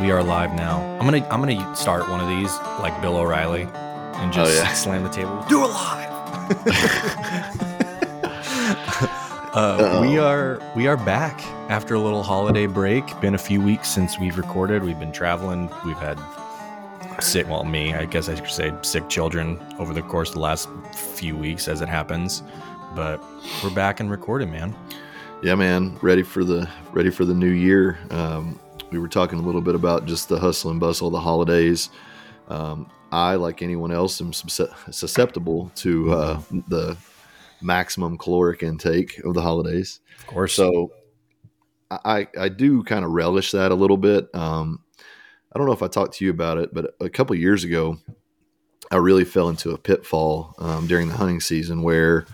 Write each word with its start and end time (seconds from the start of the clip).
We 0.00 0.12
are 0.12 0.22
live 0.22 0.54
now. 0.54 0.80
I'm 1.00 1.04
gonna 1.04 1.26
I'm 1.28 1.40
gonna 1.40 1.74
start 1.74 2.08
one 2.08 2.20
of 2.20 2.28
these 2.28 2.56
like 2.80 3.00
Bill 3.02 3.16
O'Reilly 3.16 3.62
and 3.62 4.32
just 4.32 4.52
Oh, 4.52 4.54
yeah. 4.62 4.72
slam 4.74 5.02
the 5.02 5.08
table. 5.08 5.44
Do 5.48 5.64
it 5.64 5.68
live. 5.68 6.08
uh, 9.54 9.98
we 10.00 10.16
are 10.18 10.60
we 10.76 10.86
are 10.86 10.96
back 10.96 11.42
after 11.68 11.94
a 11.94 11.98
little 11.98 12.22
holiday 12.22 12.66
break. 12.66 13.18
Been 13.20 13.34
a 13.34 13.38
few 13.38 13.60
weeks 13.60 13.88
since 13.88 14.18
we've 14.20 14.38
recorded. 14.38 14.84
We've 14.84 14.98
been 15.00 15.12
traveling. 15.12 15.68
We've 15.84 15.96
had 15.98 16.20
sick. 17.20 17.48
Well, 17.48 17.64
me, 17.64 17.92
I 17.94 18.04
guess 18.04 18.28
I 18.28 18.36
should 18.36 18.48
say 18.48 18.72
sick 18.82 19.08
children 19.08 19.58
over 19.80 19.92
the 19.92 20.02
course 20.02 20.28
of 20.28 20.34
the 20.36 20.40
last 20.42 20.68
few 20.94 21.36
weeks, 21.36 21.66
as 21.66 21.80
it 21.80 21.88
happens. 21.88 22.44
But 22.94 23.20
we're 23.64 23.74
back 23.74 23.98
and 23.98 24.08
recording, 24.10 24.52
man. 24.52 24.76
Yeah, 25.42 25.56
man, 25.56 25.98
ready 26.02 26.22
for 26.22 26.44
the 26.44 26.68
ready 26.92 27.10
for 27.10 27.24
the 27.24 27.34
new 27.34 27.50
year. 27.50 27.98
Um, 28.10 28.58
we 28.90 28.98
were 28.98 29.08
talking 29.08 29.38
a 29.38 29.42
little 29.42 29.60
bit 29.60 29.74
about 29.74 30.06
just 30.06 30.28
the 30.28 30.38
hustle 30.38 30.70
and 30.70 30.80
bustle 30.80 31.08
of 31.08 31.12
the 31.12 31.20
holidays. 31.20 31.90
Um, 32.48 32.90
I, 33.12 33.36
like 33.36 33.62
anyone 33.62 33.92
else, 33.92 34.20
am 34.20 34.32
susceptible 34.32 35.70
to 35.76 36.12
uh, 36.12 36.40
the 36.68 36.96
maximum 37.60 38.18
caloric 38.18 38.62
intake 38.62 39.18
of 39.24 39.34
the 39.34 39.42
holidays. 39.42 40.00
Of 40.18 40.26
course. 40.26 40.54
So 40.54 40.92
I 41.90 42.28
I 42.38 42.48
do 42.48 42.82
kind 42.82 43.04
of 43.04 43.12
relish 43.12 43.52
that 43.52 43.72
a 43.72 43.74
little 43.74 43.96
bit. 43.96 44.34
Um, 44.34 44.80
I 45.52 45.58
don't 45.58 45.66
know 45.66 45.72
if 45.72 45.82
I 45.82 45.88
talked 45.88 46.14
to 46.18 46.24
you 46.24 46.30
about 46.30 46.58
it, 46.58 46.74
but 46.74 46.94
a 47.00 47.08
couple 47.08 47.34
years 47.36 47.64
ago, 47.64 47.98
I 48.90 48.96
really 48.96 49.24
fell 49.24 49.48
into 49.48 49.70
a 49.70 49.78
pitfall 49.78 50.54
um, 50.58 50.86
during 50.86 51.08
the 51.08 51.16
hunting 51.16 51.40
season 51.40 51.82
where, 51.82 52.26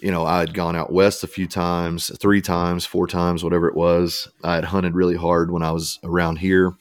you 0.00 0.10
know, 0.10 0.24
I 0.24 0.40
had 0.40 0.54
gone 0.54 0.76
out 0.76 0.92
west 0.92 1.24
a 1.24 1.26
few 1.28 1.46
times, 1.46 2.10
three 2.18 2.40
times, 2.40 2.84
four 2.86 3.06
times, 3.06 3.42
whatever 3.44 3.68
it 3.68 3.76
was. 3.76 4.28
I 4.44 4.54
had 4.54 4.64
hunted 4.64 4.94
really 4.94 5.16
hard 5.16 5.50
when 5.50 5.62
I 5.62 5.70
was 5.72 5.98
around 6.04 6.36
here, 6.36 6.72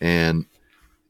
and 0.00 0.46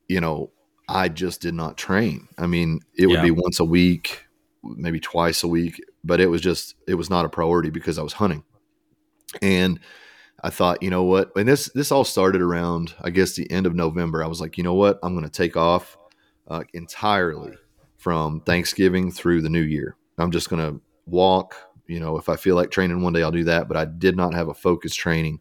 you 0.08 0.20
know, 0.20 0.50
I 0.88 1.08
just 1.08 1.40
did 1.42 1.54
not 1.54 1.76
train. 1.76 2.28
I 2.38 2.46
mean, 2.46 2.80
it 2.96 3.06
would 3.06 3.16
Yeah. 3.16 3.22
be 3.24 3.30
once 3.30 3.60
a 3.60 3.64
week, 3.64 4.24
maybe 4.62 5.00
twice 5.00 5.42
a 5.42 5.48
week, 5.48 5.82
but 6.02 6.20
it 6.20 6.28
was 6.28 6.40
just 6.40 6.74
it 6.86 6.94
was 6.94 7.10
not 7.10 7.24
a 7.24 7.28
priority 7.28 7.70
because 7.70 7.98
I 7.98 8.02
was 8.02 8.14
hunting. 8.14 8.42
And 9.42 9.80
I 10.42 10.50
thought, 10.50 10.82
you 10.82 10.90
know 10.90 11.02
what? 11.02 11.30
And 11.36 11.48
this 11.48 11.70
this 11.74 11.92
all 11.92 12.04
started 12.04 12.40
around 12.40 12.94
I 13.02 13.10
guess 13.10 13.34
the 13.34 13.50
end 13.50 13.66
of 13.66 13.74
November. 13.74 14.24
I 14.24 14.28
was 14.28 14.40
like, 14.40 14.56
you 14.56 14.64
know 14.64 14.74
what? 14.74 14.98
I'm 15.02 15.12
going 15.14 15.24
to 15.24 15.30
take 15.30 15.56
off 15.56 15.98
uh, 16.46 16.62
entirely 16.72 17.52
from 17.98 18.40
Thanksgiving 18.40 19.10
through 19.10 19.42
the 19.42 19.50
New 19.50 19.62
Year. 19.62 19.96
I'm 20.16 20.30
just 20.30 20.48
going 20.48 20.62
to 20.62 20.80
walk. 21.08 21.54
You 21.86 22.00
know, 22.00 22.18
if 22.18 22.28
I 22.28 22.36
feel 22.36 22.54
like 22.54 22.70
training 22.70 23.02
one 23.02 23.12
day, 23.12 23.22
I'll 23.22 23.30
do 23.30 23.44
that. 23.44 23.68
But 23.68 23.76
I 23.76 23.84
did 23.86 24.16
not 24.16 24.34
have 24.34 24.48
a 24.48 24.54
focused 24.54 24.98
training. 24.98 25.40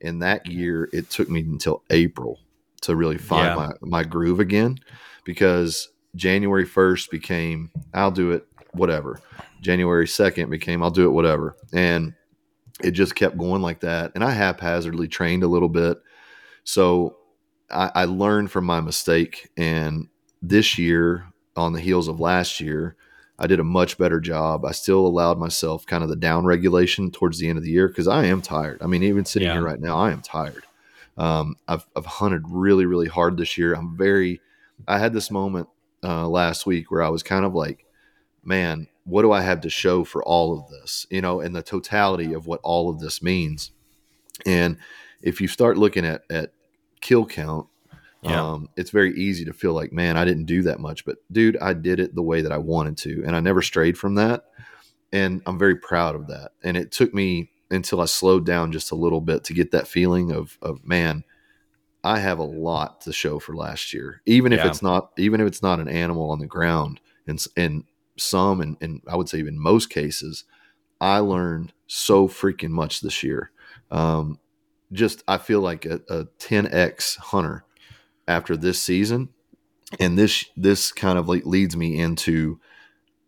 In 0.00 0.18
that 0.20 0.46
year, 0.46 0.88
it 0.92 1.10
took 1.10 1.28
me 1.28 1.40
until 1.40 1.82
April 1.90 2.40
to 2.82 2.94
really 2.94 3.18
find 3.18 3.46
Yeah. 3.48 3.54
my, 3.54 3.72
my 3.80 4.04
groove 4.04 4.40
again 4.40 4.78
because 5.24 5.88
January 6.14 6.66
1st 6.66 7.10
became, 7.10 7.70
I'll 7.94 8.10
do 8.10 8.32
it, 8.32 8.46
whatever. 8.72 9.20
January 9.62 10.06
2nd 10.06 10.50
became, 10.50 10.82
I'll 10.82 10.90
do 10.90 11.06
it, 11.06 11.12
whatever. 11.12 11.56
And 11.72 12.12
it 12.82 12.90
just 12.90 13.14
kept 13.14 13.38
going 13.38 13.62
like 13.62 13.80
that. 13.80 14.12
And 14.14 14.22
I 14.22 14.30
haphazardly 14.32 15.08
trained 15.08 15.42
a 15.42 15.48
little 15.48 15.68
bit. 15.70 15.98
So 16.64 17.16
I, 17.70 17.90
I 17.94 18.04
learned 18.04 18.50
from 18.50 18.64
my 18.66 18.80
mistake. 18.80 19.50
And 19.56 20.08
this 20.42 20.76
year, 20.78 21.26
on 21.56 21.72
the 21.72 21.80
heels 21.80 22.08
of 22.08 22.20
last 22.20 22.60
year, 22.60 22.96
I 23.38 23.46
did 23.46 23.58
a 23.58 23.64
much 23.64 23.98
better 23.98 24.20
job. 24.20 24.64
I 24.64 24.72
still 24.72 25.06
allowed 25.06 25.38
myself 25.38 25.86
kind 25.86 26.02
of 26.04 26.08
the 26.08 26.16
down 26.16 26.44
regulation 26.44 27.10
towards 27.10 27.38
the 27.38 27.48
end 27.48 27.58
of 27.58 27.64
the 27.64 27.70
year 27.70 27.88
because 27.88 28.06
I 28.06 28.26
am 28.26 28.40
tired. 28.40 28.80
I 28.80 28.86
mean, 28.86 29.02
even 29.02 29.24
sitting 29.24 29.48
Yeah. 29.48 29.54
here 29.54 29.64
right 29.64 29.80
now, 29.80 29.96
I 29.96 30.12
am 30.12 30.20
tired. 30.20 30.64
Um, 31.16 31.56
I've, 31.66 31.86
I've 31.96 32.06
hunted 32.06 32.42
really, 32.48 32.86
really 32.86 33.08
hard 33.08 33.36
this 33.36 33.58
year. 33.58 33.74
I'm 33.74 33.96
very, 33.96 34.40
I 34.86 34.98
had 34.98 35.12
this 35.12 35.30
moment 35.30 35.68
uh, 36.02 36.28
last 36.28 36.66
week 36.66 36.90
where 36.90 37.02
I 37.02 37.08
was 37.08 37.22
kind 37.22 37.44
of 37.44 37.54
like, 37.54 37.84
man, 38.44 38.88
what 39.04 39.22
do 39.22 39.32
I 39.32 39.42
have 39.42 39.60
to 39.62 39.70
show 39.70 40.04
for 40.04 40.22
all 40.24 40.58
of 40.58 40.68
this? 40.68 41.06
You 41.10 41.20
know, 41.20 41.40
and 41.40 41.54
the 41.54 41.62
totality 41.62 42.32
of 42.32 42.46
what 42.46 42.60
all 42.62 42.88
of 42.88 43.00
this 43.00 43.22
means. 43.22 43.70
And 44.46 44.76
if 45.22 45.40
you 45.40 45.48
start 45.48 45.76
looking 45.76 46.04
at, 46.04 46.22
at 46.30 46.52
kill 47.00 47.26
count, 47.26 47.66
Yeah. 48.24 48.52
um, 48.52 48.68
it's 48.76 48.90
very 48.90 49.14
easy 49.18 49.44
to 49.44 49.52
feel 49.52 49.72
like, 49.74 49.92
man, 49.92 50.16
I 50.16 50.24
didn't 50.24 50.46
do 50.46 50.62
that 50.62 50.80
much, 50.80 51.04
but 51.04 51.18
dude, 51.30 51.58
I 51.58 51.74
did 51.74 52.00
it 52.00 52.14
the 52.14 52.22
way 52.22 52.42
that 52.42 52.52
I 52.52 52.58
wanted 52.58 52.96
to, 52.98 53.22
and 53.26 53.36
I 53.36 53.40
never 53.40 53.62
strayed 53.62 53.98
from 53.98 54.14
that. 54.16 54.44
And 55.12 55.42
I'm 55.46 55.58
very 55.58 55.76
proud 55.76 56.14
of 56.16 56.28
that. 56.28 56.52
And 56.62 56.76
it 56.76 56.90
took 56.90 57.14
me 57.14 57.50
until 57.70 58.00
I 58.00 58.06
slowed 58.06 58.46
down 58.46 58.72
just 58.72 58.90
a 58.90 58.96
little 58.96 59.20
bit 59.20 59.44
to 59.44 59.54
get 59.54 59.70
that 59.72 59.86
feeling 59.86 60.32
of, 60.32 60.58
of 60.62 60.84
man, 60.84 61.24
I 62.02 62.18
have 62.18 62.38
a 62.38 62.44
lot 62.44 63.02
to 63.02 63.12
show 63.12 63.38
for 63.38 63.54
last 63.54 63.92
year, 63.92 64.20
even 64.26 64.52
if 64.52 64.64
it's 64.64 64.82
not, 64.82 65.10
even 65.16 65.40
if 65.40 65.46
it's 65.46 65.62
not 65.62 65.80
an 65.80 65.88
animal 65.88 66.30
on 66.30 66.38
the 66.38 66.46
ground. 66.46 67.00
And 67.26 67.42
and 67.56 67.84
some, 68.16 68.60
and, 68.60 68.76
and 68.80 69.00
I 69.08 69.16
would 69.16 69.28
say 69.28 69.38
even 69.38 69.58
most 69.58 69.88
cases, 69.88 70.44
I 71.00 71.18
learned 71.18 71.72
so 71.86 72.28
freaking 72.28 72.70
much 72.70 73.00
this 73.00 73.22
year. 73.22 73.50
Um, 73.90 74.38
just 74.92 75.24
I 75.26 75.38
feel 75.38 75.60
like 75.60 75.86
a, 75.86 76.00
a 76.08 76.24
10x 76.38 77.18
hunter 77.18 77.64
after 78.26 78.56
this 78.56 78.80
season, 78.80 79.28
and 80.00 80.18
this 80.18 80.44
this 80.56 80.92
kind 80.92 81.18
of 81.18 81.28
like 81.28 81.44
leads 81.46 81.76
me 81.76 81.98
into. 81.98 82.60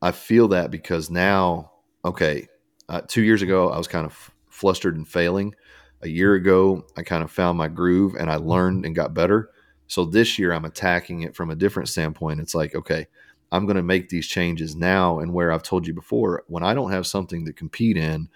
I 0.03 0.13
feel 0.13 0.49
that 0.49 0.71
because 0.71 1.11
now, 1.11 1.73
okay, 2.05 2.49
uh, 2.89 3.01
two 3.07 3.23
years 3.23 3.43
ago 3.43 3.71
I 3.71 3.79
was 3.79 3.89
kind 3.89 4.07
of 4.07 4.31
flustered 4.51 4.97
and 4.97 5.09
failing. 5.09 5.55
A 6.03 6.09
year 6.09 6.35
ago 6.35 6.87
I 6.97 7.03
kind 7.03 7.25
of 7.25 7.31
found 7.31 7.57
my 7.57 7.69
groove 7.69 8.15
and 8.15 8.31
I 8.31 8.37
learned 8.37 8.85
and 8.85 8.95
got 8.95 9.15
better. 9.15 9.51
So 9.87 10.05
this 10.05 10.39
year 10.39 10.53
I'm 10.53 10.67
attacking 10.67 11.23
it 11.23 11.35
from 11.35 11.51
a 11.51 11.57
different 11.57 11.89
standpoint. 11.89 12.41
It's 12.41 12.55
like 12.55 12.75
okay, 12.75 13.07
I'm 13.53 13.67
going 13.67 13.77
to 13.77 13.83
make 13.83 14.09
these 14.09 14.27
changes 14.27 14.75
now, 14.75 15.19
and 15.21 15.33
where 15.33 15.53
I've 15.53 15.63
told 15.63 15.87
you 15.87 15.95
before, 15.95 16.45
when 16.49 16.63
I 16.63 16.75
don't 16.75 16.91
have 16.91 17.07
something 17.07 17.47
to 17.47 17.53
compete 17.53 17.97
in, 17.97 18.29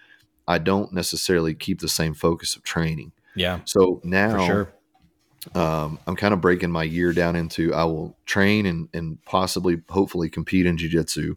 I 0.47 0.57
don't 0.57 0.93
necessarily 0.93 1.53
keep 1.53 1.79
the 1.79 1.89
same 1.89 2.13
focus 2.13 2.55
of 2.55 2.63
training. 2.63 3.11
yeah, 3.35 3.59
So 3.65 4.01
now 4.03 4.31
for 4.31 4.45
sure. 4.45 4.73
Um, 5.55 5.99
I'm 6.07 6.15
kind 6.15 6.33
of 6.33 6.41
breaking 6.41 6.71
my 6.71 6.83
year 6.83 7.13
down 7.13 7.35
into 7.35 7.73
I 7.73 7.83
will 7.85 8.15
train 8.25 8.65
and, 8.65 8.89
and 8.93 9.23
possibly, 9.25 9.81
hopefully, 9.89 10.29
compete 10.29 10.65
in 10.65 10.77
jujitsu, 10.77 11.35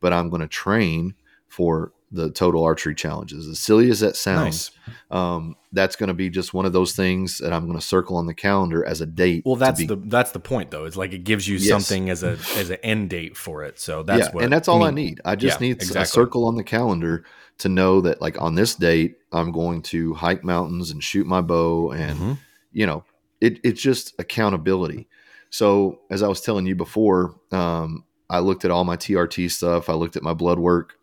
but 0.00 0.12
I'm 0.12 0.28
going 0.28 0.42
to 0.42 0.48
train 0.48 1.14
for 1.48 1.92
the 2.12 2.30
total 2.30 2.62
archery 2.62 2.94
challenges. 2.94 3.48
As 3.48 3.58
silly 3.58 3.90
as 3.90 4.00
that 4.00 4.14
sounds, 4.16 4.70
Nice. 4.86 5.00
um, 5.10 5.56
that's 5.72 5.96
going 5.96 6.08
to 6.08 6.14
be 6.14 6.30
just 6.30 6.54
one 6.54 6.64
of 6.64 6.72
those 6.72 6.92
things 6.94 7.38
that 7.38 7.52
I'm 7.52 7.66
going 7.66 7.78
to 7.78 7.84
circle 7.84 8.16
on 8.16 8.26
the 8.26 8.34
calendar 8.34 8.84
as 8.84 9.00
a 9.00 9.06
date. 9.06 9.42
Well, 9.44 9.56
that's 9.56 9.84
the 9.84 9.96
that's 9.96 10.30
the 10.32 10.40
point 10.40 10.70
though. 10.70 10.84
It's 10.84 10.96
like 10.96 11.12
it 11.12 11.24
gives 11.24 11.48
you 11.48 11.58
Yes. 11.58 11.68
something 11.68 12.10
as 12.10 12.22
a 12.22 12.38
as 12.56 12.70
an 12.70 12.76
end 12.82 13.10
date 13.10 13.36
for 13.36 13.64
it. 13.64 13.80
So 13.80 14.02
that's 14.02 14.26
yeah, 14.28 14.32
what 14.32 14.44
and 14.44 14.52
that's 14.52 14.68
all 14.68 14.82
I 14.82 14.90
mean, 14.90 14.94
need. 15.06 15.20
I 15.24 15.34
just 15.34 15.60
Yeah, 15.60 15.68
need 15.68 15.76
exactly. 15.82 16.02
a 16.02 16.06
circle 16.06 16.46
on 16.46 16.56
the 16.56 16.64
calendar 16.64 17.24
to 17.58 17.68
know 17.68 18.02
that, 18.02 18.20
like, 18.20 18.40
on 18.40 18.54
this 18.54 18.74
date, 18.74 19.16
I'm 19.32 19.50
going 19.50 19.80
to 19.82 20.12
hike 20.14 20.44
mountains 20.44 20.90
and 20.90 21.02
shoot 21.02 21.26
my 21.26 21.40
bow 21.40 21.90
and 21.92 22.20
Mhm. 22.20 22.38
you 22.72 22.86
know, 22.86 23.04
it, 23.46 23.60
it's 23.64 23.80
just 23.80 24.14
accountability. 24.18 25.08
So 25.50 26.00
as 26.10 26.22
I 26.22 26.28
was 26.28 26.40
telling 26.40 26.66
you 26.66 26.74
before, 26.74 27.36
um, 27.52 28.04
I 28.28 28.40
looked 28.40 28.64
at 28.64 28.70
all 28.70 28.84
my 28.84 28.96
TRT 28.96 29.50
stuff. 29.50 29.88
I 29.88 29.94
looked 29.94 30.16
at 30.16 30.22
my 30.22 30.34
blood 30.34 30.58
work, 30.58 30.94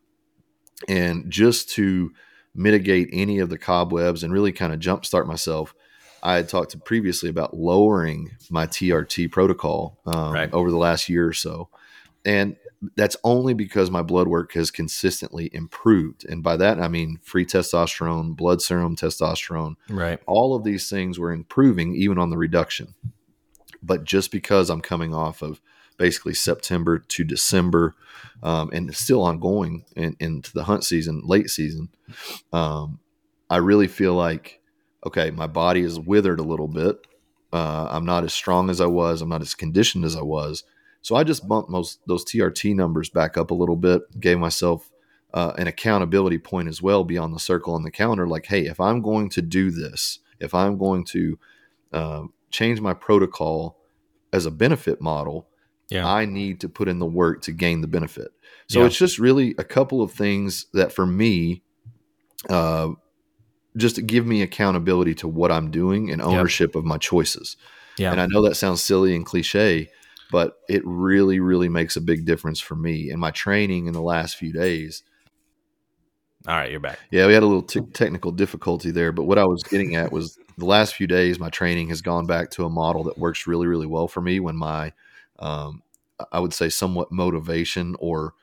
and 0.88 1.30
just 1.32 1.70
to 1.72 2.12
mitigate 2.56 3.10
any 3.14 3.40
of 3.40 3.50
the 3.50 3.58
cobwebs 3.58 4.24
and 4.24 4.34
really 4.34 4.52
kind 4.52 4.74
of 4.74 4.80
jumpstart 4.80 5.26
myself, 5.26 5.74
I 6.22 6.36
had 6.36 6.50
talked 6.50 6.72
to 6.72 6.78
previously 6.78 7.30
about 7.30 7.56
lowering 7.56 8.32
my 8.50 8.68
TRT 8.68 9.32
protocol 9.32 10.00
um, 10.06 10.34
Right. 10.34 10.54
over 10.54 10.70
the 10.70 10.78
last 10.78 11.10
year 11.10 11.28
or 11.28 11.34
so, 11.34 11.70
and 12.26 12.56
that's 12.96 13.18
only 13.24 13.54
because 13.54 13.90
my 13.90 14.02
blood 14.02 14.28
work 14.28 14.54
has 14.54 14.72
consistently 14.72 15.50
improved. 15.54 16.26
And 16.26 16.44
by 16.44 16.58
that 16.58 16.80
I 16.80 16.88
mean 16.88 17.20
free 17.24 17.46
testosterone, 17.46 18.36
blood 18.36 18.62
serum 18.62 18.96
testosterone 18.96 19.76
Right. 19.90 20.20
all 20.26 20.56
of 20.56 20.64
these 20.64 20.90
things 20.90 21.20
were 21.20 21.32
improving 21.32 21.96
even 21.96 22.18
on 22.18 22.30
the 22.30 22.38
reduction. 22.38 22.96
But 23.82 24.04
just 24.06 24.32
because 24.32 24.70
I'm 24.70 24.82
coming 24.82 25.14
off 25.14 25.42
of 25.42 25.62
basically 25.98 26.34
September 26.34 27.00
to 27.00 27.24
December 27.24 27.96
um, 28.42 28.70
and 28.74 28.96
still 28.96 29.22
ongoing 29.22 29.86
in, 29.96 30.16
into 30.20 30.52
the 30.54 30.64
hunt 30.64 30.84
season, 30.84 31.22
late 31.26 31.50
season, 31.50 31.90
um, 32.52 33.00
I 33.50 33.58
really 33.58 33.88
feel 33.88 34.14
like, 34.16 34.60
okay, 35.06 35.32
my 35.32 35.48
body 35.48 35.82
is 35.82 36.00
withered 36.00 36.40
a 36.40 36.44
little 36.44 36.68
bit. 36.68 37.06
Uh, 37.52 37.88
I'm 37.92 38.06
not 38.06 38.24
as 38.24 38.34
strong 38.34 38.70
as 38.70 38.82
I 38.82 38.88
was. 38.88 39.22
I'm 39.22 39.30
not 39.30 39.42
as 39.42 39.54
conditioned 39.54 40.06
as 40.06 40.16
I 40.16 40.24
was. 40.24 40.64
So 41.04 41.16
I 41.16 41.24
just 41.24 41.48
bumped 41.48 41.70
most 41.70 42.00
those 42.08 42.26
TRT 42.26 42.76
numbers 42.76 43.10
back 43.10 43.38
up 43.38 43.52
a 43.52 43.54
little 43.54 43.76
bit, 43.76 44.02
gave 44.20 44.40
myself 44.40 44.90
uh, 45.34 45.54
an 45.58 45.68
accountability 45.68 46.40
point 46.40 46.68
as 46.68 46.82
well 46.82 47.04
beyond 47.04 47.36
the 47.36 47.40
circle 47.40 47.76
on 47.76 47.84
the 47.84 47.92
calendar. 47.92 48.28
Like, 48.28 48.46
hey, 48.48 48.66
if 48.66 48.80
I'm 48.80 49.02
going 49.02 49.30
to 49.30 49.42
do 49.42 49.70
this, 49.70 50.20
if 50.40 50.56
I'm 50.56 50.78
going 50.78 51.04
to 51.06 51.38
uh, 51.92 52.24
change 52.50 52.82
my 52.82 52.94
protocol 52.94 53.78
as 54.32 54.46
a 54.46 54.52
benefit 54.52 55.02
model, 55.02 55.48
Yeah. 55.90 56.08
I 56.12 56.26
need 56.26 56.60
to 56.62 56.70
put 56.70 56.88
in 56.88 57.00
the 57.00 57.06
work 57.06 57.42
to 57.44 57.52
gain 57.52 57.82
the 57.82 57.88
benefit. 57.88 58.30
So 58.68 58.80
Yeah. 58.80 58.86
it's 58.88 58.98
just 58.98 59.20
really 59.20 59.54
a 59.58 59.64
couple 59.64 60.02
of 60.02 60.12
things 60.12 60.68
that 60.74 60.92
for 60.94 61.06
me 61.06 61.64
uh, 62.50 62.90
just 63.76 64.06
give 64.06 64.26
me 64.26 64.42
accountability 64.42 65.16
to 65.16 65.28
what 65.28 65.52
I'm 65.52 65.72
doing 65.72 66.12
and 66.12 66.22
ownership 66.22 66.76
of 66.76 66.86
my 66.86 66.98
choices. 66.98 67.58
Yeah. 67.98 68.12
And 68.12 68.22
I 68.22 68.28
know 68.28 68.42
that 68.44 68.56
sounds 68.56 68.82
silly 68.82 69.16
and 69.16 69.26
cliche, 69.26 69.90
but 70.34 70.58
it 70.68 70.82
really, 70.84 71.40
really 71.40 71.70
makes 71.70 71.96
a 71.96 72.02
big 72.02 72.26
difference 72.26 72.60
for 72.60 72.74
me 72.74 73.12
in 73.12 73.20
my 73.20 73.30
training 73.30 73.86
in 73.86 73.94
the 73.94 74.02
last 74.02 74.36
few 74.36 74.52
days. 74.52 75.04
All 76.48 76.56
right, 76.56 76.72
you're 76.72 76.80
back. 76.80 76.98
Yeah, 77.12 77.28
we 77.28 77.36
had 77.36 77.44
a 77.44 77.46
little 77.46 77.62
t- 77.62 77.82
technical 77.94 78.32
difficulty 78.32 78.90
there, 78.90 79.12
but 79.12 79.26
what 79.26 79.38
I 79.38 79.46
was 79.46 79.62
getting 79.62 79.96
at 79.96 80.12
was 80.12 80.40
the 80.58 80.66
last 80.66 80.96
few 80.96 81.06
days, 81.06 81.38
my 81.38 81.52
training 81.52 81.90
has 81.90 82.02
gone 82.02 82.26
back 82.26 82.50
to 82.52 82.66
a 82.66 82.70
model 82.70 83.04
that 83.04 83.18
works 83.20 83.46
really, 83.46 83.68
really 83.68 83.86
well 83.86 84.08
for 84.08 84.22
me 84.22 84.40
when 84.40 84.58
my, 84.58 84.92
um, 85.38 85.84
I 86.32 86.40
would 86.40 86.54
say, 86.56 86.68
somewhat 86.68 87.12
motivation 87.12 87.96
or 88.00 88.34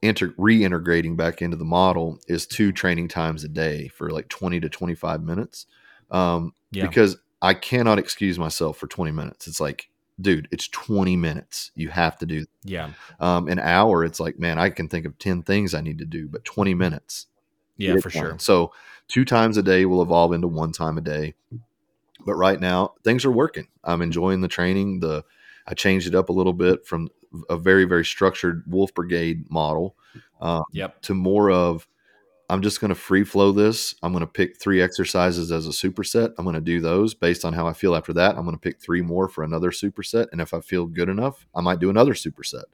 inter- 0.00 0.32
reintegrating 0.38 1.14
back 1.14 1.42
into 1.42 1.58
the 1.58 1.64
model 1.66 2.20
is 2.26 2.46
two 2.46 2.72
training 2.72 3.08
times 3.08 3.44
a 3.44 3.48
day 3.48 3.88
for 3.88 4.08
like 4.08 4.30
20 4.30 4.60
to 4.60 4.70
25 4.70 5.22
minutes. 5.22 5.66
Um, 6.10 6.54
Yeah. 6.72 6.86
Because 6.86 7.18
I 7.42 7.52
cannot 7.52 7.98
excuse 7.98 8.38
myself 8.38 8.78
for 8.78 8.86
20 8.86 9.12
minutes. 9.12 9.46
It's 9.46 9.60
like, 9.60 9.90
dude, 10.20 10.48
it's 10.50 10.68
20 10.68 11.16
minutes. 11.16 11.70
You 11.74 11.88
have 11.90 12.18
to 12.18 12.26
do 12.26 12.46
Yeah. 12.64 12.90
um, 13.20 13.48
an 13.48 13.58
hour. 13.58 14.04
It's 14.04 14.20
like, 14.20 14.38
man, 14.38 14.58
I 14.58 14.70
can 14.70 14.88
think 14.88 15.06
of 15.06 15.18
10 15.18 15.42
things 15.42 15.74
I 15.74 15.80
need 15.80 15.98
to 15.98 16.04
do, 16.04 16.28
but 16.28 16.44
20 16.44 16.74
minutes. 16.74 17.26
Yeah, 17.76 17.96
for 18.00 18.10
sure. 18.10 18.38
So 18.40 18.72
two 19.06 19.24
times 19.24 19.56
a 19.56 19.62
day 19.62 19.84
will 19.86 20.02
evolve 20.02 20.32
into 20.32 20.48
one 20.48 20.72
time 20.72 20.98
a 20.98 21.00
day. 21.00 21.34
But 22.26 22.34
right 22.34 22.60
now 22.60 22.94
things 23.04 23.24
are 23.24 23.30
working. 23.30 23.68
I'm 23.84 24.02
enjoying 24.02 24.40
the 24.40 24.48
training. 24.48 25.00
The 25.00 25.24
I 25.66 25.74
changed 25.74 26.08
it 26.08 26.14
up 26.14 26.28
a 26.30 26.32
little 26.32 26.52
bit 26.52 26.84
from 26.86 27.08
a 27.48 27.56
very, 27.56 27.84
very 27.84 28.04
structured 28.04 28.64
Wolf 28.66 28.92
Brigade 28.94 29.48
model 29.50 29.94
uh, 30.40 30.62
Yep. 30.72 31.02
to 31.02 31.14
more 31.14 31.50
of 31.50 31.86
I'm 32.50 32.62
just 32.62 32.80
going 32.80 32.88
to 32.88 32.94
free 32.94 33.24
flow 33.24 33.52
this. 33.52 33.94
I'm 34.02 34.12
going 34.12 34.22
to 34.22 34.26
pick 34.26 34.58
three 34.58 34.80
exercises 34.80 35.52
as 35.52 35.66
a 35.66 35.70
superset. 35.70 36.32
I'm 36.38 36.44
going 36.44 36.54
to 36.54 36.60
do 36.62 36.80
those 36.80 37.12
based 37.12 37.44
on 37.44 37.52
how 37.52 37.66
I 37.66 37.74
feel 37.74 37.94
after 37.94 38.14
that. 38.14 38.36
I'm 38.36 38.44
going 38.44 38.56
to 38.56 38.60
pick 38.60 38.80
three 38.80 39.02
more 39.02 39.28
for 39.28 39.44
another 39.44 39.70
superset. 39.70 40.28
And 40.32 40.40
if 40.40 40.54
I 40.54 40.60
feel 40.60 40.86
good 40.86 41.10
enough, 41.10 41.46
I 41.54 41.60
might 41.60 41.78
do 41.78 41.90
another 41.90 42.14
superset. 42.14 42.64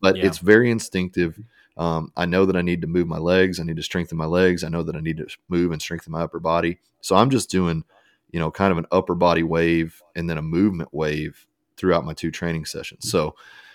But 0.00 0.16
Yeah. 0.16 0.26
it's 0.26 0.38
very 0.38 0.70
instinctive. 0.70 1.38
Um, 1.76 2.12
I 2.16 2.24
know 2.24 2.46
that 2.46 2.56
I 2.56 2.62
need 2.62 2.80
to 2.80 2.86
move 2.86 3.08
my 3.08 3.18
legs. 3.18 3.60
I 3.60 3.64
need 3.64 3.76
to 3.76 3.82
strengthen 3.82 4.16
my 4.16 4.24
legs. 4.24 4.64
I 4.64 4.68
know 4.68 4.82
that 4.82 4.96
I 4.96 5.00
need 5.00 5.18
to 5.18 5.26
move 5.48 5.72
and 5.72 5.82
strengthen 5.82 6.12
my 6.12 6.22
upper 6.22 6.40
body. 6.40 6.78
So 7.02 7.14
I'm 7.16 7.28
just 7.30 7.50
doing, 7.50 7.84
you 8.30 8.40
know, 8.40 8.50
kind 8.50 8.72
of 8.72 8.78
an 8.78 8.86
upper 8.90 9.14
body 9.14 9.42
wave 9.42 10.02
and 10.16 10.30
then 10.30 10.38
a 10.38 10.42
movement 10.42 10.90
wave 10.92 11.46
throughout 11.76 12.04
my 12.06 12.14
two 12.14 12.30
training 12.30 12.64
sessions. 12.64 13.10
So, 13.10 13.34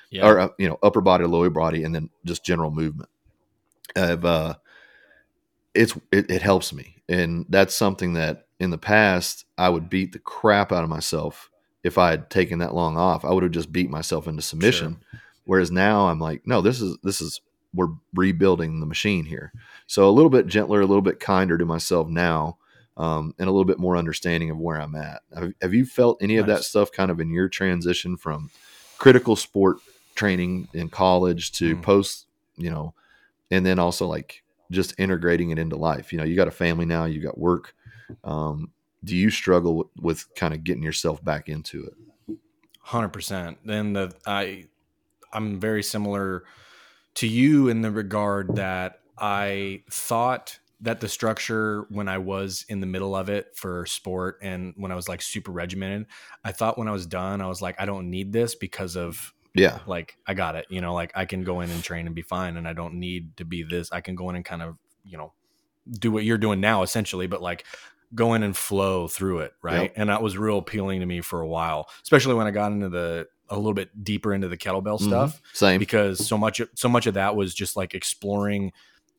Yeah. 0.09 0.27
or 0.27 0.39
uh, 0.39 0.49
you 0.57 0.67
know, 0.69 0.79
upper 0.81 1.01
body, 1.01 1.25
lower 1.25 1.49
body, 1.51 1.83
and 1.83 1.93
then 1.93 2.09
just 2.25 2.43
general 2.43 2.71
movement. 2.71 3.09
I've, 3.95 4.25
uh, 4.25 4.55
it's 5.75 5.95
it, 6.11 6.29
it 6.31 6.41
helps 6.41 6.73
me, 6.73 6.95
and 7.09 7.45
that's 7.49 7.75
something 7.75 8.13
that 8.13 8.47
in 8.59 8.69
the 8.69 8.77
past 8.77 9.45
I 9.57 9.69
would 9.69 9.89
beat 9.89 10.11
the 10.13 10.19
crap 10.19 10.71
out 10.71 10.83
of 10.83 10.89
myself 10.89 11.49
if 11.83 11.97
I 11.97 12.11
had 12.11 12.29
taken 12.29 12.59
that 12.59 12.73
long 12.73 12.97
off. 12.97 13.25
I 13.25 13.31
would 13.31 13.43
have 13.43 13.51
just 13.51 13.71
beat 13.71 13.89
myself 13.89 14.27
into 14.27 14.41
submission. 14.41 14.97
Whereas 15.45 15.69
now 15.69 16.07
I'm 16.07 16.19
like, 16.19 16.41
no, 16.47 16.61
this 16.61 16.81
is 16.81 16.97
this 17.03 17.21
is 17.21 17.41
we're 17.73 17.89
rebuilding 18.13 18.79
the 18.79 18.85
machine 18.85 19.25
here. 19.25 19.51
So 19.85 20.07
a 20.07 20.11
little 20.11 20.29
bit 20.31 20.47
gentler, 20.47 20.81
a 20.81 20.85
little 20.87 21.01
bit 21.03 21.19
kinder 21.19 21.57
to 21.57 21.65
myself 21.65 22.07
now, 22.07 22.57
um, 22.97 23.35
and 23.37 23.47
a 23.47 23.51
little 23.51 23.65
bit 23.65 23.77
more 23.77 23.97
understanding 23.97 24.49
of 24.49 24.57
where 24.57 24.81
I'm 24.81 24.95
at. 24.95 25.21
Have, 25.35 25.53
have 25.61 25.73
you 25.73 25.85
felt 25.85 26.17
any 26.21 26.37
of 26.37 26.47
that 26.47 26.63
stuff 26.63 26.91
kind 26.91 27.11
of 27.11 27.19
in 27.19 27.29
your 27.29 27.49
transition 27.49 28.17
from 28.17 28.49
critical 28.97 29.35
sport 29.35 29.77
training 30.15 30.69
in 30.73 30.87
college 30.89 31.51
to 31.51 31.75
Mm. 31.75 31.81
post, 31.83 32.25
you 32.55 32.71
know, 32.71 32.93
and 33.51 33.65
then 33.65 33.77
also 33.77 34.07
like 34.07 34.41
just 34.71 34.93
integrating 34.99 35.49
it 35.51 35.59
into 35.59 35.75
life? 35.75 36.11
You 36.11 36.19
know, 36.19 36.23
you 36.23 36.35
got 36.35 36.47
a 36.47 36.51
family 36.51 36.85
now, 36.85 37.05
you 37.05 37.21
got 37.21 37.37
work. 37.37 37.75
Um, 38.23 38.71
do 39.03 39.15
you 39.15 39.29
struggle 39.29 39.77
with, 39.77 39.87
with 39.99 40.35
kind 40.35 40.53
of 40.53 40.63
getting 40.63 40.83
yourself 40.83 41.23
back 41.23 41.49
into 41.49 41.85
it? 41.85 42.37
Hundred 42.79 43.09
percent. 43.09 43.57
Then 43.65 43.93
the 43.93 44.13
I, 44.25 44.65
I'm 45.33 45.59
very 45.59 45.83
similar 45.83 46.43
to 47.15 47.27
you 47.27 47.69
in 47.69 47.81
the 47.81 47.91
regard 47.91 48.55
that 48.55 48.99
I 49.17 49.83
thought 49.89 50.59
that 50.81 50.99
the 50.99 51.07
structure 51.07 51.85
when 51.89 52.07
I 52.07 52.17
was 52.17 52.65
in 52.67 52.79
the 52.79 52.85
middle 52.85 53.15
of 53.15 53.29
it 53.29 53.55
for 53.55 53.85
sport 53.85 54.39
and 54.41 54.73
when 54.75 54.91
I 54.91 54.95
was 54.95 55.07
like 55.07 55.21
super 55.21 55.51
regimented, 55.51 56.07
I 56.43 56.51
thought 56.51 56.77
when 56.77 56.87
I 56.87 56.91
was 56.91 57.05
done, 57.05 57.41
I 57.41 57.47
was 57.47 57.61
like, 57.61 57.75
I 57.79 57.85
don't 57.85 58.09
need 58.09 58.33
this 58.33 58.55
because 58.55 58.97
of 58.97 59.33
Yeah. 59.55 59.79
like 59.87 60.17
I 60.27 60.33
got 60.33 60.55
it. 60.55 60.65
You 60.69 60.81
know, 60.81 60.93
like 60.93 61.11
I 61.15 61.25
can 61.25 61.43
go 61.43 61.61
in 61.61 61.69
and 61.71 61.83
train 61.83 62.05
and 62.05 62.15
be 62.15 62.21
fine, 62.21 62.57
and 62.57 62.67
I 62.67 62.73
don't 62.73 62.95
need 62.95 63.37
to 63.37 63.45
be 63.45 63.63
this. 63.63 63.91
I 63.91 64.01
can 64.01 64.15
go 64.15 64.29
in 64.29 64.35
and 64.35 64.45
kind 64.45 64.61
of 64.61 64.77
you 65.03 65.17
know 65.17 65.33
do 65.99 66.11
what 66.11 66.23
you're 66.23 66.37
doing 66.37 66.59
now 66.59 66.81
essentially, 66.83 67.27
but 67.27 67.41
like 67.41 67.63
go 68.13 68.33
in 68.33 68.43
and 68.43 68.55
flow 68.55 69.07
through 69.07 69.39
it, 69.39 69.53
right? 69.61 69.83
Yep. 69.83 69.93
And 69.97 70.09
that 70.09 70.21
was 70.21 70.37
real 70.37 70.57
appealing 70.59 70.99
to 71.01 71.05
me 71.05 71.21
for 71.21 71.41
a 71.41 71.47
while, 71.47 71.87
especially 72.03 72.33
when 72.35 72.47
I 72.47 72.51
got 72.51 72.71
into 72.71 72.89
the 72.89 73.27
a 73.49 73.55
little 73.55 73.73
bit 73.73 74.03
deeper 74.03 74.33
into 74.33 74.47
the 74.47 74.57
kettlebell 74.57 74.99
Mhm. 74.99 75.07
stuff 75.07 75.41
Same. 75.53 75.77
because 75.79 76.25
so 76.25 76.35
much 76.37 76.59
so 76.75 76.89
much 76.89 77.05
of 77.07 77.13
that 77.13 77.35
was 77.35 77.53
just 77.53 77.75
like 77.75 77.93
exploring 77.93 78.71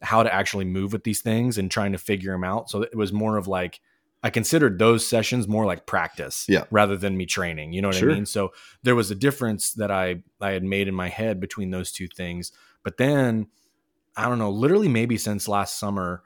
how 0.02 0.22
to 0.24 0.34
actually 0.34 0.64
move 0.64 0.92
with 0.92 1.04
these 1.04 1.22
things 1.22 1.56
and 1.58 1.70
trying 1.70 1.92
to 1.92 1.98
figure 1.98 2.32
them 2.32 2.42
out. 2.44 2.68
So 2.68 2.82
it 2.82 2.96
was 2.96 3.12
more 3.12 3.36
of 3.36 3.46
like 3.48 3.80
I 4.26 4.30
considered 4.30 4.80
those 4.80 5.06
sessions 5.06 5.46
more 5.46 5.66
like 5.66 5.86
practice 5.86 6.46
Yeah. 6.48 6.64
rather 6.72 6.96
than 6.96 7.16
me 7.16 7.26
training. 7.26 7.72
You 7.72 7.80
know 7.80 7.88
what 7.90 7.96
Sure. 7.96 8.10
I 8.10 8.14
mean? 8.14 8.26
So 8.26 8.52
there 8.82 8.96
was 8.96 9.08
a 9.12 9.14
difference 9.14 9.72
that 9.74 9.92
I 9.92 10.24
I 10.40 10.50
had 10.50 10.64
made 10.64 10.88
in 10.88 10.94
my 10.96 11.08
head 11.08 11.38
between 11.38 11.70
those 11.70 11.92
two 11.92 12.08
things. 12.08 12.50
But 12.82 12.96
then 12.96 13.46
I 14.16 14.28
don't 14.28 14.40
know, 14.40 14.50
literally 14.50 14.88
maybe 14.88 15.16
since 15.16 15.46
last 15.46 15.78
summer, 15.78 16.24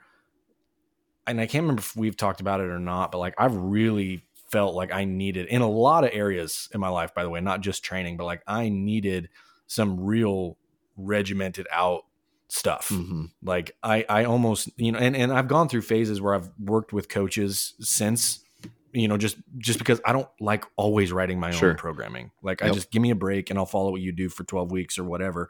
and 1.27 1.43
I 1.43 1.47
can't 1.47 1.65
remember 1.65 1.81
if 1.81 1.95
we've 1.95 2.17
talked 2.17 2.41
about 2.41 2.61
it 2.61 2.71
or 2.71 2.79
not, 2.79 3.13
but 3.13 3.19
like 3.19 3.35
I've 3.37 3.55
really 3.55 4.25
felt 4.51 4.75
like 4.75 4.95
I 4.95 5.05
needed 5.05 5.49
in 5.49 5.61
a 5.61 5.69
lot 5.69 6.05
of 6.05 6.11
areas 6.15 6.71
in 6.73 6.81
my 6.81 6.89
life, 6.89 7.13
by 7.15 7.23
the 7.23 7.29
way, 7.29 7.43
not 7.43 7.61
just 7.61 7.85
training, 7.85 8.17
but 8.17 8.25
like 8.25 8.43
I 8.47 8.71
needed 8.71 9.29
some 9.67 10.01
real 10.01 10.57
regimented 10.97 11.67
out 11.71 12.05
stuff. 12.53 12.89
hmm 12.89 13.27
Like 13.43 13.77
I, 13.83 14.05
I 14.09 14.25
almost, 14.25 14.71
you 14.77 14.93
know, 14.93 14.99
and, 14.99 15.17
and 15.17 15.33
I've 15.33 15.49
gone 15.49 15.69
through 15.69 15.83
phases 15.83 16.21
where 16.21 16.35
I've 16.35 16.51
worked 16.59 16.93
with 16.93 17.09
coaches 17.09 17.75
since, 17.81 18.45
you 18.93 19.07
know, 19.09 19.17
just, 19.17 19.37
just 19.59 19.79
because 19.79 20.01
I 20.05 20.13
don't 20.13 20.29
like 20.41 20.65
always 20.77 21.13
writing 21.13 21.39
my 21.39 21.51
Sure. 21.53 21.71
own 21.71 21.77
programming. 21.77 22.33
Like 22.43 22.63
I 22.63 22.71
just 22.71 22.91
give 22.91 23.03
me 23.03 23.11
a 23.11 23.15
break 23.15 23.51
and 23.51 23.59
I'll 23.59 23.67
follow 23.67 23.91
what 23.93 24.01
you 24.01 24.13
do 24.13 24.29
for 24.29 24.45
12 24.45 24.73
weeks 24.73 24.99
or 24.99 25.05
whatever. 25.05 25.49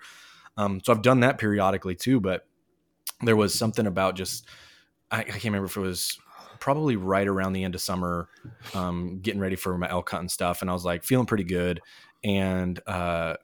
Um, 0.56 0.80
so 0.84 0.92
I've 0.92 1.02
done 1.02 1.20
that 1.20 1.38
periodically 1.38 1.94
too, 1.94 2.20
but 2.20 2.46
there 3.22 3.36
was 3.36 3.54
something 3.54 3.86
about 3.86 4.14
just, 4.14 4.46
I, 5.10 5.20
I 5.20 5.24
can't 5.24 5.44
remember 5.44 5.66
if 5.66 5.76
it 5.76 5.80
was 5.80 6.18
probably 6.58 6.96
right 6.96 7.26
around 7.26 7.54
the 7.54 7.64
end 7.64 7.74
of 7.74 7.80
summer, 7.80 8.28
um, 8.74 9.20
getting 9.20 9.40
ready 9.40 9.56
for 9.56 9.76
my 9.78 9.88
elk 9.88 10.10
hunt 10.10 10.20
and 10.20 10.30
stuff. 10.30 10.60
And 10.60 10.70
I 10.70 10.74
was 10.74 10.84
like 10.84 11.02
feeling 11.04 11.26
pretty 11.26 11.44
good. 11.44 11.80
And, 12.22 12.78
uh, 12.86 13.36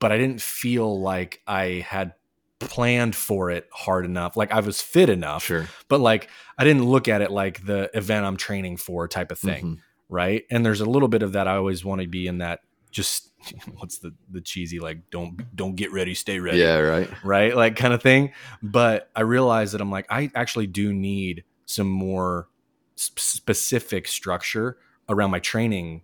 but 0.00 0.10
I 0.12 0.18
didn't 0.18 0.42
feel 0.42 1.00
like 1.00 1.40
I 1.46 1.84
had 1.88 2.14
planned 2.60 3.14
for 3.16 3.50
it 3.50 3.68
hard 3.72 4.04
enough. 4.04 4.36
Like 4.36 4.52
I 4.52 4.60
was 4.60 4.80
fit 4.80 5.08
enough, 5.10 5.44
Sure. 5.44 5.68
but 5.88 6.00
like 6.00 6.28
I 6.56 6.64
didn't 6.64 6.84
look 6.84 7.08
at 7.08 7.20
it 7.22 7.30
like 7.30 7.64
the 7.66 7.90
event 7.94 8.24
I'm 8.24 8.36
training 8.36 8.76
for 8.78 9.06
type 9.08 9.30
of 9.32 9.38
thing. 9.38 9.64
Mhm. 9.64 9.78
Right. 10.08 10.44
And 10.50 10.64
there's 10.64 10.80
a 10.80 10.84
little 10.86 11.08
bit 11.08 11.22
of 11.22 11.32
that. 11.32 11.48
I 11.48 11.56
always 11.56 11.84
want 11.84 12.00
to 12.00 12.06
be 12.06 12.26
in 12.26 12.38
that 12.38 12.60
just 12.90 13.32
what's 13.78 13.98
the, 13.98 14.14
the 14.30 14.40
cheesy, 14.40 14.78
like, 14.80 15.10
don't, 15.10 15.40
don't 15.56 15.74
get 15.76 15.92
ready, 15.92 16.14
stay 16.14 16.38
ready 16.40 16.58
Yeah. 16.58 16.78
Right. 16.78 17.10
right? 17.24 17.54
Like 17.56 17.76
kind 17.76 17.92
of 17.92 18.02
thing. 18.02 18.32
But 18.62 19.10
I 19.16 19.22
realized 19.22 19.74
that 19.74 19.80
I'm 19.80 19.90
like, 19.90 20.06
I 20.10 20.30
actually 20.34 20.66
do 20.68 20.92
need 20.94 21.44
some 21.66 21.88
more 21.88 22.48
sp- 22.96 23.18
specific 23.18 24.06
structure 24.08 24.78
around 25.08 25.30
my 25.30 25.40
training 25.40 26.02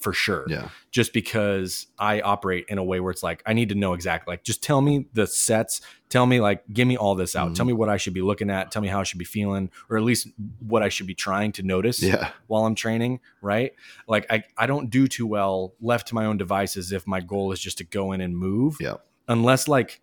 for 0.00 0.12
sure. 0.12 0.44
Yeah. 0.48 0.68
Just 0.92 1.12
because 1.12 1.88
I 1.98 2.20
operate 2.20 2.66
in 2.68 2.78
a 2.78 2.84
way 2.84 3.00
where 3.00 3.10
it's 3.10 3.22
like, 3.24 3.42
I 3.46 3.52
need 3.52 3.68
to 3.70 3.74
know 3.74 3.94
exactly, 3.94 4.30
like, 4.32 4.44
just 4.44 4.62
tell 4.62 4.80
me 4.80 5.06
the 5.12 5.26
sets, 5.26 5.80
tell 6.08 6.24
me, 6.24 6.40
like, 6.40 6.62
give 6.72 6.86
me 6.86 6.96
all 6.96 7.16
this 7.16 7.34
out, 7.34 7.50
Mhm. 7.50 7.54
tell 7.56 7.66
me 7.66 7.72
what 7.72 7.88
I 7.88 7.96
should 7.96 8.14
be 8.14 8.22
looking 8.22 8.48
at, 8.48 8.70
tell 8.70 8.80
me 8.80 8.86
how 8.88 9.00
I 9.00 9.02
should 9.02 9.18
be 9.18 9.24
feeling, 9.24 9.70
or 9.90 9.96
at 9.96 10.04
least 10.04 10.28
what 10.60 10.82
I 10.84 10.88
should 10.88 11.08
be 11.08 11.14
trying 11.14 11.50
to 11.52 11.64
notice 11.64 12.00
Yeah. 12.00 12.30
while 12.46 12.64
I'm 12.64 12.76
training, 12.76 13.18
right? 13.42 13.72
Like 14.06 14.24
I, 14.30 14.44
I 14.56 14.66
don't 14.66 14.88
do 14.88 15.08
too 15.08 15.26
well 15.26 15.74
left 15.80 16.06
to 16.08 16.14
my 16.14 16.26
own 16.26 16.36
devices 16.36 16.92
if 16.92 17.04
my 17.06 17.20
goal 17.20 17.50
is 17.50 17.58
just 17.60 17.78
to 17.78 17.84
go 17.84 18.12
in 18.12 18.20
and 18.20 18.36
move. 18.36 18.76
Yeah. 18.80 18.94
Unless 19.26 19.66
like 19.68 20.00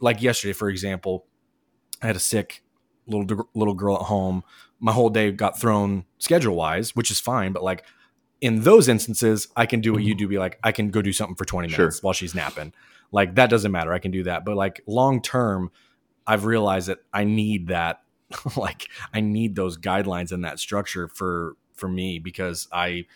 like 0.00 0.20
yesterday, 0.22 0.52
for 0.52 0.68
example, 0.68 1.26
I 2.02 2.06
had 2.08 2.16
a 2.16 2.20
sick 2.20 2.62
little 3.06 3.46
little 3.54 3.74
girl 3.74 3.96
at 3.96 4.02
home. 4.02 4.42
My 4.80 4.92
whole 4.92 5.10
day 5.10 5.30
got 5.30 5.60
thrown 5.60 6.04
schedule 6.18 6.56
wise, 6.56 6.96
which 6.96 7.10
is 7.10 7.20
fine, 7.20 7.52
but 7.52 7.62
like 7.62 7.84
in 8.44 8.60
those 8.62 8.88
instances, 8.88 9.48
I 9.56 9.64
can 9.64 9.80
do 9.80 9.92
what 9.94 10.02
you 10.02 10.14
do. 10.14 10.28
Be 10.28 10.38
like, 10.38 10.58
I 10.62 10.70
can 10.70 10.90
go 10.90 11.00
do 11.00 11.12
something 11.14 11.34
for 11.34 11.46
20 11.46 11.68
Mm-hmm. 11.68 11.74
Sure. 11.74 11.84
minutes 11.86 12.02
while 12.02 12.12
she's 12.12 12.34
napping. 12.34 12.74
Like 13.10 13.36
that 13.36 13.48
doesn't 13.48 13.72
matter. 13.72 13.92
I 13.92 13.98
can 13.98 14.10
do 14.10 14.24
that. 14.24 14.44
But 14.44 14.56
like 14.56 14.82
long 14.86 15.22
term, 15.22 15.70
I've 16.26 16.44
realized 16.44 16.88
that 16.88 16.98
I 17.12 17.24
need 17.24 17.68
that. 17.68 18.02
like 18.56 18.88
I 19.14 19.20
need 19.20 19.54
those 19.56 19.78
guidelines 19.78 20.30
and 20.32 20.44
that 20.44 20.58
structure 20.58 21.08
for 21.08 21.56
for 21.74 21.88
me 21.88 22.18
because 22.18 22.68
I 22.70 23.06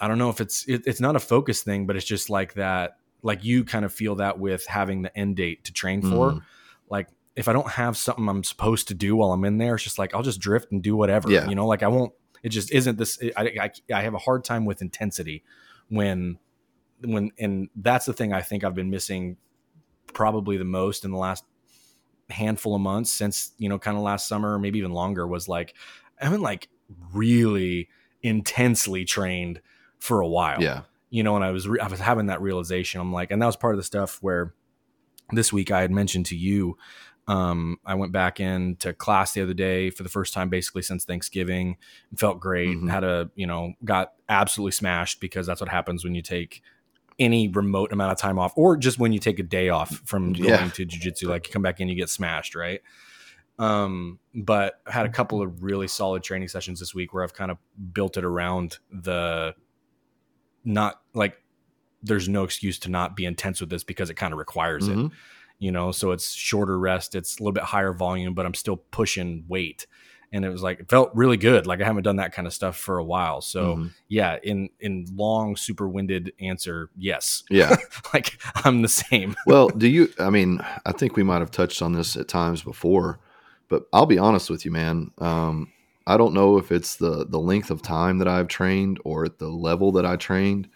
I 0.00 0.08
don't 0.08 0.18
know 0.18 0.30
if 0.30 0.40
it's 0.40 0.66
it, 0.66 0.82
it's 0.86 1.00
not 1.00 1.14
a 1.14 1.20
focus 1.20 1.62
thing, 1.62 1.86
but 1.86 1.94
it's 1.96 2.04
just 2.06 2.28
like 2.28 2.54
that. 2.54 2.96
Like 3.22 3.44
you 3.44 3.64
kind 3.64 3.84
of 3.84 3.92
feel 3.92 4.16
that 4.16 4.38
with 4.40 4.66
having 4.66 5.02
the 5.02 5.16
end 5.16 5.36
date 5.36 5.64
to 5.66 5.72
train 5.72 6.02
for. 6.02 6.32
Mhm. 6.32 6.42
Like 6.90 7.08
if 7.36 7.46
I 7.48 7.52
don't 7.52 7.68
have 7.70 7.96
something 7.96 8.28
I'm 8.28 8.42
supposed 8.42 8.88
to 8.88 8.94
do 8.94 9.14
while 9.16 9.32
I'm 9.32 9.44
in 9.44 9.58
there, 9.58 9.74
it's 9.76 9.84
just 9.84 9.98
like 9.98 10.14
I'll 10.14 10.22
just 10.22 10.40
drift 10.40 10.72
and 10.72 10.82
do 10.82 10.96
whatever. 10.96 11.30
Yeah. 11.30 11.48
You 11.48 11.54
know, 11.54 11.66
like 11.66 11.82
I 11.84 11.88
won't. 11.88 12.12
It 12.42 12.50
just 12.50 12.72
isn't 12.72 12.98
this. 12.98 13.18
I, 13.36 13.42
I 13.60 13.70
I 13.94 14.02
have 14.02 14.14
a 14.14 14.18
hard 14.18 14.44
time 14.44 14.64
with 14.64 14.82
intensity 14.82 15.44
when 15.88 16.38
when 17.02 17.30
and 17.38 17.68
that's 17.76 18.06
the 18.06 18.12
thing 18.12 18.32
I 18.32 18.42
think 18.42 18.64
I've 18.64 18.74
been 18.74 18.90
missing 18.90 19.36
probably 20.12 20.56
the 20.56 20.64
most 20.64 21.04
in 21.04 21.10
the 21.10 21.18
last 21.18 21.44
handful 22.30 22.74
of 22.74 22.80
months 22.80 23.10
since 23.10 23.52
you 23.58 23.68
know 23.68 23.78
kind 23.78 23.96
of 23.96 24.02
last 24.02 24.28
summer 24.28 24.58
maybe 24.58 24.78
even 24.78 24.92
longer 24.92 25.26
was 25.26 25.48
like 25.48 25.74
I've 26.20 26.30
been 26.30 26.42
like 26.42 26.68
really 27.12 27.88
intensely 28.22 29.04
trained 29.04 29.60
for 29.98 30.20
a 30.20 30.28
while. 30.28 30.62
Yeah. 30.62 30.82
You 31.10 31.22
know, 31.22 31.36
and 31.36 31.44
I 31.44 31.50
was 31.50 31.66
re- 31.66 31.80
I 31.80 31.88
was 31.88 32.00
having 32.00 32.26
that 32.26 32.42
realization. 32.42 33.00
I'm 33.00 33.12
like, 33.12 33.30
and 33.30 33.40
that 33.40 33.46
was 33.46 33.56
part 33.56 33.74
of 33.74 33.78
the 33.78 33.84
stuff 33.84 34.18
where 34.20 34.52
this 35.32 35.52
week 35.52 35.70
I 35.70 35.80
had 35.80 35.90
mentioned 35.90 36.26
to 36.26 36.36
you. 36.36 36.76
Um, 37.28 37.78
I 37.84 37.94
went 37.94 38.10
back 38.10 38.40
into 38.40 38.92
class 38.94 39.32
the 39.32 39.42
other 39.42 39.54
day 39.54 39.90
for 39.90 40.02
the 40.02 40.08
first 40.08 40.32
time, 40.34 40.48
basically 40.48 40.82
since 40.82 41.04
Thanksgiving. 41.04 41.76
And 42.10 42.18
felt 42.18 42.40
great. 42.40 42.76
Mhm. 42.76 42.90
Had 42.90 43.04
a 43.04 43.30
you 43.36 43.46
know 43.46 43.74
got 43.84 44.14
absolutely 44.28 44.72
smashed 44.72 45.20
because 45.20 45.46
that's 45.46 45.60
what 45.60 45.68
happens 45.70 46.04
when 46.04 46.14
you 46.14 46.22
take 46.22 46.62
any 47.18 47.48
remote 47.48 47.92
amount 47.92 48.12
of 48.12 48.18
time 48.18 48.38
off, 48.38 48.52
or 48.56 48.76
just 48.76 48.98
when 48.98 49.12
you 49.12 49.18
take 49.18 49.38
a 49.38 49.42
day 49.42 49.68
off 49.68 50.00
from 50.06 50.32
going 50.32 50.48
Yeah. 50.48 50.68
to 50.70 50.86
jujitsu. 50.86 51.28
Like 51.28 51.46
you 51.48 51.52
come 51.52 51.62
back 51.62 51.80
in, 51.80 51.88
you 51.88 51.94
get 51.96 52.08
smashed, 52.08 52.54
right? 52.54 52.80
Um, 53.58 54.20
but 54.34 54.80
I 54.86 54.92
had 54.92 55.04
a 55.04 55.08
couple 55.08 55.42
of 55.42 55.62
really 55.64 55.88
solid 55.88 56.22
training 56.22 56.46
sessions 56.48 56.78
this 56.78 56.94
week 56.94 57.12
where 57.12 57.24
I've 57.24 57.34
kind 57.34 57.50
of 57.50 57.58
built 57.92 58.16
it 58.16 58.24
around 58.24 58.78
the 58.92 59.54
not 60.64 61.02
like 61.12 61.42
there's 62.02 62.28
no 62.28 62.44
excuse 62.44 62.78
to 62.78 62.88
not 62.90 63.16
be 63.16 63.24
intense 63.24 63.60
with 63.60 63.68
this 63.70 63.82
because 63.82 64.10
it 64.10 64.14
kind 64.14 64.32
of 64.32 64.38
requires 64.38 64.86
it 64.86 64.96
Mhm. 64.96 65.10
You 65.58 65.72
know 65.72 65.90
so 65.92 66.10
it's 66.12 66.32
shorter 66.32 66.78
rest 66.78 67.14
it's 67.14 67.38
a 67.38 67.42
little 67.42 67.52
bit 67.52 67.64
higher 67.64 67.92
volume 67.92 68.34
but 68.34 68.46
i'm 68.46 68.54
still 68.54 68.76
pushing 68.76 69.44
weight 69.48 69.86
and 70.30 70.44
it 70.44 70.50
was 70.50 70.62
like 70.62 70.78
it 70.80 70.88
felt 70.88 71.10
really 71.14 71.36
good 71.36 71.66
like 71.66 71.80
i 71.80 71.84
haven't 71.84 72.02
done 72.02 72.16
that 72.16 72.32
kind 72.32 72.46
of 72.46 72.52
stuff 72.52 72.76
for 72.76 72.98
a 72.98 73.04
while 73.04 73.40
so 73.40 73.76
Mhm. 73.76 73.90
yeah 74.08 74.36
in 74.42 74.68
in 74.78 75.06
long 75.14 75.56
super 75.56 75.88
winded 75.88 76.32
answer 76.40 76.90
yes 76.96 77.42
Yeah. 77.50 77.76
like 78.14 78.38
i'm 78.64 78.82
the 78.82 78.88
same 78.88 79.34
well, 79.46 79.68
do 79.68 79.88
you? 79.88 80.08
I 80.18 80.30
mean, 80.30 80.60
I 80.86 80.92
think 80.92 81.16
we 81.16 81.22
might 81.22 81.40
have 81.40 81.50
touched 81.50 81.80
on 81.82 81.92
this 81.92 82.14
at 82.16 82.28
times 82.28 82.62
before, 82.62 83.18
but 83.68 83.84
I'll 83.92 84.06
be 84.06 84.18
honest 84.18 84.50
with 84.50 84.64
you, 84.64 84.70
man. 84.70 85.10
Um, 85.18 85.72
I 86.06 86.16
don't 86.16 86.34
know 86.34 86.56
if 86.58 86.70
it's 86.72 86.96
the 86.96 87.26
the 87.28 87.38
length 87.40 87.70
of 87.70 87.82
time 87.82 88.18
that 88.18 88.28
I've 88.28 88.48
trained 88.48 88.98
or 89.04 89.24
at 89.24 89.38
the 89.38 89.48
level 89.48 89.92
that 89.92 90.04
I 90.06 90.16
trained, 90.16 90.68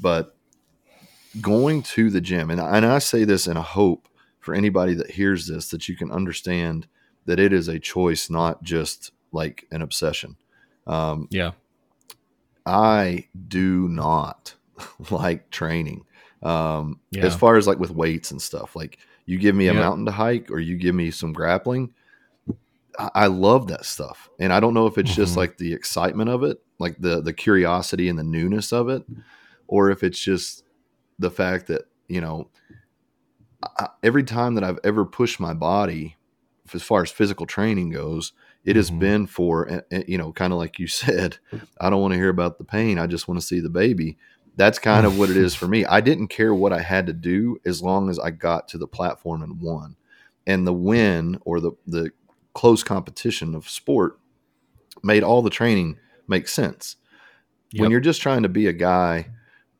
but 0.00 0.34
going 1.40 1.82
to 1.82 2.10
the 2.10 2.20
gym, 2.20 2.50
and 2.50 2.60
and 2.60 2.86
I 2.86 2.98
say 2.98 3.24
this 3.24 3.46
in 3.46 3.56
a 3.56 3.62
hope 3.62 4.08
for 4.44 4.54
anybody 4.54 4.92
that 4.94 5.10
hears 5.10 5.46
this 5.46 5.70
that 5.70 5.88
you 5.88 5.96
can 5.96 6.10
understand 6.12 6.86
that 7.24 7.40
it 7.40 7.52
is 7.52 7.68
a 7.68 7.78
choice, 7.78 8.28
not 8.28 8.62
just 8.62 9.10
like 9.32 9.64
an 9.72 9.80
obsession. 9.80 10.36
Um, 10.86 11.28
yeah 11.30 11.52
I 12.66 13.28
do 13.48 13.88
not 13.88 14.54
like 15.10 15.50
training. 15.50 16.04
Um, 16.42 17.00
Yeah. 17.10 17.24
As 17.26 17.34
far 17.34 17.56
as 17.56 17.66
like 17.66 17.78
with 17.78 17.90
weights 17.90 18.30
and 18.30 18.40
stuff, 18.40 18.76
like 18.76 18.98
you 19.26 19.38
give 19.38 19.54
me 19.54 19.68
a 19.68 19.74
Yeah. 19.74 19.80
mountain 19.80 20.04
to 20.06 20.12
hike 20.12 20.50
or 20.50 20.58
you 20.58 20.76
give 20.76 20.94
me 20.94 21.10
some 21.10 21.32
grappling, 21.32 21.94
I, 22.98 23.10
I 23.14 23.26
love 23.28 23.68
that 23.68 23.86
stuff. 23.86 24.28
And 24.38 24.52
I 24.52 24.60
don't 24.60 24.74
know 24.74 24.86
if 24.86 24.98
it's 24.98 25.14
just 25.14 25.34
Mhm. 25.34 25.38
like 25.38 25.56
the 25.56 25.72
excitement 25.72 26.28
of 26.28 26.42
it, 26.42 26.62
like 26.78 26.96
the 26.98 27.22
the 27.22 27.32
curiosity 27.32 28.08
and 28.10 28.18
the 28.18 28.24
newness 28.24 28.72
of 28.72 28.88
it, 28.90 29.04
or 29.68 29.90
if 29.90 30.02
it's 30.02 30.18
just 30.22 30.64
the 31.18 31.30
fact 31.30 31.68
that 31.68 31.82
you 32.08 32.20
know 32.20 32.50
I, 33.78 33.88
every 34.02 34.24
time 34.24 34.54
that 34.54 34.64
I've 34.64 34.78
ever 34.84 35.04
pushed 35.04 35.40
my 35.40 35.54
body, 35.54 36.16
as 36.72 36.82
far 36.82 37.02
as 37.02 37.10
physical 37.10 37.46
training 37.46 37.90
goes, 37.90 38.32
it 38.64 38.76
has 38.76 38.90
Mhm. 38.90 38.98
been 38.98 39.26
for 39.26 39.68
eh, 39.68 39.80
eh, 39.90 40.04
you 40.08 40.16
know 40.18 40.32
kind 40.32 40.52
of 40.52 40.58
like 40.58 40.78
you 40.78 40.86
said 41.02 41.36
i 41.80 41.90
don't 41.90 42.00
want 42.00 42.12
to 42.12 42.18
hear 42.18 42.30
about 42.30 42.56
the 42.56 42.64
pain 42.64 42.98
i 42.98 43.06
just 43.06 43.28
want 43.28 43.38
to 43.38 43.46
see 43.46 43.60
the 43.60 43.68
baby. 43.68 44.16
That's 44.56 44.78
kind 44.90 45.04
of 45.04 45.18
what 45.18 45.28
it 45.30 45.36
is 45.36 45.54
for 45.54 45.66
me. 45.68 45.84
I 45.84 46.00
didn't 46.00 46.28
care 46.28 46.54
what 46.54 46.72
i 46.72 46.80
had 46.80 47.06
to 47.08 47.12
do 47.12 47.58
as 47.66 47.82
long 47.82 48.08
as 48.08 48.18
i 48.18 48.30
got 48.30 48.68
to 48.68 48.78
the 48.78 48.86
platform 48.86 49.42
and 49.42 49.60
won. 49.60 49.96
And 50.46 50.66
the 50.66 50.72
win 50.72 51.38
or 51.44 51.60
the 51.60 51.72
the 51.86 52.10
close 52.54 52.82
competition 52.82 53.54
of 53.54 53.68
sport 53.68 54.18
made 55.02 55.22
all 55.22 55.42
the 55.42 55.50
training 55.50 55.98
make 56.28 56.48
sense. 56.48 56.96
When 57.76 57.90
you're 57.90 58.00
just 58.00 58.22
trying 58.22 58.44
to 58.44 58.48
be 58.48 58.66
a 58.68 58.72
guy 58.72 59.30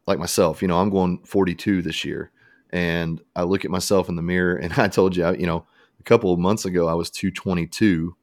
like 0.07 0.19
myself 0.19 0.61
you 0.61 0.69
know 0.69 0.79
i'm 0.81 0.91
going 0.91 1.21
42 1.25 1.81
this 1.81 2.05
year 2.05 2.31
and 2.75 3.21
i 3.37 3.43
look 3.43 3.65
at 3.65 3.71
myself 3.71 4.09
in 4.11 4.17
the 4.17 4.23
mirror 4.23 4.57
and 4.57 4.73
i 4.79 4.89
told 4.89 5.17
you 5.17 5.25
I, 5.25 5.33
you 5.35 5.47
know 5.47 5.65
a 5.99 6.03
couple 6.03 6.33
of 6.33 6.39
months 6.39 6.65
ago 6.67 6.89
i 6.89 6.95
was 6.95 7.09
222 7.11 8.15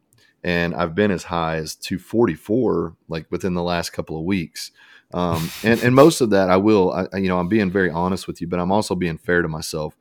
and 0.43 0.73
I've 0.73 0.95
been 0.95 1.11
as 1.11 1.23
high 1.25 1.57
as 1.57 1.75
244 1.75 2.95
like 3.07 3.27
within 3.29 3.53
the 3.53 3.61
last 3.61 3.91
couple 3.91 4.17
of 4.17 4.23
weeks. 4.25 4.71
Um, 5.13 5.47
and 5.63 5.79
and 5.83 5.93
most 5.93 6.19
of 6.19 6.31
that 6.31 6.49
I 6.49 6.57
will, 6.57 6.91
I, 6.91 7.05
I- 7.13 7.17
you 7.17 7.27
know, 7.29 7.37
I'm 7.37 7.47
being 7.47 7.69
very 7.69 7.91
honest 7.91 8.25
with 8.25 8.41
you, 8.41 8.47
but 8.47 8.59
I'm 8.59 8.71
also 8.71 8.95
being 8.95 9.19
fair 9.19 9.43
to 9.43 9.47
myself. 9.47 9.95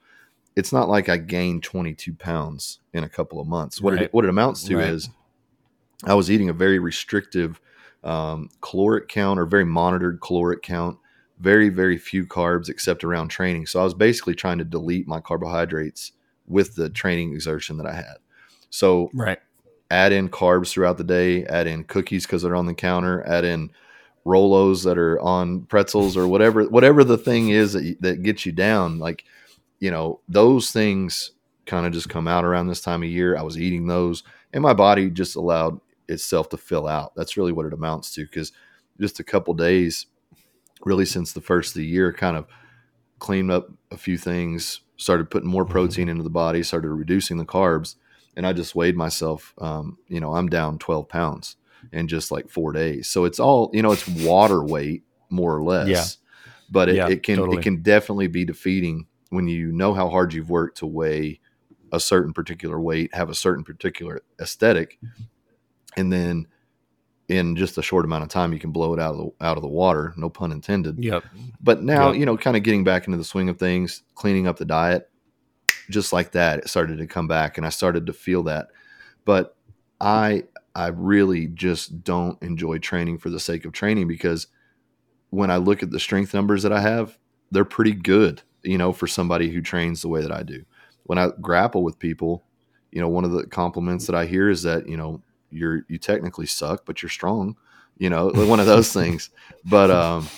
It's 0.57 0.73
not 0.73 0.89
like 0.89 1.11
I 1.11 1.19
gained 1.19 1.63
22 1.63 2.15
pounds 2.15 2.79
in 2.95 3.05
a 3.05 3.09
couple 3.11 3.39
of 3.39 3.47
months. 3.49 3.83
What 3.83 3.93
Right. 3.93 4.05
it 4.05 4.15
what 4.15 4.25
it 4.25 4.31
amounts 4.31 4.65
to 4.65 4.79
Right. 4.79 4.89
is 4.95 5.11
I 6.07 6.15
was 6.15 6.31
eating 6.31 6.49
a 6.49 6.55
very 6.55 6.79
restrictive 6.79 7.61
um, 8.03 8.49
caloric 8.63 9.09
count 9.09 9.39
or 9.39 9.45
very 9.45 9.67
monitored 9.67 10.23
caloric 10.23 10.63
count. 10.63 10.97
Very 11.41 11.69
very 11.69 11.99
few 11.99 12.27
carbs 12.27 12.69
except 12.69 13.03
around 13.03 13.29
training. 13.29 13.67
So 13.67 13.81
I 13.81 13.85
was 13.85 13.95
basically 13.95 14.35
trying 14.35 14.59
to 14.59 14.65
delete 14.65 15.09
my 15.09 15.21
carbohydrates 15.21 16.13
with 16.47 16.75
the 16.75 16.91
training 16.91 17.33
exertion 17.33 17.77
that 17.79 17.87
I 17.87 17.95
had. 17.95 18.17
So 18.71 19.11
right 19.15 19.39
add 19.91 20.13
in 20.13 20.29
carbs 20.29 20.71
throughout 20.71 20.99
the 20.99 21.05
day, 21.05 21.45
add 21.47 21.67
in 21.67 21.85
cookies 21.85 22.25
because 22.25 22.43
they're 22.43 22.57
on 22.57 22.67
the 22.67 22.75
counter, 22.75 23.27
add 23.27 23.45
in 23.45 23.71
Rolos 24.25 24.85
that 24.85 24.99
are 24.99 25.19
on 25.21 25.63
pretzels 25.63 26.17
or 26.17 26.29
whatever 26.29 26.65
whatever 26.65 27.05
the 27.05 27.19
thing 27.19 27.49
is 27.49 27.73
that 27.73 27.97
that 28.01 28.23
gets 28.23 28.45
you 28.45 28.53
down. 28.53 28.99
Like 28.99 29.25
you 29.79 29.91
know 29.91 30.21
those 30.29 30.71
things 30.71 31.33
kind 31.67 31.87
of 31.87 31.93
just 31.93 32.09
come 32.09 32.29
out 32.29 32.45
around 32.45 32.67
this 32.67 32.83
time 32.83 33.03
of 33.03 33.09
year. 33.09 33.37
I 33.37 33.43
was 33.43 33.59
eating 33.59 33.87
those, 33.87 34.23
and 34.53 34.63
my 34.63 34.75
body 34.75 35.11
just 35.11 35.37
allowed 35.37 35.81
itself 36.09 36.49
to 36.51 36.57
fill 36.57 36.87
out. 36.87 37.15
That's 37.15 37.37
really 37.37 37.53
what 37.53 37.67
it 37.67 37.73
amounts 37.73 38.13
to. 38.15 38.23
Because 38.25 38.53
just 39.01 39.21
a 39.21 39.25
couple 39.25 39.55
days, 39.55 40.07
really 40.85 41.05
since 41.05 41.33
the 41.33 41.41
first 41.41 41.71
of 41.71 41.75
the 41.81 41.87
year, 41.87 42.13
kind 42.13 42.37
of 42.37 42.47
cleaned 43.19 43.51
up 43.51 43.69
a 43.91 43.97
few 43.97 44.17
things, 44.17 44.81
started 44.97 45.31
putting 45.31 45.49
more 45.49 45.65
Mhm. 45.65 45.71
protein 45.71 46.09
into 46.09 46.23
the 46.23 46.31
body, 46.31 46.63
started 46.63 46.91
reducing 46.91 47.37
the 47.39 47.45
carbs 47.45 47.97
and 48.37 48.47
I 48.47 48.53
just 48.53 48.75
weighed 48.75 48.97
myself. 48.97 49.55
Um, 49.59 49.99
you 50.09 50.21
know, 50.21 50.35
I'm 50.35 50.49
down 50.49 50.79
12 50.79 51.09
pounds 51.09 51.57
in 51.93 52.07
just 52.09 52.31
like 52.31 52.49
four 52.49 52.73
days. 52.73 53.09
So 53.09 53.25
it's 53.25 53.41
all, 53.41 53.71
you 53.73 53.83
know, 53.83 53.93
it's 53.93 54.07
water 54.09 54.63
weight 54.65 55.03
more 55.29 55.55
or 55.57 55.63
less. 55.63 55.89
Yeah. 55.89 56.05
But 56.71 56.89
it, 56.91 56.95
Yeah, 56.97 57.09
it 57.09 57.23
can 57.23 57.37
totally. 57.37 57.59
it 57.59 57.63
can 57.63 57.83
definitely 57.83 58.29
be 58.29 58.45
defeating 58.45 59.07
when 59.31 59.49
you 59.49 59.73
know 59.73 59.93
how 59.95 60.09
hard 60.09 60.33
you've 60.33 60.51
worked 60.51 60.79
to 60.79 60.87
weigh 60.87 61.41
a 61.93 61.99
certain 61.99 62.33
particular 62.33 62.81
weight, 62.81 63.13
have 63.15 63.29
a 63.29 63.35
certain 63.35 63.65
particular 63.65 64.23
aesthetic, 64.41 64.99
and 65.97 66.13
then 66.13 66.47
in 67.31 67.55
just 67.55 67.79
a 67.79 67.83
short 67.83 68.05
amount 68.05 68.25
of 68.25 68.29
time 68.29 68.53
you 68.53 68.59
can 68.59 68.73
blow 68.73 68.93
it 68.93 68.99
out 69.01 69.15
of 69.15 69.19
the 69.19 69.45
out 69.47 69.57
of 69.57 69.63
the 69.63 69.69
water. 69.69 70.13
No 70.17 70.29
pun 70.29 70.51
intended. 70.53 71.03
yep 71.03 71.25
But 71.63 71.83
now, 71.83 72.09
Yep. 72.11 72.19
you 72.19 72.27
know, 72.27 72.37
kind 72.37 72.57
of 72.57 72.63
getting 72.65 72.83
back 72.85 73.07
into 73.07 73.17
the 73.19 73.25
swing 73.25 73.49
of 73.49 73.59
things, 73.59 74.03
cleaning 74.17 74.47
up 74.49 74.57
the 74.59 74.65
diet, 74.65 75.09
just 75.89 76.13
like 76.13 76.33
that, 76.33 76.59
it 76.61 76.69
started 76.69 76.99
to 76.99 77.07
come 77.07 77.29
back 77.29 77.57
and 77.57 77.65
I 77.65 77.71
started 77.71 78.07
to 78.07 78.13
feel 78.13 78.43
that. 78.45 78.69
But 79.25 79.57
I 80.01 80.45
I 80.75 80.89
really 80.89 81.47
just 81.47 82.03
don't 82.05 82.41
enjoy 82.43 82.79
training 82.79 83.19
for 83.19 83.31
the 83.31 83.41
sake 83.41 83.65
of 83.65 83.73
training 83.73 84.09
because 84.09 84.49
when 85.31 85.51
I 85.51 85.57
look 85.59 85.83
at 85.83 85.91
the 85.91 86.01
strength 86.01 86.35
numbers 86.35 86.63
that 86.65 86.73
I 86.73 86.81
have, 86.81 87.17
they're 87.53 87.65
pretty 87.65 87.93
good, 87.93 88.43
you 88.63 88.79
know, 88.79 88.93
for 88.93 89.07
somebody 89.07 89.51
who 89.51 89.61
trains 89.61 90.03
the 90.03 90.09
way 90.09 90.23
that 90.23 90.33
I 90.33 90.43
do. 90.43 90.65
When 91.05 91.19
I 91.19 91.31
grapple 91.41 91.85
with 91.85 91.99
people, 91.99 92.43
you 92.91 93.01
know, 93.01 93.09
one 93.09 93.25
of 93.25 93.31
the 93.31 93.47
compliments 93.47 94.07
that 94.07 94.17
I 94.17 94.27
hear 94.27 94.49
is 94.51 94.63
that, 94.65 94.89
you 94.89 94.97
know, 94.97 95.23
you're 95.51 95.83
you 95.89 95.99
technically 95.99 96.47
suck, 96.47 96.85
but 96.87 97.03
you're 97.03 97.11
strong, 97.11 97.57
you 97.99 98.11
know, 98.11 98.29
one 98.31 98.61
of 98.61 98.67
those 98.67 98.93
things. 98.93 99.31
But 99.65 99.91
um 99.91 100.31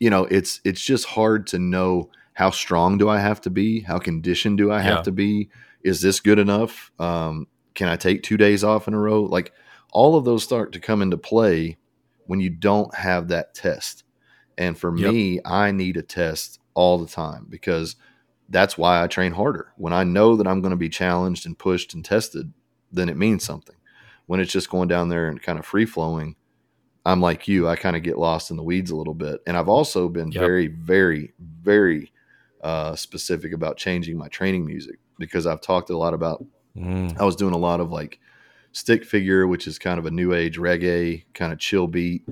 you 0.00 0.10
know, 0.10 0.24
it's 0.24 0.60
it's 0.64 0.80
just 0.80 1.06
hard 1.06 1.46
to 1.48 1.58
know 1.58 2.10
how 2.34 2.50
strong 2.50 2.98
do 2.98 3.08
I 3.08 3.18
have 3.18 3.40
to 3.42 3.50
be? 3.50 3.80
How 3.80 3.98
conditioned 3.98 4.58
do 4.58 4.70
I 4.70 4.80
have 4.80 4.98
Yeah. 4.98 5.02
to 5.02 5.12
be? 5.12 5.50
Is 5.82 6.00
this 6.00 6.20
good 6.20 6.38
enough? 6.38 6.92
Um, 6.98 7.48
can 7.74 7.88
I 7.88 7.96
take 7.96 8.22
two 8.22 8.36
days 8.36 8.62
off 8.62 8.86
in 8.86 8.94
a 8.94 8.98
row? 8.98 9.22
Like 9.22 9.52
all 9.92 10.16
of 10.16 10.24
those 10.24 10.44
start 10.44 10.72
to 10.72 10.80
come 10.80 11.02
into 11.02 11.16
play 11.16 11.78
when 12.26 12.40
you 12.40 12.50
don't 12.50 12.94
have 12.94 13.28
that 13.28 13.54
test. 13.54 14.04
And 14.56 14.78
for 14.78 14.92
Yep. 14.92 15.10
me, 15.12 15.40
I 15.44 15.72
need 15.72 15.96
a 15.96 16.02
test 16.02 16.60
all 16.74 16.98
the 16.98 17.08
time 17.08 17.46
because 17.48 17.96
that's 18.48 18.78
why 18.78 19.02
I 19.02 19.06
train 19.08 19.32
harder. 19.32 19.72
When 19.76 19.92
I 19.92 20.04
know 20.04 20.36
that 20.36 20.46
I'm 20.46 20.60
going 20.60 20.70
to 20.70 20.76
be 20.76 20.88
challenged 20.88 21.44
and 21.46 21.58
pushed 21.58 21.94
and 21.94 22.04
tested, 22.04 22.52
then 22.92 23.08
it 23.08 23.16
means 23.16 23.44
something. 23.44 23.76
When 24.28 24.40
it's 24.40 24.52
just 24.52 24.70
going 24.70 24.88
down 24.88 25.08
there 25.08 25.28
and 25.28 25.42
kind 25.42 25.58
of 25.58 25.66
free 25.66 25.86
flowing, 25.86 26.36
I'm 27.06 27.20
like 27.20 27.48
you. 27.48 27.66
I 27.66 27.76
kind 27.76 27.96
of 27.96 28.02
get 28.02 28.18
lost 28.18 28.50
in 28.50 28.56
the 28.58 28.62
weeds 28.62 28.90
a 28.90 28.96
little 28.96 29.14
bit. 29.14 29.40
And 29.46 29.56
I've 29.56 29.68
also 29.70 30.08
been 30.08 30.30
Yep. 30.30 30.40
very, 30.40 30.66
very, 30.68 31.32
very 31.40 32.12
uh, 32.62 32.94
specific 32.94 33.52
about 33.54 33.78
changing 33.78 34.18
my 34.18 34.28
training 34.28 34.66
music 34.66 34.98
because 35.18 35.46
I've 35.46 35.60
talked 35.62 35.90
a 35.90 35.98
lot 35.98 36.14
about 36.14 36.44
Mm. 36.76 37.18
I 37.18 37.24
was 37.24 37.34
doing 37.34 37.54
a 37.54 37.58
lot 37.58 37.80
of 37.80 37.90
like 37.90 38.20
stick 38.72 39.04
figure, 39.04 39.46
which 39.48 39.66
is 39.66 39.78
kind 39.80 39.98
of 39.98 40.06
a 40.06 40.10
new 40.12 40.32
age 40.34 40.58
reggae 40.58 41.24
kind 41.34 41.52
of 41.52 41.58
chill 41.58 41.88
beat. 41.88 42.24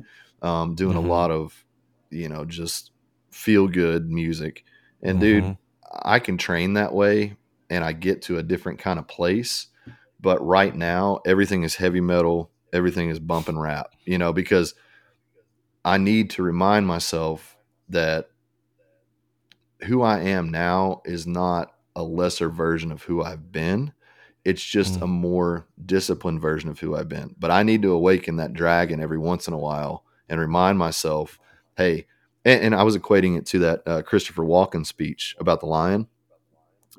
Um, 0.42 0.74
doing 0.76 0.96
Mhm. 0.96 1.04
a 1.04 1.08
lot 1.08 1.30
of, 1.32 1.64
you 2.10 2.28
know, 2.28 2.44
just 2.44 2.92
feel 3.32 3.66
good 3.66 4.08
music. 4.10 4.64
And 5.02 5.18
dude, 5.18 5.42
Mhm. 5.44 5.58
I 6.04 6.18
can 6.20 6.36
train 6.38 6.74
that 6.74 6.92
way 6.92 7.36
and 7.70 7.82
I 7.82 7.92
get 7.92 8.22
to 8.22 8.38
a 8.38 8.42
different 8.42 8.78
kind 8.78 8.98
of 9.00 9.08
place. 9.08 9.68
But 10.20 10.44
right 10.44 10.75
now, 10.75 11.20
everything 11.26 11.62
is 11.62 11.76
heavy 11.76 12.00
metal, 12.00 12.50
everything 12.73 13.11
is 13.11 13.18
bump 13.20 13.49
and 13.49 13.61
rap, 13.61 13.92
you 14.04 14.18
know, 14.18 14.32
because 14.32 14.75
I 15.85 15.99
need 15.99 16.30
to 16.30 16.42
remind 16.42 16.87
myself 16.87 17.56
that 17.90 18.28
who 19.82 20.02
I 20.02 20.20
am 20.20 20.50
now 20.50 21.02
is 21.04 21.26
not 21.26 21.73
a 21.94 22.02
lesser 22.02 22.49
version 22.49 22.90
of 22.90 23.02
who 23.02 23.23
I've 23.23 23.52
been. 23.52 23.92
It's 24.44 24.64
just 24.64 24.99
Mm. 25.00 25.02
a 25.02 25.06
more 25.06 25.66
disciplined 25.85 26.40
version 26.40 26.70
of 26.70 26.78
who 26.78 26.96
I've 26.96 27.08
been. 27.08 27.35
But 27.38 27.50
I 27.50 27.62
need 27.62 27.82
to 27.82 27.92
awaken 27.92 28.37
that 28.37 28.52
dragon 28.52 29.00
every 29.00 29.18
once 29.18 29.49
in 29.49 29.54
a 29.54 29.58
while 29.58 30.04
and 30.28 30.40
remind 30.40 30.78
myself, 30.78 31.38
hey, 31.76 32.06
and, 32.44 32.62
and 32.62 32.75
I 32.75 32.82
was 32.82 32.96
equating 32.96 33.37
it 33.37 33.46
to 33.46 33.58
that 33.61 33.82
uh, 33.87 34.02
Christopher 34.02 34.44
Walken 34.44 34.87
speech 34.87 35.37
about 35.38 35.61
the 35.61 35.66
lion, 35.66 36.06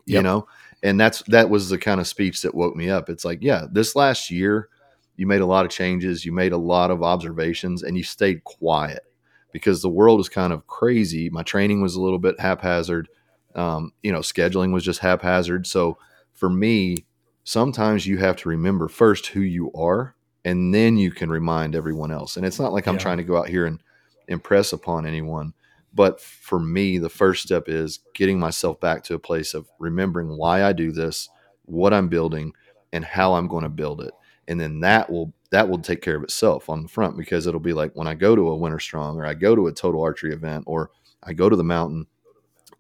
you 0.06 0.22
know, 0.22 0.48
and 0.84 1.00
that's 1.00 1.22
that 1.24 1.50
was 1.50 1.70
the 1.70 1.78
kind 1.78 2.00
of 2.00 2.08
speech 2.08 2.42
that 2.42 2.56
woke 2.56 2.76
me 2.76 2.90
up. 2.90 3.10
It's 3.10 3.26
like, 3.26 3.40
yeah, 3.42 3.66
this 3.72 3.96
last 3.96 4.30
year, 4.32 4.70
you 5.16 5.26
made 5.28 5.42
a 5.42 5.46
lot 5.46 5.66
of 5.66 5.72
changes, 5.72 6.26
you 6.26 6.32
made 6.32 6.52
a 6.52 6.58
lot 6.58 6.92
of 6.92 7.04
observations, 7.04 7.84
and 7.84 7.98
you 7.98 8.04
stayed 8.04 8.44
quiet 8.44 9.04
because 9.52 9.82
the 9.82 9.90
world 9.90 10.20
was 10.20 10.30
kind 10.30 10.54
of 10.54 10.68
crazy. 10.68 11.30
My 11.30 11.44
training 11.44 11.82
was 11.82 11.96
a 11.96 12.02
little 12.02 12.20
bit 12.20 12.40
haphazard. 12.40 13.10
Um, 13.56 13.92
you 14.04 14.12
know, 14.12 14.20
scheduling 14.20 14.72
was 14.72 14.84
just 14.84 15.00
haphazard. 15.00 15.66
So 15.66 15.98
for 16.34 16.50
me, 16.50 17.06
sometimes 17.44 18.06
you 18.06 18.18
have 18.18 18.36
to 18.38 18.50
remember 18.50 18.88
first 18.88 19.28
who 19.28 19.40
you 19.42 19.72
are, 19.74 20.16
and 20.46 20.74
then 20.74 20.98
you 20.98 21.10
can 21.12 21.30
remind 21.30 21.76
everyone 21.76 22.12
else. 22.12 22.38
And 22.38 22.46
it's 22.46 22.60
not 22.60 22.72
like 22.74 22.86
I'm 22.88 22.96
Yeah. 22.96 23.00
trying 23.00 23.18
to 23.18 23.24
go 23.24 23.38
out 23.38 23.50
here 23.50 23.66
and 23.66 23.82
impress 24.28 24.74
upon 24.74 25.08
anyone. 25.08 25.54
But 25.98 26.22
for 26.22 26.60
me, 26.60 27.00
the 27.00 27.10
first 27.10 27.42
step 27.42 27.68
is 27.68 28.02
getting 28.14 28.40
myself 28.40 28.80
back 28.80 29.04
to 29.06 29.16
a 29.16 29.20
place 29.20 29.56
of 29.56 29.68
remembering 29.80 30.38
why 30.38 30.64
I 30.64 30.72
do 30.72 30.92
this, 30.92 31.28
what 31.66 31.92
I'm 31.92 32.08
building, 32.08 32.54
and 32.94 33.04
how 33.04 33.34
I'm 33.34 33.48
going 33.48 33.64
to 33.64 33.70
build 33.70 34.02
it. 34.02 34.14
And 34.48 34.62
then 34.62 34.80
that 34.82 35.10
will 35.10 35.34
that 35.50 35.68
will 35.68 35.80
take 35.80 36.04
care 36.04 36.16
of 36.16 36.22
itself 36.22 36.70
on 36.70 36.84
the 36.84 36.88
front 36.88 37.18
because 37.18 37.48
it'll 37.48 37.60
be 37.60 37.74
like 37.74 37.94
when 37.96 38.06
I 38.06 38.14
go 38.14 38.36
to 38.36 38.50
a 38.50 38.56
Winter 38.56 38.80
Strong 38.80 39.18
or 39.18 39.26
I 39.26 39.34
go 39.34 39.56
to 39.56 39.66
a 39.68 39.74
total 39.74 40.04
archery 40.04 40.34
event 40.34 40.66
or 40.68 40.92
I 41.24 41.34
go 41.34 41.50
to 41.50 41.56
the 41.56 41.64
mountain, 41.64 42.06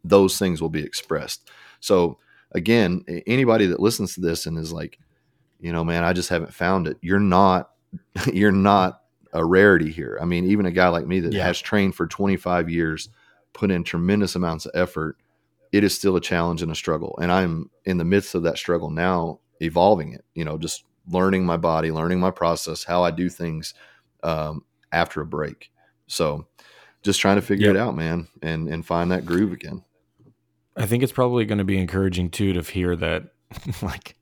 those 0.04 0.38
things 0.38 0.62
will 0.62 0.70
be 0.70 0.84
expressed. 0.84 1.50
So 1.80 2.20
again, 2.52 3.04
anybody 3.26 3.66
that 3.66 3.80
listens 3.80 4.14
to 4.14 4.22
this 4.22 4.46
and 4.46 4.60
is 4.60 4.72
like, 4.72 5.00
you 5.60 5.72
know, 5.72 5.84
man, 5.84 6.04
I 6.04 6.14
just 6.14 6.30
haven't 6.30 6.54
found 6.54 6.88
it. 6.88 6.98
You're 7.02 7.20
not 7.20 7.72
you're 8.32 8.52
not 8.52 9.02
a 9.34 9.44
rarity 9.46 9.92
here. 9.92 10.18
I 10.22 10.26
mean, 10.26 10.46
even 10.46 10.66
a 10.66 10.72
guy 10.72 10.88
like 10.90 11.06
me 11.08 11.20
that 11.22 11.34
Yeah. 11.34 11.44
has 11.44 11.60
trained 11.60 11.96
for 11.96 12.08
25 12.08 12.70
years, 12.70 13.10
put 13.54 13.72
in 13.72 13.84
tremendous 13.84 14.36
amounts 14.36 14.66
of 14.66 14.72
effort, 14.76 15.18
it 15.72 15.84
is 15.84 15.94
still 15.96 16.16
a 16.16 16.22
challenge 16.22 16.62
and 16.62 16.72
a 16.72 16.76
struggle. 16.76 17.18
And 17.22 17.32
I'm 17.32 17.70
in 17.86 17.98
the 17.98 18.06
midst 18.06 18.36
of 18.36 18.44
that 18.44 18.58
struggle 18.58 18.90
now, 18.90 19.40
evolving 19.60 20.14
it, 20.14 20.24
you 20.34 20.46
know, 20.46 20.58
just 20.58 20.84
learning 21.10 21.46
my 21.46 21.58
body, 21.58 21.92
learning 21.92 22.20
my 22.20 22.32
process, 22.32 22.84
how 22.84 23.04
I 23.04 23.12
do 23.12 23.30
things 23.30 23.74
um, 24.24 24.64
after 24.92 25.22
a 25.22 25.26
break. 25.26 25.72
So 26.08 26.48
just 27.04 27.20
trying 27.22 27.38
to 27.38 27.42
figure 27.42 27.68
Yep. 27.68 27.76
it 27.76 27.80
out, 27.80 27.96
man, 27.96 28.28
and 28.42 28.68
and 28.68 28.86
find 28.86 29.12
that 29.12 29.26
groove 29.26 29.54
again. 29.54 29.84
I 30.76 30.86
think 30.86 31.02
it's 31.04 31.12
probably 31.14 31.46
going 31.46 31.58
to 31.60 31.64
be 31.64 31.78
encouraging 31.80 32.30
too 32.30 32.54
to 32.54 32.62
hear 32.62 32.96
that, 32.98 33.32
like, 33.82 34.17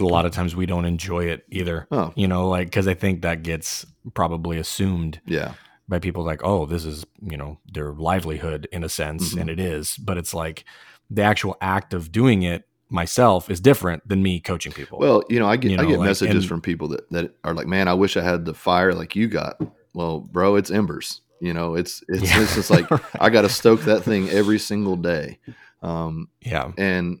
a 0.00 0.06
lot 0.06 0.26
of 0.26 0.32
times 0.32 0.54
we 0.56 0.66
don't 0.66 0.84
enjoy 0.84 1.24
it 1.26 1.44
either. 1.50 1.86
Oh, 1.90 2.12
You 2.16 2.28
know, 2.28 2.48
like, 2.48 2.66
because 2.68 2.86
I 2.88 2.94
think 2.94 3.22
that 3.22 3.42
gets 3.42 3.84
probably 4.14 4.58
assumed 4.58 5.20
yeah. 5.26 5.52
by 5.88 5.98
people 5.98 6.24
like, 6.24 6.40
oh, 6.44 6.66
this 6.66 6.84
is, 6.84 7.04
you 7.22 7.36
know, 7.36 7.58
their 7.72 7.92
livelihood 7.92 8.68
in 8.72 8.84
a 8.84 8.88
sense. 8.88 9.34
Mhm. 9.34 9.40
And 9.42 9.50
it 9.50 9.60
is. 9.60 9.96
But 9.96 10.18
it's 10.18 10.34
like 10.34 10.64
the 11.10 11.22
actual 11.22 11.56
act 11.60 11.94
of 11.94 12.12
doing 12.12 12.42
it 12.42 12.64
myself 12.90 13.50
is 13.50 13.60
different 13.60 14.06
than 14.08 14.22
me 14.22 14.40
coaching 14.40 14.72
people. 14.72 14.98
Well, 14.98 15.22
you 15.28 15.38
know, 15.38 15.46
I 15.46 15.56
get 15.56 15.72
You 15.72 15.78
I 15.78 15.84
get 15.84 15.98
like, 15.98 16.06
messages 16.08 16.34
and- 16.44 16.46
from 16.46 16.60
people 16.62 16.88
that 16.88 17.10
that 17.10 17.34
are 17.44 17.52
like, 17.54 17.66
"Man, 17.66 17.86
I 17.88 17.94
wish 17.94 18.16
I 18.16 18.22
had 18.22 18.44
the 18.46 18.54
fire 18.54 18.94
like 18.94 19.14
you 19.14 19.28
got." 19.28 19.60
Well, 19.94 20.20
bro, 20.20 20.56
it's 20.56 20.70
embers. 20.70 21.20
You 21.40 21.52
know, 21.52 21.74
it's 21.74 22.02
it's 22.08 22.22
Yeah. 22.22 22.42
it's 22.42 22.54
just 22.54 22.70
like 22.70 22.86
I 23.20 23.28
got 23.30 23.42
to 23.42 23.48
stoke 23.50 23.82
that 23.82 24.04
thing 24.04 24.28
every 24.30 24.58
single 24.58 24.96
day. 24.96 25.38
Um, 25.82 26.28
yeah. 26.40 26.72
and 26.78 27.20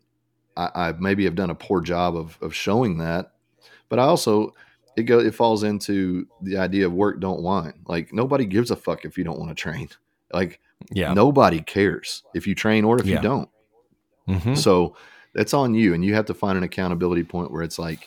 I, 0.58 0.88
I 0.88 0.92
maybe 0.92 1.24
have 1.24 1.34
done 1.36 1.50
a 1.50 1.54
poor 1.54 1.80
job 1.80 2.16
of 2.16 2.36
of 2.42 2.54
showing 2.54 2.98
that, 2.98 3.32
but 3.88 3.98
I 3.98 4.02
also 4.02 4.54
it 4.96 5.04
go 5.04 5.20
it 5.20 5.34
falls 5.34 5.62
into 5.62 6.26
the 6.42 6.58
idea 6.58 6.84
of 6.86 6.92
work 6.92 7.20
don't 7.20 7.40
whine. 7.42 7.74
Like 7.86 8.12
nobody 8.12 8.44
gives 8.44 8.70
a 8.70 8.76
fuck 8.76 9.04
if 9.06 9.16
you 9.16 9.24
don't 9.24 9.38
want 9.38 9.50
to 9.50 9.54
train. 9.54 9.88
Like 10.30 10.60
Yeah. 10.90 11.14
nobody 11.14 11.60
cares 11.62 12.22
if 12.34 12.46
you 12.46 12.54
train 12.54 12.84
or 12.84 12.98
if 13.00 13.06
Yeah. 13.06 13.16
you 13.16 13.22
don't. 13.22 13.48
Mhm. 14.28 14.58
So 14.58 14.94
that's 15.34 15.54
on 15.54 15.72
you, 15.74 15.94
and 15.94 16.04
you 16.04 16.12
have 16.14 16.26
to 16.26 16.34
find 16.34 16.58
an 16.58 16.64
accountability 16.64 17.24
point 17.24 17.50
where 17.50 17.62
it's 17.62 17.78
like, 17.78 18.06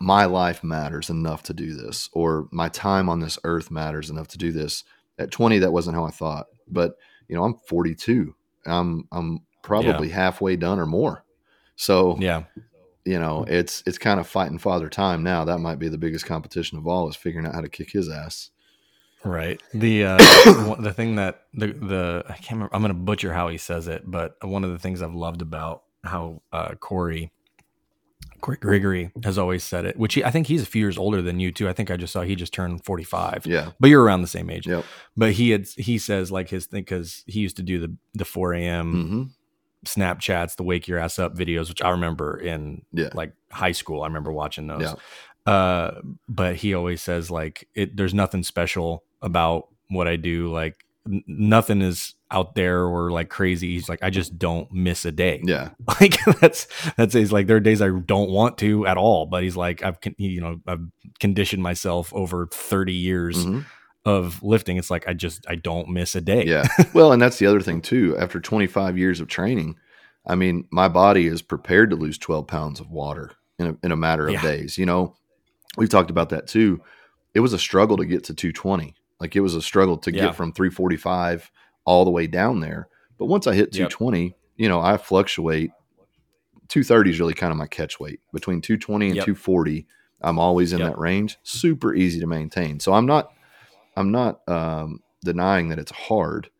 my 0.00 0.26
life 0.26 0.62
matters 0.62 1.10
enough 1.10 1.42
to 1.44 1.54
do 1.54 1.74
this, 1.74 2.08
or 2.12 2.48
my 2.50 2.68
time 2.68 3.08
on 3.08 3.20
this 3.20 3.38
earth 3.44 3.70
matters 3.70 4.10
enough 4.10 4.28
to 4.28 4.38
do 4.38 4.52
this. 4.52 4.84
At 5.18 5.30
20, 5.30 5.58
that 5.60 5.72
wasn't 5.72 5.96
how 5.96 6.04
I 6.04 6.10
thought, 6.10 6.46
but 6.68 6.96
you 7.28 7.36
know, 7.36 7.44
I'm 7.44 7.54
42. 7.68 8.34
I'm 8.66 9.08
I'm 9.12 9.40
probably 9.66 10.08
halfway 10.08 10.56
done 10.56 10.78
or 10.78 10.86
more. 10.86 11.24
So 11.74 12.16
Yeah. 12.20 12.44
you 13.04 13.18
know, 13.18 13.44
it's 13.48 13.82
it's 13.86 13.98
kind 13.98 14.18
of 14.20 14.26
fighting 14.26 14.58
father 14.58 14.88
time 14.88 15.22
now. 15.22 15.44
That 15.44 15.58
might 15.58 15.78
be 15.78 15.88
the 15.88 15.98
biggest 15.98 16.24
competition 16.26 16.78
of 16.78 16.86
all 16.86 17.08
is 17.08 17.16
figuring 17.16 17.46
out 17.46 17.54
how 17.54 17.60
to 17.60 17.68
kick 17.68 17.90
his 17.90 18.08
ass. 18.08 18.50
Right. 19.24 19.60
The 19.74 20.04
uh, 20.04 20.16
the 20.80 20.92
thing 20.94 21.16
that 21.16 21.42
the 21.52 21.68
the 21.68 22.24
I 22.28 22.34
can't 22.34 22.52
remember. 22.52 22.74
I'm 22.74 22.80
going 22.82 22.90
to 22.94 22.98
butcher 22.98 23.32
how 23.32 23.48
he 23.48 23.58
says 23.58 23.88
it, 23.88 24.02
but 24.10 24.36
one 24.42 24.62
of 24.64 24.70
the 24.70 24.78
things 24.78 25.02
I've 25.02 25.14
loved 25.14 25.42
about 25.42 25.82
how 26.04 26.42
uh, 26.52 26.74
Cory 26.76 27.32
Cory 28.40 28.56
Gregory 28.58 29.10
has 29.24 29.38
always 29.38 29.64
said 29.64 29.84
it, 29.84 29.96
which 29.98 30.14
he, 30.14 30.22
I 30.24 30.30
think 30.30 30.46
he's 30.46 30.62
a 30.62 30.66
few 30.66 30.80
years 30.82 30.98
older 30.98 31.22
than 31.22 31.40
you 31.40 31.50
too. 31.50 31.68
I 31.68 31.72
think 31.72 31.90
I 31.90 31.96
just 31.96 32.12
saw 32.12 32.22
he 32.22 32.36
just 32.36 32.52
turned 32.52 32.84
45, 32.84 33.46
Yeah. 33.46 33.70
but 33.80 33.88
you're 33.90 34.02
around 34.02 34.20
the 34.22 34.28
same 34.28 34.50
age. 34.50 34.66
Yep. 34.66 34.84
But 35.16 35.32
he 35.32 35.50
had 35.50 35.66
he 35.76 35.98
says 35.98 36.30
like 36.30 36.48
his 36.50 36.66
thing 36.66 36.82
because 36.82 37.24
he 37.26 37.40
used 37.40 37.56
to 37.56 37.62
do 37.62 37.78
the 37.80 37.96
the 38.14 38.24
4 38.24 38.54
a.m. 38.54 38.92
hmm 39.08 39.22
Snapchats, 39.84 40.56
the 40.56 40.62
wake 40.62 40.88
your 40.88 40.98
ass 40.98 41.18
up 41.18 41.34
videos, 41.36 41.68
which 41.68 41.82
I 41.82 41.90
remember 41.90 42.36
in 42.38 42.82
Yeah. 42.92 43.10
like 43.14 43.32
high 43.50 43.72
school. 43.72 44.02
I 44.02 44.06
remember 44.06 44.32
watching 44.32 44.66
those. 44.66 44.82
Yeah. 44.82 44.94
Uh, 45.52 46.00
but 46.28 46.56
he 46.56 46.74
always 46.74 47.02
says 47.02 47.30
like 47.30 47.68
it. 47.74 47.96
There's 47.96 48.14
nothing 48.14 48.42
special 48.42 49.04
about 49.22 49.68
what 49.88 50.08
I 50.08 50.16
do. 50.16 50.50
Like 50.52 50.84
n- 51.08 51.22
nothing 51.28 51.82
is 51.82 52.14
out 52.32 52.56
there 52.56 52.84
or 52.84 53.12
like 53.12 53.28
crazy. 53.28 53.72
He's 53.74 53.88
like 53.88 54.02
I 54.02 54.10
just 54.10 54.36
don't 54.38 54.70
miss 54.72 55.04
a 55.04 55.12
day. 55.12 55.40
Yeah. 55.44 55.70
Like 56.00 56.16
that's 56.40 56.66
that's 56.96 57.14
he's 57.14 57.30
like 57.30 57.46
there 57.46 57.58
are 57.58 57.60
days 57.60 57.80
I 57.80 57.90
don't 57.90 58.30
want 58.30 58.58
to 58.58 58.86
at 58.88 58.96
all. 58.96 59.26
But 59.26 59.44
he's 59.44 59.56
like 59.56 59.84
I've 59.84 60.00
con- 60.00 60.16
you 60.18 60.40
know 60.40 60.60
I've 60.66 60.80
conditioned 61.20 61.62
myself 61.62 62.12
over 62.12 62.48
30 62.52 62.92
years 62.92 63.46
Mhm. 63.46 63.64
Of 64.06 64.42
lifting. 64.42 64.76
It's 64.78 64.90
like 64.90 65.06
I 65.08 65.12
just 65.12 65.44
I 65.48 65.56
don't 65.56 65.88
miss 65.90 66.14
a 66.14 66.20
day. 66.22 66.44
Yeah. 66.46 66.66
Well, 66.94 67.12
and 67.12 67.20
that's 67.20 67.38
the 67.38 67.46
other 67.46 67.60
thing 67.60 67.82
too. 67.82 68.16
After 68.18 68.40
25 68.40 68.96
years 68.96 69.20
of 69.20 69.28
training, 69.28 69.76
I 70.26 70.34
mean, 70.36 70.66
my 70.70 70.88
body 70.88 71.26
is 71.26 71.42
prepared 71.42 71.90
to 71.90 71.96
lose 71.96 72.16
12 72.16 72.46
pounds 72.46 72.80
of 72.80 72.90
water 72.90 73.32
in 73.58 73.66
a, 73.66 73.76
in 73.82 73.92
a 73.92 73.96
matter 73.96 74.26
of 74.28 74.34
Yeah. 74.34 74.42
days. 74.42 74.78
You 74.78 74.86
know, 74.86 75.14
we've 75.76 75.88
talked 75.90 76.10
about 76.10 76.30
that 76.30 76.46
too. 76.46 76.80
It 77.34 77.40
was 77.40 77.52
a 77.52 77.58
struggle 77.58 77.96
to 77.98 78.06
get 78.06 78.24
to 78.24 78.34
220. 78.34 78.94
Like 79.20 79.34
it 79.36 79.40
was 79.40 79.54
a 79.54 79.60
struggle 79.62 79.98
to 79.98 80.12
Yeah. 80.14 80.26
get 80.26 80.36
from 80.36 80.52
345 80.52 81.50
all 81.84 82.04
the 82.04 82.10
way 82.10 82.26
down 82.26 82.60
there. 82.60 82.88
But 83.18 83.26
once 83.26 83.46
I 83.46 83.54
hit 83.54 83.74
Yep. 83.76 83.90
220, 83.90 84.34
you 84.56 84.68
know, 84.68 84.80
I 84.80 84.96
fluctuate. 84.96 85.72
230 86.68 87.10
is 87.10 87.20
really 87.20 87.34
kind 87.34 87.50
of 87.52 87.56
my 87.56 87.66
catch 87.66 88.00
weight. 88.00 88.20
Between 88.32 88.60
220 88.60 89.06
and 89.08 89.16
Yep. 89.16 89.24
240, 89.26 89.86
I'm 90.22 90.38
always 90.38 90.72
in 90.72 90.78
Yep. 90.80 90.90
that 90.92 90.98
range. 90.98 91.38
Super 91.42 91.94
easy 91.94 92.20
to 92.20 92.26
maintain. 92.26 92.80
So 92.80 92.92
I'm 92.94 93.06
not 93.06 93.30
I'm 93.96 94.10
not 94.10 94.46
um, 94.48 95.00
denying 95.24 95.68
that 95.70 95.78
it's 95.78 95.92
hard, 95.92 96.50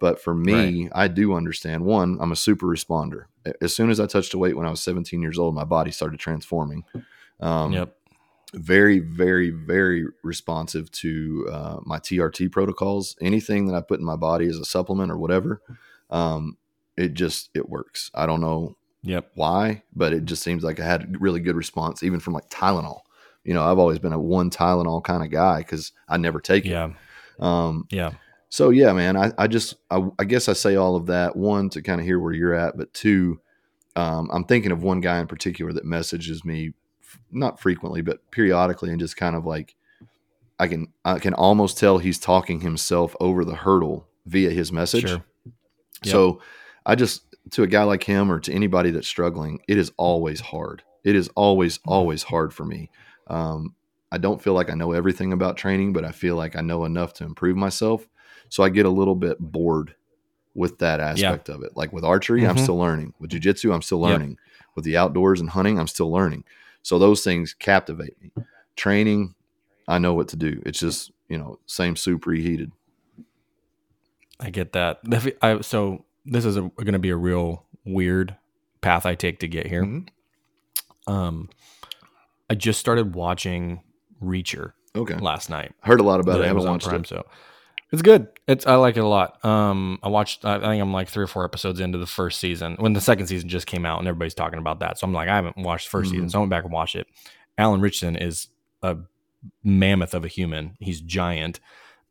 but 0.00 0.20
for 0.20 0.34
me, 0.34 0.88
I 0.92 1.08
do 1.08 1.34
understand. 1.34 1.84
One, 1.84 2.18
I'm 2.20 2.32
a 2.32 2.36
super 2.36 2.66
responder. 2.66 3.24
As 3.60 3.74
soon 3.74 3.90
as 3.90 3.98
I 3.98 4.06
touched 4.06 4.34
a 4.34 4.38
weight 4.38 4.56
when 4.56 4.66
I 4.66 4.70
was 4.70 4.82
17 4.82 5.20
years 5.20 5.38
old, 5.38 5.54
my 5.54 5.64
body 5.64 5.90
started 5.90 6.20
transforming. 6.20 6.84
Um, 7.40 7.72
Yep. 7.72 7.96
Very, 8.54 8.98
very, 8.98 9.48
very 9.48 10.04
responsive 10.22 10.90
to 10.90 11.48
uh, 11.50 11.76
my 11.84 11.98
TRT 11.98 12.52
protocols. 12.52 13.16
Anything 13.22 13.66
that 13.66 13.74
I 13.74 13.80
put 13.80 13.98
in 13.98 14.04
my 14.04 14.16
body 14.16 14.46
as 14.46 14.58
a 14.58 14.64
supplement 14.66 15.10
or 15.10 15.16
whatever, 15.16 15.62
um, 16.10 16.58
it 16.98 17.14
just 17.14 17.48
it 17.54 17.70
works. 17.70 18.10
I 18.14 18.26
don't 18.26 18.42
know 18.42 18.76
Yep. 19.04 19.32
why, 19.36 19.82
but 19.96 20.12
it 20.12 20.26
just 20.26 20.42
seems 20.42 20.62
like 20.62 20.78
I 20.80 20.84
had 20.84 21.02
a 21.02 21.18
really 21.18 21.40
good 21.40 21.56
response, 21.56 22.02
even 22.02 22.20
from 22.20 22.34
like 22.34 22.50
Tylenol. 22.50 23.00
You 23.44 23.54
know, 23.54 23.62
I've 23.62 23.78
always 23.78 23.98
been 23.98 24.12
a 24.12 24.20
one 24.20 24.50
Tylenol 24.50 25.02
kind 25.02 25.22
of 25.22 25.30
guy 25.30 25.58
because 25.58 25.92
I 26.08 26.16
never 26.16 26.40
take 26.40 26.64
it. 26.66 26.70
Yeah. 26.70 26.90
Um, 27.40 27.86
Yeah. 27.90 28.12
so 28.48 28.70
yeah, 28.70 28.92
man, 28.92 29.16
I, 29.16 29.32
I 29.36 29.46
just, 29.46 29.76
I, 29.90 30.02
I 30.18 30.24
guess 30.24 30.48
I 30.48 30.52
say 30.52 30.76
all 30.76 30.94
of 30.96 31.06
that 31.06 31.34
one 31.34 31.70
to 31.70 31.82
kind 31.82 32.00
of 32.00 32.06
hear 32.06 32.20
where 32.20 32.32
you're 32.32 32.54
at, 32.54 32.76
but 32.76 32.92
two, 32.94 33.40
um, 33.96 34.30
I'm 34.32 34.44
thinking 34.44 34.72
of 34.72 34.82
one 34.82 35.00
guy 35.00 35.18
in 35.18 35.26
particular 35.26 35.72
that 35.72 35.84
messages 35.84 36.44
me 36.44 36.72
not 37.30 37.60
frequently, 37.60 38.02
but 38.02 38.30
periodically, 38.30 38.90
and 38.90 39.00
just 39.00 39.16
kind 39.16 39.36
of 39.36 39.44
like 39.44 39.74
I 40.58 40.68
can 40.68 40.88
I 41.04 41.18
can 41.18 41.34
almost 41.34 41.78
tell 41.78 41.98
he's 41.98 42.18
talking 42.18 42.60
himself 42.60 43.16
over 43.20 43.44
the 43.44 43.54
hurdle 43.54 44.06
via 44.26 44.50
his 44.50 44.72
message. 44.72 45.08
Sure. 45.08 45.24
Yep. 46.04 46.12
So 46.12 46.40
I 46.86 46.94
just 46.94 47.22
to 47.50 47.62
a 47.64 47.66
guy 47.66 47.82
like 47.82 48.04
him 48.04 48.30
or 48.30 48.40
to 48.40 48.52
anybody 48.52 48.90
that's 48.90 49.08
struggling, 49.08 49.60
it 49.68 49.76
is 49.76 49.92
always 49.96 50.40
hard. 50.40 50.82
It 51.04 51.16
is 51.16 51.28
always 51.34 51.80
always 51.86 52.22
hard 52.22 52.54
for 52.54 52.64
me. 52.64 52.90
Um, 53.26 53.74
I 54.10 54.18
don't 54.18 54.42
feel 54.42 54.52
like 54.52 54.70
I 54.70 54.74
know 54.74 54.92
everything 54.92 55.32
about 55.32 55.56
training, 55.56 55.92
but 55.92 56.04
I 56.04 56.12
feel 56.12 56.36
like 56.36 56.56
I 56.56 56.60
know 56.60 56.84
enough 56.84 57.14
to 57.14 57.24
improve 57.24 57.56
myself. 57.56 58.06
So 58.48 58.62
I 58.62 58.68
get 58.68 58.84
a 58.84 58.90
little 58.90 59.14
bit 59.14 59.38
bored 59.38 59.94
with 60.54 60.78
that 60.78 61.00
aspect 61.00 61.48
yeah. 61.48 61.54
of 61.54 61.62
it. 61.62 61.76
Like 61.76 61.92
with 61.92 62.04
archery, 62.04 62.42
mm-hmm. 62.42 62.50
I'm 62.50 62.58
still 62.58 62.76
learning. 62.76 63.14
With 63.18 63.30
jujitsu, 63.30 63.74
I'm 63.74 63.80
still 63.80 64.00
learning. 64.00 64.30
Yep. 64.30 64.38
With 64.74 64.84
the 64.84 64.96
outdoors 64.96 65.40
and 65.40 65.48
hunting, 65.48 65.78
I'm 65.78 65.86
still 65.86 66.10
learning. 66.12 66.44
So 66.82 66.98
those 66.98 67.24
things 67.24 67.54
captivate 67.54 68.20
me. 68.20 68.32
Training, 68.76 69.34
I 69.88 69.98
know 69.98 70.14
what 70.14 70.28
to 70.28 70.36
do. 70.36 70.62
It's 70.66 70.78
just, 70.78 71.12
you 71.28 71.38
know, 71.38 71.58
same 71.66 71.96
soup 71.96 72.26
reheated. 72.26 72.72
I 74.40 74.50
get 74.50 74.72
that. 74.72 75.00
I, 75.40 75.60
so 75.60 76.04
this 76.26 76.44
is 76.44 76.56
going 76.56 76.92
to 76.92 76.98
be 76.98 77.10
a 77.10 77.16
real 77.16 77.64
weird 77.84 78.36
path 78.80 79.06
I 79.06 79.14
take 79.14 79.38
to 79.40 79.48
get 79.48 79.66
here. 79.66 79.84
Mm-hmm. 79.84 81.12
Um, 81.12 81.48
I 82.52 82.54
just 82.54 82.78
started 82.78 83.14
watching 83.14 83.80
Reacher. 84.22 84.72
Okay. 84.94 85.14
Last 85.14 85.48
night, 85.48 85.72
heard 85.80 86.00
a 86.00 86.02
lot 86.02 86.20
about 86.20 86.38
it. 86.38 86.44
I 86.44 86.48
haven't 86.48 86.66
watched 86.66 86.86
Prime, 86.86 87.00
it. 87.00 87.06
So 87.06 87.24
it's 87.90 88.02
good. 88.02 88.28
It's 88.46 88.66
I 88.66 88.74
like 88.74 88.98
it 88.98 89.00
a 89.00 89.08
lot. 89.08 89.42
Um, 89.42 89.98
I 90.02 90.08
watched. 90.08 90.44
I 90.44 90.58
think 90.58 90.82
I'm 90.82 90.92
like 90.92 91.08
three 91.08 91.24
or 91.24 91.28
four 91.28 91.46
episodes 91.46 91.80
into 91.80 91.96
the 91.96 92.06
first 92.06 92.40
season 92.40 92.76
when 92.78 92.92
the 92.92 93.00
second 93.00 93.28
season 93.28 93.48
just 93.48 93.66
came 93.66 93.86
out, 93.86 94.00
and 94.00 94.06
everybody's 94.06 94.34
talking 94.34 94.58
about 94.58 94.80
that. 94.80 94.98
So 94.98 95.06
I'm 95.06 95.14
like, 95.14 95.30
I 95.30 95.34
haven't 95.34 95.56
watched 95.56 95.90
the 95.90 95.96
1st 95.96 96.02
mm-hmm. 96.02 96.10
season, 96.10 96.28
so 96.28 96.38
I 96.38 96.40
went 96.40 96.50
back 96.50 96.64
and 96.64 96.72
watched 96.74 96.94
it. 96.94 97.06
Alan 97.56 97.80
Ritchson 97.80 98.16
is 98.16 98.48
a 98.82 98.98
mammoth 99.64 100.12
of 100.12 100.26
a 100.26 100.28
human. 100.28 100.76
He's 100.78 101.00
giant. 101.00 101.58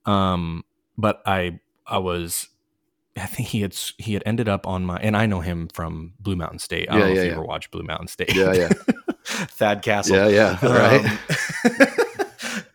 Um, 0.08 0.66
but 0.98 1.22
I 1.28 1.60
I 1.86 2.00
was 2.00 2.48
I 3.16 3.28
think 3.28 3.50
he 3.50 3.62
had 3.62 3.76
he 3.76 4.16
had 4.16 4.24
ended 4.26 4.50
up 4.50 4.66
on 4.66 4.88
my 4.88 4.98
and 4.98 5.16
I 5.16 5.28
know 5.28 5.42
him 5.42 5.68
from 5.68 6.14
Blue 6.20 6.36
Mountain 6.36 6.58
State. 6.58 6.90
I 6.90 6.94
don't 6.94 7.02
yeah, 7.02 7.06
know 7.06 7.14
yeah, 7.14 7.20
if 7.20 7.26
you 7.26 7.30
yeah. 7.30 7.38
ever 7.38 7.46
watched 7.46 7.70
Blue 7.70 7.84
Mountain 7.84 8.08
State. 8.08 8.36
Yeah, 8.36 8.54
yeah. 8.54 8.70
Thad 9.26 9.82
Castle. 9.82 10.16
Yeah, 10.16 10.58
yeah. 10.62 10.66
Right. 10.66 11.20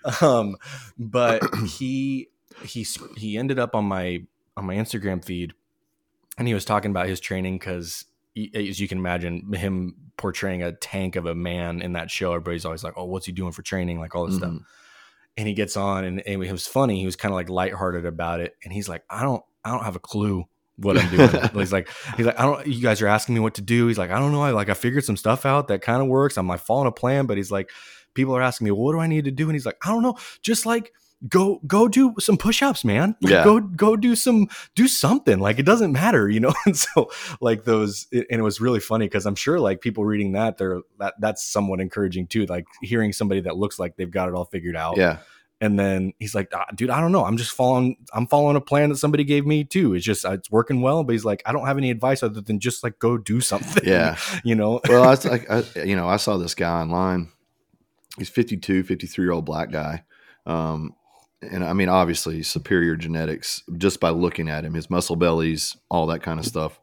Um, 0.05 0.29
um, 0.29 0.57
but 0.99 1.43
he 1.67 2.29
he 2.65 2.87
he 3.17 3.37
ended 3.37 3.59
up 3.59 3.75
on 3.75 3.85
my 3.85 4.23
on 4.57 4.65
my 4.65 4.77
Instagram 4.77 5.25
feed, 5.25 5.55
and 6.39 6.47
he 6.49 6.55
was 6.55 6.65
talking 6.65 6.91
about 6.91 7.09
his 7.09 7.21
training 7.21 7.59
because 7.59 8.05
as 8.55 8.81
you 8.81 8.89
can 8.89 8.99
imagine, 8.99 9.53
him 9.55 9.95
portraying 10.17 10.63
a 10.63 10.73
tank 10.73 11.17
of 11.17 11.27
a 11.27 11.35
man 11.35 11.81
in 11.81 11.93
that 11.95 12.11
show, 12.11 12.33
everybody's 12.33 12.65
always 12.65 12.85
like, 12.85 12.95
"Oh, 12.97 13.05
what's 13.05 13.27
he 13.27 13.33
doing 13.33 13.53
for 13.53 13.63
training?" 13.63 13.99
Like 13.99 14.15
all 14.15 14.27
this 14.27 14.37
mm-hmm. 14.37 14.57
stuff. 14.57 14.67
And 15.39 15.47
he 15.47 15.53
gets 15.53 15.77
on, 15.77 16.05
and, 16.05 16.23
and 16.27 16.43
it 16.43 16.53
was 16.53 16.67
funny. 16.67 16.99
He 16.99 17.05
was 17.05 17.17
kind 17.17 17.31
of 17.33 17.37
like 17.37 17.51
lighthearted 17.51 18.07
about 18.07 18.41
it, 18.41 18.57
and 18.65 18.73
he's 18.73 18.89
like, 18.89 19.05
"I 19.11 19.23
don't, 19.23 19.43
I 19.65 19.71
don't 19.71 19.85
have 19.85 19.97
a 19.97 20.01
clue 20.01 20.47
what 20.77 20.99
I'm 20.99 21.09
doing. 21.11 21.31
he's 21.55 21.73
like, 21.73 21.89
he's 22.17 22.27
like, 22.27 22.39
I 22.39 22.43
don't. 22.43 22.67
You 22.67 22.83
guys 22.83 23.03
are 23.03 23.07
asking 23.07 23.35
me 23.35 23.41
what 23.41 23.55
to 23.55 23.63
do. 23.63 23.87
He's 23.87 23.99
like, 23.99 24.11
I 24.11 24.19
don't 24.19 24.33
know. 24.33 24.43
I 24.43 24.51
like, 24.51 24.69
I 24.69 24.75
figured 24.75 25.05
some 25.05 25.17
stuff 25.17 25.47
out 25.47 25.69
that 25.69 25.83
kind 25.83 26.03
of 26.03 26.09
works. 26.09 26.37
I'm 26.37 26.49
like 26.49 26.61
following 26.61 26.89
a 26.89 26.93
plan, 26.93 27.27
but 27.27 27.37
he's 27.37 27.51
like, 27.51 27.71
people 28.15 28.37
are 28.37 28.43
asking 28.43 28.67
me, 28.67 28.71
well, 28.71 28.83
what 28.83 28.93
do 28.93 29.01
I 29.01 29.07
need 29.07 29.25
to 29.25 29.31
do? 29.31 29.45
And 29.49 29.55
he's 29.55 29.67
like, 29.67 29.79
I 29.85 29.89
don't 29.89 30.03
know. 30.03 30.17
Just 30.43 30.67
like 30.67 30.93
go 31.29 31.61
go 31.67 31.89
do 31.89 32.15
some 32.19 32.37
push-ups 32.37 32.85
man 32.85 33.17
yeah. 33.21 33.43
go 33.43 33.59
go 33.59 33.97
do 33.97 34.15
some 34.15 34.47
do 34.75 34.87
something 34.87 35.39
like 35.39 35.59
it 35.59 35.65
doesn't 35.65 35.91
matter 35.91 36.29
you 36.29 36.39
know 36.39 36.53
and 36.67 36.77
so 36.77 37.11
like 37.41 37.65
those 37.65 38.07
and 38.13 38.27
it 38.29 38.43
was 38.43 38.61
really 38.61 38.81
funny 38.81 39.07
because 39.07 39.25
i'm 39.25 39.35
sure 39.35 39.59
like 39.59 39.81
people 39.81 40.05
reading 40.05 40.33
that 40.33 40.59
they're 40.59 40.83
that 40.99 41.15
that's 41.19 41.43
somewhat 41.43 41.81
encouraging 41.81 42.27
too 42.27 42.45
like 42.47 42.67
hearing 42.83 43.15
somebody 43.15 43.41
that 43.41 43.57
looks 43.57 43.79
like 43.79 43.97
they've 43.97 44.11
got 44.11 44.29
it 44.29 44.35
all 44.35 44.45
figured 44.45 44.77
out 44.77 44.99
yeah 44.99 45.19
and 45.61 45.79
then 45.79 46.13
he's 46.19 46.35
like, 46.35 46.51
ah, 46.55 46.67
dude, 46.75 46.91
I 46.91 47.01
don't 47.01 47.13
know. 47.13 47.25
I'm 47.25 47.39
just 47.39 47.53
following, 47.53 47.97
I'm 48.13 48.27
following 48.27 48.57
a 48.57 48.61
plan 48.61 48.91
that 48.91 48.97
somebody 48.97 49.25
gave 49.25 49.47
me 49.47 49.65
too. 49.65 49.95
It's 49.95 50.05
just, 50.05 50.25
it's 50.25 50.51
working 50.51 50.83
well. 50.83 51.03
But 51.03 51.13
he's 51.13 51.25
like, 51.25 51.43
I 51.47 51.53
don't 51.53 51.67
have 51.67 51.79
any 51.79 51.91
advice 51.91 52.23
other 52.23 52.43
than 52.43 52.61
just 52.61 52.85
like 52.85 52.99
go 52.99 53.17
do 53.17 53.41
something. 53.41 53.83
Yeah. 53.87 54.17
you 54.45 54.55
know? 54.55 54.81
well, 54.89 55.05
I 55.05 55.11
was 55.11 55.25
like, 55.25 55.51
I, 55.51 55.65
you 55.83 55.97
know, 55.97 56.09
I 56.09 56.17
saw 56.17 56.37
this 56.37 56.55
guy 56.55 56.81
online. 56.81 57.31
He's 58.19 58.29
52, 58.29 58.83
53 58.83 59.25
year 59.25 59.33
old 59.33 59.47
black 59.47 59.71
guy. 59.71 60.05
Um, 60.45 60.95
and 61.43 61.65
I 61.65 61.73
mean, 61.73 61.89
obviously 61.89 62.43
superior 62.43 62.97
genetics 62.97 63.63
just 63.79 63.99
by 63.99 64.11
looking 64.11 64.49
at 64.49 64.65
him, 64.65 64.75
his 64.75 64.91
muscle 64.91 65.17
bellies, 65.17 65.77
all 65.91 66.07
that 66.07 66.23
kind 66.23 66.39
of 66.39 66.47
stuff. 66.47 66.79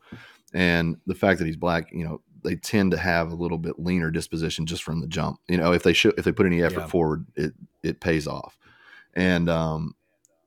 And 0.54 0.98
the 1.06 1.16
fact 1.16 1.40
that 1.40 1.46
he's 1.46 1.58
black, 1.58 1.92
you 1.92 2.06
know, 2.06 2.22
they 2.44 2.56
tend 2.56 2.92
to 2.92 2.98
have 2.98 3.32
a 3.32 3.36
little 3.36 3.58
bit 3.58 3.80
leaner 3.80 4.12
disposition 4.12 4.66
just 4.66 4.84
from 4.84 5.02
the 5.02 5.08
jump. 5.08 5.40
You 5.48 5.58
know, 5.58 5.72
if 5.74 5.84
they 5.84 5.94
show, 5.94 6.12
if 6.18 6.26
they 6.26 6.32
put 6.32 6.46
any 6.46 6.62
effort 6.62 6.82
yeah. 6.82 6.88
forward, 6.88 7.26
it, 7.36 7.54
it 7.82 8.00
pays 8.00 8.28
off. 8.28 8.58
And 9.14 9.50
um, 9.50 9.96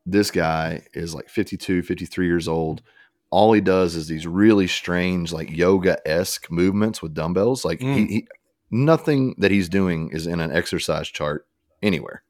this 0.05 0.31
guy 0.31 0.83
is 0.95 1.15
like 1.15 1.29
52, 1.29 1.83
53 1.83 2.27
years 2.27 2.49
old. 2.49 2.83
All 3.31 3.53
he 3.53 3.61
does 3.61 3.97
is 3.97 4.09
these 4.09 4.27
really 4.27 4.67
strange, 4.67 5.33
like 5.33 5.51
yoga 5.51 5.99
esque 6.09 6.51
movements 6.51 7.03
with 7.03 7.15
dumbbells. 7.15 7.65
Like 7.65 7.81
mm. 7.81 7.95
he, 7.95 8.07
he, 8.07 8.29
nothing 8.71 9.35
that 9.39 9.51
he's 9.51 9.69
doing 9.69 10.11
is 10.11 10.27
in 10.27 10.41
an 10.41 10.53
exercise 10.53 11.09
chart 11.09 11.47
anywhere. 11.83 12.23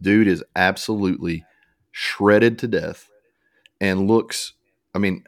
Dude 0.00 0.28
is 0.28 0.44
absolutely 0.54 1.44
shredded 1.90 2.58
to 2.58 2.68
death 2.68 3.08
and 3.80 4.06
looks, 4.06 4.52
I 4.94 4.98
mean, 4.98 5.24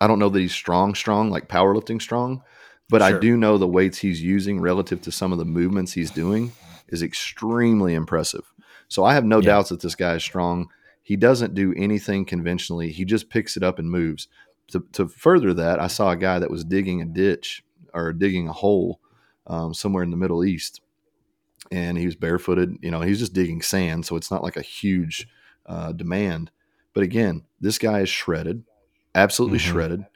I 0.00 0.06
don't 0.06 0.18
know 0.18 0.28
that 0.28 0.40
he's 0.40 0.52
strong, 0.52 0.94
strong, 0.94 1.30
like 1.30 1.48
powerlifting 1.48 2.00
strong, 2.00 2.42
but 2.88 3.02
sure. 3.02 3.16
I 3.16 3.20
do 3.20 3.36
know 3.36 3.58
the 3.58 3.66
weights 3.66 3.98
he's 3.98 4.22
using 4.22 4.60
relative 4.60 5.02
to 5.02 5.12
some 5.12 5.32
of 5.32 5.38
the 5.38 5.44
movements 5.44 5.92
he's 5.92 6.10
doing 6.10 6.52
is 6.88 7.02
extremely 7.02 7.94
impressive. 7.94 8.52
So 8.88 9.04
I 9.04 9.14
have 9.14 9.24
no 9.24 9.40
yeah. 9.40 9.46
doubts 9.46 9.68
that 9.68 9.80
this 9.80 9.94
guy 9.94 10.14
is 10.14 10.22
strong. 10.22 10.68
He 11.02 11.16
doesn't 11.16 11.54
do 11.54 11.74
anything 11.76 12.24
conventionally. 12.24 12.90
He 12.90 13.04
just 13.04 13.30
picks 13.30 13.56
it 13.56 13.62
up 13.62 13.78
and 13.78 13.90
moves. 13.90 14.28
To, 14.68 14.84
to 14.92 15.08
further 15.08 15.54
that, 15.54 15.80
I 15.80 15.86
saw 15.86 16.10
a 16.10 16.16
guy 16.16 16.38
that 16.38 16.50
was 16.50 16.64
digging 16.64 17.00
a 17.00 17.06
ditch 17.06 17.62
or 17.94 18.12
digging 18.12 18.48
a 18.48 18.52
hole 18.52 19.00
um, 19.46 19.72
somewhere 19.72 20.02
in 20.02 20.10
the 20.10 20.16
Middle 20.16 20.44
East, 20.44 20.80
and 21.70 21.96
he 21.96 22.06
was 22.06 22.16
barefooted. 22.16 22.76
You 22.82 22.90
know, 22.90 23.00
he's 23.00 23.18
just 23.18 23.32
digging 23.32 23.62
sand, 23.62 24.04
so 24.04 24.16
it's 24.16 24.30
not 24.30 24.42
like 24.42 24.56
a 24.56 24.62
huge 24.62 25.26
uh, 25.66 25.92
demand. 25.92 26.50
But 26.92 27.02
again, 27.02 27.44
this 27.60 27.78
guy 27.78 28.00
is 28.00 28.08
shredded, 28.08 28.64
absolutely 29.18 29.58
mm-hmm. 29.58 29.72
shredded, 29.72 30.06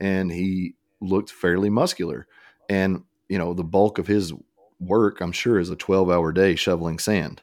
and 0.00 0.30
he 0.30 0.74
looked 1.00 1.30
fairly 1.30 1.70
muscular. 1.70 2.26
And 2.68 3.04
you 3.28 3.38
know, 3.38 3.54
the 3.54 3.64
bulk 3.64 3.98
of 3.98 4.06
his 4.06 4.32
work, 4.78 5.20
I'm 5.20 5.32
sure, 5.32 5.58
is 5.58 5.70
a 5.70 5.76
12 5.76 6.10
hour 6.10 6.32
day 6.32 6.54
shoveling 6.54 6.98
sand 6.98 7.42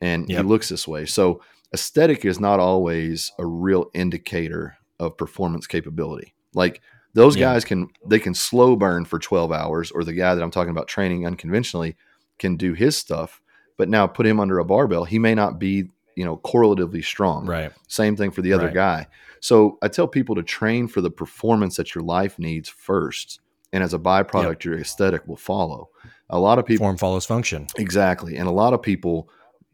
and 0.00 0.28
yep. 0.28 0.42
he 0.42 0.48
looks 0.48 0.68
this 0.68 0.88
way. 0.88 1.06
So 1.06 1.42
aesthetic 1.74 2.24
is 2.24 2.40
not 2.40 2.60
always 2.60 3.32
a 3.38 3.46
real 3.46 3.90
indicator 3.94 4.76
of 4.98 5.16
performance 5.16 5.66
capability. 5.66 6.34
Like 6.54 6.80
those 7.14 7.36
yeah. 7.36 7.52
guys 7.52 7.64
can 7.64 7.88
they 8.06 8.18
can 8.18 8.34
slow 8.34 8.76
burn 8.76 9.04
for 9.04 9.18
12 9.18 9.52
hours 9.52 9.90
or 9.90 10.04
the 10.04 10.12
guy 10.12 10.34
that 10.34 10.42
I'm 10.42 10.50
talking 10.50 10.70
about 10.70 10.88
training 10.88 11.26
unconventionally 11.26 11.96
can 12.38 12.56
do 12.56 12.72
his 12.72 12.96
stuff, 12.96 13.40
but 13.76 13.88
now 13.88 14.06
put 14.06 14.26
him 14.26 14.40
under 14.40 14.58
a 14.58 14.64
barbell, 14.64 15.04
he 15.04 15.18
may 15.18 15.34
not 15.34 15.58
be, 15.58 15.90
you 16.20 16.26
know, 16.26 16.36
correlatively 16.36 17.00
strong. 17.00 17.46
Right. 17.46 17.72
Same 17.88 18.14
thing 18.14 18.30
for 18.30 18.42
the 18.42 18.52
other 18.52 18.66
right. 18.66 18.74
guy. 18.74 19.06
So 19.40 19.78
I 19.80 19.88
tell 19.88 20.06
people 20.06 20.34
to 20.34 20.42
train 20.42 20.86
for 20.86 21.00
the 21.00 21.10
performance 21.10 21.76
that 21.76 21.94
your 21.94 22.04
life 22.04 22.38
needs 22.38 22.68
first. 22.68 23.40
And 23.72 23.82
as 23.82 23.94
a 23.94 23.98
byproduct, 23.98 24.44
yep. 24.44 24.64
your 24.64 24.78
aesthetic 24.78 25.26
will 25.26 25.38
follow. 25.38 25.88
A 26.28 26.38
lot 26.38 26.58
of 26.58 26.66
people 26.66 26.84
form 26.84 26.98
follows 26.98 27.24
function. 27.24 27.68
Exactly. 27.78 28.36
And 28.36 28.46
a 28.46 28.52
lot 28.52 28.74
of 28.74 28.82
people 28.82 29.30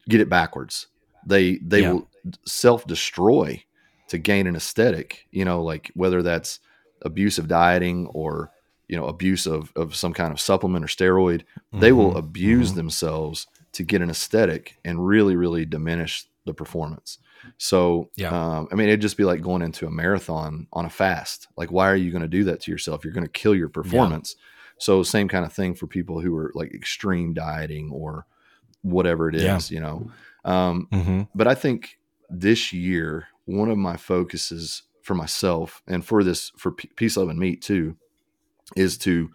get 0.08 0.20
it 0.20 0.28
backwards. 0.28 0.86
They 1.26 1.56
they 1.56 1.88
will 1.88 2.08
self 2.44 2.86
destroy 2.86 3.64
to 4.06 4.18
gain 4.18 4.46
an 4.46 4.54
aesthetic. 4.54 5.26
You 5.32 5.44
know, 5.44 5.64
like 5.64 5.90
whether 5.94 6.22
that's 6.22 6.60
abusive 7.02 7.48
dieting 7.48 8.06
or 8.14 8.52
you 8.86 8.96
know 8.96 9.06
abuse 9.06 9.46
of, 9.46 9.72
of 9.74 9.96
some 9.96 10.12
kind 10.12 10.32
of 10.32 10.40
supplement 10.40 10.84
or 10.84 10.88
steroid, 10.88 11.40
mm-hmm. 11.40 11.80
they 11.80 11.90
will 11.90 12.10
mm-hmm. 12.10 12.18
abuse 12.18 12.68
mm-hmm. 12.68 12.76
themselves 12.76 13.48
to 13.72 13.82
get 13.82 14.00
an 14.00 14.10
aesthetic 14.10 14.78
and 14.84 15.04
really 15.04 15.34
really 15.34 15.64
diminish 15.66 16.28
the 16.46 16.54
performance. 16.54 17.18
So, 17.58 18.10
yeah. 18.16 18.30
Um, 18.30 18.68
I 18.72 18.74
mean, 18.74 18.88
it'd 18.88 19.02
just 19.02 19.16
be 19.16 19.24
like 19.24 19.42
going 19.42 19.62
into 19.62 19.86
a 19.86 19.90
marathon 19.90 20.66
on 20.72 20.86
a 20.86 20.90
fast. 20.90 21.48
Like, 21.56 21.70
why 21.70 21.90
are 21.90 21.96
you 21.96 22.10
going 22.10 22.22
to 22.22 22.28
do 22.28 22.44
that 22.44 22.60
to 22.62 22.70
yourself? 22.70 23.04
You're 23.04 23.12
going 23.12 23.26
to 23.26 23.30
kill 23.30 23.54
your 23.54 23.68
performance. 23.68 24.34
Yeah. 24.36 24.42
So, 24.78 25.02
same 25.02 25.28
kind 25.28 25.44
of 25.44 25.52
thing 25.52 25.74
for 25.74 25.86
people 25.86 26.20
who 26.20 26.34
are 26.36 26.50
like 26.54 26.72
extreme 26.72 27.34
dieting 27.34 27.90
or 27.92 28.26
whatever 28.82 29.28
it 29.28 29.34
is, 29.34 29.70
yeah. 29.70 29.74
you 29.74 29.80
know. 29.80 30.10
Um, 30.44 30.88
mm-hmm. 30.92 31.22
But 31.34 31.48
I 31.48 31.54
think 31.54 31.98
this 32.30 32.72
year, 32.72 33.28
one 33.44 33.70
of 33.70 33.78
my 33.78 33.96
focuses 33.96 34.82
for 35.02 35.14
myself 35.14 35.82
and 35.86 36.04
for 36.04 36.24
this, 36.24 36.50
for 36.56 36.72
P- 36.72 36.90
Peace, 36.96 37.16
Love, 37.16 37.28
and 37.28 37.38
Meat 37.38 37.62
too, 37.62 37.96
is 38.76 38.96
to 38.98 39.30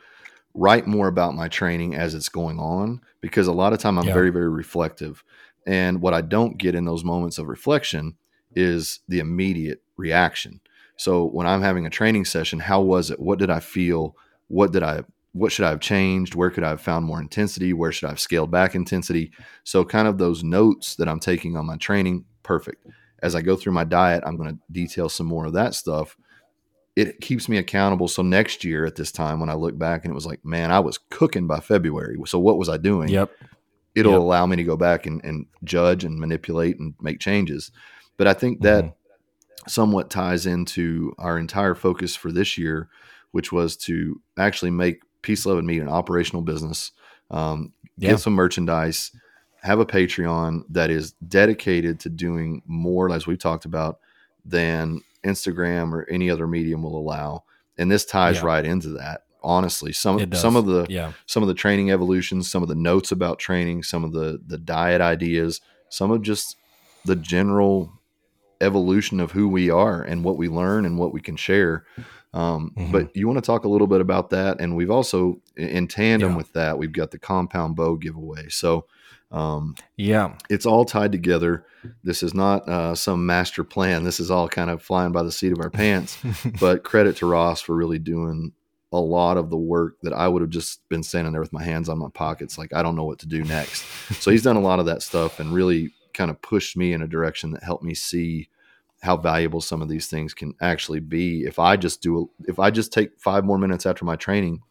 write 0.53 0.85
more 0.85 1.07
about 1.07 1.35
my 1.35 1.47
training 1.47 1.95
as 1.95 2.13
it's 2.13 2.29
going 2.29 2.59
on 2.59 3.01
because 3.21 3.47
a 3.47 3.53
lot 3.53 3.73
of 3.73 3.79
time 3.79 3.97
I'm 3.97 4.07
yeah. 4.07 4.13
very, 4.13 4.31
very 4.31 4.49
reflective. 4.49 5.23
And 5.65 6.01
what 6.01 6.13
I 6.13 6.21
don't 6.21 6.57
get 6.57 6.75
in 6.75 6.85
those 6.85 7.03
moments 7.03 7.37
of 7.37 7.47
reflection 7.47 8.15
is 8.55 8.99
the 9.07 9.19
immediate 9.19 9.81
reaction. 9.97 10.59
So 10.97 11.25
when 11.25 11.47
I'm 11.47 11.61
having 11.61 11.85
a 11.85 11.89
training 11.89 12.25
session, 12.25 12.59
how 12.59 12.81
was 12.81 13.11
it? 13.11 13.19
What 13.19 13.39
did 13.39 13.49
I 13.49 13.59
feel? 13.59 14.15
what 14.51 14.73
did 14.73 14.83
I 14.83 15.03
what 15.33 15.53
should 15.53 15.63
I 15.63 15.69
have 15.69 15.79
changed? 15.79 16.35
Where 16.35 16.49
could 16.49 16.65
I 16.65 16.69
have 16.69 16.81
found 16.81 17.05
more 17.05 17.21
intensity? 17.21 17.71
Where 17.71 17.93
should 17.93 18.07
I 18.07 18.09
have 18.09 18.19
scaled 18.19 18.51
back 18.51 18.75
intensity? 18.75 19.31
So 19.63 19.85
kind 19.85 20.05
of 20.09 20.17
those 20.17 20.43
notes 20.43 20.95
that 20.95 21.07
I'm 21.07 21.21
taking 21.21 21.55
on 21.55 21.65
my 21.65 21.77
training, 21.77 22.25
perfect. 22.43 22.85
As 23.23 23.33
I 23.33 23.41
go 23.41 23.55
through 23.55 23.71
my 23.71 23.85
diet, 23.85 24.23
I'm 24.25 24.35
going 24.35 24.49
to 24.49 24.59
detail 24.73 25.07
some 25.07 25.27
more 25.27 25.45
of 25.45 25.53
that 25.53 25.73
stuff. 25.73 26.17
It 26.97 27.21
keeps 27.21 27.47
me 27.47 27.57
accountable. 27.57 28.09
So 28.09 28.23
next 28.23 28.65
year 28.65 28.85
at 28.85 28.97
this 28.97 29.13
time, 29.13 29.39
when 29.39 29.49
I 29.49 29.53
look 29.53 29.77
back 29.77 30.03
and 30.03 30.11
it 30.11 30.15
was 30.15 30.25
like, 30.25 30.43
man, 30.43 30.69
I 30.69 30.81
was 30.81 30.99
cooking 31.09 31.47
by 31.47 31.61
February. 31.61 32.17
So 32.25 32.37
what 32.37 32.57
was 32.57 32.67
I 32.67 32.75
doing? 32.75 33.07
Yep. 33.07 33.31
It'll 33.95 34.13
Yep. 34.13 34.21
allow 34.21 34.45
me 34.45 34.55
to 34.55 34.63
go 34.63 34.77
back 34.77 35.05
and, 35.05 35.23
and 35.23 35.45
judge 35.63 36.03
and 36.03 36.19
manipulate 36.19 36.79
and 36.79 36.93
make 37.01 37.19
changes. 37.19 37.71
But 38.17 38.27
I 38.27 38.33
think 38.33 38.61
that 38.61 38.85
Mhm. 38.85 38.93
somewhat 39.67 40.09
ties 40.09 40.45
into 40.45 41.13
our 41.17 41.37
entire 41.37 41.75
focus 41.75 42.15
for 42.15 42.31
this 42.31 42.57
year, 42.57 42.89
which 43.31 43.51
was 43.51 43.75
to 43.77 44.21
actually 44.37 44.71
make 44.71 45.01
Peace, 45.21 45.45
Love, 45.45 45.57
and 45.57 45.67
Meat 45.67 45.81
an 45.81 45.89
operational 45.89 46.41
business, 46.41 46.91
um, 47.29 47.73
Yeah. 47.97 48.11
get 48.11 48.19
some 48.19 48.33
merchandise, 48.33 49.11
have 49.61 49.79
a 49.79 49.85
Patreon 49.85 50.63
that 50.69 50.89
is 50.89 51.11
dedicated 51.27 51.99
to 51.99 52.09
doing 52.09 52.63
more, 52.65 53.11
as 53.11 53.27
we've 53.27 53.37
talked 53.37 53.65
about, 53.65 53.99
than 54.43 55.01
Instagram 55.23 55.93
or 55.93 56.09
any 56.09 56.29
other 56.31 56.47
medium 56.47 56.81
will 56.81 56.97
allow. 56.97 57.43
And 57.77 57.91
this 57.91 58.05
ties 58.05 58.37
Yeah. 58.37 58.45
right 58.45 58.65
into 58.65 58.89
that. 58.89 59.25
Honestly, 59.43 59.91
some 59.91 60.31
some 60.33 60.55
of 60.55 60.65
the 60.67 60.85
yeah. 60.89 61.13
some 61.25 61.41
of 61.43 61.47
the 61.47 61.55
training 61.55 61.91
evolutions, 61.91 62.49
some 62.49 62.61
of 62.61 62.69
the 62.69 62.75
notes 62.75 63.11
about 63.11 63.39
training, 63.39 63.83
some 63.83 64.03
of 64.03 64.11
the 64.13 64.39
the 64.45 64.57
diet 64.57 65.01
ideas, 65.01 65.61
some 65.89 66.11
of 66.11 66.21
just 66.21 66.57
the 67.05 67.15
general 67.15 67.91
evolution 68.61 69.19
of 69.19 69.31
who 69.31 69.47
we 69.47 69.69
are 69.69 70.01
and 70.03 70.23
what 70.23 70.37
we 70.37 70.47
learn 70.47 70.85
and 70.85 70.99
what 70.99 71.11
we 71.13 71.19
can 71.21 71.35
share. 71.35 71.83
Um, 72.33 72.71
Mhm. 72.77 72.91
But 72.91 73.15
you 73.15 73.27
want 73.27 73.37
to 73.37 73.45
talk 73.45 73.65
a 73.65 73.67
little 73.67 73.87
bit 73.87 73.99
about 73.99 74.29
that, 74.29 74.61
and 74.61 74.75
we've 74.75 74.91
also 74.91 75.41
in 75.57 75.87
tandem 75.87 76.31
Yeah. 76.31 76.37
with 76.37 76.53
that, 76.53 76.77
we've 76.77 76.93
got 76.93 77.11
the 77.11 77.19
compound 77.19 77.75
bow 77.75 77.95
giveaway. 77.95 78.47
So 78.49 78.85
um, 79.31 79.75
Yeah. 79.97 80.33
it's 80.49 80.65
all 80.65 80.83
tied 80.85 81.11
together. 81.13 81.65
This 82.03 82.21
is 82.21 82.33
not 82.33 82.67
uh, 82.69 82.95
some 82.95 83.25
master 83.25 83.63
plan. 83.63 84.03
This 84.03 84.19
is 84.19 84.29
all 84.29 84.47
kind 84.49 84.69
of 84.69 84.81
flying 84.83 85.11
by 85.13 85.23
the 85.23 85.31
seat 85.31 85.51
of 85.53 85.59
our 85.61 85.69
pants 85.69 86.17
but 86.59 86.83
credit 86.83 87.15
to 87.17 87.25
Ross 87.25 87.61
for 87.61 87.73
really 87.75 87.97
doing 87.99 88.51
a 88.91 88.99
lot 88.99 89.37
of 89.37 89.49
the 89.49 89.57
work 89.57 89.97
that 90.01 90.13
I 90.13 90.27
would 90.27 90.41
have 90.41 90.51
just 90.51 90.87
been 90.89 91.03
standing 91.03 91.31
there 91.31 91.41
with 91.41 91.53
my 91.53 91.63
hands 91.63 91.87
on 91.87 91.97
my 91.97 92.09
pockets, 92.13 92.57
like 92.57 92.73
I 92.73 92.83
don't 92.83 92.95
know 92.95 93.05
what 93.05 93.19
to 93.19 93.27
do 93.27 93.43
next. 93.43 93.85
so 94.21 94.31
he's 94.31 94.43
done 94.43 94.57
a 94.57 94.61
lot 94.61 94.79
of 94.79 94.85
that 94.87 95.01
stuff 95.01 95.39
and 95.39 95.53
really 95.53 95.93
kind 96.13 96.29
of 96.29 96.41
pushed 96.41 96.75
me 96.75 96.91
in 96.93 97.01
a 97.01 97.07
direction 97.07 97.51
that 97.51 97.63
helped 97.63 97.83
me 97.83 97.93
see 97.93 98.49
how 99.01 99.17
valuable 99.17 99.61
some 99.61 99.81
of 99.81 99.87
these 99.89 100.07
things 100.07 100.33
can 100.33 100.53
actually 100.61 100.99
be 100.99 101.43
if 101.43 101.57
I 101.57 101.75
just 101.75 102.01
do 102.01 102.29
if 102.47 102.59
I 102.59 102.69
just 102.69 102.93
take 102.93 103.19
five 103.19 103.43
more 103.45 103.57
minutes 103.57 103.85
after 103.85 104.05
my 104.05 104.15
training 104.15 104.61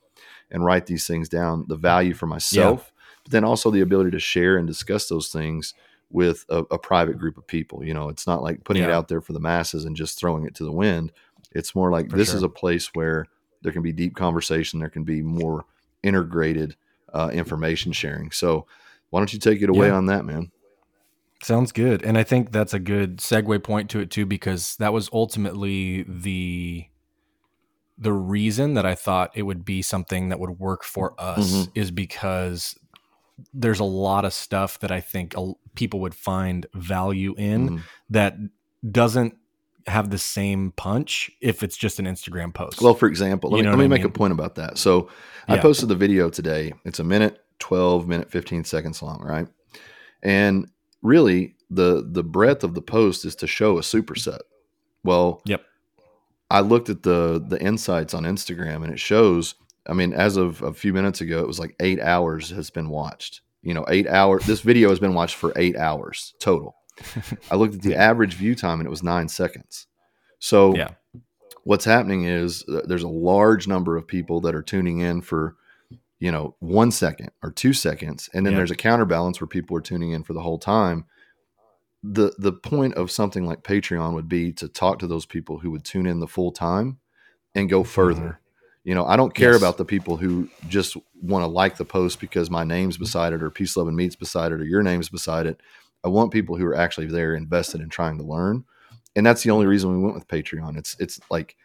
and 0.52 0.64
write 0.64 0.86
these 0.86 1.06
things 1.06 1.28
down, 1.28 1.64
the 1.68 1.76
value 1.76 2.12
for 2.14 2.26
myself, 2.26 2.92
but 3.24 3.32
then 3.32 3.44
also 3.44 3.70
the 3.70 3.80
ability 3.80 4.10
to 4.12 4.20
share 4.20 4.56
and 4.56 4.66
discuss 4.66 5.08
those 5.08 5.28
things 5.30 5.74
with 6.10 6.44
a, 6.48 6.58
a 6.72 6.78
private 6.78 7.18
group 7.18 7.38
of 7.38 7.46
people. 7.46 7.84
You 7.84 7.94
know, 7.94 8.08
it's 8.08 8.26
not 8.26 8.42
like 8.42 8.64
putting 8.64 8.82
it 8.82 8.90
out 8.92 9.08
there 9.08 9.20
for 9.20 9.32
the 9.32 9.40
masses 9.40 9.84
and 9.84 9.96
just 9.96 10.18
throwing 10.18 10.44
it 10.44 10.54
to 10.56 10.64
the 10.64 10.72
wind. 10.72 11.12
It's 11.52 11.74
more 11.74 11.90
like 11.90 12.10
For 12.10 12.16
this 12.16 12.28
sure. 12.28 12.36
is 12.36 12.42
a 12.42 12.48
place 12.48 12.94
where 12.94 13.26
there 13.62 13.72
can 13.72 13.82
be 13.82 13.92
deep 13.92 14.16
conversation, 14.16 14.80
there 14.80 14.88
can 14.90 15.04
be 15.04 15.22
more 15.22 15.64
integrated 16.02 16.76
uh, 17.12 17.30
information 17.32 17.92
sharing. 17.92 18.30
So, 18.30 18.66
why 19.10 19.20
don't 19.20 19.32
you 19.32 19.38
take 19.38 19.60
it 19.62 19.68
away 19.68 19.88
Yeah. 19.88 19.96
on 19.96 20.06
that, 20.06 20.24
man? 20.24 20.50
Sounds 21.42 21.72
good. 21.72 22.02
And 22.04 22.16
I 22.18 22.22
think 22.22 22.52
that's 22.52 22.74
a 22.74 22.78
good 22.78 23.18
segue 23.18 23.62
point 23.64 23.90
to 23.90 24.00
it 24.00 24.10
too, 24.10 24.26
because 24.26 24.76
that 24.76 24.92
was 24.92 25.08
ultimately 25.12 26.02
the 26.04 26.86
the 27.98 28.12
reason 28.12 28.74
that 28.74 28.86
I 28.86 28.94
thought 28.94 29.30
it 29.34 29.42
would 29.42 29.62
be 29.64 29.82
something 29.82 30.30
that 30.30 30.40
would 30.40 30.58
work 30.58 30.84
for 30.84 31.14
us 31.18 31.52
Mhm. 31.66 31.70
is 31.74 31.90
because 31.90 32.74
there's 33.52 33.80
a 33.80 33.84
lot 33.84 34.24
of 34.24 34.32
stuff 34.32 34.78
that 34.80 34.90
I 34.90 35.00
think 35.02 35.34
people 35.74 36.00
would 36.00 36.14
find 36.14 36.66
value 36.74 37.34
in 37.36 37.68
Mhm. 37.68 37.80
that 38.08 38.36
doesn't 38.90 39.36
have 39.86 40.10
the 40.10 40.18
same 40.18 40.72
punch 40.76 41.30
if 41.40 41.62
it's 41.62 41.76
just 41.76 41.98
an 41.98 42.06
Instagram 42.06 42.52
post. 42.54 42.80
Well, 42.80 42.94
for 42.94 43.06
example, 43.08 43.50
let 43.50 43.58
You 43.58 43.64
me, 43.64 43.70
let 43.70 43.78
me 43.78 43.84
I 43.84 43.88
make 43.88 44.04
a 44.04 44.08
point 44.10 44.32
about 44.32 44.54
that. 44.56 44.78
So, 44.78 45.08
I 45.48 45.58
posted 45.58 45.88
the 45.88 45.96
video 45.96 46.30
today. 46.30 46.72
It's 46.84 47.00
a 47.00 47.04
minute 47.04 47.42
12, 47.58 48.06
minute 48.06 48.30
15 48.30 48.64
seconds 48.64 49.02
long, 49.02 49.20
right? 49.22 49.48
And 50.22 50.70
really, 51.02 51.56
the 51.70 52.06
the 52.08 52.22
breadth 52.22 52.64
of 52.64 52.74
the 52.74 52.82
post 52.82 53.24
is 53.24 53.34
to 53.36 53.46
show 53.46 53.78
a 53.78 53.80
superset. 53.80 54.40
Well, 55.04 55.40
Yep. 55.46 55.62
I 56.50 56.60
looked 56.60 56.88
at 56.88 57.02
the 57.02 57.42
the 57.46 57.60
insights 57.62 58.12
on 58.14 58.24
Instagram 58.24 58.82
and 58.84 58.92
it 58.92 58.98
shows, 59.00 59.54
I 59.86 59.92
mean, 59.92 60.12
as 60.12 60.36
of 60.36 60.62
a 60.62 60.72
few 60.74 60.92
minutes 60.92 61.20
ago, 61.20 61.40
it 61.40 61.46
was 61.46 61.58
like 61.58 61.74
eight 61.80 62.00
hours 62.00 62.50
has 62.50 62.70
been 62.70 62.88
watched. 62.90 63.40
You 63.62 63.74
know, 63.74 63.84
eight 63.88 64.06
hours. 64.08 64.46
This 64.46 64.60
video 64.60 64.88
has 64.88 64.98
been 64.98 65.14
watched 65.14 65.36
for 65.36 65.52
eight 65.56 65.76
hours 65.76 66.34
total. 66.40 66.76
I 67.50 67.56
looked 67.56 67.74
at 67.74 67.82
the 67.82 67.94
average 67.96 68.34
view 68.34 68.54
time 68.54 68.80
and 68.80 68.86
it 68.86 68.90
was 68.90 69.02
nine 69.02 69.28
seconds. 69.28 69.86
So, 70.38 70.74
Yeah. 70.74 70.90
what's 71.64 71.84
happening 71.84 72.24
is 72.24 72.64
there's 72.86 73.02
a 73.02 73.08
large 73.08 73.66
number 73.68 73.96
of 73.96 74.06
people 74.06 74.40
that 74.42 74.54
are 74.54 74.62
tuning 74.62 74.98
in 75.00 75.20
for, 75.20 75.56
you 76.18 76.32
know, 76.32 76.54
one 76.60 76.90
second 76.90 77.30
or 77.42 77.50
two 77.50 77.72
seconds, 77.72 78.28
and 78.34 78.44
then 78.46 78.52
Yeah. 78.52 78.58
there's 78.58 78.70
a 78.70 78.76
counterbalance 78.76 79.40
where 79.40 79.48
people 79.48 79.76
are 79.76 79.80
tuning 79.82 80.12
in 80.12 80.22
for 80.22 80.32
the 80.32 80.42
whole 80.42 80.58
time. 80.58 81.04
the 82.02 82.32
The 82.38 82.52
point 82.52 82.94
of 82.94 83.10
something 83.10 83.44
like 83.44 83.62
Patreon 83.62 84.14
would 84.14 84.26
be 84.28 84.52
to 84.54 84.68
talk 84.68 84.98
to 85.00 85.06
those 85.06 85.26
people 85.26 85.58
who 85.58 85.70
would 85.70 85.84
tune 85.84 86.06
in 86.06 86.20
the 86.20 86.26
full 86.26 86.50
time 86.50 86.98
and 87.54 87.68
go 87.68 87.84
further. 87.84 88.40
You 88.84 88.94
know, 88.94 89.04
I 89.04 89.16
don't 89.16 89.34
care 89.34 89.48
Mm-hmm. 89.50 89.54
Yes. 89.56 89.60
about 89.62 89.76
the 89.76 89.84
people 89.84 90.16
who 90.16 90.48
just 90.66 90.96
want 91.20 91.42
to 91.42 91.46
like 91.46 91.76
the 91.76 91.84
post 91.84 92.18
because 92.18 92.48
my 92.50 92.64
name's 92.64 92.96
beside 92.96 93.34
it 93.34 93.42
or 93.42 93.50
Peace, 93.50 93.76
Love, 93.76 93.86
and 93.88 93.96
Meats 93.98 94.16
beside 94.16 94.50
it 94.52 94.62
or 94.62 94.64
your 94.64 94.82
name's 94.82 95.10
beside 95.10 95.46
it. 95.46 95.60
I 96.04 96.08
want 96.08 96.32
people 96.32 96.56
who 96.56 96.64
are 96.66 96.74
actually 96.76 97.06
there 97.06 97.34
invested 97.34 97.80
in 97.80 97.88
trying 97.88 98.18
to 98.18 98.24
learn. 98.24 98.64
And 99.16 99.26
that's 99.26 99.42
the 99.42 99.50
only 99.50 99.66
reason 99.66 99.90
we 99.90 100.02
went 100.02 100.14
with 100.14 100.28
Patreon. 100.28 100.76
It's 100.78 100.96
it's 101.00 101.20
like 101.30 101.56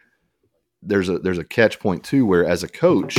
there's 0.82 1.08
a 1.08 1.18
there's 1.18 1.38
a 1.38 1.44
catch 1.44 1.78
point 1.78 2.04
too 2.04 2.26
where 2.26 2.44
as 2.44 2.62
a 2.62 2.68
coach, 2.68 3.18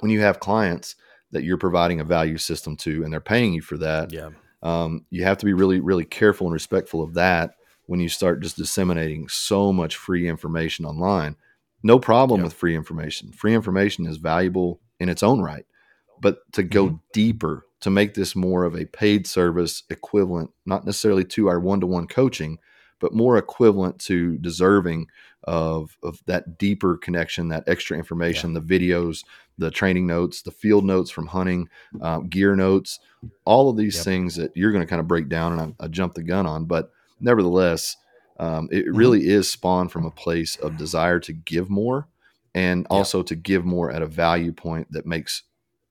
when 0.00 0.10
you 0.10 0.20
have 0.20 0.40
clients 0.40 0.96
that 1.32 1.42
you're 1.44 1.58
providing 1.58 2.00
a 2.00 2.04
value 2.04 2.38
system 2.38 2.76
to 2.76 3.02
and 3.04 3.12
they're 3.12 3.20
paying 3.20 3.52
you 3.54 3.60
for 3.62 3.78
that, 3.78 4.12
Yeah. 4.12 4.30
um, 4.62 5.04
you 5.10 5.24
have 5.24 5.38
to 5.38 5.46
be 5.46 5.54
really, 5.54 5.80
really 5.80 6.04
careful 6.04 6.46
and 6.46 6.52
respectful 6.54 7.02
of 7.02 7.14
that 7.14 7.56
when 7.86 8.00
you 8.00 8.08
start 8.08 8.40
just 8.40 8.56
disseminating 8.56 9.28
so 9.28 9.72
much 9.72 9.96
free 9.96 10.28
information 10.28 10.84
online. 10.84 11.36
No 11.82 11.98
problem 11.98 12.40
Yeah. 12.40 12.44
with 12.44 12.52
free 12.54 12.76
information. 12.76 13.32
Free 13.32 13.54
information 13.54 14.06
is 14.06 14.18
valuable 14.18 14.80
in 15.00 15.08
its 15.08 15.22
own 15.22 15.40
right. 15.40 15.66
But 16.20 16.40
to 16.52 16.62
go 16.62 16.90
Mhm. 16.90 17.00
deeper, 17.12 17.66
to 17.82 17.90
make 17.90 18.14
this 18.14 18.34
more 18.36 18.64
of 18.64 18.74
a 18.76 18.86
paid 18.86 19.26
service 19.26 19.82
equivalent, 19.90 20.50
not 20.66 20.86
necessarily 20.86 21.24
to 21.24 21.48
our 21.48 21.60
one 21.60 21.80
to 21.80 21.86
one 21.86 22.06
coaching, 22.06 22.58
but 23.00 23.12
more 23.14 23.36
equivalent 23.36 23.98
to 24.00 24.38
deserving 24.38 25.08
of, 25.44 25.96
of 26.02 26.20
that 26.26 26.58
deeper 26.58 26.96
connection, 26.96 27.48
that 27.48 27.64
extra 27.66 27.96
information, 27.98 28.54
the 28.54 28.60
videos, 28.60 29.24
the 29.58 29.70
training 29.70 30.06
notes, 30.06 30.42
the 30.42 30.52
field 30.52 30.84
notes 30.84 31.10
from 31.10 31.26
hunting, 31.26 31.68
um, 32.00 32.28
gear 32.28 32.54
notes, 32.56 33.00
all 33.44 33.68
of 33.68 33.76
these 33.76 33.96
Yep. 33.96 34.04
things 34.04 34.36
that 34.36 34.52
you're 34.56 34.72
going 34.72 34.84
to 34.84 34.88
kind 34.90 35.00
of 35.00 35.08
break 35.08 35.28
down 35.28 35.58
and 35.58 35.74
I, 35.80 35.84
I 35.84 35.88
jumped 35.88 36.14
the 36.14 36.22
gun 36.22 36.46
on. 36.46 36.66
But 36.66 36.92
nevertheless, 37.20 37.96
um, 38.38 38.68
it 38.70 38.86
Mhm. 38.86 38.96
really 38.96 39.28
is 39.28 39.50
spawned 39.50 39.90
from 39.90 40.06
a 40.06 40.10
place 40.12 40.56
of 40.56 40.76
desire 40.76 41.18
to 41.20 41.32
give 41.32 41.68
more 41.68 42.08
and 42.54 42.86
also 42.90 43.22
to 43.24 43.34
give 43.34 43.64
more 43.64 43.90
at 43.90 44.02
a 44.02 44.06
value 44.06 44.52
point 44.52 44.92
that 44.92 45.06
makes 45.06 45.42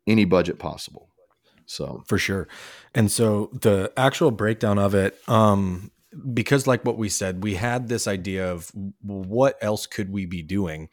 any 0.08 0.26
budget 0.26 0.60
possible. 0.60 1.11
So, 1.66 2.04
for 2.08 2.18
sure 2.18 2.48
and 2.94 3.12
so 3.12 3.50
the 3.54 3.92
actual 3.98 4.32
breakdown 4.32 4.78
of 4.78 4.96
it 4.96 5.18
um 5.28 5.92
because 6.34 6.68
like 6.68 6.84
what 6.84 6.98
we 6.98 7.10
said 7.10 7.44
we 7.44 7.56
had 7.56 7.88
this 7.88 8.08
idea 8.08 8.52
of 8.52 8.72
what 9.02 9.58
else 9.62 9.86
could 9.86 10.12
we 10.12 10.26
be 10.26 10.42
doing 10.42 10.90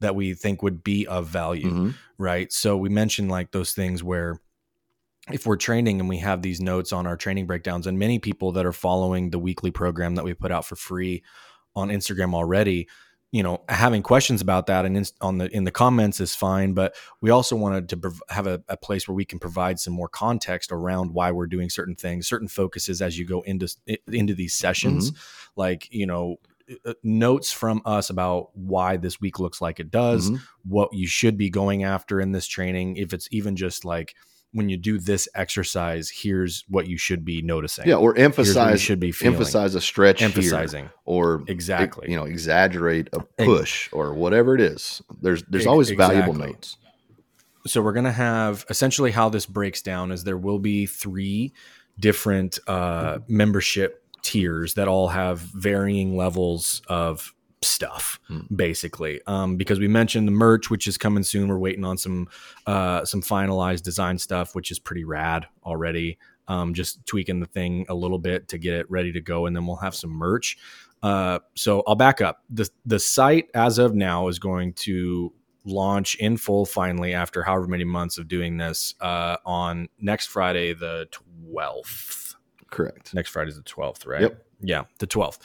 that 0.00 0.14
we 0.14 0.34
think 0.34 0.62
would 0.62 0.84
be 0.84 1.06
of 1.06 1.26
value 1.26 1.70
mhm. 1.70 1.94
right 2.18 2.52
so 2.52 2.76
we 2.76 2.88
mentioned 2.88 3.30
like 3.30 3.50
those 3.52 3.72
things 3.72 4.02
where 4.02 4.40
if 5.32 5.46
we're 5.46 5.56
training 5.56 6.00
and 6.00 6.08
we 6.08 6.18
have 6.18 6.42
these 6.42 6.60
notes 6.60 6.92
on 6.92 7.06
our 7.06 7.16
training 7.16 7.46
breakdowns 7.46 7.86
and 7.86 7.98
many 7.98 8.18
people 8.18 8.52
that 8.52 8.66
are 8.66 8.72
following 8.72 9.30
the 9.30 9.38
weekly 9.38 9.70
program 9.70 10.14
that 10.14 10.24
we 10.24 10.34
put 10.34 10.52
out 10.52 10.64
for 10.64 10.76
free 10.76 11.22
on 11.74 11.88
Instagram 11.88 12.34
already 12.34 12.88
you 13.30 13.42
know 13.42 13.62
having 13.68 14.02
questions 14.02 14.40
about 14.40 14.66
that 14.66 14.86
and 14.86 14.96
in, 14.96 15.04
on 15.20 15.38
the 15.38 15.54
in 15.54 15.64
the 15.64 15.70
comments 15.70 16.18
is 16.20 16.34
fine 16.34 16.72
but 16.72 16.94
we 17.20 17.28
also 17.30 17.54
wanted 17.56 17.88
to 17.88 17.96
prov- 17.96 18.22
have 18.30 18.46
a, 18.46 18.62
a 18.68 18.76
place 18.76 19.06
where 19.06 19.14
we 19.14 19.24
can 19.24 19.38
provide 19.38 19.78
some 19.78 19.92
more 19.92 20.08
context 20.08 20.72
around 20.72 21.12
why 21.12 21.30
we're 21.30 21.46
doing 21.46 21.68
certain 21.68 21.94
things 21.94 22.26
certain 22.26 22.48
focuses 22.48 23.02
as 23.02 23.18
you 23.18 23.26
go 23.26 23.42
into 23.42 23.68
into 24.06 24.34
these 24.34 24.54
sessions 24.54 25.12
like 25.56 25.88
you 25.92 26.06
know 26.06 26.36
uh, 26.86 26.94
notes 27.02 27.50
from 27.52 27.80
us 27.84 28.10
about 28.10 28.48
why 28.56 28.96
this 28.96 29.20
week 29.20 29.38
looks 29.38 29.60
like 29.60 29.78
it 29.80 29.90
does 29.90 30.30
Mhm. 30.30 30.40
what 30.64 30.92
you 30.92 31.06
should 31.06 31.36
be 31.36 31.50
going 31.50 31.82
after 31.84 32.20
in 32.20 32.32
this 32.32 32.46
training 32.46 32.96
if 32.96 33.12
it's 33.12 33.28
even 33.30 33.56
just 33.56 33.84
like 33.84 34.14
when 34.52 34.68
you 34.68 34.76
do 34.76 34.98
this 34.98 35.28
exercise, 35.34 36.10
here's 36.10 36.64
what 36.68 36.86
you 36.86 36.96
should 36.96 37.24
be 37.24 37.42
noticing. 37.42 37.86
Yeah, 37.86 37.96
or 37.96 38.16
emphasize 38.16 38.80
should 38.80 39.00
be 39.00 39.12
feeling. 39.12 39.34
emphasize 39.34 39.74
a 39.74 39.80
stretch 39.80 40.20
here, 40.20 40.26
emphasizing 40.26 40.90
or 41.04 41.42
exactly. 41.46 42.10
you 42.10 42.16
know 42.16 42.24
exaggerate 42.24 43.08
a 43.12 43.20
push 43.20 43.88
or 43.92 44.14
whatever 44.14 44.54
it 44.54 44.60
is. 44.60 45.02
There's 45.20 45.42
there's 45.44 45.66
always 45.66 45.90
valuable 45.90 46.34
notes. 46.34 46.76
so 47.66 47.82
we're 47.82 47.92
going 47.92 48.04
to 48.04 48.12
have 48.12 48.64
essentially 48.70 49.10
how 49.10 49.28
this 49.28 49.46
breaks 49.46 49.82
down 49.82 50.12
is 50.12 50.24
there 50.24 50.38
will 50.38 50.58
be 50.58 50.86
three 50.86 51.52
different 51.98 52.58
uh, 52.66 53.18
membership 53.28 54.02
tiers 54.22 54.74
that 54.74 54.88
all 54.88 55.08
have 55.08 55.40
varying 55.40 56.16
levels 56.16 56.82
of 56.88 57.34
stuff 57.62 58.20
Hmm. 58.28 58.40
basically 58.54 59.20
um, 59.26 59.56
because 59.56 59.78
we 59.80 59.88
mentioned 59.88 60.28
the 60.28 60.32
merch 60.32 60.70
which 60.70 60.86
is 60.86 60.96
coming 60.98 61.22
soon 61.22 61.48
we're 61.48 61.58
waiting 61.58 61.84
on 61.84 61.98
some 61.98 62.28
uh, 62.66 63.04
some 63.04 63.20
finalized 63.22 63.82
design 63.82 64.18
stuff 64.18 64.54
which 64.54 64.70
is 64.70 64.78
pretty 64.78 65.04
rad 65.04 65.46
already 65.64 66.18
um, 66.46 66.72
just 66.74 67.04
tweaking 67.06 67.40
the 67.40 67.46
thing 67.46 67.84
a 67.88 67.94
little 67.94 68.18
bit 68.18 68.48
to 68.48 68.58
get 68.58 68.74
it 68.74 68.90
ready 68.90 69.12
to 69.12 69.20
go 69.20 69.46
and 69.46 69.54
then 69.56 69.66
we'll 69.66 69.76
have 69.76 69.94
some 69.94 70.10
merch 70.10 70.56
uh, 71.02 71.38
so 71.54 71.82
i'll 71.86 71.94
back 71.96 72.20
up 72.20 72.42
the 72.50 72.68
the 72.86 72.98
site 72.98 73.48
as 73.54 73.78
of 73.78 73.94
now 73.94 74.28
is 74.28 74.38
going 74.38 74.72
to 74.74 75.32
launch 75.64 76.14
in 76.16 76.36
full 76.36 76.64
finally 76.64 77.12
after 77.12 77.42
however 77.42 77.66
many 77.66 77.84
months 77.84 78.16
of 78.18 78.26
doing 78.28 78.56
this 78.56 78.94
uh, 79.02 79.36
on 79.44 79.86
next 80.00 80.28
Friday, 80.28 80.72
the 80.72 81.06
12th. 81.52 82.36
Correct. 82.70 83.12
Next 83.12 83.28
Friday's 83.30 83.56
the 83.56 83.62
12th, 83.62 84.06
right? 84.06 84.22
Yep. 84.22 84.46
Yeah, 84.60 84.84
the 84.98 85.06
12th. 85.06 85.38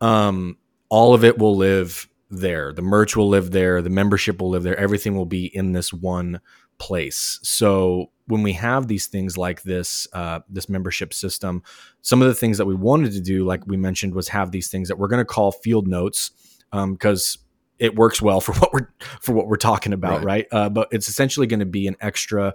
Um, 0.00 0.56
all 0.90 1.14
of 1.14 1.24
it 1.24 1.38
will 1.38 1.56
live 1.56 2.08
there. 2.30 2.72
The 2.72 2.82
merch 2.82 3.16
will 3.16 3.28
live 3.28 3.50
there. 3.50 3.80
The 3.80 3.90
membership 3.90 4.40
will 4.40 4.50
live 4.50 4.62
there. 4.62 4.78
Everything 4.78 5.16
will 5.16 5.26
be 5.26 5.46
in 5.46 5.72
this 5.72 5.92
one 5.92 6.40
place. 6.78 7.38
So 7.42 8.10
when 8.26 8.42
we 8.42 8.52
have 8.54 8.86
these 8.86 9.06
things 9.06 9.36
like 9.36 9.62
this, 9.62 10.06
uh, 10.12 10.40
this 10.48 10.68
membership 10.68 11.12
system, 11.12 11.62
some 12.02 12.22
of 12.22 12.28
the 12.28 12.34
things 12.34 12.58
that 12.58 12.66
we 12.66 12.74
wanted 12.74 13.12
to 13.12 13.20
do, 13.20 13.44
like 13.44 13.66
we 13.66 13.76
mentioned, 13.76 14.14
was 14.14 14.28
have 14.28 14.50
these 14.50 14.68
things 14.68 14.88
that 14.88 14.98
we're 14.98 15.08
going 15.08 15.18
to 15.18 15.24
call 15.24 15.52
field 15.52 15.88
notes 15.88 16.30
because 16.72 17.38
it 17.78 17.96
works 17.96 18.22
well 18.22 18.40
for 18.40 18.52
what 18.60 18.72
we're 18.72 18.88
for 19.20 19.32
what 19.32 19.48
we're 19.48 19.56
talking 19.56 19.92
about, 19.92 20.22
right? 20.22 20.24
Right. 20.24 20.46
Uh, 20.52 20.68
but 20.68 20.88
it's 20.92 21.08
essentially 21.08 21.46
going 21.46 21.60
to 21.60 21.66
be 21.66 21.88
an 21.88 21.96
extra, 22.00 22.54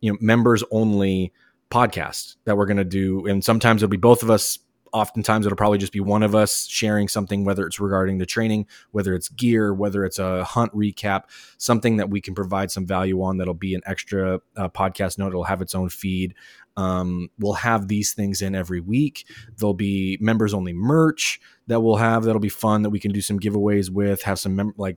you 0.00 0.12
know, 0.12 0.18
members 0.20 0.62
only 0.70 1.32
podcast 1.70 2.36
that 2.44 2.56
we're 2.56 2.66
going 2.66 2.78
to 2.78 2.84
do, 2.84 3.26
and 3.26 3.44
sometimes 3.44 3.82
it'll 3.82 3.90
be 3.90 3.96
both 3.96 4.22
of 4.22 4.30
us. 4.30 4.58
Oftentimes, 4.92 5.46
it'll 5.46 5.56
probably 5.56 5.78
just 5.78 5.92
be 5.92 6.00
one 6.00 6.22
of 6.22 6.34
us 6.34 6.66
sharing 6.66 7.08
something, 7.08 7.44
whether 7.44 7.66
it's 7.66 7.80
regarding 7.80 8.18
the 8.18 8.26
training, 8.26 8.66
whether 8.90 9.14
it's 9.14 9.28
gear, 9.28 9.72
whether 9.72 10.04
it's 10.04 10.18
a 10.18 10.44
hunt 10.44 10.72
recap, 10.74 11.24
something 11.58 11.96
that 11.96 12.10
we 12.10 12.20
can 12.20 12.34
provide 12.34 12.70
some 12.70 12.86
value 12.86 13.22
on. 13.22 13.38
That'll 13.38 13.54
be 13.54 13.74
an 13.74 13.82
extra 13.86 14.40
uh, 14.56 14.68
podcast 14.68 15.18
note. 15.18 15.28
It'll 15.28 15.44
have 15.44 15.62
its 15.62 15.74
own 15.74 15.88
feed. 15.88 16.34
Um, 16.76 17.28
we'll 17.40 17.54
have 17.54 17.88
these 17.88 18.14
things 18.14 18.40
in 18.40 18.54
every 18.54 18.80
week. 18.80 19.26
There'll 19.56 19.74
be 19.74 20.16
members 20.20 20.54
only 20.54 20.72
merch 20.72 21.40
that 21.66 21.80
we'll 21.80 21.96
have 21.96 22.22
that'll 22.24 22.40
be 22.40 22.48
fun 22.48 22.82
that 22.82 22.90
we 22.90 23.00
can 23.00 23.10
do 23.12 23.20
some 23.20 23.38
giveaways 23.38 23.90
with 23.90 24.22
have 24.22 24.38
some 24.38 24.56
mem- 24.56 24.74
like 24.76 24.96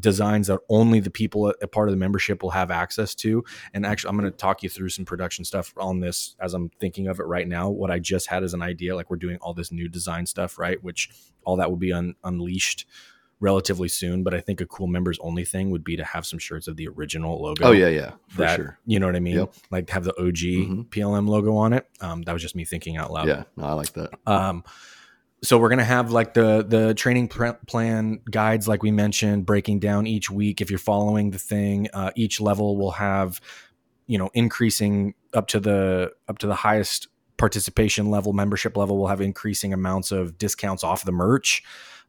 designs 0.00 0.46
that 0.46 0.58
only 0.70 1.00
the 1.00 1.10
people 1.10 1.52
a 1.60 1.66
part 1.66 1.86
of 1.88 1.92
the 1.92 1.98
membership 1.98 2.42
will 2.42 2.50
have 2.50 2.70
access 2.70 3.14
to 3.14 3.44
and 3.74 3.84
actually 3.84 4.08
i'm 4.08 4.16
going 4.18 4.30
to 4.30 4.34
talk 4.36 4.62
you 4.62 4.68
through 4.70 4.88
some 4.88 5.04
production 5.04 5.44
stuff 5.44 5.74
on 5.76 6.00
this 6.00 6.34
as 6.40 6.54
i'm 6.54 6.70
thinking 6.80 7.08
of 7.08 7.20
it 7.20 7.24
right 7.24 7.46
now 7.46 7.68
what 7.68 7.90
i 7.90 7.98
just 7.98 8.28
had 8.28 8.42
as 8.42 8.54
an 8.54 8.62
idea 8.62 8.96
like 8.96 9.10
we're 9.10 9.16
doing 9.16 9.36
all 9.42 9.52
this 9.52 9.70
new 9.70 9.88
design 9.88 10.24
stuff 10.24 10.58
right 10.58 10.82
which 10.82 11.10
all 11.44 11.56
that 11.56 11.68
will 11.68 11.76
be 11.76 11.92
un- 11.92 12.14
unleashed 12.24 12.86
relatively 13.40 13.88
soon 13.88 14.22
but 14.22 14.32
i 14.32 14.40
think 14.40 14.60
a 14.62 14.66
cool 14.66 14.86
members 14.86 15.18
only 15.20 15.44
thing 15.44 15.70
would 15.70 15.84
be 15.84 15.96
to 15.96 16.04
have 16.04 16.24
some 16.24 16.38
shirts 16.38 16.68
of 16.68 16.76
the 16.76 16.88
original 16.88 17.42
logo 17.42 17.66
Oh 17.66 17.72
yeah, 17.72 17.88
yeah, 17.88 18.12
for 18.28 18.38
that 18.38 18.56
sure. 18.56 18.78
you 18.86 18.98
know 18.98 19.06
what 19.06 19.16
i 19.16 19.20
mean 19.20 19.34
Yep. 19.36 19.54
like 19.70 19.90
have 19.90 20.04
the 20.04 20.14
og 20.18 20.34
Mhm. 20.36 20.86
plm 20.88 21.28
logo 21.28 21.54
on 21.56 21.72
it 21.74 21.86
um, 22.00 22.22
that 22.22 22.32
was 22.32 22.40
just 22.40 22.54
me 22.56 22.64
thinking 22.64 22.96
out 22.96 23.12
loud 23.12 23.28
Yeah, 23.28 23.42
no, 23.56 23.64
I 23.64 23.72
like 23.72 23.92
that. 23.94 24.10
um, 24.26 24.64
so 25.44 25.58
we're 25.58 25.68
gonna 25.68 25.84
have 25.84 26.12
like 26.12 26.34
the 26.34 26.64
the 26.66 26.94
training 26.94 27.28
plan 27.28 28.20
guides, 28.30 28.68
like 28.68 28.82
we 28.82 28.92
mentioned, 28.92 29.44
breaking 29.44 29.80
down 29.80 30.06
each 30.06 30.30
week. 30.30 30.60
If 30.60 30.70
you're 30.70 30.78
following 30.78 31.30
the 31.30 31.38
thing, 31.38 31.88
uh, 31.92 32.12
each 32.14 32.40
level 32.40 32.76
will 32.76 32.92
have, 32.92 33.40
you 34.06 34.18
know, 34.18 34.30
increasing 34.34 35.14
up 35.34 35.48
to 35.48 35.60
the 35.60 36.12
up 36.28 36.38
to 36.38 36.46
the 36.46 36.54
highest 36.54 37.08
participation 37.38 38.08
level, 38.08 38.32
membership 38.32 38.76
level. 38.76 38.98
We'll 38.98 39.08
have 39.08 39.20
increasing 39.20 39.72
amounts 39.72 40.12
of 40.12 40.38
discounts 40.38 40.84
off 40.84 41.04
the 41.04 41.12
merch. 41.12 41.64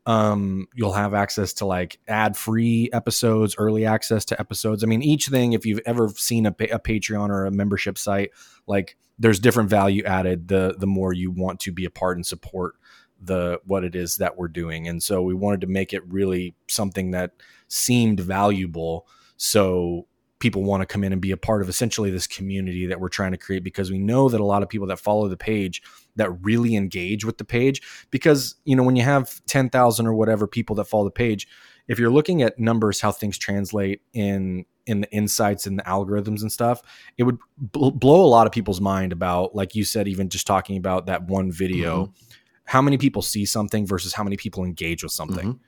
Um, 0.06 0.68
you'll 0.76 0.94
have 0.94 1.14
access 1.16 1.54
to 1.54 1.66
like 1.66 1.98
ad 2.08 2.38
free 2.38 2.90
episodes, 2.94 3.56
early 3.58 3.86
access 3.86 4.26
to 4.26 4.40
episodes. 4.40 4.84
I 4.84 4.88
mean, 4.88 5.02
each 5.02 5.28
thing, 5.28 5.54
if 5.54 5.66
you've 5.66 5.80
ever 5.86 6.10
seen 6.10 6.46
a, 6.46 6.50
a 6.50 6.80
Patreon 6.80 7.30
or 7.30 7.46
a 7.46 7.52
membership 7.52 7.98
site, 7.98 8.32
like 8.68 8.96
there's 9.18 9.40
different 9.40 9.70
value 9.70 10.04
added 10.04 10.50
the 10.50 10.76
the 10.78 10.88
more 10.88 11.14
you 11.14 11.32
want 11.32 11.60
to 11.62 11.72
be 11.72 11.86
a 11.86 11.90
part 11.90 12.18
and 12.18 12.26
support 12.26 12.76
the 13.26 13.60
what 13.66 13.84
it 13.84 13.96
is 13.96 14.18
that 14.18 14.38
we're 14.38 14.48
doing. 14.48 14.88
And 14.88 15.02
so 15.02 15.22
we 15.22 15.34
wanted 15.34 15.62
to 15.62 15.68
make 15.68 15.94
it 15.94 16.04
really 16.08 16.56
something 16.68 17.12
that 17.12 17.32
seemed 17.68 18.20
valuable. 18.20 19.08
So 19.38 20.08
people 20.44 20.64
want 20.64 20.82
to 20.82 20.86
come 20.86 21.06
in 21.06 21.14
and 21.14 21.22
be 21.22 21.32
a 21.32 21.38
part 21.38 21.62
of 21.62 21.70
essentially 21.70 22.12
this 22.12 22.28
community 22.28 22.86
that 22.86 23.00
we're 23.00 23.08
trying 23.08 23.32
to 23.32 23.38
create 23.38 23.64
because 23.64 23.90
we 23.90 23.98
know 23.98 24.28
that 24.28 24.42
a 24.42 24.44
lot 24.44 24.62
of 24.62 24.68
people 24.68 24.86
that 24.86 25.00
follow 25.00 25.30
the 25.30 25.38
page 25.38 25.82
that 26.18 26.30
really 26.44 26.76
engage 26.76 27.24
with 27.24 27.38
the 27.38 27.46
page 27.46 27.82
because 28.12 28.56
you 28.66 28.76
know 28.76 28.84
when 28.84 28.98
you 28.98 29.04
have 29.04 29.40
10,000 29.46 30.06
or 30.06 30.14
whatever 30.14 30.46
people 30.46 30.76
that 30.76 30.84
follow 30.84 31.06
the 31.06 31.12
page 31.12 31.48
if 31.88 31.98
you're 31.98 32.12
looking 32.12 32.42
at 32.42 32.60
numbers 32.60 33.00
how 33.00 33.10
things 33.10 33.38
translate 33.38 34.02
in 34.12 34.66
in 34.86 35.00
the 35.00 35.12
insights 35.12 35.66
and 35.66 35.80
the 35.80 35.84
algorithms 35.84 36.42
and 36.42 36.52
stuff 36.52 36.82
it 37.18 37.24
would 37.24 37.38
bl- 37.58 37.92
blow 37.92 38.22
a 38.22 38.28
lot 38.28 38.46
of 38.46 38.52
people's 38.52 38.82
mind 38.82 39.14
about 39.14 39.56
like 39.56 39.76
you 39.76 39.86
said 39.86 40.10
even 40.10 40.28
just 40.28 40.46
talking 40.46 40.76
about 40.76 41.06
that 41.06 41.24
one 41.24 41.54
video 41.54 42.08
mm-hmm. 42.08 42.34
How 42.66 42.82
many 42.82 42.98
people 42.98 43.22
see 43.22 43.46
something 43.46 43.86
versus 43.86 44.14
how 44.14 44.24
many 44.24 44.38
people 44.38 44.64
engage 44.64 45.04
with 45.04 45.12
something 45.12 45.54
Mhm. 45.54 45.60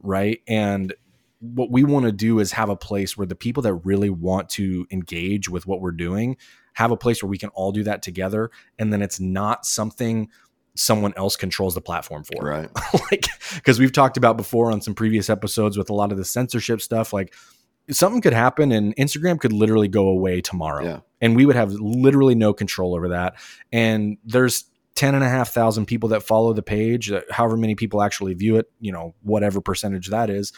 right 0.00 0.40
and 0.46 0.94
what 1.40 1.70
we 1.70 1.84
want 1.84 2.06
to 2.06 2.12
do 2.12 2.38
is 2.38 2.52
have 2.52 2.70
a 2.70 2.76
place 2.76 3.16
where 3.18 3.26
the 3.26 3.34
people 3.34 3.62
that 3.64 3.74
really 3.74 4.08
want 4.10 4.48
to 4.50 4.86
engage 4.90 5.48
with 5.48 5.66
what 5.66 5.80
we're 5.80 5.90
doing 5.92 6.36
have 6.74 6.90
a 6.90 6.96
place 6.96 7.22
where 7.22 7.28
we 7.28 7.36
can 7.38 7.50
all 7.50 7.70
do 7.72 7.82
that 7.84 8.02
together 8.02 8.50
and 8.78 8.92
then 8.92 9.02
it's 9.02 9.20
not 9.20 9.66
something 9.66 10.28
someone 10.76 11.12
else 11.16 11.36
controls 11.36 11.74
the 11.74 11.80
platform 11.80 12.24
for 12.24 12.44
Right. 12.44 12.68
like 13.10 13.26
because 13.54 13.78
we've 13.78 13.92
talked 13.92 14.16
about 14.16 14.36
before 14.36 14.72
on 14.72 14.80
some 14.80 14.94
previous 14.94 15.28
episodes 15.30 15.76
with 15.78 15.88
a 15.90 15.94
lot 15.94 16.12
of 16.12 16.18
the 16.18 16.24
censorship 16.24 16.80
stuff 16.80 17.12
like 17.12 17.34
something 17.90 18.20
could 18.22 18.32
happen 18.32 18.72
and 18.72 18.96
instagram 18.96 19.38
could 19.38 19.52
literally 19.52 19.88
go 19.88 20.08
away 20.08 20.40
tomorrow 20.40 20.82
Yeah. 20.84 21.00
and 21.20 21.36
we 21.36 21.44
would 21.46 21.56
have 21.56 21.72
literally 21.72 22.34
no 22.34 22.52
control 22.54 22.94
over 22.94 23.08
that 23.10 23.34
and 23.70 24.16
there's 24.24 24.64
10 24.94 25.14
and 25.14 25.24
a 25.24 25.28
half 25.28 25.50
thousand 25.50 25.86
people 25.86 26.08
that 26.10 26.22
follow 26.22 26.52
the 26.52 26.62
page 26.62 27.10
uh, 27.10 27.20
however 27.30 27.56
many 27.56 27.74
people 27.74 28.00
actually 28.02 28.34
view 28.34 28.56
it 28.56 28.70
you 28.80 28.92
know 28.92 29.14
whatever 29.22 29.60
percentage 29.60 30.08
that 30.08 30.30
is 30.30 30.52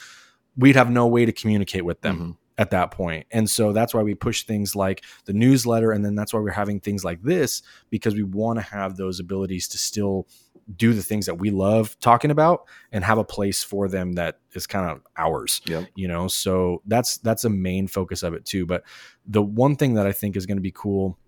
we'd 0.56 0.76
have 0.76 0.90
no 0.90 1.06
way 1.06 1.24
to 1.24 1.32
communicate 1.32 1.84
with 1.84 2.00
them 2.02 2.18
Mhm. 2.18 2.36
at 2.58 2.70
that 2.70 2.90
point. 2.90 3.26
And 3.30 3.48
so 3.50 3.74
that's 3.74 3.92
why 3.92 4.02
we 4.02 4.14
push 4.14 4.44
things 4.44 4.74
like 4.74 5.04
the 5.26 5.34
newsletter. 5.34 5.92
And 5.92 6.02
then 6.02 6.14
that's 6.14 6.32
why 6.32 6.40
we're 6.40 6.50
having 6.52 6.80
things 6.80 7.04
like 7.04 7.22
this, 7.22 7.60
because 7.90 8.14
we 8.14 8.22
want 8.22 8.58
to 8.58 8.62
have 8.62 8.96
those 8.96 9.20
abilities 9.20 9.68
to 9.68 9.76
still 9.78 10.26
do 10.74 10.94
the 10.94 11.02
things 11.02 11.26
that 11.26 11.34
we 11.34 11.50
love 11.50 11.94
talking 12.00 12.30
about 12.30 12.62
and 12.90 13.04
have 13.04 13.18
a 13.18 13.24
place 13.24 13.62
for 13.62 13.86
them 13.86 14.14
that 14.14 14.38
is 14.54 14.66
kind 14.66 14.90
of 14.90 15.02
ours 15.18 15.60
Yep. 15.66 15.88
you 15.94 16.08
know 16.08 16.26
so 16.26 16.80
that's 16.86 17.18
that's 17.18 17.44
a 17.44 17.50
main 17.50 17.86
focus 17.86 18.22
of 18.24 18.32
it 18.34 18.44
too 18.46 18.64
but 18.66 18.82
the 19.26 19.42
one 19.42 19.76
thing 19.76 19.94
that 19.94 20.06
i 20.08 20.12
think 20.12 20.34
is 20.36 20.44
going 20.46 20.56
to 20.56 20.62
be 20.62 20.72
cool 20.74 21.18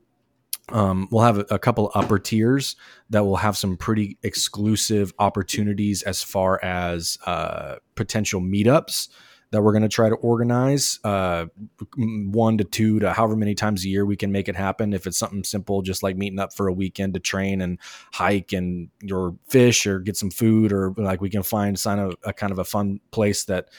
um, 0.71 1.09
we'll 1.11 1.25
have 1.25 1.39
a, 1.39 1.47
a 1.51 1.59
couple 1.59 1.91
upper 1.95 2.19
tiers 2.19 2.77
that 3.11 3.25
will 3.25 3.37
have 3.37 3.57
some 3.57 3.77
pretty 3.77 4.19
exclusive 4.23 5.13
opportunities 5.19 6.03
as 6.03 6.23
far 6.23 6.63
as 6.63 7.19
uh, 7.27 7.77
potential 7.95 8.41
meetups 8.41 9.09
that 9.51 9.63
we're 9.63 9.73
going 9.73 9.83
to 9.83 9.89
try 9.89 10.09
to 10.09 10.15
organize. 10.17 11.01
Uh, 11.03 11.47
one 11.97 12.59
to 12.59 12.65
two 12.65 12.99
to 13.01 13.13
however 13.13 13.35
many 13.35 13.55
times 13.55 13.85
a 13.85 13.89
year 13.89 14.05
we 14.05 14.17
can 14.17 14.31
make 14.31 14.49
it 14.49 14.57
happen. 14.57 14.93
If 14.93 15.07
it's 15.07 15.19
something 15.19 15.45
simple 15.45 15.81
just 15.81 16.03
like 16.03 16.17
meeting 16.17 16.39
up 16.39 16.53
for 16.53 16.69
a 16.69 16.73
weekend 16.73 17.15
to 17.15 17.21
train 17.21 17.63
and 17.63 17.79
hike 18.13 18.53
and 18.53 18.91
or 19.11 19.37
fish 19.49 19.87
or 19.87 20.01
get 20.01 20.17
some 20.17 20.31
food 20.31 20.73
or 20.73 20.93
like 20.97 21.21
we 21.21 21.31
can 21.31 21.43
find 21.43 21.79
sign 21.79 21.99
a, 21.99 22.11
a 22.25 22.33
kind 22.33 22.53
of 22.53 22.59
a 22.59 22.65
fun 22.65 23.01
place 23.11 23.45
that 23.45 23.71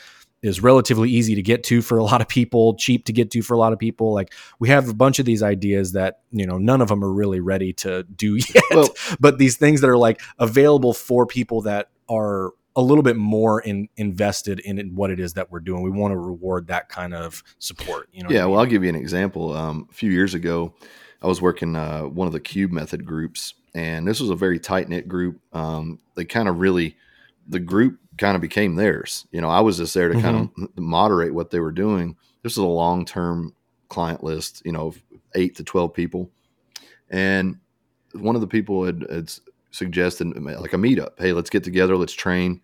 is 0.42 0.62
relatively 0.64 1.10
easy 1.10 1.36
to 1.36 1.42
get 1.42 1.64
to 1.66 1.82
for 1.82 1.98
a 1.98 2.04
lot 2.04 2.22
of 2.22 2.28
people 2.28 2.76
cheap 2.76 3.06
to 3.06 3.14
get 3.14 3.32
to 3.32 3.42
for 3.42 3.54
a 3.54 3.58
lot 3.58 3.74
of 3.74 3.80
people 3.80 4.14
like 4.14 4.34
we 4.60 4.70
have 4.70 4.88
a 4.90 4.94
bunch 4.94 5.20
of 5.20 5.26
these 5.26 5.44
ideas 5.44 5.92
that 5.94 6.20
you 6.32 6.46
know 6.46 6.58
none 6.58 6.82
of 6.82 6.88
them 6.88 7.04
are 7.04 7.12
really 7.12 7.40
ready 7.40 7.74
to 7.74 8.04
do 8.04 8.36
yet 8.54 8.64
Well- 8.72 8.90
but 9.20 9.38
these 9.38 9.58
things 9.58 9.82
that 9.82 9.90
are 9.90 9.98
like 9.98 10.22
available 10.38 10.94
for 10.94 11.26
people 11.26 11.62
that 11.64 11.90
are 12.08 12.54
a 12.76 12.82
little 12.82 13.04
bit 13.04 13.18
more 13.18 13.60
in, 13.60 13.90
invested 13.98 14.60
in, 14.60 14.96
what 14.96 15.10
it 15.12 15.20
is 15.20 15.34
that 15.34 15.52
we're 15.52 15.60
doing 15.60 15.82
we 15.82 15.90
want 15.90 16.14
to 16.14 16.18
reward 16.18 16.68
that 16.68 16.88
kind 16.88 17.14
of 17.14 17.44
support 17.58 18.08
you 18.14 18.24
know 18.24 18.28
what 18.28 18.34
I 18.34 18.36
yeah, 18.36 18.44
mean? 18.44 18.52
well, 18.52 18.60
I'll 18.62 18.66
give 18.66 18.84
you 18.84 18.90
an 18.90 18.96
example. 18.96 19.54
Um, 19.54 19.88
a 19.90 19.94
few 19.94 20.12
years 20.12 20.34
ago, 20.34 20.74
I 21.22 21.28
was 21.28 21.42
working 21.42 21.76
uh, 21.76 22.04
one 22.04 22.28
of 22.28 22.34
the 22.34 22.40
Cube 22.40 22.72
Method 22.72 23.06
groups, 23.06 23.54
and 23.74 24.08
this 24.08 24.20
was 24.20 24.30
a 24.30 24.36
very 24.36 24.60
tight 24.60 24.88
knit 24.88 25.08
group. 25.08 25.42
Um, 25.52 26.00
they 26.16 26.24
kind 26.26 26.48
of 26.48 26.60
really, 26.60 26.96
the 27.48 27.60
group 27.60 28.00
kind 28.20 28.36
of 28.36 28.42
became 28.42 28.76
theirs. 28.76 29.26
You 29.32 29.42
know, 29.42 29.50
I 29.50 29.62
was 29.62 29.78
just 29.78 29.96
there 29.96 30.10
to 30.14 30.22
kind 30.22 30.38
of 30.38 30.78
moderate 30.78 31.34
what 31.34 31.50
they 31.50 31.60
were 31.60 31.72
doing. 31.72 32.16
This 32.44 32.52
is 32.52 32.60
a 32.60 32.64
long 32.66 33.06
term 33.06 33.56
client 33.88 34.24
list. 34.24 34.62
You 34.64 34.74
know, 34.74 34.94
eight 35.34 35.56
to 35.56 35.64
twelve 35.64 35.96
people, 35.96 36.30
and 37.10 37.58
one 38.14 38.36
of 38.36 38.42
the 38.42 38.48
people 38.48 38.86
had, 38.86 39.06
had 39.10 39.32
suggested 39.72 40.28
like 40.44 40.74
a 40.74 40.78
meetup. 40.78 41.12
Hey, 41.18 41.34
let's 41.34 41.50
get 41.50 41.64
together, 41.64 41.96
let's 41.96 42.14
train, 42.14 42.60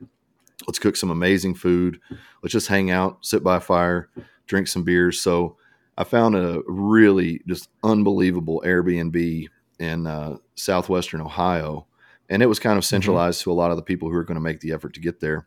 let's 0.67 0.79
cook 0.79 0.95
some 0.95 1.11
amazing 1.11 1.53
food, 1.55 1.99
let's 2.41 2.53
just 2.53 2.67
hang 2.67 2.89
out, 2.89 3.23
sit 3.23 3.43
by 3.43 3.57
a 3.57 3.61
fire, 3.61 4.09
drink 4.47 4.67
some 4.67 4.83
beers. 4.83 5.21
So 5.21 5.57
I 5.97 6.03
found 6.03 6.35
a 6.35 6.61
really 6.67 7.41
just 7.47 7.69
unbelievable 7.83 8.63
Airbnb 8.65 9.47
in 9.79 10.07
uh, 10.07 10.37
southwestern 10.55 11.21
Ohio, 11.21 11.85
and 12.29 12.41
it 12.41 12.47
was 12.47 12.59
kind 12.59 12.77
of 12.77 12.83
mm-hmm. 12.83 12.89
centralized 12.89 13.39
mm-hmm. 13.39 13.51
to 13.51 13.53
a 13.53 13.59
lot 13.59 13.71
of 13.71 13.77
the 13.77 13.83
people 13.83 14.09
who 14.09 14.15
were 14.15 14.23
going 14.23 14.35
to 14.35 14.41
make 14.41 14.59
the 14.59 14.71
effort 14.71 14.93
to 14.93 14.99
get 14.99 15.19
there. 15.19 15.45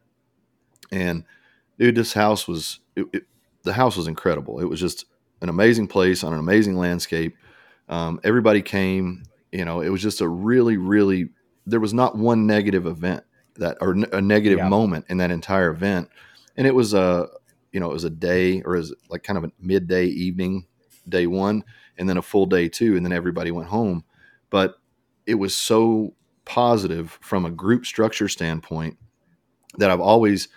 And 0.91 1.25
dude, 1.79 1.95
this 1.95 2.13
house 2.13 2.49
was 2.49 2.81
it, 2.97 3.07
it, 3.13 3.23
the 3.63 3.73
house 3.73 3.97
was 3.97 4.07
incredible. 4.07 4.61
It 4.61 4.65
was 4.65 4.81
just 4.81 5.07
an 5.41 5.49
amazing 5.49 5.89
place 5.89 6.25
on 6.25 6.33
an 6.33 6.39
amazing 6.39 6.77
landscape. 6.77 7.37
Um, 7.89 8.21
everybody 8.25 8.63
came. 8.63 9.25
You 9.53 9.65
know, 9.65 9.81
it 9.81 9.89
was 9.89 10.03
just 10.03 10.21
a 10.21 10.29
really, 10.29 10.77
really. 10.77 11.31
There 11.67 11.81
was 11.81 11.95
not 11.95 12.17
one 12.17 12.47
negative 12.47 12.87
event 12.87 13.25
that 13.57 13.79
or 13.81 13.93
a 14.13 14.21
negative 14.21 14.59
yeah. 14.59 14.69
moment 14.69 15.07
in 15.09 15.19
that 15.19 15.31
entire 15.31 15.71
event, 15.71 16.09
and 16.57 16.67
it 16.67 16.75
was 16.75 16.95
a 16.95 17.29
you 17.73 17.81
know 17.81 17.91
it 17.91 17.95
was 17.95 18.05
a 18.05 18.11
day 18.11 18.63
or 18.63 18.73
was 18.73 18.95
like 19.09 19.23
kind 19.23 19.37
of 19.37 19.45
a 19.45 19.53
midday 19.61 20.07
evening 20.07 20.67
day 21.09 21.27
one, 21.27 21.65
and 21.97 22.09
then 22.09 22.17
a 22.17 22.23
full 22.23 22.47
day 22.47 22.69
two, 22.69 22.97
and 22.97 23.05
then 23.05 23.13
everybody 23.13 23.51
went 23.51 23.69
home. 23.69 24.05
But 24.51 24.79
it 25.27 25.35
was 25.35 25.55
so 25.55 26.15
positive 26.49 27.19
from 27.21 27.45
a 27.45 27.51
group 27.51 27.87
structure 27.87 28.29
standpoint 28.29 28.97
that 29.77 29.91
I've 29.91 30.01
always 30.01 30.49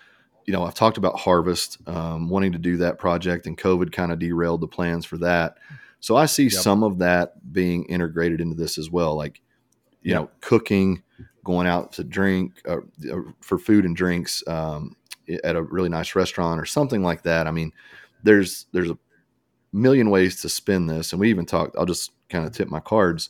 you 0.45 0.53
know, 0.53 0.63
I've 0.63 0.73
talked 0.73 0.97
about 0.97 1.19
Harvest, 1.19 1.77
um, 1.87 2.29
wanting 2.29 2.51
to 2.53 2.57
do 2.57 2.77
that 2.77 2.97
project, 2.97 3.45
and 3.45 3.57
COVID 3.57 3.91
kind 3.91 4.11
of 4.11 4.19
derailed 4.19 4.61
the 4.61 4.67
plans 4.67 5.05
for 5.05 5.17
that. 5.19 5.57
So 5.99 6.15
I 6.15 6.25
see 6.25 6.43
yep. 6.43 6.53
some 6.53 6.83
of 6.83 6.97
that 6.97 7.53
being 7.53 7.85
integrated 7.85 8.41
into 8.41 8.55
this 8.55 8.77
as 8.77 8.89
well, 8.89 9.15
like 9.15 9.41
you 10.01 10.11
yep. 10.11 10.21
know, 10.21 10.29
cooking, 10.41 11.03
going 11.43 11.67
out 11.67 11.93
to 11.93 12.03
drink 12.03 12.59
uh, 12.67 12.77
uh, 13.11 13.21
for 13.41 13.59
food 13.59 13.85
and 13.85 13.95
drinks 13.95 14.43
um, 14.47 14.95
at 15.43 15.55
a 15.55 15.61
really 15.61 15.89
nice 15.89 16.15
restaurant 16.15 16.59
or 16.59 16.65
something 16.65 17.03
like 17.03 17.21
that. 17.23 17.47
I 17.47 17.51
mean, 17.51 17.71
there's 18.23 18.65
there's 18.71 18.89
a 18.89 18.97
million 19.71 20.09
ways 20.09 20.41
to 20.41 20.49
spin 20.49 20.87
this, 20.87 21.13
and 21.13 21.19
we 21.19 21.29
even 21.29 21.45
talked. 21.45 21.75
I'll 21.77 21.85
just 21.85 22.11
kind 22.29 22.45
of 22.45 22.51
tip 22.51 22.67
my 22.67 22.79
cards. 22.79 23.29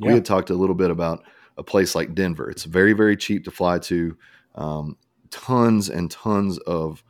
We 0.00 0.12
had 0.12 0.24
talked 0.24 0.50
a 0.50 0.54
little 0.54 0.76
bit 0.76 0.90
about 0.90 1.24
a 1.58 1.62
place 1.62 1.94
like 1.94 2.14
Denver. 2.14 2.50
It's 2.50 2.64
very 2.64 2.92
very 2.92 3.16
cheap 3.16 3.44
to 3.44 3.50
fly 3.50 3.78
to. 3.80 4.16
Um, 4.54 4.96
tons 5.30 5.90
and 5.90 6.10
tons 6.10 6.58
of 6.58 7.04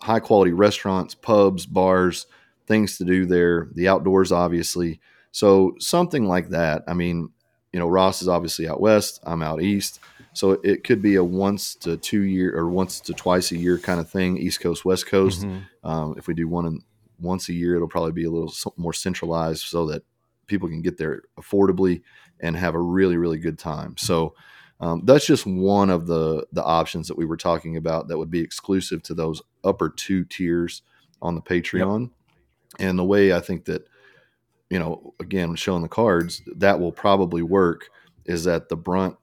high 0.00 0.20
quality 0.20 0.52
restaurants, 0.52 1.14
pubs, 1.14 1.64
bars, 1.64 2.26
things 2.66 2.98
to 2.98 3.04
do 3.04 3.24
there. 3.24 3.68
The 3.74 3.88
outdoors, 3.88 4.32
obviously. 4.32 5.00
So 5.30 5.74
something 5.78 6.26
like 6.26 6.50
that. 6.50 6.82
I 6.88 6.94
mean, 6.94 7.30
you 7.72 7.78
know, 7.78 7.88
Ross 7.88 8.20
is 8.20 8.28
obviously 8.28 8.68
out 8.68 8.80
west. 8.80 9.20
I'm 9.24 9.42
out 9.42 9.62
east. 9.62 10.00
So 10.34 10.52
it 10.64 10.84
could 10.84 11.02
be 11.02 11.16
a 11.16 11.24
once 11.24 11.74
to 11.76 11.96
two 11.96 12.22
year 12.22 12.56
or 12.56 12.68
once 12.68 13.00
to 13.00 13.12
twice 13.12 13.52
a 13.52 13.56
year 13.56 13.78
kind 13.78 14.00
of 14.00 14.08
thing, 14.08 14.38
East 14.38 14.60
Coast, 14.60 14.84
West 14.84 15.06
Coast. 15.06 15.42
Mm-hmm. 15.42 15.88
Um, 15.88 16.14
if 16.16 16.26
we 16.26 16.34
do 16.34 16.48
one 16.48 16.66
in, 16.66 16.82
once 17.20 17.48
a 17.48 17.52
year, 17.52 17.76
it'll 17.76 17.88
probably 17.88 18.12
be 18.12 18.24
a 18.24 18.30
little 18.30 18.52
more 18.76 18.92
centralized 18.92 19.66
so 19.66 19.86
that 19.86 20.02
people 20.46 20.68
can 20.68 20.82
get 20.82 20.98
there 20.98 21.22
affordably 21.38 22.02
and 22.42 22.56
have 22.56 22.74
a 22.74 22.80
really, 22.80 23.16
really 23.16 23.38
good 23.38 23.58
time. 23.58 23.96
So 23.96 24.34
um, 24.80 25.02
that's 25.04 25.24
just 25.24 25.46
one 25.46 25.90
of 25.90 26.06
the 26.06 26.46
the 26.52 26.64
options 26.64 27.08
that 27.08 27.16
we 27.16 27.24
were 27.24 27.36
talking 27.36 27.76
about 27.76 28.08
that 28.08 28.18
would 28.18 28.30
be 28.30 28.40
exclusive 28.40 29.02
to 29.04 29.14
those 29.14 29.40
upper 29.62 29.88
two 29.88 30.24
tiers 30.24 30.82
on 31.20 31.36
the 31.36 31.40
Patreon. 31.40 32.00
Yep. 32.00 32.10
And 32.80 32.98
the 32.98 33.04
way 33.04 33.32
I 33.32 33.40
think 33.40 33.66
that, 33.66 33.86
you 34.70 34.78
know, 34.78 35.14
again, 35.20 35.54
showing 35.54 35.82
the 35.82 35.88
cards, 35.88 36.42
that 36.56 36.80
will 36.80 36.92
probably 36.92 37.42
work 37.42 37.90
is 38.24 38.44
that 38.44 38.68
the 38.68 38.76
brunt 38.76 39.16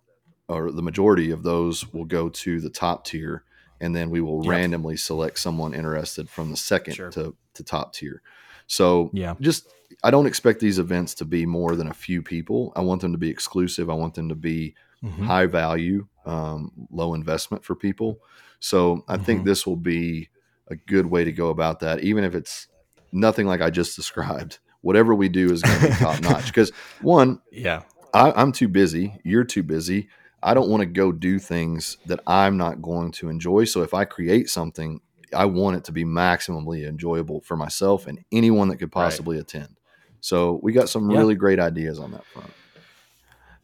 or 0.47 0.71
the 0.71 0.81
majority 0.81 1.31
of 1.31 1.43
those 1.43 1.91
will 1.93 2.05
go 2.05 2.29
to 2.29 2.61
the 2.61 2.69
top 2.69 3.05
tier. 3.05 3.43
And 3.81 3.95
then 3.95 4.09
we 4.09 4.21
will 4.21 4.43
yep. 4.43 4.51
randomly 4.51 4.97
select 4.97 5.39
someone 5.39 5.73
interested 5.73 6.29
from 6.29 6.51
the 6.51 6.57
second 6.57 6.95
sure. 6.95 7.09
to, 7.11 7.35
to 7.53 7.63
top 7.63 7.93
tier. 7.93 8.21
So 8.67 9.09
yeah, 9.13 9.35
just 9.39 9.67
I 10.03 10.11
don't 10.11 10.27
expect 10.27 10.59
these 10.59 10.79
events 10.79 11.15
to 11.15 11.25
be 11.25 11.45
more 11.45 11.75
than 11.75 11.87
a 11.87 11.93
few 11.93 12.21
people. 12.21 12.71
I 12.75 12.81
want 12.81 13.01
them 13.01 13.11
to 13.11 13.17
be 13.17 13.29
exclusive. 13.29 13.89
I 13.89 13.93
want 13.93 14.13
them 14.13 14.29
to 14.29 14.35
be 14.35 14.75
mm-hmm. 15.03 15.25
high 15.25 15.45
value, 15.45 16.07
um, 16.25 16.71
low 16.91 17.13
investment 17.13 17.63
for 17.63 17.75
people. 17.75 18.19
So 18.59 19.03
I 19.07 19.15
mm-hmm. 19.15 19.23
think 19.23 19.45
this 19.45 19.65
will 19.65 19.77
be 19.77 20.29
a 20.67 20.75
good 20.75 21.07
way 21.07 21.23
to 21.23 21.31
go 21.31 21.49
about 21.49 21.79
that, 21.79 22.01
even 22.01 22.23
if 22.23 22.35
it's 22.35 22.67
nothing 23.11 23.47
like 23.47 23.61
I 23.61 23.69
just 23.69 23.95
described. 23.95 24.59
Whatever 24.81 25.13
we 25.13 25.27
do 25.27 25.51
is 25.51 25.61
going 25.61 25.79
to 25.81 25.87
be 25.87 25.93
top 25.95 26.21
notch. 26.21 26.47
Because 26.47 26.71
one, 27.01 27.41
yeah, 27.51 27.81
I, 28.13 28.31
I'm 28.31 28.51
too 28.51 28.69
busy. 28.69 29.19
You're 29.23 29.43
too 29.43 29.63
busy. 29.63 30.09
I 30.41 30.53
don't 30.53 30.69
want 30.69 30.81
to 30.81 30.85
go 30.85 31.11
do 31.11 31.37
things 31.37 31.97
that 32.05 32.21
I'm 32.25 32.55
not 32.55 32.81
going 32.81 33.11
to 33.13 33.27
enjoy. 33.27 33.65
So 33.65 33.81
if 33.81 33.93
I 33.93 34.05
create 34.05 34.49
something, 34.49 35.01
I 35.35 35.45
want 35.45 35.75
it 35.75 35.83
to 35.85 35.91
be 35.91 36.05
maximally 36.05 36.87
enjoyable 36.87 37.41
for 37.41 37.57
myself 37.57 38.07
and 38.07 38.23
anyone 38.31 38.69
that 38.69 38.77
could 38.77 38.91
possibly 38.91 39.35
right. 39.35 39.41
attend. 39.41 39.78
So 40.21 40.59
we 40.61 40.73
got 40.73 40.89
some 40.89 41.07
really 41.07 41.35
great 41.35 41.59
ideas 41.59 41.99
on 41.99 42.11
that 42.11 42.25
front. 42.25 42.51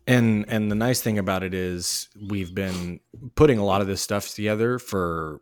And 0.07 0.45
and 0.47 0.71
the 0.71 0.75
nice 0.75 1.01
thing 1.01 1.17
about 1.17 1.43
it 1.43 1.53
is 1.53 2.09
we've 2.29 2.53
been 2.53 2.99
putting 3.35 3.57
a 3.57 3.65
lot 3.65 3.81
of 3.81 3.87
this 3.87 4.01
stuff 4.01 4.29
together 4.29 4.77
for 4.77 5.41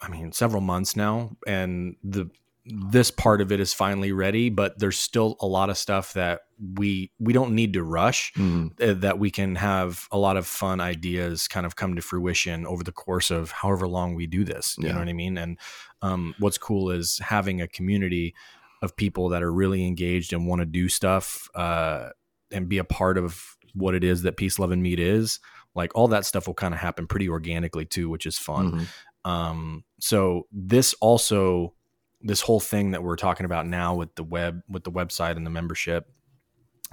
I 0.00 0.08
mean 0.08 0.32
several 0.32 0.60
months 0.60 0.96
now. 0.96 1.36
And 1.46 1.96
the 2.02 2.30
this 2.66 3.10
part 3.10 3.40
of 3.40 3.50
it 3.50 3.58
is 3.58 3.72
finally 3.72 4.12
ready 4.12 4.50
but 4.50 4.78
there's 4.78 4.98
still 4.98 5.36
a 5.40 5.46
lot 5.46 5.70
of 5.70 5.78
stuff 5.78 6.12
that 6.12 6.42
we 6.74 7.10
we 7.18 7.32
don't 7.32 7.54
need 7.54 7.72
to 7.72 7.82
rush 7.82 8.32
mm-hmm. 8.34 8.68
Uh, 8.80 8.94
that 8.94 9.18
we 9.18 9.30
can 9.30 9.56
have 9.56 10.06
a 10.12 10.18
lot 10.18 10.36
of 10.36 10.46
fun 10.46 10.80
ideas 10.80 11.48
kind 11.48 11.64
of 11.64 11.74
come 11.74 11.96
to 11.96 12.02
fruition 12.02 12.66
over 12.66 12.84
the 12.84 12.92
course 12.92 13.30
of 13.30 13.50
however 13.50 13.88
long 13.88 14.14
we 14.14 14.26
do 14.26 14.44
this. 14.44 14.76
You 14.78 14.92
know 14.92 14.98
what 14.98 15.08
i 15.08 15.12
mean? 15.12 15.38
And 15.38 15.58
um, 16.02 16.34
what's 16.38 16.58
cool 16.58 16.90
is 16.90 17.18
having 17.18 17.60
a 17.60 17.68
community 17.68 18.34
of 18.82 18.96
people 18.96 19.28
that 19.30 19.42
are 19.42 19.52
really 19.52 19.86
engaged 19.86 20.32
and 20.32 20.46
want 20.46 20.60
to 20.60 20.66
do 20.66 20.88
stuff 20.88 21.48
uh, 21.54 22.08
and 22.50 22.68
be 22.68 22.78
a 22.78 22.84
part 22.84 23.18
of 23.18 23.56
what 23.74 23.94
it 23.94 24.02
is 24.02 24.22
that 24.22 24.36
peace, 24.36 24.58
love, 24.58 24.70
and 24.70 24.82
meat 24.82 24.98
is, 24.98 25.38
like 25.74 25.92
all 25.94 26.08
that 26.08 26.24
stuff 26.24 26.46
will 26.46 26.54
kind 26.54 26.74
of 26.74 26.80
happen 26.80 27.06
pretty 27.06 27.28
organically 27.28 27.84
too, 27.84 28.08
which 28.08 28.26
is 28.26 28.38
fun. 28.38 28.72
Mm-hmm. 28.72 29.30
Um, 29.30 29.84
so 30.00 30.46
this 30.50 30.94
also, 30.94 31.74
this 32.22 32.40
whole 32.40 32.60
thing 32.60 32.90
that 32.92 33.02
we're 33.02 33.16
talking 33.16 33.46
about 33.46 33.66
now 33.66 33.94
with 33.94 34.14
the 34.14 34.24
web, 34.24 34.62
with 34.68 34.84
the 34.84 34.90
website 34.90 35.36
and 35.36 35.46
the 35.46 35.50
membership, 35.50 36.10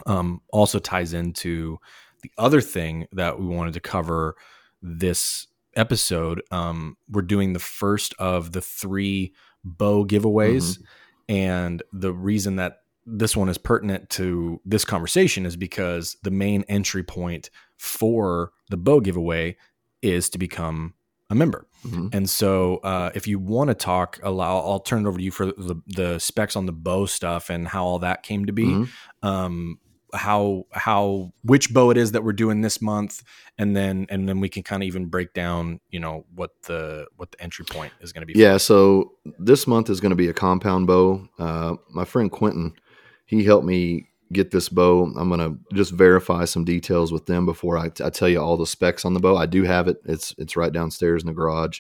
um, 0.06 0.42
also 0.50 0.80
ties 0.80 1.14
into 1.14 1.80
the 2.22 2.32
other 2.38 2.62
thing 2.62 3.08
that 3.14 3.40
we 3.40 3.46
wanted 3.46 3.74
to 3.74 3.80
cover 3.80 4.36
this 4.82 5.48
episode. 5.76 6.42
Um, 6.52 6.98
we're 7.10 7.22
doing 7.22 7.54
the 7.54 7.60
first 7.60 8.14
of 8.20 8.52
the 8.52 8.62
three 8.62 9.34
bow 9.64 10.06
giveaways. 10.06 10.74
Mm-hmm. 10.74 10.84
And 11.30 11.84
the 11.92 12.14
reason 12.14 12.56
that 12.58 12.82
this 13.06 13.36
one 13.36 13.50
is 13.50 13.58
pertinent 13.58 14.10
to 14.12 14.62
this 14.66 14.84
conversation 14.84 15.46
is 15.46 15.56
because 15.56 16.18
the 16.24 16.32
main 16.32 16.64
entry 16.68 17.04
point 17.04 17.50
for 17.78 18.52
the 18.70 18.78
bow 18.78 19.00
giveaway 19.00 19.56
is 20.02 20.30
to 20.30 20.38
become 20.38 20.94
a 21.30 21.36
member. 21.36 21.68
Mm-hmm. 21.86 22.08
And 22.14 22.30
so, 22.30 22.78
uh, 22.78 23.12
if 23.14 23.28
you 23.28 23.40
want 23.40 23.70
to 23.70 23.74
talk, 23.74 24.20
allow, 24.24 24.60
I'll 24.60 24.80
turn 24.80 25.06
it 25.06 25.10
over 25.10 25.18
to 25.18 25.24
you 25.24 25.32
for 25.32 25.48
the, 25.48 25.82
the 25.88 26.20
specs 26.20 26.56
on 26.56 26.66
the 26.66 26.72
bow 26.72 27.06
stuff 27.06 27.50
and 27.50 27.68
how 27.68 27.86
all 27.86 28.00
that 28.00 28.24
came 28.24 28.46
to 28.46 28.54
be. 28.54 28.66
Mm-hmm. 28.66 29.28
Um, 29.28 29.80
how 30.18 30.66
how 30.72 31.32
which 31.44 31.74
bow 31.74 31.90
it 31.92 31.98
is 31.98 32.12
that 32.12 32.24
we're 32.24 32.34
doing 32.34 32.62
this 32.62 32.82
month 32.82 33.24
and 33.58 33.76
then 33.76 34.06
and 34.10 34.28
then 34.28 34.40
we 34.40 34.50
can 34.50 34.64
kind 34.64 34.84
of 34.84 34.88
even 34.88 35.06
break 35.06 35.34
down 35.34 35.80
you 35.90 36.00
know 36.00 36.26
what 36.36 36.52
the 36.64 37.08
what 37.16 37.32
the 37.32 37.42
entry 37.42 37.66
point 37.66 37.94
is 38.02 38.12
going 38.12 38.26
to 38.26 38.32
be 38.32 38.38
yeah 38.38 38.54
for. 38.54 38.60
so 38.60 39.12
this 39.40 39.68
month 39.68 39.90
is 39.90 40.00
going 40.00 40.10
to 40.10 40.16
be 40.16 40.28
a 40.28 40.34
compound 40.34 40.88
bow 40.88 41.28
uh, 41.40 41.76
my 41.90 42.04
friend 42.04 42.32
quentin 42.32 42.74
he 43.26 43.44
helped 43.44 43.66
me 43.66 44.08
get 44.32 44.52
this 44.52 44.70
bow. 44.70 45.04
I'm 45.18 45.30
going 45.30 45.40
to 45.40 45.76
just 45.76 45.92
verify 45.92 46.46
some 46.46 46.66
details 46.66 47.12
with 47.12 47.26
them 47.26 47.46
before 47.46 47.78
I, 47.78 47.90
tell 47.90 48.30
you 48.30 48.42
all 48.42 48.58
the 48.58 48.68
specs 48.68 49.06
on 49.06 49.14
the 49.14 49.20
bow. 49.20 49.36
I 49.38 49.46
do 49.46 49.64
have 49.64 49.88
it. 49.88 49.98
It's 50.06 50.34
it's 50.38 50.58
right 50.58 50.72
downstairs 50.72 51.24
in 51.24 51.28
the 51.28 51.34
garage. 51.34 51.80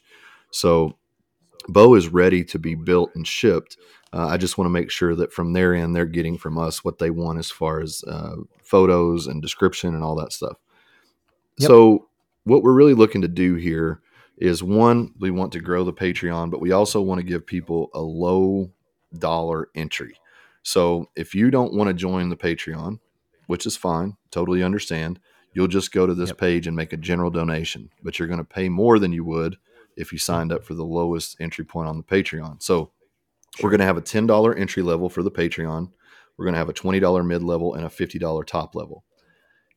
So 0.51 0.97
bow 1.67 1.95
is 1.95 2.07
ready 2.09 2.43
to 2.45 2.59
be 2.59 2.75
built 2.75 3.11
and 3.15 3.27
shipped. 3.27 3.77
Uh, 4.13 4.27
I 4.27 4.37
just 4.37 4.57
want 4.57 4.67
to 4.67 4.71
make 4.71 4.89
sure 4.89 5.15
that 5.15 5.33
from 5.33 5.53
their 5.53 5.73
end 5.73 5.95
they're 5.95 6.05
getting 6.05 6.37
from 6.37 6.57
us 6.57 6.83
what 6.83 6.97
they 6.97 7.09
want 7.09 7.39
as 7.39 7.51
far 7.51 7.81
as 7.81 8.03
uh, 8.07 8.35
photos 8.63 9.27
and 9.27 9.41
description 9.41 9.95
and 9.95 10.03
all 10.03 10.15
that 10.15 10.31
stuff. 10.31 10.57
Yep. 11.57 11.67
So 11.67 12.07
what 12.43 12.63
we're 12.63 12.73
really 12.73 12.93
looking 12.93 13.21
to 13.21 13.27
do 13.27 13.55
here 13.55 14.01
is 14.37 14.63
one, 14.63 15.13
we 15.19 15.31
want 15.31 15.51
to 15.53 15.59
grow 15.59 15.83
the 15.83 15.93
Patreon, 15.93 16.51
but 16.51 16.61
we 16.61 16.71
also 16.71 17.01
want 17.01 17.19
to 17.19 17.25
give 17.25 17.45
people 17.45 17.89
a 17.93 18.01
low 18.01 18.71
dollar 19.17 19.69
entry. 19.75 20.15
So 20.63 21.09
if 21.15 21.33
you 21.33 21.49
don't 21.49 21.73
want 21.73 21.87
to 21.87 21.93
join 21.93 22.29
the 22.29 22.37
Patreon, 22.37 22.99
which 23.47 23.65
is 23.65 23.75
fine, 23.75 24.15
totally 24.31 24.63
understand, 24.63 25.19
you'll 25.53 25.67
just 25.67 25.91
go 25.91 26.05
to 26.05 26.13
this 26.13 26.29
yep. 26.29 26.37
page 26.37 26.67
and 26.67 26.75
make 26.75 26.93
a 26.93 26.97
general 26.97 27.31
donation, 27.31 27.89
but 28.03 28.19
you're 28.19 28.27
going 28.27 28.37
to 28.37 28.43
pay 28.43 28.69
more 28.69 28.99
than 28.99 29.11
you 29.11 29.23
would 29.23 29.57
if 29.95 30.11
you 30.11 30.19
signed 30.19 30.51
up 30.51 30.63
for 30.63 30.75
the 30.75 30.85
lowest 30.85 31.35
entry 31.39 31.65
point 31.65 31.87
on 31.87 31.97
the 31.97 32.03
Patreon. 32.03 32.61
So 32.61 32.91
sure. 33.57 33.65
we're 33.65 33.71
going 33.71 33.79
to 33.79 33.85
have 33.85 33.97
a 33.97 34.01
$10 34.01 34.59
entry 34.59 34.83
level 34.83 35.09
for 35.09 35.23
the 35.23 35.31
Patreon. 35.31 35.91
we're 36.37 36.45
going 36.45 36.53
to 36.53 36.59
have 36.59 36.69
a 36.69 36.73
$20 36.73 37.25
mid 37.25 37.43
level 37.43 37.73
and 37.73 37.85
a 37.85 37.89
$50 37.89 38.45
top 38.45 38.75
level. 38.75 39.03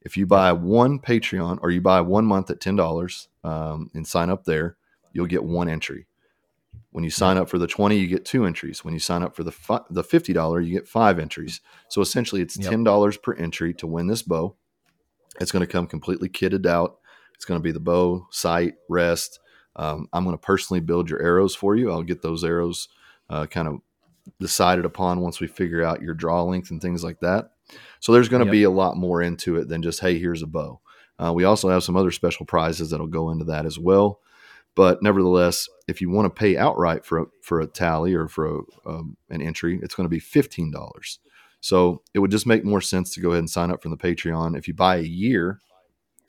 If 0.03 0.17
you 0.17 0.27
buy 0.27 0.53
one 0.53 0.99
Patreon 0.99 1.59
or 1.63 1.71
you 1.71 1.81
buy 1.81 2.01
one 2.01 2.25
month 2.25 2.51
at 2.51 2.61
$10 2.61 3.27
um, 3.45 3.91
and 3.95 4.07
sign 4.07 4.31
up 4.31 4.45
there, 4.45 4.77
you'll 5.13 5.27
get 5.27 5.45
one 5.45 5.69
entry. 5.69 6.07
When 6.93 7.05
you 7.05 7.11
sign 7.11 7.37
up 7.37 7.49
for 7.49 7.59
the 7.59 7.67
20, 7.67 7.97
you 7.97 8.07
get 8.09 8.25
two 8.25 8.45
entries. 8.45 8.85
When 8.85 8.95
you 8.95 9.01
sign 9.01 9.23
up 9.23 9.37
for 9.37 9.45
the 9.45 9.53
fi- 9.53 9.83
the 9.91 10.03
$50, 10.03 10.67
you 10.67 10.73
get 10.73 10.89
five 10.89 11.19
entries. 11.19 11.61
So 11.89 12.01
essentially 12.01 12.41
it's 12.43 12.57
$10 12.57 13.23
per 13.23 13.35
entry 13.35 13.75
to 13.75 13.87
win 13.87 14.09
this 14.09 14.23
bow. 14.23 14.57
It's 15.41 15.53
going 15.53 15.61
to 15.61 15.71
come 15.71 15.87
completely 15.87 16.29
kitted 16.29 16.67
out. 16.67 16.99
It's 17.35 17.45
going 17.45 17.61
to 17.61 17.63
be 17.63 17.71
the 17.71 17.81
bow, 17.81 18.27
sight, 18.31 18.75
rest. 18.89 19.39
Um, 19.77 20.09
I'm 20.13 20.25
going 20.25 20.35
to 20.35 20.41
personally 20.41 20.81
build 20.81 21.09
your 21.09 21.23
arrows 21.23 21.55
for 21.55 21.77
you. 21.77 21.91
I'll 21.91 22.03
get 22.03 22.23
those 22.23 22.43
arrows 22.43 22.89
uh, 23.31 23.47
kind 23.47 23.67
of 23.69 23.81
decided 24.39 24.85
upon 24.85 25.21
once 25.21 25.41
we 25.41 25.47
figure 25.47 25.83
out 25.83 26.03
your 26.03 26.13
draw 26.15 26.43
length 26.43 26.71
and 26.71 26.83
things 26.83 27.03
like 27.03 27.21
that. 27.21 27.53
So 28.01 28.13
there's 28.13 28.29
going 28.29 28.41
to 28.41 28.47
Yep. 28.47 28.53
be 28.53 28.63
a 28.65 28.71
lot 28.71 28.97
more 28.97 29.23
into 29.23 29.57
it 29.57 29.69
than 29.69 29.83
just 29.83 30.01
hey, 30.01 30.19
here's 30.19 30.43
a 30.43 30.47
bow. 30.47 30.81
Uh, 31.19 31.33
we 31.33 31.45
also 31.45 31.69
have 31.69 31.83
some 31.83 31.97
other 31.97 32.11
special 32.11 32.45
prizes 32.45 32.91
that'll 32.91 33.07
go 33.07 33.31
into 33.31 33.45
that 33.47 33.65
as 33.65 33.79
well. 33.79 34.21
But 34.75 35.03
nevertheless, 35.03 35.69
if 35.89 36.01
you 36.01 36.11
want 36.11 36.27
to 36.27 36.39
pay 36.39 36.57
outright 36.57 37.05
for 37.05 37.19
a, 37.21 37.27
for 37.43 37.61
a 37.61 37.67
tally 37.67 38.15
or 38.15 38.29
for 38.29 38.47
a, 38.47 38.61
um, 38.87 39.17
an 39.29 39.43
entry, 39.43 39.81
it's 39.83 39.95
going 39.95 40.05
to 40.05 40.11
be 40.11 40.21
fifteen 40.21 40.71
dollars. 40.71 41.19
So 41.61 42.03
it 42.15 42.21
would 42.21 42.31
just 42.31 42.47
make 42.47 42.65
more 42.65 42.81
sense 42.81 43.13
to 43.15 43.21
go 43.21 43.31
ahead 43.31 43.41
and 43.41 43.51
sign 43.51 43.71
up 43.71 43.83
from 43.83 43.91
the 43.91 43.97
Patreon. 43.99 44.57
If 44.57 44.67
you 44.69 44.75
buy 44.75 44.97
a 44.97 45.03
year 45.03 45.61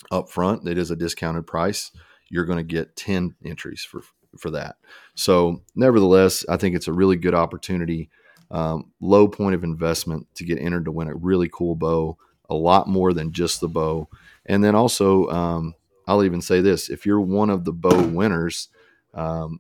up 0.10 0.30
front, 0.30 0.66
that 0.66 0.78
is 0.78 0.92
a 0.92 0.96
discounted 0.96 1.48
price. 1.48 1.92
You're 2.30 2.46
going 2.46 2.58
to 2.58 2.64
get 2.64 2.96
ten 2.96 3.36
entries 3.46 3.84
for 3.84 4.02
for 4.38 4.52
that. 4.52 4.76
So 5.16 5.62
nevertheless, 5.76 6.46
I 6.48 6.58
think 6.58 6.76
it's 6.76 6.88
a 6.88 6.94
really 6.94 7.16
good 7.16 7.36
opportunity. 7.36 8.10
Um, 8.50 8.92
low 9.00 9.28
point 9.28 9.56
of 9.56 9.64
investment 9.64 10.28
to 10.36 10.44
get 10.44 10.60
entered 10.60 10.86
to 10.86 10.92
win 10.92 11.08
a 11.08 11.16
really 11.16 11.50
cool 11.50 11.76
bow, 11.76 12.18
a 12.50 12.54
lot 12.56 12.88
more 12.88 13.14
than 13.14 13.32
just 13.32 13.62
the 13.62 13.70
bow. 13.70 14.10
And 14.46 14.64
then 14.64 14.76
also, 14.76 15.28
um, 15.30 15.76
I'll 16.08 16.24
even 16.24 16.42
say 16.42 16.62
this: 16.62 16.90
if 16.90 17.06
you're 17.06 17.22
one 17.22 17.50
of 17.50 17.64
the 17.64 17.72
bow 17.72 18.08
winners, 18.08 18.68
um, 19.14 19.60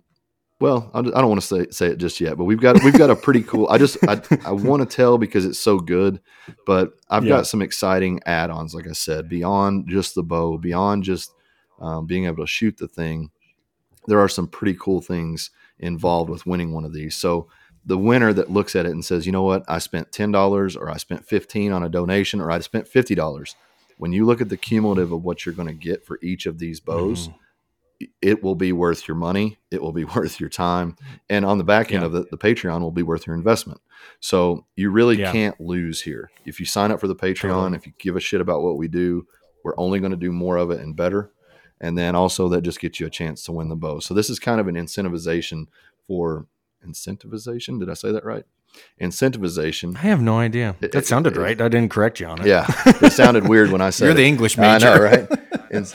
well, 0.59 0.91
I 0.93 0.99
I 0.99 1.01
don't 1.03 1.29
want 1.29 1.41
to 1.41 1.47
say 1.47 1.67
say 1.71 1.87
it 1.87 1.97
just 1.97 2.19
yet, 2.19 2.37
but 2.37 2.43
we've 2.43 2.59
got 2.59 2.83
we've 2.83 2.97
got 2.97 3.09
a 3.09 3.15
pretty 3.15 3.43
cool. 3.43 3.67
I 3.69 3.77
just 3.77 3.97
I, 4.07 4.21
I 4.45 4.51
want 4.51 4.81
to 4.87 4.95
tell 4.95 5.17
because 5.17 5.45
it's 5.45 5.59
so 5.59 5.79
good, 5.79 6.19
but 6.65 6.91
I've 7.09 7.23
Yeah. 7.23 7.29
got 7.37 7.47
some 7.47 7.61
exciting 7.61 8.19
add-ons, 8.25 8.75
like 8.75 8.87
I 8.87 8.93
said, 8.93 9.29
beyond 9.29 9.87
just 9.87 10.15
the 10.15 10.23
bow, 10.23 10.57
beyond 10.57 11.03
just 11.03 11.31
um, 11.79 12.05
being 12.05 12.25
able 12.25 12.43
to 12.43 12.47
shoot 12.47 12.77
the 12.77 12.87
thing. 12.87 13.31
There 14.07 14.19
are 14.19 14.29
some 14.29 14.47
pretty 14.47 14.77
cool 14.79 15.01
things 15.01 15.51
involved 15.79 16.29
with 16.29 16.45
winning 16.45 16.73
one 16.73 16.85
of 16.85 16.93
these. 16.93 17.15
So 17.15 17.47
the 17.85 17.97
winner 17.97 18.33
that 18.33 18.51
looks 18.51 18.75
at 18.75 18.85
it 18.85 18.91
and 18.91 19.03
says, 19.03 19.25
you 19.25 19.31
know 19.31 19.43
what, 19.43 19.63
I 19.67 19.79
spent 19.79 20.11
ten 20.11 20.31
dollars, 20.31 20.75
or 20.75 20.89
I 20.89 20.97
spent 20.97 21.25
fifteen 21.25 21.71
on 21.71 21.83
a 21.83 21.89
donation, 21.89 22.39
or 22.41 22.51
I 22.51 22.59
spent 22.59 22.87
fifty 22.87 23.15
dollars. 23.15 23.55
When 23.97 24.11
you 24.13 24.25
look 24.25 24.41
at 24.41 24.49
the 24.49 24.57
cumulative 24.57 25.11
of 25.11 25.23
what 25.23 25.45
you're 25.45 25.55
going 25.55 25.67
to 25.67 25.73
get 25.73 26.05
for 26.05 26.17
each 26.23 26.45
of 26.47 26.57
these 26.59 26.79
bows, 26.79 27.27
Mhm. 27.29 27.35
it 28.21 28.43
will 28.43 28.55
be 28.55 28.71
worth 28.71 29.07
your 29.07 29.15
money. 29.15 29.57
It 29.69 29.81
will 29.81 29.91
be 29.91 30.05
worth 30.15 30.39
your 30.39 30.49
time. 30.49 30.95
And 31.29 31.45
on 31.45 31.57
the 31.59 31.63
back 31.63 31.91
end 31.91 32.01
Yeah. 32.01 32.07
of 32.07 32.15
it, 32.15 32.31
the 32.31 32.37
Patreon 32.37 32.81
will 32.81 32.91
be 32.91 33.03
worth 33.03 33.27
your 33.27 33.35
investment. 33.35 33.79
So 34.19 34.65
you 34.75 34.89
really 34.89 35.19
Yeah. 35.19 35.31
can't 35.31 35.59
lose 35.61 36.01
here. 36.01 36.31
If 36.45 36.59
you 36.59 36.65
sign 36.65 36.91
up 36.91 36.99
for 36.99 37.07
the 37.07 37.15
Patreon, 37.15 37.41
Totally. 37.53 37.77
if 37.77 37.85
you 37.85 37.93
give 37.99 38.15
a 38.15 38.19
shit 38.19 38.41
about 38.41 38.63
what 38.63 38.77
we 38.77 38.87
do, 38.87 39.27
we're 39.63 39.77
only 39.77 39.99
going 39.99 40.11
to 40.11 40.17
do 40.17 40.31
more 40.31 40.57
of 40.57 40.71
it 40.71 40.79
and 40.81 40.95
better. 40.95 41.31
And 41.83 41.97
then 41.97 42.15
also 42.15 42.47
that 42.49 42.61
just 42.61 42.79
gets 42.79 42.99
you 42.99 43.07
a 43.07 43.09
chance 43.09 43.43
to 43.45 43.51
win 43.51 43.67
the 43.67 43.75
bow. 43.75 43.99
So 43.99 44.13
this 44.13 44.29
is 44.29 44.39
kind 44.39 44.61
of 44.61 44.67
an 44.67 44.75
incentivization 44.75 45.65
for 46.07 46.45
incentivization. 46.87 47.79
Did 47.79 47.89
I 47.89 47.95
say 47.95 48.11
that 48.11 48.23
right? 48.23 48.45
Incentivization. 49.01 49.95
I 49.97 50.01
have 50.01 50.21
no 50.21 50.37
idea. 50.37 50.75
It- 50.81 50.91
That 50.91 51.05
sounded 51.05 51.35
it- 51.35 51.39
right. 51.39 51.59
I 51.59 51.67
didn't 51.67 51.89
correct 51.91 52.19
you 52.19 52.27
on 52.27 52.39
it. 52.41 52.47
Yeah, 52.47 52.65
it 52.85 53.11
sounded 53.13 53.47
weird 53.49 53.71
when 53.71 53.81
I 53.81 53.89
said 53.89 54.05
You're 54.05 54.13
it. 54.13 54.17
the 54.17 54.25
English 54.25 54.57
I 54.57 54.61
major. 54.61 54.85
know, 54.95 55.01
right? 55.03 55.27
And 55.73 55.87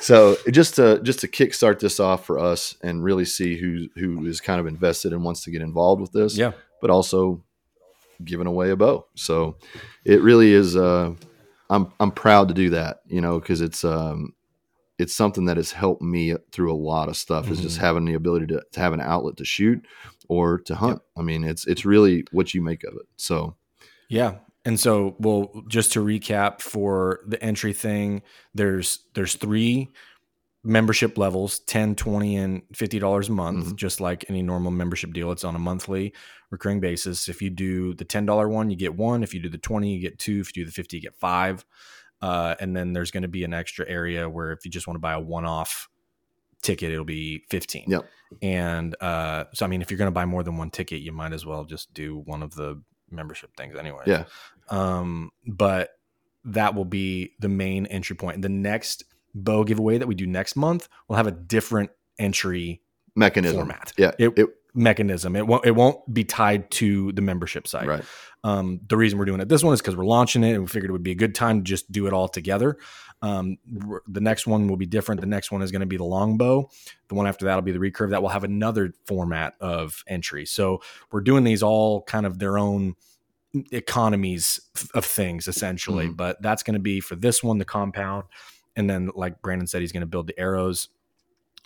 so 0.00 0.36
just 0.50 0.74
to 0.74 0.98
just 1.04 1.20
to 1.20 1.28
kickstart 1.28 1.78
this 1.78 2.00
off 2.00 2.26
for 2.26 2.36
us 2.40 2.76
and 2.82 3.02
really 3.04 3.24
see 3.24 3.56
who 3.56 3.86
who 3.94 4.26
is 4.26 4.40
kind 4.40 4.58
of 4.60 4.66
invested 4.66 5.12
and 5.12 5.22
wants 5.22 5.44
to 5.44 5.52
get 5.52 5.62
involved 5.62 6.00
with 6.02 6.10
this, 6.10 6.36
yeah. 6.36 6.50
but 6.80 6.90
also 6.90 7.44
giving 8.24 8.48
away 8.48 8.70
a 8.70 8.76
bow. 8.76 9.06
So 9.14 9.56
it 10.04 10.20
really 10.20 10.52
is. 10.52 10.76
Uh, 10.76 11.14
I'm 11.70 11.92
I'm 12.00 12.10
proud 12.10 12.48
to 12.48 12.54
do 12.54 12.70
that, 12.70 13.02
you 13.06 13.20
know, 13.20 13.38
because 13.38 13.60
it's 13.60 13.84
um 13.84 14.33
it's 14.98 15.14
something 15.14 15.44
that 15.46 15.56
has 15.56 15.72
helped 15.72 16.02
me 16.02 16.34
through 16.52 16.72
a 16.72 16.76
lot 16.76 17.08
of 17.08 17.16
stuff. 17.16 17.50
Is 17.50 17.60
just 17.60 17.78
Mhm. 17.78 17.80
having 17.80 18.04
the 18.04 18.14
ability 18.14 18.46
to, 18.48 18.62
to 18.72 18.80
have 18.80 18.92
an 18.92 19.00
outlet 19.00 19.36
to 19.38 19.44
shoot 19.44 19.84
or 20.28 20.58
to 20.60 20.74
hunt. 20.74 21.00
I 21.16 21.22
mean, 21.22 21.44
it's 21.44 21.66
it's 21.66 21.84
really 21.84 22.24
what 22.32 22.54
you 22.54 22.62
make 22.62 22.84
of 22.84 22.94
it. 22.94 23.06
So 23.16 23.56
Yeah. 24.08 24.36
And 24.66 24.80
so, 24.80 25.14
well, 25.18 25.62
just 25.68 25.92
to 25.92 26.00
recap 26.00 26.62
for 26.62 27.20
the 27.26 27.42
entry 27.42 27.72
thing, 27.74 28.22
there's 28.54 29.00
there's 29.14 29.34
three 29.34 29.88
membership 30.66 31.18
levels 31.18 31.58
10 31.60 31.94
20 31.94 32.36
and 32.36 32.62
50 32.72 32.98
dollars 32.98 33.28
a 33.28 33.32
month 33.32 33.66
Mhm. 33.66 33.76
just 33.76 34.00
like 34.00 34.24
any 34.30 34.40
normal 34.42 34.70
membership 34.70 35.12
deal 35.12 35.30
it's 35.30 35.44
on 35.44 35.54
a 35.54 35.58
monthly 35.58 36.14
recurring 36.50 36.80
basis 36.80 37.28
if 37.28 37.42
you 37.42 37.50
do 37.50 37.92
the 37.94 38.04
$10 38.06 38.48
one 38.48 38.70
you 38.70 38.76
get 38.76 38.94
one 38.96 39.22
if 39.22 39.34
you 39.34 39.40
do 39.40 39.50
the 39.50 39.58
20 39.58 39.92
you 39.94 40.00
get 40.00 40.18
two 40.18 40.40
if 40.40 40.56
you 40.56 40.62
do 40.62 40.66
the 40.66 40.72
50 40.72 40.96
you 40.96 41.02
get 41.02 41.14
five 41.16 41.66
uh, 42.24 42.54
and 42.60 42.74
then 42.76 42.92
there's 42.94 43.10
going 43.10 43.22
to 43.22 43.28
be 43.38 43.44
an 43.44 43.52
extra 43.54 43.84
area 43.88 44.28
where 44.28 44.52
if 44.52 44.64
you 44.64 44.70
just 44.70 44.86
want 44.86 44.94
to 44.96 45.00
buy 45.00 45.12
a 45.14 45.20
one-off 45.20 45.88
ticket 46.62 46.90
it'll 46.92 47.04
be 47.04 47.44
15 47.50 47.84
Yep. 47.88 48.04
and 48.42 48.96
uh, 49.02 49.44
so 49.52 49.66
i 49.66 49.68
mean 49.68 49.82
if 49.82 49.90
you're 49.90 49.98
going 49.98 50.06
to 50.14 50.18
buy 50.20 50.24
more 50.24 50.42
than 50.42 50.56
one 50.56 50.70
ticket 50.70 51.00
you 51.02 51.12
might 51.12 51.32
as 51.34 51.44
well 51.44 51.64
just 51.64 51.92
do 51.92 52.16
one 52.24 52.42
of 52.42 52.54
the 52.54 52.80
membership 53.10 53.50
things 53.56 53.76
anyway 53.76 54.02
Yeah. 54.06 54.24
um, 54.70 55.30
but 55.46 55.90
that 56.46 56.74
will 56.74 56.84
be 56.84 57.32
the 57.40 57.48
main 57.48 57.86
entry 57.86 58.16
point. 58.16 58.42
The 58.42 58.50
next 58.50 59.04
bow 59.34 59.64
giveaway 59.64 59.96
that 59.98 60.06
we 60.06 60.14
do 60.14 60.26
next 60.26 60.56
month 60.56 60.88
will 61.08 61.16
have 61.16 61.26
a 61.26 61.30
different 61.30 61.90
entry 62.18 62.82
mechanism. 63.16 63.56
format. 63.56 63.92
Yeah. 63.96 64.10
It- 64.18 64.38
it, 64.38 64.46
mechanism. 64.74 65.36
It 65.36 65.46
won't 65.46 65.64
it 65.64 65.72
won't 65.72 66.12
be 66.12 66.24
tied 66.24 66.70
to 66.72 67.12
the 67.12 67.22
membership 67.22 67.66
site. 67.68 67.86
right. 67.86 68.04
Um, 68.42 68.80
the 68.88 68.96
reason 68.98 69.18
we're 69.18 69.24
doing 69.24 69.40
it 69.40 69.48
this 69.48 69.64
one 69.64 69.72
is 69.72 69.80
because 69.80 69.96
we're 69.96 70.04
launching 70.04 70.44
it 70.44 70.52
and 70.52 70.60
we 70.62 70.66
figured 70.66 70.90
it 70.90 70.92
would 70.92 71.02
be 71.02 71.12
a 71.12 71.16
good 71.16 71.34
time 71.34 71.60
to 71.60 71.64
just 71.64 71.90
do 71.90 72.06
it 72.06 72.12
all 72.12 72.28
together. 72.28 72.76
Um, 73.22 73.56
the 74.06 74.20
next 74.20 74.46
one 74.46 74.68
will 74.68 74.76
be 74.76 74.84
different. 74.84 75.20
The 75.22 75.26
next 75.26 75.50
one 75.50 75.62
is 75.62 75.70
going 75.70 75.80
to 75.80 75.86
be 75.86 75.96
the 75.96 76.04
longbow. 76.04 76.68
The 77.08 77.14
one 77.14 77.26
after 77.26 77.46
that 77.46 77.54
will 77.54 77.62
be 77.62 77.72
the 77.72 77.78
recurve. 77.78 78.10
That 78.10 78.20
will 78.20 78.28
have 78.28 78.44
another 78.44 78.92
format 79.06 79.54
of 79.60 80.04
entry. 80.06 80.44
So 80.44 80.82
we're 81.10 81.22
doing 81.22 81.42
these 81.44 81.62
all 81.62 82.02
kind 82.02 82.26
of 82.26 82.38
their 82.38 82.58
own 82.58 82.96
economies 83.72 84.60
of 84.94 85.04
things 85.04 85.48
essentially. 85.48 86.08
Mhm. 86.08 86.16
But 86.16 86.42
that's 86.42 86.62
going 86.62 86.74
to 86.74 86.80
be 86.80 87.00
for 87.00 87.16
this 87.16 87.42
one 87.42 87.58
the 87.58 87.64
compound, 87.64 88.24
and 88.76 88.88
then 88.88 89.10
like 89.14 89.40
Brandon 89.42 89.66
said, 89.66 89.80
he's 89.80 89.92
going 89.92 90.02
to 90.02 90.06
build 90.06 90.26
the 90.26 90.38
arrows. 90.38 90.88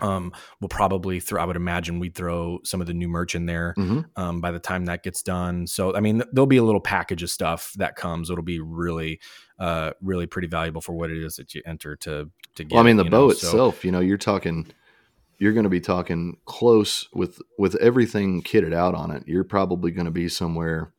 Um, 0.00 0.32
we'll 0.60 0.68
probably 0.68 1.18
throw. 1.18 1.42
I 1.42 1.44
would 1.44 1.56
imagine 1.56 1.98
we'd 1.98 2.14
throw 2.14 2.60
some 2.64 2.80
of 2.80 2.86
the 2.86 2.94
new 2.94 3.08
merch 3.08 3.34
in 3.34 3.46
there 3.46 3.72
hmm 3.76 4.00
um, 4.16 4.40
by 4.40 4.52
the 4.52 4.60
time 4.60 4.84
that 4.84 5.02
gets 5.02 5.22
done. 5.22 5.66
So, 5.66 5.94
I 5.96 6.00
mean, 6.00 6.18
th- 6.18 6.28
there'll 6.32 6.46
be 6.46 6.58
a 6.58 6.62
little 6.64 6.80
package 6.80 7.22
of 7.22 7.30
stuff 7.30 7.72
that 7.78 7.96
comes. 7.96 8.30
It'll 8.30 8.44
be 8.44 8.60
really, 8.60 9.20
uh, 9.58 9.92
really 10.00 10.26
pretty 10.26 10.46
valuable 10.48 10.80
for 10.80 10.92
what 10.92 11.10
it 11.10 11.18
is 11.18 11.36
that 11.36 11.54
you 11.54 11.62
enter 11.66 11.96
to 11.96 12.30
to 12.54 12.64
get. 12.64 12.74
Well, 12.74 12.82
I 12.82 12.86
mean, 12.86 12.96
the 12.96 13.04
bow 13.04 13.28
know? 13.28 13.32
So- 13.32 13.48
itself, 13.48 13.84
you 13.84 13.90
know, 13.90 14.00
you're 14.00 14.16
talking, 14.18 14.66
you're 15.38 15.52
going 15.52 15.64
to 15.64 15.70
be 15.70 15.80
talking 15.80 16.36
close 16.44 17.08
with 17.12 17.40
with 17.58 17.74
everything 17.76 18.42
kitted 18.42 18.72
out 18.74 18.94
on 18.94 19.10
it. 19.10 19.24
You're 19.26 19.44
probably 19.44 19.90
going 19.90 20.06
to 20.06 20.10
be 20.12 20.28
somewhere. 20.28 20.92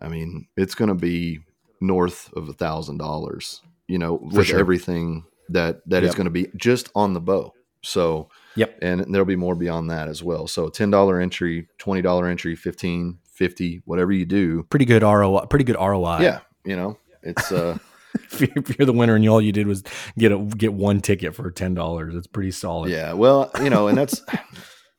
I 0.00 0.08
mean, 0.08 0.46
it's 0.56 0.74
going 0.74 0.88
to 0.88 0.94
be 0.94 1.40
north 1.80 2.32
of 2.34 2.48
a 2.48 2.54
thousand 2.54 2.96
dollars. 2.98 3.60
You 3.88 3.98
know, 3.98 4.14
with 4.14 4.46
sure. 4.46 4.58
everything 4.58 5.24
that 5.48 5.80
that 5.88 6.02
is 6.04 6.08
Yep. 6.10 6.16
going 6.16 6.24
to 6.26 6.30
be 6.30 6.46
just 6.56 6.90
on 6.94 7.12
the 7.12 7.20
bow. 7.20 7.52
So, 7.82 8.28
Yep. 8.56 8.78
and 8.82 9.14
there'll 9.14 9.24
be 9.26 9.36
more 9.36 9.54
beyond 9.54 9.90
that 9.90 10.08
as 10.08 10.22
well. 10.22 10.46
So, 10.46 10.68
ten 10.68 10.90
dollar 10.90 11.20
entry, 11.20 11.68
twenty 11.78 12.02
dollar 12.02 12.26
entry, 12.26 12.54
15, 12.56 13.18
50, 13.32 13.82
whatever 13.84 14.12
you 14.12 14.26
do. 14.26 14.64
pretty 14.64 14.84
good 14.84 15.02
ROI. 15.02 15.46
Pretty 15.46 15.64
good 15.64 15.76
ROI. 15.76 16.18
yeah, 16.20 16.40
you 16.64 16.76
know, 16.76 16.98
it's 17.22 17.50
uh. 17.52 17.78
if 18.14 18.40
you- 18.40 18.48
if 18.56 18.76
you're 18.78 18.86
the 18.86 18.92
winner 18.92 19.14
and 19.14 19.28
all 19.28 19.40
you 19.40 19.52
did 19.52 19.66
was 19.68 19.82
get 20.18 20.32
a 20.32 20.38
get 20.38 20.72
one 20.72 21.00
ticket 21.00 21.34
for 21.34 21.50
ten 21.50 21.74
dollars, 21.74 22.14
it's 22.14 22.26
pretty 22.26 22.50
solid. 22.50 22.90
Yeah, 22.90 23.12
well, 23.12 23.50
you 23.62 23.70
know, 23.70 23.86
and 23.88 23.96
that's 23.96 24.20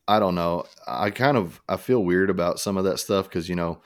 I 0.08 0.18
don't 0.18 0.34
know. 0.34 0.64
I 0.86 1.10
kind 1.10 1.36
of 1.36 1.60
I 1.68 1.76
feel 1.76 2.02
weird 2.02 2.30
about 2.30 2.58
some 2.58 2.76
of 2.78 2.84
that 2.84 2.98
stuff 2.98 3.28
because 3.28 3.48
you 3.48 3.54
know, 3.54 3.80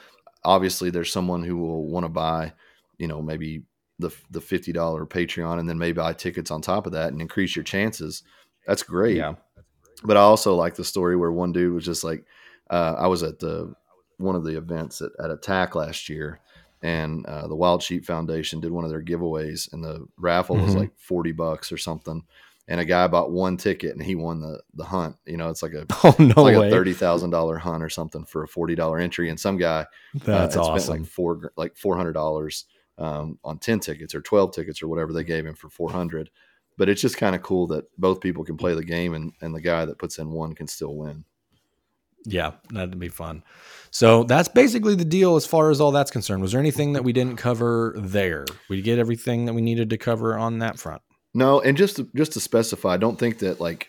obviously 0.45 0.91
there's 0.91 1.13
someone 1.13 1.43
who 1.43 1.57
will 1.57 1.87
want 1.87 2.05
to 2.05 2.09
buy, 2.09 2.53
you 2.99 3.09
know, 3.09 3.21
maybe 3.21 3.63
the 3.99 4.11
the 4.31 4.41
fifty 4.41 4.73
dollar 4.73 5.05
Patreon 5.07 5.59
and 5.59 5.69
then 5.69 5.77
maybe 5.79 5.97
buy 6.01 6.13
tickets 6.13 6.51
on 6.53 6.63
top 6.63 6.87
of 6.87 6.93
that 6.93 7.13
and 7.13 7.21
increase 7.21 7.57
your 7.57 7.65
chances. 7.65 8.23
That's 8.67 8.83
great. 8.83 9.17
Yeah. 9.17 9.35
But 10.05 10.17
I 10.17 10.21
also 10.21 10.55
like 10.55 10.75
the 10.75 10.85
story 10.85 11.17
where 11.17 11.33
one 11.33 11.53
dude 11.53 11.73
was 11.75 11.85
just 11.85 12.05
like, 12.05 12.25
uh, 12.71 12.95
I 12.99 13.07
was 13.07 13.23
at 13.23 13.39
the 13.39 13.75
one 14.19 14.35
of 14.37 14.45
the 14.45 14.57
events 14.57 15.01
at, 15.01 15.11
at 15.23 15.31
Attack 15.31 15.75
last 15.75 16.09
year, 16.09 16.41
and 16.83 17.25
uh, 17.27 17.47
the 17.49 17.57
Wild 17.57 17.83
Sheep 17.83 18.05
Foundation 18.05 18.61
did 18.61 18.73
one 18.73 18.85
of 18.85 18.91
their 18.91 19.03
giveaways, 19.03 19.73
and 19.73 19.83
the 19.83 20.07
raffle 20.19 20.57
was 20.57 20.75
Mhm. 20.75 20.79
like 20.81 20.99
forty 20.99 21.33
bucks 21.33 21.71
or 21.73 21.79
something. 21.79 22.23
and 22.69 22.81
a 22.81 22.85
guy 22.85 23.07
bought 23.07 23.31
one 23.31 23.57
ticket 23.57 23.93
and 23.93 24.03
he 24.03 24.17
won 24.17 24.41
the 24.41 24.61
the 24.75 24.85
hunt. 24.85 25.15
You 25.25 25.37
know, 25.37 25.49
it's 25.51 25.63
like 25.63 25.73
a 25.73 25.87
Oh 26.05 26.17
no 26.19 26.43
like 26.43 26.57
way! 26.57 26.67
a 26.67 26.71
thirty 26.71 26.93
thousand 26.95 27.31
dollar 27.31 27.59
hunt 27.59 27.83
or 27.83 27.89
something 27.89 28.25
for 28.25 28.43
a 28.43 28.49
forty 28.49 28.75
dollar 28.75 28.99
entry, 28.99 29.31
and 29.31 29.39
some 29.39 29.57
guy 29.57 29.87
That's 30.25 30.57
uh, 30.57 30.63
awesome. 30.63 30.81
spent 30.81 31.01
like 31.03 31.09
four 31.09 31.53
like 31.57 31.77
four 31.77 31.97
hundred 31.97 32.15
dollars 32.15 32.65
um, 32.99 33.39
on 33.45 33.59
ten 33.59 33.79
tickets 33.81 34.15
or 34.17 34.21
twelve 34.21 34.53
tickets 34.53 34.83
or 34.83 34.89
whatever 34.89 35.13
they 35.13 35.23
gave 35.25 35.47
him 35.47 35.55
for 35.55 35.69
four 35.71 35.91
hundred. 35.93 36.29
But 36.79 36.89
it's 36.89 37.01
just 37.01 37.17
kind 37.17 37.35
of 37.35 37.43
cool 37.43 37.67
that 37.69 37.85
both 37.99 38.21
people 38.21 38.45
can 38.45 38.57
play 38.57 38.75
the 38.75 38.85
game, 38.85 39.15
and 39.15 39.33
and 39.41 39.55
the 39.55 39.61
guy 39.61 39.85
that 39.85 39.99
puts 39.99 40.19
in 40.19 40.31
one 40.31 40.55
can 40.55 40.67
still 40.67 40.95
win. 40.95 41.25
Yeah, 42.29 42.53
that'd 42.71 42.99
be 42.99 43.09
fun. 43.09 43.45
So 43.91 44.25
that's 44.25 44.49
basically 44.49 44.97
the 44.97 45.05
deal 45.05 45.37
as 45.37 45.47
far 45.47 45.71
as 45.71 45.81
all 45.81 45.93
that's 45.93 46.11
concerned. 46.11 46.43
Was 46.43 46.53
there 46.53 46.61
anything 46.61 46.95
that 46.95 47.05
we 47.05 47.13
didn't 47.13 47.37
cover 47.37 47.95
there? 47.97 48.45
We 48.69 48.83
get 48.83 48.99
everything 48.99 49.45
that 49.45 49.55
we 49.55 49.63
needed 49.63 49.91
to 49.91 49.97
cover 49.97 50.37
on 50.37 50.59
that 50.59 50.79
front. 50.79 51.03
No, 51.35 51.61
and 51.61 51.77
just 51.77 51.97
to, 51.97 52.09
just 52.17 52.33
to 52.33 52.41
specify, 52.41 52.97
don't 52.97 53.19
think 53.19 53.39
that 53.39 53.61
like 53.61 53.89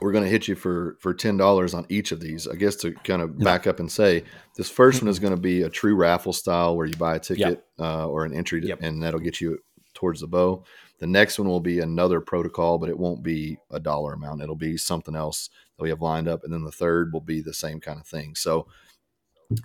we're 0.00 0.12
going 0.12 0.24
to 0.24 0.30
hit 0.30 0.48
you 0.48 0.54
for 0.54 0.96
for 1.00 1.12
ten 1.12 1.36
dollars 1.36 1.74
on 1.74 1.84
each 1.90 2.12
of 2.12 2.20
these. 2.20 2.48
I 2.48 2.54
guess 2.54 2.76
to 2.76 2.92
kind 2.92 3.20
of 3.22 3.38
back 3.38 3.66
up 3.66 3.78
and 3.78 3.92
say 3.92 4.24
this 4.56 4.70
first 4.70 5.02
one 5.02 5.08
is 5.10 5.18
going 5.18 5.34
to 5.34 5.40
be 5.40 5.62
a 5.62 5.68
true 5.68 5.94
raffle 5.96 6.32
style 6.32 6.76
where 6.76 6.86
you 6.86 6.96
buy 6.96 7.16
a 7.16 7.20
ticket 7.20 7.64
uh, 7.78 8.08
or 8.08 8.24
an 8.24 8.32
entry, 8.34 8.62
to, 8.62 8.68
Yep. 8.68 8.78
and 8.82 9.02
that'll 9.02 9.20
get 9.20 9.40
you 9.40 9.58
towards 9.92 10.20
the 10.22 10.26
bow. 10.26 10.64
The 10.98 11.06
next 11.06 11.38
one 11.38 11.48
will 11.48 11.60
be 11.60 11.80
another 11.80 12.20
protocol, 12.20 12.78
but 12.78 12.88
it 12.88 12.98
won't 12.98 13.22
be 13.22 13.58
a 13.70 13.80
dollar 13.80 14.12
amount. 14.12 14.42
It'll 14.42 14.54
be 14.54 14.76
something 14.76 15.16
else 15.16 15.50
that 15.76 15.82
we 15.82 15.88
have 15.90 16.00
lined 16.00 16.28
up, 16.28 16.44
and 16.44 16.52
then 16.52 16.64
the 16.64 16.70
third 16.72 17.12
will 17.12 17.20
be 17.20 17.40
the 17.40 17.52
same 17.54 17.80
kind 17.80 17.98
of 17.98 18.06
thing. 18.06 18.34
So 18.34 18.68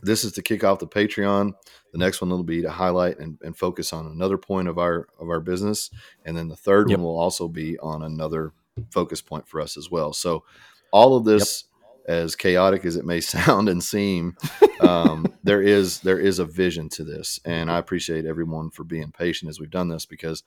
this 0.02 0.24
is 0.24 0.32
to 0.34 0.42
kick 0.42 0.64
off 0.64 0.80
the 0.80 0.88
Patreon. 0.88 1.54
The 1.92 1.98
next 1.98 2.22
one 2.22 2.30
will 2.30 2.44
be 2.44 2.62
to 2.62 2.70
highlight 2.70 3.20
and, 3.20 3.38
and 3.42 3.56
focus 3.56 3.94
on 3.94 4.06
another 4.08 4.38
point 4.38 4.68
of 4.68 4.78
our 4.78 5.08
of 5.20 5.30
our 5.30 5.40
business, 5.40 5.90
and 6.26 6.36
then 6.36 6.48
the 6.48 6.56
third 6.56 6.90
Yep. 6.90 7.00
one 7.00 7.06
will 7.06 7.20
also 7.20 7.48
be 7.48 7.78
on 7.80 8.04
another 8.04 8.54
focus 8.92 9.22
point 9.22 9.48
for 9.48 9.62
us 9.62 9.78
as 9.78 9.90
well. 9.90 10.14
So 10.14 10.44
all 10.92 11.16
of 11.16 11.26
this, 11.26 11.66
as 12.08 12.36
chaotic 12.36 12.86
as 12.86 12.96
it 12.96 13.06
may 13.06 13.22
sound 13.22 13.70
and 13.70 13.84
seem, 13.84 14.36
um, 14.80 15.34
there 15.44 15.62
is 15.62 16.00
there 16.02 16.20
is 16.20 16.40
a 16.40 16.46
vision 16.46 16.90
to 16.90 17.04
this, 17.04 17.40
and 17.46 17.72
I 17.72 17.78
appreciate 17.78 18.26
everyone 18.26 18.72
for 18.72 18.84
being 18.84 19.12
patient 19.12 19.50
as 19.50 19.60
we've 19.60 19.70
done 19.70 19.90
this 19.90 20.06
because 20.06 20.44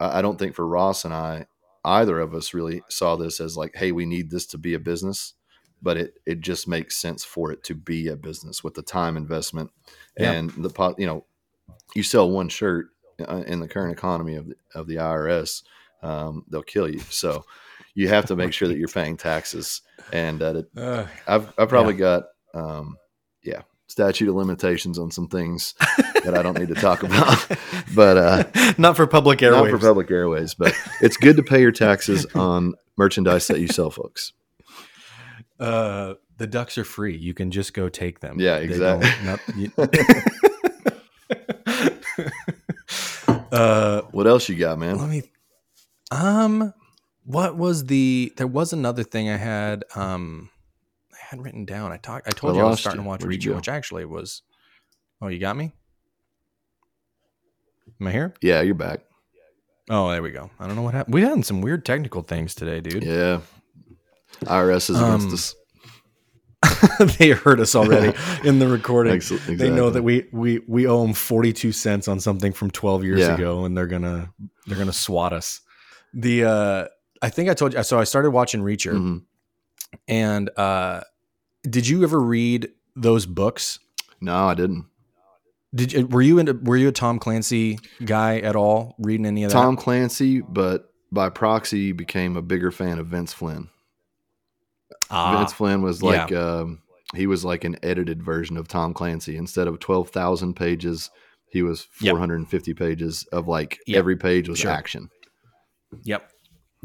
I, 0.00 0.22
don't 0.22 0.38
think 0.38 0.54
for 0.54 0.66
Ross 0.66 1.04
and 1.04 1.14
I 1.14 1.46
either 1.84 2.20
of 2.20 2.34
us 2.34 2.54
really 2.54 2.82
saw 2.88 3.16
this 3.16 3.40
as 3.40 3.56
like, 3.56 3.74
hey, 3.74 3.92
we 3.92 4.06
need 4.06 4.30
this 4.30 4.46
to 4.46 4.58
be 4.58 4.74
a 4.74 4.78
business. 4.80 5.34
But 5.80 5.96
it, 5.96 6.14
it 6.26 6.40
just 6.40 6.66
makes 6.66 6.96
sense 6.96 7.24
for 7.24 7.52
it 7.52 7.62
to 7.64 7.74
be 7.74 8.08
a 8.08 8.16
business 8.16 8.64
with 8.64 8.74
the 8.74 8.82
time 8.82 9.16
investment 9.16 9.70
Yeah. 10.18 10.32
and 10.32 10.50
the 10.50 10.70
pot. 10.70 10.98
You 10.98 11.06
know, 11.06 11.24
you 11.94 12.02
sell 12.02 12.28
one 12.28 12.48
shirt 12.48 12.88
uh, 13.20 13.44
in 13.46 13.60
the 13.60 13.68
current 13.68 13.92
economy 13.92 14.34
of 14.34 14.48
the, 14.48 14.54
of 14.74 14.86
the 14.88 14.96
IRS, 14.96 15.62
um, 16.02 16.44
they'll 16.50 16.62
kill 16.62 16.88
you. 16.88 17.00
So 17.10 17.44
you 17.94 18.08
have 18.08 18.26
to 18.26 18.36
make 18.36 18.52
sure 18.52 18.68
that 18.68 18.76
you're 18.78 18.88
paying 18.88 19.16
taxes. 19.16 19.82
And 20.12 20.42
uh, 20.42 20.54
it, 20.56 20.66
Uh, 20.76 21.06
I've 21.26 21.52
I've 21.58 21.68
probably 21.68 21.94
got 21.94 22.24
um, 22.54 22.96
yeah 23.42 23.62
statute 23.88 24.28
of 24.28 24.34
limitations 24.36 24.98
on 24.98 25.10
some 25.10 25.26
things 25.28 25.74
that 26.24 26.34
I 26.36 26.42
don't 26.42 26.58
need 26.58 26.68
to 26.68 26.74
talk 26.74 27.02
about. 27.02 27.46
But 27.94 28.16
uh, 28.18 28.44
not 28.76 28.96
for 28.96 29.06
public 29.06 29.38
airwaves. 29.40 29.70
not 29.70 29.70
for 29.70 29.78
public 29.78 30.10
airways. 30.10 30.52
But 30.54 30.74
it's 31.00 31.16
good 31.16 31.36
to 31.36 31.42
pay 31.42 31.60
your 31.62 31.72
taxes 31.72 32.26
on 32.34 32.74
merchandise 32.98 33.46
that 33.48 33.60
you 33.60 33.66
sell, 33.68 33.90
folks. 33.90 34.32
Uh, 35.58 36.14
the 36.36 36.46
ducks 36.46 36.76
are 36.78 36.84
free. 36.84 37.16
You 37.16 37.32
can 37.34 37.50
just 37.50 37.72
go 37.74 37.88
take 37.88 38.20
them. 38.20 38.38
Yeah, 38.38 38.56
exactly. 38.58 39.10
don't- 39.24 39.40
you- 39.56 39.72
uh, 43.52 44.02
What 44.12 44.26
else 44.26 44.48
you 44.48 44.56
got, 44.56 44.78
man? 44.78 44.98
let 44.98 45.08
me. 45.08 45.22
Um, 46.10 46.72
what 47.24 47.56
was 47.56 47.86
the? 47.86 48.32
There 48.36 48.46
was 48.46 48.72
another 48.72 49.02
thing 49.02 49.28
I 49.30 49.36
had. 49.36 49.84
Um, 49.94 50.50
had 51.30 51.42
written 51.44 51.64
down. 51.64 51.92
I 51.92 51.96
talked. 51.98 52.26
I 52.26 52.30
told 52.30 52.54
I 52.54 52.58
you 52.60 52.66
I 52.66 52.70
was 52.70 52.80
starting 52.80 53.00
you. 53.00 53.04
to 53.04 53.08
watch 53.08 53.22
Where'd 53.22 53.34
Reacher, 53.40 53.54
which 53.54 53.68
actually 53.68 54.04
was. 54.04 54.42
Oh, 55.20 55.28
you 55.28 55.38
got 55.38 55.56
me. 55.56 55.72
Am 58.00 58.06
I 58.06 58.12
here? 58.12 58.34
Yeah, 58.40 58.60
you're 58.62 58.74
back. 58.74 59.00
Oh, 59.90 60.10
there 60.10 60.22
we 60.22 60.30
go. 60.30 60.50
I 60.60 60.66
don't 60.66 60.76
know 60.76 60.82
what 60.82 60.94
happened. 60.94 61.14
We 61.14 61.22
had 61.22 61.44
some 61.44 61.60
weird 61.60 61.84
technical 61.84 62.22
things 62.22 62.54
today, 62.54 62.80
dude. 62.80 63.02
Yeah, 63.04 63.40
IRS 64.42 64.90
is 64.90 65.00
against 65.00 65.26
Um, 65.28 65.32
us. 65.34 65.54
they 67.18 67.30
heard 67.30 67.60
us 67.60 67.74
already 67.74 68.16
in 68.44 68.58
the 68.58 68.68
recording. 68.68 69.14
Ex- 69.14 69.30
They 69.46 69.70
know 69.70 69.90
that 69.90 70.02
we 70.02 70.28
we 70.32 70.60
we 70.68 70.86
owe 70.86 71.02
them 71.02 71.14
forty 71.14 71.52
two 71.52 71.72
cents 71.72 72.08
on 72.08 72.20
something 72.20 72.52
from 72.52 72.70
twelve 72.70 73.04
years 73.04 73.20
Yeah. 73.20 73.34
ago, 73.34 73.64
and 73.64 73.76
they're 73.76 73.86
gonna 73.86 74.32
they're 74.66 74.78
gonna 74.78 74.92
swat 74.92 75.32
us. 75.32 75.60
The 76.12 76.44
uh, 76.44 76.84
I 77.22 77.30
think 77.30 77.48
I 77.48 77.54
told 77.54 77.74
you. 77.74 77.82
So 77.82 77.98
I 77.98 78.04
started 78.04 78.30
watching 78.30 78.60
Reacher, 78.60 78.92
Mhm. 78.92 79.22
and 80.08 80.50
uh, 80.56 81.00
did 81.68 81.86
you 81.88 82.02
ever 82.02 82.20
read 82.20 82.68
those 82.96 83.26
books? 83.26 83.78
No, 84.20 84.46
I 84.46 84.54
didn't. 84.54 84.86
Did 85.74 85.92
you, 85.92 86.06
were 86.06 86.22
you 86.22 86.38
into 86.38 86.54
were 86.54 86.76
you 86.76 86.88
a 86.88 86.92
Tom 86.92 87.18
Clancy 87.18 87.78
guy 88.04 88.38
at 88.40 88.56
all? 88.56 88.94
Reading 88.98 89.26
any 89.26 89.44
of 89.44 89.50
that? 89.50 89.56
Tom 89.58 89.76
Clancy, 89.76 90.40
but 90.40 90.92
by 91.12 91.28
proxy, 91.28 91.92
became 91.92 92.36
a 92.36 92.42
bigger 92.42 92.70
fan 92.70 92.98
of 92.98 93.06
Vince 93.08 93.32
Flynn. 93.32 93.68
Ah, 95.10 95.38
Vince 95.38 95.52
Flynn 95.52 95.82
was 95.82 96.02
like 96.02 96.32
um, 96.32 96.80
he 97.14 97.26
was 97.26 97.44
like 97.44 97.64
an 97.64 97.76
edited 97.82 98.22
version 98.22 98.56
of 98.56 98.68
Tom 98.68 98.94
Clancy. 98.94 99.36
Instead 99.36 99.66
of 99.68 99.78
twelve 99.78 100.10
thousand 100.10 100.54
pages, 100.54 101.10
he 101.50 101.62
was 101.62 101.86
Yep. 102.00 102.12
four 102.12 102.18
hundred 102.18 102.36
and 102.36 102.48
fifty 102.48 102.74
pages 102.74 103.26
of 103.32 103.46
like 103.48 103.78
Yep. 103.86 103.98
every 103.98 104.16
page 104.16 104.48
was 104.48 104.58
Sure. 104.60 104.70
action. 104.70 105.10
Yep. 106.04 106.30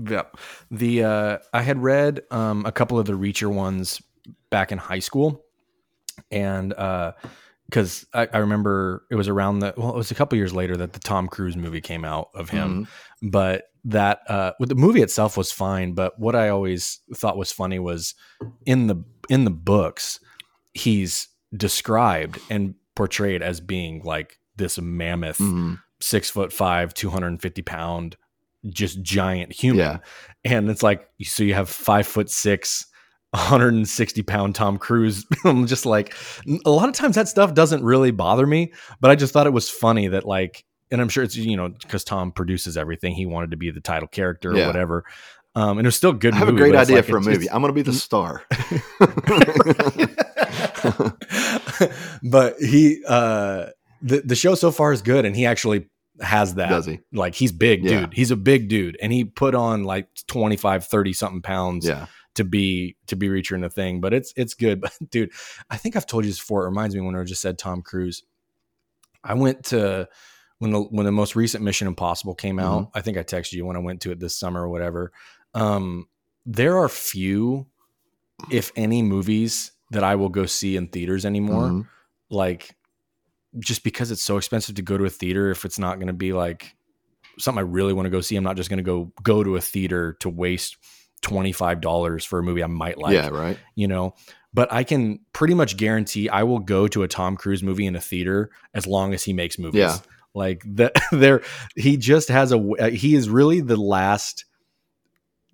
Yep. 0.10 0.38
The 0.72 1.04
uh 1.04 1.38
I 1.54 1.62
had 1.62 1.82
read 1.82 2.22
um 2.32 2.66
a 2.66 2.72
couple 2.72 2.98
of 3.00 3.06
the 3.06 3.14
Reacher 3.14 3.52
ones 3.54 4.02
back 4.50 4.72
in 4.72 4.78
high 4.78 5.00
school. 5.00 5.44
And 6.32 6.74
uh 6.74 7.14
because 7.70 8.06
I, 8.14 8.28
I 8.32 8.38
remember 8.40 9.06
it 9.10 9.16
was 9.16 9.28
around 9.28 9.60
the 9.60 9.74
well, 9.78 9.90
it 9.90 9.96
was 9.96 10.12
a 10.12 10.16
couple 10.16 10.38
years 10.38 10.54
later 10.54 10.78
that 10.78 10.94
the 10.94 11.00
Tom 11.00 11.28
Cruise 11.28 11.56
movie 11.58 11.82
came 11.82 12.06
out 12.06 12.30
of 12.36 12.50
him. 12.50 12.86
Mm-hmm. 13.22 13.30
But 13.30 13.70
that 13.86 14.20
uh 14.30 14.54
the 14.60 14.76
movie 14.76 15.02
itself 15.02 15.38
was 15.38 15.52
fine, 15.52 15.94
but 15.94 16.20
what 16.20 16.36
I 16.36 16.50
always 16.50 17.00
thought 17.16 17.38
was 17.38 17.52
funny 17.52 17.80
was 17.80 18.14
in 18.66 18.88
the 18.88 19.04
in 19.30 19.44
the 19.46 19.52
books, 19.52 20.20
he's 20.74 21.30
described 21.56 22.40
and 22.50 22.76
portrayed 22.96 23.42
as 23.42 23.60
being 23.60 24.04
like 24.04 24.40
this 24.56 24.78
mammoth 24.80 25.40
Mhm. 25.40 25.80
six 26.00 26.30
foot 26.30 26.54
five, 26.54 26.94
250 26.94 27.62
pound, 27.64 28.18
just 28.70 29.02
giant 29.02 29.52
human. 29.52 29.80
Yeah. 29.80 29.98
And 30.46 30.70
it's 30.70 30.84
like, 30.84 31.10
so 31.24 31.42
you 31.44 31.54
have 31.56 31.70
five 31.70 32.06
foot 32.06 32.30
six, 32.30 32.86
160 33.34 34.22
pound 34.24 34.56
Tom 34.56 34.78
Cruise. 34.78 35.26
I'm 35.46 35.66
just 35.68 35.86
like, 35.86 36.16
a 36.66 36.70
lot 36.70 36.88
of 36.88 36.96
times 36.96 37.16
that 37.16 37.28
stuff 37.28 37.54
doesn't 37.54 37.84
really 37.84 38.12
bother 38.12 38.46
me, 38.48 38.74
but 39.02 39.12
I 39.12 39.16
just 39.16 39.34
thought 39.34 39.48
it 39.48 39.54
was 39.54 39.70
funny 39.70 40.08
that, 40.08 40.26
like, 40.26 40.64
and 40.92 41.02
I'm 41.02 41.10
sure 41.10 41.24
it's, 41.24 41.36
you 41.36 41.58
know, 41.58 41.70
because 41.70 42.04
Tom 42.04 42.32
produces 42.32 42.78
everything. 42.78 43.14
He 43.16 43.26
wanted 43.26 43.52
to 43.52 43.58
be 43.58 43.72
the 43.72 43.82
title 43.82 44.08
character 44.08 44.52
or 44.52 44.68
whatever. 44.68 45.04
Um, 45.56 45.78
and 45.78 45.82
it 45.82 45.88
was 45.88 45.96
still 45.96 46.14
good. 46.14 46.34
I 46.34 46.38
have 46.38 46.50
a 46.50 46.54
great 46.54 46.76
idea 46.76 46.98
like, 46.98 47.06
for 47.06 47.18
a 47.18 47.22
movie. 47.22 47.50
I'm 47.50 47.62
going 47.62 47.70
to 47.70 47.74
be 47.74 47.82
the 47.82 47.94
star. 47.94 48.44
but 52.24 52.56
he 52.60 53.04
uh 53.08 53.68
the 54.02 54.22
the 54.26 54.36
show 54.36 54.56
so 54.56 54.72
far 54.72 54.92
is 54.92 55.02
good 55.02 55.26
and 55.26 55.36
he 55.36 55.46
actually 55.46 55.88
has 56.22 56.56
that 56.56 56.70
Does 56.70 56.86
he? 56.86 57.00
like 57.12 57.36
he's 57.36 57.52
big 57.52 57.84
Yeah. 57.84 58.02
dude 58.02 58.14
he's 58.14 58.32
a 58.32 58.36
big 58.36 58.68
dude 58.70 58.98
and 59.02 59.12
he 59.12 59.24
put 59.26 59.56
on 59.56 59.84
like 59.84 60.08
25 60.28 60.86
30 60.86 61.14
something 61.14 61.42
pounds 61.42 61.88
Yeah. 61.88 62.08
To 62.36 62.44
be 62.44 62.96
to 63.08 63.16
be 63.16 63.30
reaching 63.30 63.62
the 63.62 63.70
thing 63.70 64.02
but 64.02 64.14
it's 64.14 64.34
it's 64.36 64.54
good 64.54 64.82
but 64.86 64.92
dude 65.10 65.32
i 65.70 65.78
think 65.78 65.96
i've 65.96 66.06
told 66.08 66.24
you 66.26 66.32
this 66.32 66.40
before 66.40 66.64
it 66.64 66.70
reminds 66.70 66.96
me 66.96 67.02
when 67.02 67.16
i 67.16 67.24
just 67.24 67.42
said 67.42 67.58
tom 67.58 67.82
cruise 67.82 68.24
i 69.24 69.34
went 69.34 69.64
to 69.66 70.08
when 70.60 70.72
the 70.72 70.82
when 70.82 71.06
the 71.06 71.12
most 71.12 71.36
recent 71.36 71.64
mission 71.64 71.88
impossible 71.88 72.36
came 72.36 72.60
out 72.60 72.84
Mm-hmm. 72.88 72.98
i 72.98 73.02
think 73.02 73.18
i 73.18 73.24
texted 73.24 73.54
you 73.54 73.66
when 73.66 73.76
i 73.76 73.80
went 73.80 74.02
to 74.02 74.12
it 74.12 74.20
this 74.20 74.36
summer 74.36 74.64
or 74.64 74.70
whatever 74.70 75.12
um 75.54 76.08
there 76.46 76.78
are 76.78 76.90
few 76.90 77.68
if 78.52 78.72
any 78.76 79.02
movies 79.02 79.72
that 79.92 80.04
i 80.04 80.16
will 80.16 80.30
go 80.30 80.46
see 80.46 80.76
in 80.76 80.88
theaters 80.88 81.26
anymore 81.26 81.70
Mhm. 81.70 81.88
like 82.30 82.76
just 83.60 83.84
because 83.84 84.10
it's 84.10 84.24
so 84.24 84.38
expensive 84.38 84.76
to 84.76 84.82
go 84.82 84.98
to 84.98 85.06
a 85.06 85.10
theater 85.12 85.52
if 85.52 85.64
it's 85.66 85.78
not 85.78 85.96
going 85.98 86.08
to 86.08 86.14
be 86.14 86.34
like 86.34 86.76
something 87.38 87.60
I 87.60 87.62
really 87.68 87.94
want 87.94 88.08
to 88.08 88.10
go 88.10 88.20
see 88.22 88.36
I'm 88.36 88.44
not 88.44 88.56
just 88.58 88.70
going 88.70 88.78
to 88.78 88.84
go 88.84 89.12
go 89.22 89.44
to 89.44 89.56
a 89.58 89.62
theater 89.62 90.14
to 90.22 90.30
waste 90.30 90.78
$25 91.24 92.26
for 92.26 92.40
a 92.40 92.44
movie 92.44 92.64
I 92.64 92.68
might 92.68 92.98
like 92.98 93.14
yeah. 93.14 93.30
Right. 93.30 93.58
you 93.76 93.88
know 93.88 94.14
but 94.54 94.72
I 94.72 94.84
can 94.84 95.20
pretty 95.34 95.56
much 95.56 95.78
guarantee 95.78 96.30
I 96.30 96.44
will 96.44 96.60
go 96.60 96.88
to 96.88 97.02
a 97.04 97.08
Tom 97.08 97.36
Cruise 97.38 97.64
movie 97.64 97.86
in 97.88 97.96
a 97.96 98.02
theater 98.02 98.52
as 98.76 98.86
long 98.86 99.14
as 99.14 99.24
he 99.24 99.34
makes 99.34 99.58
movies 99.58 99.80
Yeah. 99.80 99.98
like 100.36 100.64
that 100.76 100.94
there 101.12 101.42
he 101.76 101.98
just 101.98 102.30
has 102.30 102.52
a 102.52 102.58
w- 102.58 102.76
uh, 102.78 102.90
he 102.92 103.16
is 103.16 103.30
really 103.30 103.62
the 103.62 103.78
last 103.78 104.46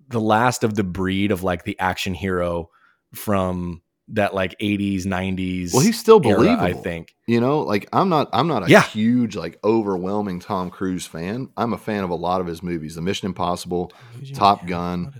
the 0.08 0.20
last 0.20 0.64
of 0.64 0.74
the 0.74 0.84
breed 0.84 1.30
of 1.30 1.42
like 1.42 1.64
the 1.64 1.78
action 1.78 2.14
hero 2.14 2.68
from 3.14 3.80
that 4.12 4.34
like 4.34 4.58
80s 4.58 5.04
90s 5.06 5.72
Well, 5.72 5.82
he's 5.84 5.98
still 5.98 6.20
era, 6.26 6.36
believable. 6.36 6.64
i 6.64 6.72
think 6.72 7.14
You 7.28 7.40
know, 7.40 7.60
like 7.60 7.88
I'm 7.92 8.08
not 8.08 8.28
I'm 8.32 8.48
not 8.48 8.66
a 8.66 8.68
Yeah. 8.70 8.82
huge 8.82 9.36
like 9.36 9.58
overwhelming 9.62 10.40
Tom 10.40 10.68
Cruise 10.68 11.06
fan. 11.06 11.48
I'm 11.56 11.72
a 11.72 11.78
fan 11.78 12.02
of 12.02 12.10
a 12.10 12.16
lot 12.16 12.40
of 12.40 12.48
his 12.48 12.60
movies, 12.60 12.96
The 12.96 13.02
Mission 13.02 13.26
Impossible, 13.26 13.92
Top 14.34 14.66
Gun, 14.66 15.12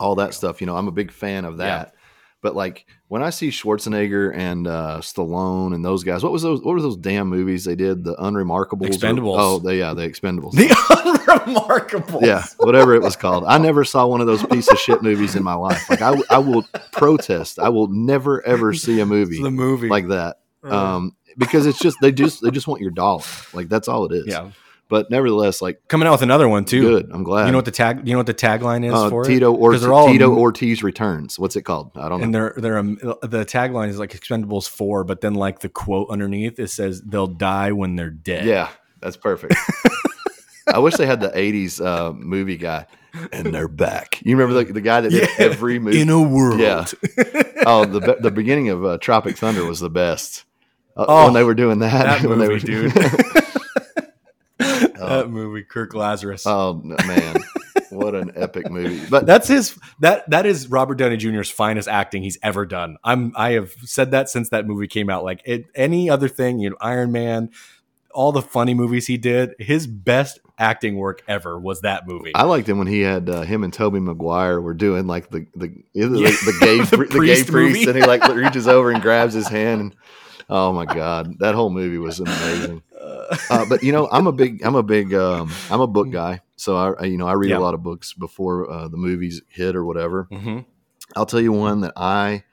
all 0.00 0.16
that 0.16 0.34
stuff. 0.34 0.60
You 0.60 0.66
know, 0.66 0.76
I'm 0.76 0.88
a 0.88 0.92
big 0.92 1.12
fan 1.12 1.44
of 1.44 1.58
that. 1.58 1.94
But 2.42 2.56
like 2.56 2.86
when 3.08 3.22
I 3.22 3.28
see 3.28 3.50
Schwarzenegger 3.50 4.34
and 4.34 4.66
uh, 4.66 5.00
Stallone 5.02 5.74
and 5.74 5.84
those 5.84 6.04
guys, 6.04 6.22
what 6.22 6.32
was 6.32 6.40
those? 6.40 6.62
What 6.62 6.72
were 6.72 6.80
those 6.80 6.96
damn 6.96 7.28
movies 7.28 7.64
they 7.64 7.76
did? 7.76 8.02
The 8.02 8.16
Unremarkables. 8.16 8.80
or- 8.80 8.88
Expendables. 8.88 9.36
oh, 9.38 9.58
they, 9.58 9.78
yeah, 9.78 9.92
the 9.92 10.08
Expendables. 10.08 10.52
the 10.52 11.34
unremarkable 11.46 12.20
yeah, 12.22 12.42
whatever 12.56 12.94
it 12.94 13.02
was 13.02 13.14
called. 13.14 13.44
I 13.44 13.58
never 13.58 13.84
saw 13.84 14.06
one 14.06 14.22
of 14.22 14.26
those 14.26 14.42
piece 14.46 14.68
of 14.68 14.78
shit 14.78 15.02
movies 15.02 15.36
in 15.36 15.42
my 15.42 15.52
life. 15.54 15.88
Like 15.90 16.00
I, 16.00 16.16
I 16.30 16.38
will 16.38 16.64
protest. 16.92 17.58
I 17.58 17.68
will 17.68 17.88
never 17.88 18.44
ever 18.46 18.72
see 18.72 19.00
a 19.00 19.06
movie 19.06 19.42
the 19.42 19.50
movie 19.50 19.88
like 19.88 20.08
that. 20.08 20.38
Um, 20.62 21.14
because 21.36 21.66
it's 21.66 21.78
just 21.78 21.98
they 22.00 22.10
just 22.12 22.42
they 22.42 22.50
just 22.50 22.66
want 22.66 22.80
your 22.80 22.90
dollar. 22.90 23.22
Like 23.52 23.68
that's 23.68 23.86
all 23.86 24.06
it 24.06 24.12
is. 24.12 24.26
yeah 24.26 24.50
But 24.90 25.10
nevertheless, 25.10 25.62
like 25.62 25.80
coming 25.88 26.06
out 26.06 26.12
with 26.12 26.22
another 26.22 26.48
one 26.48 26.66
too 26.66 26.82
good. 26.82 27.10
I'm 27.12 27.22
glad. 27.22 27.46
you 27.46 27.52
know 27.52 27.58
what 27.58 27.64
the 27.64 27.70
tag 27.70 28.06
you 28.06 28.12
know 28.12 28.18
what 28.18 28.26
the 28.26 28.34
tagline 28.34 28.84
is 28.84 28.92
uh, 28.92 29.08
for 29.08 29.24
Tito 29.24 29.54
it? 29.54 29.56
or 29.56 29.70
'Cause 29.72 29.80
they're 29.80 29.92
all- 29.92 30.08
Tito 30.08 30.36
Ortiz 30.36 30.82
returns. 30.82 31.38
What's 31.38 31.56
it 31.56 31.62
called? 31.62 31.92
I 31.96 32.08
don't 32.10 32.18
know. 32.18 32.24
and 32.24 32.34
they're 32.34 32.54
they're 32.58 32.76
um, 32.78 32.96
the 33.22 33.46
tagline 33.46 33.88
is 33.88 33.98
like 33.98 34.10
expendables 34.10 34.68
4 34.68 35.04
but 35.04 35.22
then 35.22 35.32
like 35.34 35.60
the 35.60 35.68
quote 35.70 36.08
underneath 36.10 36.58
it 36.58 36.68
says 36.68 37.00
they'll 37.02 37.26
die 37.28 37.72
when 37.72 37.96
they're 37.96 38.10
dead 38.10 38.44
Yeah, 38.44 38.68
that's 39.00 39.16
perfect. 39.16 39.54
I 40.66 40.78
wish 40.78 40.94
they 40.96 41.06
had 41.06 41.20
the 41.20 41.30
'80s 41.30 41.84
uh, 41.84 42.12
movie 42.12 42.56
guy, 42.56 42.86
and 43.32 43.52
they're 43.54 43.66
back. 43.66 44.20
You 44.24 44.36
remember 44.36 44.62
the, 44.64 44.72
the 44.72 44.80
guy 44.80 45.00
that 45.00 45.10
did 45.10 45.22
Yeah. 45.28 45.34
every 45.38 45.78
movie? 45.80 46.00
in 46.00 46.10
a 46.10 46.20
world 46.22 46.60
Yeah. 46.60 46.84
oh, 47.66 47.84
the 47.86 48.18
the 48.20 48.30
beginning 48.30 48.68
of 48.68 48.84
uh, 48.84 48.98
Tropic 48.98 49.36
Thunder 49.36 49.64
was 49.64 49.80
the 49.80 49.90
best. 49.90 50.44
Uh, 50.96 51.06
Oh, 51.08 51.24
when 51.24 51.34
they 51.34 51.42
were 51.44 51.54
doing 51.54 51.78
that, 51.80 52.20
that 52.20 52.28
when 52.28 52.38
they 52.38 52.48
movie, 52.48 52.82
were, 52.82 52.88
dude. 52.88 53.59
that 54.98 55.28
movie 55.30 55.62
kirk 55.64 55.94
lazarus 55.94 56.44
oh 56.46 56.74
man, 56.84 57.36
what 57.90 58.14
an 58.14 58.32
epic 58.36 58.70
movie! 58.70 59.00
But 59.10 59.26
That's 59.26 59.48
his 59.48 59.78
that 60.00 60.28
that 60.30 60.46
is 60.46 60.68
Robert 60.68 60.96
Downey 60.96 61.16
Jr.'s 61.16 61.50
finest 61.50 61.88
acting 61.88 62.22
he's 62.22 62.38
ever 62.42 62.64
done. 62.66 62.96
I'm 63.02 63.32
I 63.36 63.52
have 63.52 63.72
said 63.84 64.10
that 64.12 64.28
since 64.28 64.50
that 64.50 64.66
movie 64.66 64.86
came 64.86 65.10
out. 65.10 65.24
Like 65.24 65.42
it, 65.44 65.66
any 65.74 66.08
other 66.10 66.28
thing, 66.28 66.58
you 66.60 66.70
know, 66.70 66.76
Iron 66.80 67.10
Man, 67.12 67.50
all 68.12 68.32
the 68.32 68.42
funny 68.42 68.74
movies 68.74 69.06
he 69.06 69.16
did, 69.16 69.54
his 69.58 69.86
best 69.86 70.38
acting 70.58 70.96
work 70.96 71.22
ever 71.26 71.58
was 71.58 71.80
that 71.80 72.06
movie. 72.06 72.32
I 72.34 72.42
liked 72.42 72.68
him 72.68 72.76
when 72.78 72.86
he 72.86 73.00
had 73.00 73.28
uh, 73.30 73.42
him 73.42 73.64
and 73.64 73.72
Tobey 73.72 73.98
Maguire 74.00 74.60
were 74.60 74.74
doing 74.74 75.06
like 75.06 75.30
the 75.30 75.46
the 75.56 75.68
the, 75.94 76.20
Yeah. 76.20 76.30
the 76.44 76.56
gay 76.60 76.78
The 76.82 76.96
the, 76.96 77.04
gay 77.06 77.16
priest 77.16 77.48
priest, 77.48 77.52
movie. 77.52 77.84
and 77.84 77.96
he 77.96 78.04
like 78.04 78.22
reaches 78.28 78.68
over 78.68 78.90
and 78.90 79.00
grabs 79.02 79.34
his 79.34 79.48
hand. 79.48 79.80
And, 79.80 79.96
oh 80.50 80.72
my 80.74 80.84
god, 80.84 81.38
that 81.38 81.54
whole 81.54 81.70
movie 81.70 81.98
was 81.98 82.20
amazing. 82.20 82.82
Uh, 83.48 83.64
but 83.68 83.82
you 83.82 83.92
know, 83.92 84.08
I'm 84.12 84.26
a 84.26 84.32
big 84.32 84.62
I'm 84.64 84.74
a 84.74 84.82
big 84.82 85.14
um, 85.14 85.50
I'm 85.70 85.80
a 85.80 85.86
book 85.86 86.10
guy, 86.10 86.42
so 86.56 86.76
I 86.76 87.04
you 87.04 87.16
know 87.16 87.26
I 87.26 87.32
read 87.32 87.50
Yeah. 87.50 87.58
a 87.58 87.60
lot 87.60 87.72
of 87.74 87.82
books 87.82 88.12
before 88.12 88.70
uh, 88.70 88.88
the 88.88 88.96
movies 88.98 89.40
hit 89.48 89.74
or 89.76 89.84
whatever. 89.84 90.28
Mhm. 90.30 90.66
I'll 91.16 91.26
tell 91.26 91.40
you 91.40 91.52
one 91.52 91.80
that 91.80 91.92
I 91.96 92.44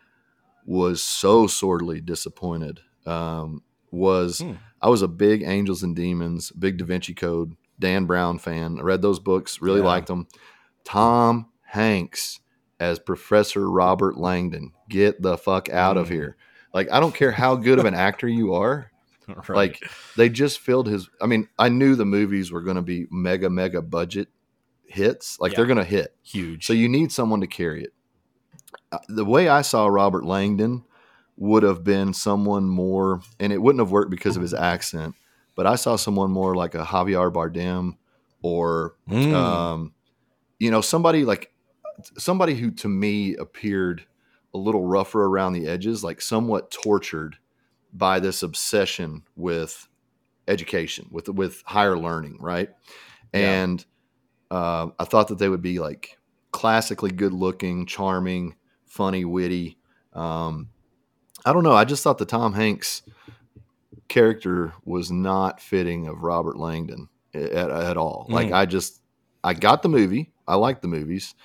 was 0.66 1.02
so 1.04 1.48
sorely 1.48 2.00
disappointed. 2.02 2.80
Um, 3.06 3.64
was 3.92 4.40
Hmm. 4.40 4.54
I 4.82 4.90
was 4.90 5.02
a 5.02 5.08
big 5.08 5.42
Angels 5.44 5.82
and 5.84 5.96
Demons, 5.96 6.52
big 6.52 6.78
Da 6.78 6.86
Vinci 6.86 7.14
Code, 7.14 7.56
Dan 7.80 8.06
Brown 8.06 8.38
fan. 8.38 8.78
I 8.80 8.84
read 8.84 9.02
those 9.02 9.20
books, 9.20 9.62
really 9.62 9.80
Yeah. 9.80 9.88
liked 9.88 10.08
them. 10.08 10.28
Tom 10.84 11.48
Hanks 11.72 12.40
as 12.80 13.00
Professor 13.00 13.70
Robert 13.70 14.18
Langdon. 14.18 14.72
Get 14.90 15.22
the 15.22 15.38
fuck 15.38 15.70
out 15.70 15.98
of 15.98 16.08
Mm. 16.08 16.12
here. 16.12 16.38
Like 16.78 16.92
I 16.92 17.00
don't 17.00 17.16
care 17.16 17.32
how 17.32 17.56
good 17.56 17.80
of 17.80 17.86
an 17.86 17.96
actor 17.96 18.28
you 18.28 18.54
are. 18.54 18.92
Right. 19.28 19.50
Like 19.50 19.84
they 20.16 20.30
just 20.30 20.60
filled 20.60 20.88
his 20.88 21.10
I 21.20 21.26
mean, 21.26 21.50
I 21.60 21.68
knew 21.68 21.96
the 21.96 22.06
movies 22.06 22.50
were 22.50 22.62
going 22.62 22.78
to 22.78 22.82
be 22.82 23.08
mega 23.12 23.50
mega 23.50 23.82
budget 23.82 24.30
hits. 24.86 25.38
Like 25.42 25.54
they're 25.54 25.66
going 25.66 25.80
to 25.80 25.84
hit. 25.84 26.16
huge. 26.24 26.66
So 26.66 26.72
you 26.72 26.88
need 26.88 27.12
someone 27.12 27.42
to 27.42 27.48
carry 27.48 27.84
it. 27.84 27.94
Uh, 28.90 29.00
The 29.10 29.26
way 29.26 29.50
I 29.50 29.64
saw 29.64 29.88
Robert 29.88 30.24
Langdon 30.24 30.86
would 31.36 31.64
have 31.64 31.84
been 31.84 32.14
someone 32.14 32.70
more, 32.70 33.22
and 33.38 33.52
it 33.52 33.62
wouldn't 33.62 33.82
have 33.82 33.92
worked 33.92 34.12
because 34.12 34.38
of 34.38 34.42
his 34.42 34.54
accent, 34.54 35.14
but 35.56 35.68
I 35.68 35.76
saw 35.76 35.98
someone 35.98 36.32
more 36.32 36.56
like 36.56 36.74
a 36.74 36.84
Javier 36.86 37.30
Bardem 37.32 37.98
or, 38.42 38.96
Mm. 39.10 39.34
um, 39.34 39.94
you 40.58 40.72
know, 40.72 40.80
somebody 40.82 41.26
like 41.26 41.52
somebody 42.18 42.56
who 42.56 42.72
to 42.72 42.88
me 42.88 43.36
appeared 43.36 44.06
a 44.54 44.58
little 44.58 44.86
rougher 44.86 45.24
around 45.26 45.54
the 45.54 45.68
edges, 45.68 46.04
like 46.04 46.22
somewhat 46.22 46.72
tortured 46.72 47.38
by 47.94 48.20
this 48.20 48.44
obsession 48.44 49.24
with 49.36 49.88
education, 50.48 51.08
with 51.12 51.30
with 51.30 51.64
higher 51.66 51.98
learning, 51.98 52.38
right? 52.40 52.70
Yeah. 53.34 53.64
And 53.64 53.86
uh, 54.50 54.88
I 54.98 55.06
thought 55.06 55.28
that 55.30 55.38
they 55.38 55.50
would 55.50 55.62
be 55.62 55.80
like 55.80 56.18
classically 56.52 57.12
good 57.12 57.34
looking, 57.34 57.86
charming, 57.86 58.56
funny, 58.86 59.26
witty. 59.26 59.78
Um, 60.14 60.70
I 61.46 61.54
don't 61.54 61.64
know. 61.64 61.74
I 61.74 61.86
just 61.86 62.04
thought 62.04 62.18
the 62.18 62.26
Tom 62.26 62.54
Hanks 62.54 63.04
character 64.08 64.74
was 64.86 65.12
not 65.12 65.62
fitting 65.62 66.08
of 66.08 66.24
Robert 66.24 66.58
Langdon 66.58 67.10
at, 67.34 67.70
at 67.70 67.98
all. 67.98 68.26
Like 68.30 68.50
Mm. 68.50 68.54
I 68.54 68.66
just, 68.66 69.02
I 69.44 69.54
got 69.54 69.84
the 69.84 69.90
movie. 69.90 70.32
I 70.48 70.56
liked 70.56 70.82
the 70.82 70.88
movies, 70.88 71.36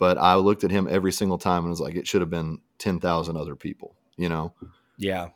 but 0.00 0.18
I 0.18 0.34
looked 0.34 0.64
at 0.64 0.72
him 0.72 0.88
every 0.90 1.12
single 1.12 1.38
time 1.38 1.60
and 1.62 1.70
was 1.70 1.80
like, 1.80 1.94
it 1.94 2.08
should 2.08 2.22
have 2.22 2.30
been 2.30 2.58
ten 2.78 2.98
thousand 2.98 3.36
other 3.36 3.54
people. 3.54 3.94
You 4.16 4.28
know? 4.28 4.52
Yeah. 4.98 5.28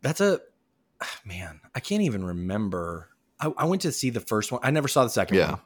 That's 0.00 0.20
a 0.22 0.40
man, 1.26 1.60
I 1.74 1.80
can't 1.80 2.02
even 2.02 2.24
remember. 2.24 3.10
I, 3.38 3.52
I 3.58 3.64
went 3.66 3.82
to 3.82 3.92
see 3.92 4.08
the 4.10 4.20
first 4.20 4.50
one. 4.52 4.60
I 4.64 4.70
never 4.70 4.88
saw 4.88 5.02
the 5.04 5.10
second 5.10 5.36
Yeah. 5.36 5.50
one. 5.50 5.60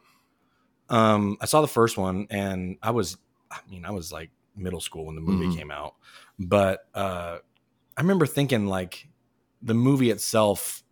Um, 0.90 1.36
I 1.40 1.44
saw 1.46 1.60
the 1.60 1.68
first 1.68 1.96
one 1.98 2.26
and 2.30 2.78
I 2.82 2.90
was 2.90 3.16
I 3.50 3.58
mean, 3.70 3.84
I 3.84 3.90
was 3.92 4.10
like 4.10 4.30
middle 4.56 4.80
school 4.80 5.06
when 5.06 5.14
the 5.14 5.20
movie 5.20 5.46
Mhm. 5.46 5.56
came 5.56 5.70
out. 5.70 5.94
But 6.38 6.80
uh 6.94 7.38
I 7.96 8.00
remember 8.00 8.26
thinking 8.26 8.66
like 8.66 9.06
the 9.62 9.74
movie 9.74 10.10
itself 10.10 10.82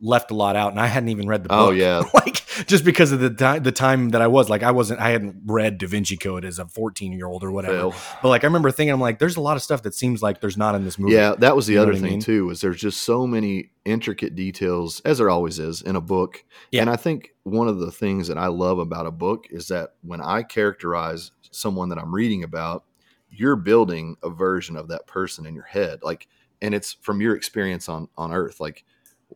left 0.00 0.30
a 0.30 0.34
lot 0.34 0.56
out 0.56 0.70
and 0.70 0.80
I 0.80 0.86
hadn't 0.86 1.10
even 1.10 1.28
read 1.28 1.44
the 1.44 1.52
oh, 1.52 1.66
book. 1.66 1.68
Oh, 1.68 1.70
yeah. 1.72 2.02
like 2.14 2.36
just 2.66 2.84
because 2.84 3.12
of 3.12 3.20
the 3.20 3.30
time 3.30 3.62
the 3.62 3.72
time 3.72 4.10
that 4.10 4.22
I 4.22 4.26
was 4.26 4.48
like 4.48 4.62
I 4.62 4.70
wasn't 4.70 5.00
I 5.00 5.10
hadn't 5.10 5.42
read 5.46 5.78
Da 5.78 5.86
Vinci 5.86 6.16
Code 6.16 6.44
as 6.44 6.58
a 6.58 6.66
14 6.66 7.12
year 7.12 7.26
old 7.26 7.44
or 7.44 7.50
whatever. 7.50 7.90
But 8.22 8.28
like 8.28 8.44
I 8.44 8.46
remember 8.46 8.70
thinking, 8.70 8.92
I'm 8.92 9.00
like, 9.00 9.18
there's 9.18 9.36
a 9.36 9.40
lot 9.40 9.56
of 9.56 9.62
stuff 9.62 9.82
that 9.82 9.94
seems 9.94 10.22
like 10.22 10.40
there's 10.40 10.56
not 10.56 10.74
in 10.74 10.84
this 10.84 10.98
movie. 10.98 11.14
Yeah, 11.14 11.34
that 11.38 11.54
was 11.54 11.66
the 11.66 11.74
You 11.74 11.80
other 11.80 11.92
what 11.92 11.98
I 11.98 12.00
thing 12.00 12.10
mean? 12.12 12.20
too. 12.20 12.50
is 12.50 12.60
there's 12.60 12.80
just 12.80 13.02
so 13.02 13.26
many 13.26 13.70
intricate 13.84 14.34
details, 14.34 15.00
as 15.04 15.18
there 15.18 15.30
always 15.30 15.58
is 15.58 15.82
in 15.82 15.96
a 15.96 16.00
book. 16.00 16.44
Yeah. 16.70 16.82
And 16.82 16.90
I 16.90 16.96
think 16.96 17.34
one 17.42 17.68
of 17.68 17.78
the 17.78 17.90
things 17.92 18.28
that 18.28 18.38
I 18.38 18.46
love 18.46 18.78
about 18.78 19.06
a 19.06 19.10
book 19.10 19.46
is 19.50 19.68
that 19.68 19.94
when 20.02 20.20
I 20.20 20.42
characterize 20.42 21.32
someone 21.50 21.88
that 21.90 21.98
I'm 21.98 22.14
reading 22.14 22.44
about, 22.44 22.84
you're 23.30 23.56
building 23.56 24.16
a 24.22 24.30
version 24.30 24.76
of 24.76 24.88
that 24.88 25.06
person 25.06 25.46
in 25.46 25.54
your 25.54 25.64
head, 25.64 26.00
like, 26.02 26.26
and 26.62 26.74
it's 26.74 26.94
from 27.00 27.20
your 27.20 27.36
experience 27.36 27.88
on 27.88 28.08
on 28.16 28.32
Earth. 28.32 28.60
Like 28.60 28.84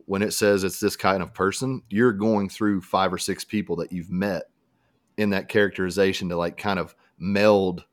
when 0.07 0.22
it 0.22 0.32
says 0.32 0.64
it's 0.64 0.80
this 0.80 0.97
kind 0.97 1.22
of 1.22 1.32
person, 1.34 1.82
you're 1.90 2.12
going 2.12 2.49
through 2.49 2.80
five 2.80 3.12
or 3.12 3.18
six 3.18 3.45
people 3.45 3.76
that 3.76 3.92
you've 3.92 4.11
met 4.11 4.45
in 5.16 5.30
that 5.30 5.49
characterization 5.49 6.28
to 6.28 6.36
like 6.36 6.57
kind 6.57 6.78
of 6.78 6.95
meld 7.18 7.84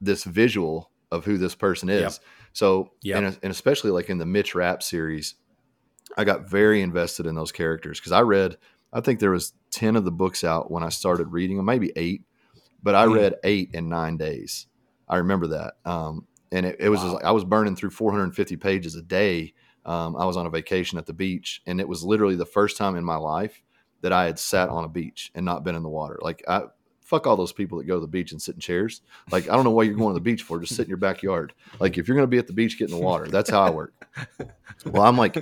this 0.00 0.24
visual 0.24 0.90
of 1.10 1.24
who 1.24 1.38
this 1.38 1.54
person 1.54 1.88
is. 1.88 2.00
Yep. 2.00 2.12
So, 2.52 2.90
Yep. 3.02 3.16
and, 3.22 3.38
and 3.42 3.50
especially 3.50 3.90
like 3.90 4.10
in 4.10 4.18
the 4.18 4.26
Mitch 4.26 4.54
Rapp 4.54 4.82
series, 4.82 5.34
I 6.16 6.24
got 6.24 6.48
very 6.48 6.82
invested 6.82 7.26
in 7.26 7.34
those 7.34 7.52
characters 7.52 7.98
because 8.00 8.12
I 8.12 8.20
read, 8.20 8.56
I 8.92 9.00
think 9.00 9.20
there 9.20 9.30
was 9.30 9.52
10 9.70 9.96
of 9.96 10.04
the 10.04 10.10
books 10.10 10.42
out 10.44 10.70
when 10.70 10.82
I 10.82 10.88
started 10.88 11.28
reading 11.28 11.56
them, 11.56 11.66
maybe 11.66 11.92
eight, 11.96 12.24
but 12.82 12.94
I 12.94 13.06
Hmm. 13.06 13.12
read 13.12 13.34
eight 13.44 13.70
in 13.72 13.88
nine 13.88 14.16
days. 14.16 14.66
I 15.08 15.16
remember 15.18 15.46
that. 15.48 15.74
Um, 15.84 16.26
and 16.52 16.66
it, 16.66 16.76
it 16.80 16.88
was 16.88 17.00
just 17.00 17.08
Wow. 17.10 17.14
like 17.16 17.24
I 17.24 17.30
was 17.30 17.44
burning 17.44 17.76
through 17.76 17.90
450 17.90 18.56
pages 18.56 18.94
a 18.96 19.02
day. 19.02 19.54
Um, 19.84 20.16
I 20.16 20.24
was 20.24 20.36
on 20.36 20.46
a 20.46 20.50
vacation 20.50 20.98
at 20.98 21.06
the 21.06 21.12
beach, 21.12 21.62
and 21.66 21.80
it 21.80 21.88
was 21.88 22.04
literally 22.04 22.36
the 22.36 22.46
first 22.46 22.76
time 22.76 22.96
in 22.96 23.04
my 23.04 23.16
life 23.16 23.62
that 24.02 24.12
I 24.12 24.24
had 24.24 24.38
sat 24.38 24.68
on 24.68 24.84
a 24.84 24.88
beach 24.88 25.30
and 25.34 25.44
not 25.44 25.64
been 25.64 25.74
in 25.74 25.82
the 25.82 25.88
water. 25.88 26.18
Like 26.22 26.42
I 26.48 26.62
fuck 27.10 27.26
all 27.26 27.36
those 27.36 27.52
people 27.52 27.78
that 27.78 27.84
go 27.84 27.96
to 27.96 28.00
the 28.00 28.06
beach 28.06 28.32
and 28.32 28.40
sit 28.40 28.54
in 28.54 28.60
chairs. 28.60 29.02
Like 29.30 29.48
I 29.48 29.56
don't 29.56 29.64
know 29.64 29.70
why 29.70 29.82
you're 29.82 29.94
going 29.94 30.14
to 30.14 30.20
the 30.20 30.20
beach 30.20 30.42
for. 30.42 30.60
Just 30.60 30.76
sit 30.76 30.84
in 30.84 30.88
your 30.88 30.96
backyard. 30.96 31.52
Like 31.78 31.98
if 31.98 32.06
you're 32.06 32.16
going 32.16 32.26
to 32.26 32.30
be 32.30 32.38
at 32.38 32.46
the 32.46 32.52
beach, 32.52 32.78
get 32.78 32.90
in 32.90 32.96
the 32.96 33.02
water. 33.02 33.26
That's 33.26 33.50
how 33.50 33.62
I 33.62 33.70
work. 33.70 33.94
Well, 34.86 35.02
I'm 35.02 35.18
like 35.18 35.36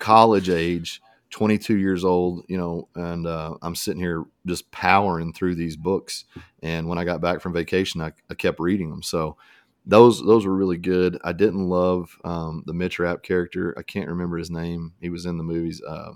college 0.00 0.50
age, 0.50 1.00
22 1.30 1.78
years 1.78 2.04
old, 2.04 2.44
you 2.46 2.58
know, 2.58 2.88
and 2.94 3.26
uh, 3.26 3.54
I'm 3.62 3.74
sitting 3.74 4.02
here 4.02 4.24
just 4.44 4.70
powering 4.70 5.32
through 5.32 5.54
these 5.54 5.78
books. 5.78 6.26
And 6.62 6.86
when 6.88 6.98
I 6.98 7.04
got 7.04 7.22
back 7.22 7.40
from 7.40 7.54
vacation, 7.54 8.02
I, 8.02 8.12
I 8.28 8.34
kept 8.34 8.60
reading 8.60 8.90
them. 8.90 9.02
So 9.02 9.38
those 9.86 10.24
those 10.24 10.46
were 10.46 10.54
really 10.54 10.78
good. 10.78 11.18
I 11.24 11.32
didn't 11.32 11.68
love 11.68 12.16
um, 12.24 12.62
the 12.66 12.72
Mitch 12.74 12.98
Rapp 12.98 13.22
character. 13.22 13.74
I 13.78 13.82
can't 13.82 14.08
remember 14.08 14.38
his 14.38 14.50
name. 14.50 14.92
He 15.00 15.10
was 15.10 15.26
in 15.26 15.38
the 15.38 15.44
movies 15.44 15.82
uh, 15.82 16.12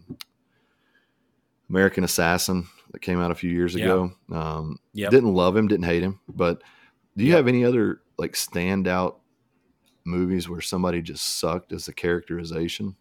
American 1.69 2.05
Assassin 2.05 2.69
that 2.93 3.01
came 3.03 3.21
out 3.21 3.31
a 3.33 3.35
few 3.35 3.51
years 3.51 3.75
Yeah. 3.75 3.85
ago. 3.85 4.13
Um, 4.31 4.79
Yep. 4.95 5.11
Didn't 5.11 5.35
love 5.35 5.57
him, 5.57 5.67
didn't 5.69 5.87
hate 5.87 6.03
him. 6.03 6.21
But 6.29 6.63
do 7.17 7.25
you 7.25 7.31
Yep. 7.31 7.37
have 7.39 7.49
any 7.49 7.65
other 7.65 8.03
like 8.19 8.33
standout 8.35 9.17
movies 10.05 10.49
where 10.49 10.61
somebody 10.61 11.03
just 11.03 11.39
sucked 11.39 11.73
as 11.73 11.89
a 11.89 11.93
characterization? 11.93 12.95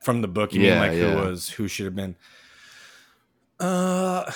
From 0.00 0.20
the 0.20 0.28
book, 0.28 0.52
you 0.52 0.62
Yeah, 0.62 0.80
mean 0.80 0.88
like 0.88 0.98
yeah. 0.98 1.14
who 1.20 1.28
was 1.28 1.48
who 1.50 1.68
should 1.68 1.84
have 1.86 1.94
been? 1.96 2.16
Uh, 3.60 4.30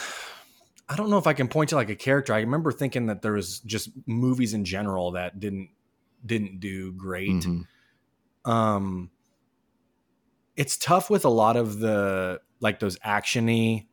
I 0.90 0.96
don't 0.96 1.08
know 1.08 1.18
if 1.18 1.26
I 1.28 1.32
can 1.34 1.46
point 1.48 1.70
to 1.70 1.76
like 1.76 1.88
a 1.88 1.94
character. 1.94 2.34
I 2.34 2.40
remember 2.40 2.72
thinking 2.72 3.06
that 3.06 3.22
there 3.22 3.32
was 3.34 3.60
just 3.60 3.90
movies 4.06 4.52
in 4.54 4.64
general 4.64 5.12
that 5.12 5.38
didn't 5.40 5.70
didn't 6.26 6.60
do 6.60 6.92
great. 6.92 7.30
Mhm. 7.30 7.66
um 8.44 9.10
it's 10.56 10.76
tough 10.76 11.08
with 11.10 11.24
a 11.24 11.28
lot 11.30 11.56
of 11.56 11.78
the 11.78 12.40
like 12.60 12.80
those 12.80 12.98
actiony 12.98 13.86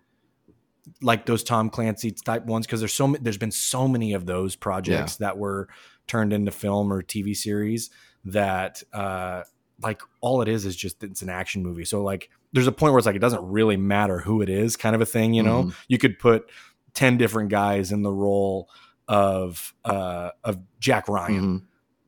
like 1.01 1.25
those 1.25 1.43
Tom 1.43 1.69
Clancy 1.69 2.11
type 2.11 2.45
ones 2.45 2.65
because 2.65 2.79
there's 2.79 2.93
so 2.93 3.15
there's 3.21 3.37
been 3.37 3.51
so 3.51 3.87
many 3.87 4.13
of 4.13 4.25
those 4.25 4.55
projects 4.55 5.17
that 5.17 5.37
were 5.37 5.67
turned 6.07 6.31
into 6.33 6.51
film 6.51 6.91
or 6.91 7.01
TV 7.03 7.35
series 7.35 7.89
that 8.25 8.81
uh 8.93 9.43
like 9.81 10.01
all 10.21 10.41
it 10.41 10.47
is 10.47 10.65
is 10.65 10.75
just 10.75 11.03
it's 11.03 11.21
an 11.21 11.29
action 11.29 11.61
movie. 11.61 11.85
So 11.85 12.03
like 12.03 12.29
there's 12.53 12.67
a 12.67 12.71
point 12.71 12.93
where 12.93 12.97
it's 12.97 13.05
like 13.05 13.15
it 13.15 13.19
doesn't 13.19 13.43
really 13.45 13.77
matter 13.77 14.19
who 14.19 14.41
it 14.41 14.49
is 14.49 14.75
kind 14.75 14.95
of 14.95 15.01
a 15.01 15.05
thing, 15.05 15.33
you 15.33 15.43
know. 15.43 15.65
Mhm. 15.65 15.75
You 15.87 15.97
could 15.97 16.17
put 16.19 16.49
10 16.97 17.17
different 17.17 17.49
guys 17.49 17.91
in 17.91 18.01
the 18.01 18.11
role 18.11 18.69
of 19.07 19.73
uh 19.85 20.31
of 20.43 20.57
Jack 20.79 21.07
Ryan, 21.07 21.59
Mhm. 21.59 21.61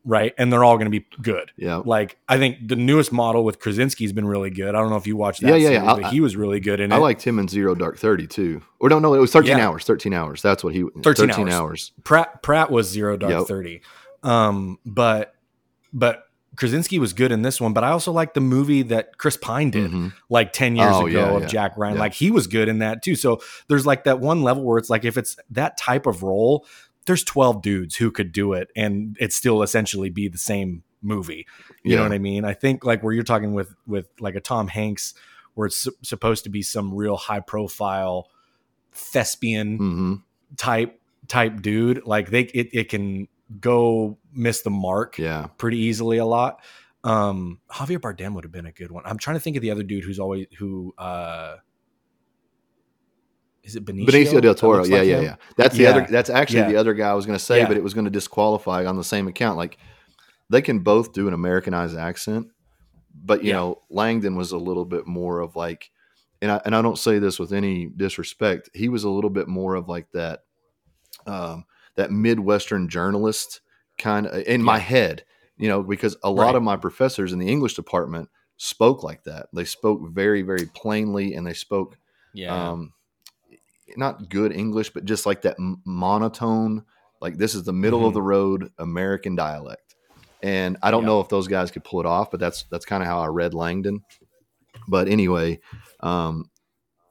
right? 0.04 0.34
And 0.38 0.52
they're 0.52 0.64
all 0.64 0.76
going 0.78 0.92
to 0.92 1.00
be 1.00 1.06
good. 1.22 1.52
Yeah. 1.56 1.78
Like 1.86 2.18
I 2.28 2.38
think 2.38 2.68
the 2.68 2.76
newest 2.76 3.12
model 3.14 3.46
with 3.46 3.60
Krasinski's 3.60 4.12
been 4.12 4.28
really 4.28 4.50
good. 4.50 4.76
I 4.76 4.80
don't 4.82 4.90
know 4.90 4.98
if 4.98 5.08
you 5.08 5.16
watched 5.16 5.42
that. 5.42 5.48
Yeah, 5.48 5.56
yeah, 5.56 5.68
series, 5.70 5.84
yeah. 5.84 5.96
but 5.96 6.04
I- 6.06 6.10
he 6.10 6.20
was 6.22 6.36
really 6.36 6.60
good 6.60 6.80
in 6.80 6.92
it. 6.92 6.96
I 6.96 6.98
it. 6.98 7.02
liked 7.02 7.22
him 7.26 7.40
in 7.40 7.48
Zero 7.48 7.76
Dark 7.76 7.98
Thirty 7.98 8.28
too. 8.28 8.62
Or 8.80 8.90
no, 8.90 9.00
no, 9.00 9.14
it 9.14 9.20
was 9.20 9.32
thirteen 9.32 9.58
Yeah. 9.60 9.68
hours. 9.70 9.86
Thirteen 9.86 10.14
hours. 10.14 10.42
That's 10.42 10.64
what 10.64 10.74
he. 10.74 10.84
13 11.04 11.30
hours. 11.32 11.54
hours. 11.54 11.92
Pratt. 12.04 12.42
Pratt 12.44 12.70
was 12.72 12.90
zero 12.90 13.16
dark 13.16 13.32
Yep. 13.32 13.48
thirty. 13.48 13.82
Um, 14.24 14.80
but 14.86 15.34
but 15.94 16.24
Krasinski 16.56 17.00
was 17.00 17.14
good 17.14 17.32
in 17.32 17.42
this 17.42 17.62
one. 17.62 17.74
But 17.74 17.84
I 17.84 17.92
also 17.92 18.12
like 18.12 18.34
the 18.34 18.42
movie 18.42 18.82
that 18.84 19.18
Chris 19.18 19.38
Pine 19.38 19.70
did 19.72 19.92
Mhm. 19.92 20.14
like 20.30 20.52
ten 20.54 20.76
years 20.76 20.94
Oh, 20.96 21.06
ago 21.08 21.20
yeah, 21.20 21.36
of 21.36 21.42
yeah. 21.44 21.48
Jack 21.48 21.78
Ryan. 21.78 21.96
Yeah. 21.96 22.00
Like 22.02 22.14
he 22.14 22.32
was 22.32 22.48
good 22.48 22.68
in 22.68 22.80
that 22.80 23.02
too. 23.04 23.16
So 23.16 23.40
there's 23.68 23.86
like 23.86 24.04
that 24.06 24.20
one 24.20 24.44
level 24.44 24.64
where 24.64 24.78
it's 24.78 24.90
like 24.90 25.06
if 25.06 25.18
it's 25.18 25.38
that 25.52 25.78
type 25.78 26.06
of 26.06 26.24
role, 26.24 26.66
there's 27.06 27.24
twelve 27.24 27.62
dudes 27.62 27.96
who 27.96 28.12
could 28.12 28.32
do 28.32 28.54
it, 28.54 28.70
and 28.76 29.16
it 29.20 29.32
still 29.34 29.62
essentially 29.64 30.10
be 30.10 30.28
the 30.28 30.38
same 30.38 30.84
movie. 31.02 31.46
You 31.84 31.96
know 31.96 32.04
what 32.04 32.12
I 32.12 32.18
mean? 32.20 32.44
I 32.44 32.54
think 32.54 32.84
like 32.84 33.02
where 33.04 33.14
you're 33.14 33.24
talking 33.24 33.54
with 33.54 33.74
with 33.88 34.08
like 34.20 34.36
a 34.36 34.42
Tom 34.42 34.68
Hanks, 34.68 35.14
where 35.54 35.68
it's 35.68 35.78
su- 35.78 35.96
supposed 36.02 36.44
to 36.44 36.50
be 36.50 36.62
some 36.62 36.94
real 36.94 37.16
high 37.16 37.40
profile 37.40 38.28
thespian 38.92 39.80
Mhm. 39.80 40.24
type 40.58 41.00
type 41.28 41.62
dude. 41.62 42.06
Like 42.06 42.32
they 42.32 42.42
it, 42.42 42.70
it 42.74 42.90
can 42.90 43.28
go 43.60 44.18
miss 44.34 44.62
the 44.62 44.70
mark 44.70 45.18
Yeah. 45.18 45.48
pretty 45.58 45.78
easily 45.78 46.18
a 46.18 46.26
lot. 46.26 46.62
Um 47.04 47.60
Javier 47.72 47.98
Bardem 48.00 48.34
would 48.36 48.44
have 48.44 48.52
been 48.52 48.66
a 48.66 48.72
good 48.72 48.92
one. 48.92 49.04
I'm 49.06 49.18
trying 49.18 49.38
to 49.38 49.40
think 49.40 49.56
of 49.56 49.62
the 49.62 49.72
other 49.72 49.84
dude 49.84 50.04
who's 50.04 50.20
always 50.20 50.48
who 50.58 50.94
uh 50.98 51.56
is 53.64 53.76
it 53.76 53.86
Benicio? 53.86 54.08
Benicio 54.08 54.42
del 54.42 54.56
Toro. 54.56 54.84
Yeah, 54.86 54.98
like 55.00 55.08
yeah, 55.08 55.18
him? 55.18 55.24
yeah. 55.24 55.36
That's 55.58 55.76
the 55.76 55.84
Yeah. 55.84 55.90
other. 55.92 56.08
That's 56.10 56.30
actually 56.30 56.60
Yeah. 56.60 56.70
the 56.70 56.76
other 56.78 56.94
guy 56.94 57.10
I 57.10 57.14
was 57.14 57.26
going 57.26 57.38
to 57.38 57.44
say, 57.44 57.60
Yeah. 57.60 57.68
but 57.68 57.78
it 57.78 57.84
was 57.84 57.94
going 57.94 58.06
to 58.06 58.12
disqualify 58.12 58.86
on 58.86 58.96
the 58.98 59.04
same 59.04 59.28
account. 59.28 59.58
Like 59.58 59.78
they 60.50 60.62
can 60.62 60.80
both 60.80 61.14
do 61.14 61.28
an 61.28 61.34
Americanized 61.34 61.98
accent, 61.98 62.48
but 63.14 63.44
you 63.44 63.54
know, 63.54 63.82
Langdon 63.90 64.36
was 64.36 64.52
a 64.52 64.58
little 64.58 64.86
bit 64.86 65.06
more 65.08 65.40
of 65.42 65.56
like, 65.56 65.92
and 66.42 66.52
I 66.52 66.62
and 66.66 66.76
I 66.76 66.82
don't 66.82 66.98
say 66.98 67.20
this 67.20 67.38
with 67.38 67.52
any 67.54 67.88
disrespect. 67.88 68.70
He 68.74 68.90
was 68.90 69.04
a 69.04 69.10
little 69.10 69.30
bit 69.30 69.48
more 69.48 69.76
of 69.76 69.88
like 69.90 70.10
that, 70.14 70.40
um, 71.28 71.66
that 71.96 72.12
midwestern 72.12 72.90
journalist 72.90 73.62
kind 73.98 74.28
of 74.28 74.44
in 74.44 74.62
my 74.64 74.80
head. 74.80 75.24
You 75.58 75.68
know, 75.68 75.84
because 75.84 76.16
a 76.24 76.30
lot 76.32 76.46
Right. 76.48 76.56
of 76.56 76.64
my 76.64 76.78
professors 76.78 77.34
in 77.34 77.40
the 77.40 77.48
English 77.50 77.74
department 77.76 78.30
spoke 78.58 79.04
like 79.04 79.24
that. 79.26 79.48
They 79.54 79.66
spoke 79.66 80.00
very, 80.10 80.42
very 80.42 80.66
plainly, 80.68 81.34
and 81.34 81.46
they 81.46 81.54
spoke 81.54 81.98
Yeah. 82.34 82.70
um 82.70 82.94
not 83.98 84.30
good 84.30 84.52
english 84.54 84.92
but 84.92 85.04
just 85.04 85.26
like 85.26 85.42
that 85.42 85.56
m- 85.60 85.82
monotone 85.84 86.84
like 87.22 87.38
this 87.38 87.56
is 87.56 87.64
the 87.64 87.74
middle 87.74 88.06
of 88.06 88.12
Mhm. 88.12 88.14
the 88.14 88.22
road 88.22 88.72
american 88.78 89.36
dialect 89.36 89.96
and 90.44 90.78
i 90.84 90.92
don't 90.92 91.02
Yeah. 91.02 91.08
know 91.08 91.20
if 91.22 91.30
those 91.30 91.48
guys 91.48 91.72
could 91.72 91.84
pull 91.84 92.00
it 92.00 92.06
off 92.06 92.30
but 92.30 92.40
that's 92.40 92.66
that's 92.70 92.86
kind 92.86 93.02
of 93.02 93.08
how 93.08 93.20
i 93.20 93.26
read 93.26 93.56
langdon 93.56 94.04
but 94.88 95.08
anyway 95.08 95.60
um 96.02 96.52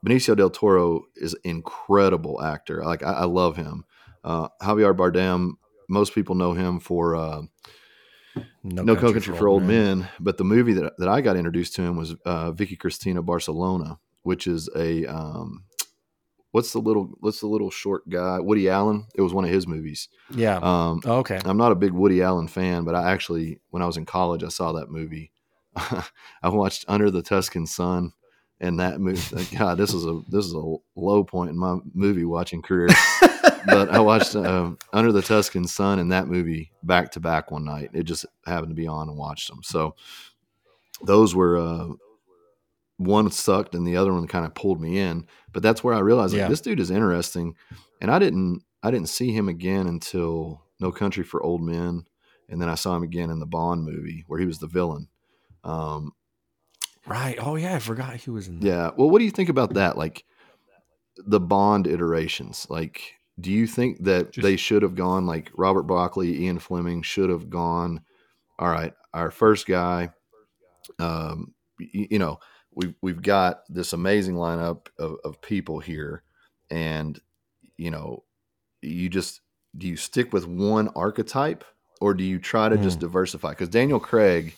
benicio 0.07 0.37
del 0.37 0.51
toro 0.51 1.03
is 1.16 1.35
incredible 1.43 2.41
actor 2.41 2.85
like 2.85 3.03
i, 3.03 3.12
I 3.12 3.24
love 3.24 3.57
him 3.57 3.85
uh 4.29 4.49
javier 4.62 4.95
bardem 4.97 5.53
most 5.89 6.14
people 6.14 6.35
know 6.35 6.53
him 6.53 6.79
for 6.81 7.16
uh, 7.16 7.43
no, 8.62 8.95
country, 8.95 9.20
for, 9.35 9.49
old 9.49 9.62
men. 9.62 10.07
but 10.20 10.37
the 10.37 10.45
movie 10.45 10.74
that, 10.74 10.93
that 10.99 11.09
i 11.09 11.20
got 11.20 11.37
introduced 11.37 11.74
to 11.74 11.83
him 11.83 11.97
was 11.97 12.14
uh, 12.24 12.51
vicky 12.53 12.76
cristina 12.76 13.22
barcelona 13.22 13.99
which 14.22 14.47
is 14.47 14.68
a 14.76 15.07
um, 15.07 15.64
what's 16.53 16.72
the 16.72 16.79
little 16.79 17.11
what's 17.20 17.41
the 17.41 17.47
little 17.47 17.70
short 17.70 18.09
guy 18.09 18.39
woody 18.39 18.68
allen 18.68 19.07
it 19.14 19.22
was 19.22 19.33
one 19.33 19.45
of 19.45 19.51
his 19.51 19.66
movies 19.66 20.09
Yeah. 20.31 20.57
um, 20.62 21.01
Oh, 21.07 21.18
okay. 21.18 21.41
i'm 21.45 21.57
not 21.57 21.72
a 21.72 21.76
big 21.76 21.93
woody 21.93 22.22
allen 22.22 22.49
fan 22.49 22.85
but 22.85 22.95
i 22.95 23.11
actually 23.11 23.61
when 23.70 23.83
i 23.83 23.87
was 23.87 23.97
in 23.97 24.05
college 24.07 24.45
i 24.45 24.49
saw 24.49 24.72
that 24.72 24.91
movie 24.91 25.33
i 25.76 26.49
watched 26.49 26.85
under 26.89 27.11
the 27.11 27.22
tuscan 27.22 27.66
sun 27.66 28.12
and 28.61 28.80
that 28.80 29.00
movie 29.00 29.56
god 29.56 29.78
this 29.78 29.92
is 29.94 30.04
a 30.04 30.20
this 30.28 30.44
is 30.44 30.54
a 30.54 30.74
low 30.96 31.24
point 31.24 31.50
in 31.50 31.59
my 31.59 31.78
movie 31.94 32.24
watching 32.24 32.62
career 32.62 32.88
but 33.66 33.90
I 33.90 34.00
watched 34.00 34.34
um, 34.34 34.78
Under 34.92 35.12
the 35.12 35.20
Tuscan 35.22 35.66
Sun 35.66 35.98
and 35.98 36.12
that 36.12 36.26
movie 36.28 36.70
back 36.82 37.11
to 37.12 37.20
back 37.20 37.50
one 37.50 37.64
night. 37.64 37.90
It 37.92 38.04
just 38.04 38.24
happened 38.46 38.70
to 38.70 38.74
be 38.74 38.86
on 38.86 39.09
and 39.09 39.18
watched 39.18 39.48
them. 39.48 39.62
So 39.62 39.94
those 41.04 41.34
were 41.34 41.59
uh, 41.59 41.88
one 42.96 43.30
sucked 43.30 43.74
and 43.74 43.86
the 43.86 43.96
other 43.96 44.12
one 44.12 44.26
kind 44.26 44.46
of 44.46 44.54
pulled 44.54 44.80
me 44.80 44.98
in. 44.98 45.26
But 45.52 45.62
that's 45.62 45.82
where 45.84 45.94
I 45.94 45.98
realized 46.00 46.32
like, 46.32 46.40
Yeah. 46.40 46.48
this 46.48 46.61
dude 46.61 46.80
is 46.80 46.90
interesting, 46.90 47.54
and 48.00 48.11
I 48.11 48.18
didn't 48.18 48.62
I 48.82 48.90
didn't 48.90 49.09
see 49.09 49.32
him 49.32 49.48
again 49.48 49.86
until 49.86 50.62
No 50.80 50.92
Country 50.92 51.24
for 51.24 51.42
Old 51.42 51.62
Men, 51.62 52.04
and 52.48 52.62
then 52.62 52.68
I 52.68 52.74
saw 52.74 52.96
him 52.96 53.02
again 53.02 53.30
in 53.30 53.38
the 53.40 53.46
Bond 53.46 53.84
movie 53.84 54.24
where 54.28 54.40
he 54.40 54.46
was 54.46 54.59
the 54.59 54.66
villain. 54.66 55.09
Um, 55.64 56.12
Right. 57.09 57.36
Oh 57.40 57.56
yeah, 57.56 57.74
I 57.76 57.78
forgot 57.78 58.16
he 58.16 58.30
was 58.30 58.48
in 58.48 58.61
that. 58.61 58.66
yeah. 58.66 58.90
Well, 58.96 59.09
what 59.11 59.18
do 59.18 59.24
you 59.24 59.30
think 59.30 59.48
about 59.48 59.74
that? 59.74 59.96
Like 59.96 60.24
the 61.16 61.40
Bond 61.40 61.86
iterations. 61.86 62.66
Like, 62.68 63.14
do 63.40 63.50
you 63.50 63.66
think 63.66 64.04
that 64.04 64.32
Just- 64.32 64.42
they 64.42 64.56
should 64.56 64.82
have 64.82 64.94
gone 64.94 65.26
like 65.26 65.50
Robert 65.56 65.84
Broccoli, 65.84 66.44
Ian 66.44 66.59
Fleming 66.59 67.02
should 67.02 67.30
have 67.30 67.48
gone? 67.50 68.02
All 68.59 68.68
right, 68.68 68.92
our 69.14 69.30
first 69.30 69.66
guy. 69.66 70.11
Um, 70.98 71.54
you, 71.78 72.09
you 72.11 72.18
know, 72.18 72.40
we've 72.74 72.94
we've 73.02 73.22
got 73.22 73.61
this 73.68 73.92
amazing 73.92 74.34
lineup 74.34 74.86
of, 74.98 75.16
of 75.24 75.40
people 75.40 75.78
here, 75.78 76.22
and 76.70 77.18
you 77.76 77.90
know, 77.90 78.24
you 78.82 79.09
just 79.09 79.40
do 79.76 79.86
you 79.86 79.96
stick 79.96 80.32
with 80.32 80.46
one 80.46 80.88
archetype 80.96 81.64
or 82.00 82.14
do 82.14 82.24
you 82.24 82.38
try 82.38 82.68
to 82.68 82.76
just 82.78 82.98
diversify? 83.00 83.50
Because 83.50 83.68
Daniel 83.68 84.00
Craig 84.00 84.54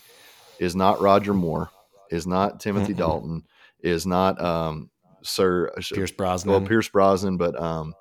is 0.59 0.75
not 0.75 1.01
Roger 1.01 1.33
Moore, 1.33 1.69
is 2.11 2.27
not 2.27 2.59
Timothy 2.59 2.93
Mm-mm. 2.93 2.97
Dalton, 2.97 3.43
is 3.81 4.05
not 4.05 4.39
um, 4.41 4.89
Sir 5.23 5.71
Pierce 5.93 6.11
Brosnan. 6.11 6.51
well 6.51 6.61
Pierce 6.61 6.89
Brosnan, 6.89 7.37
but 7.37 7.59
um, 7.59 7.93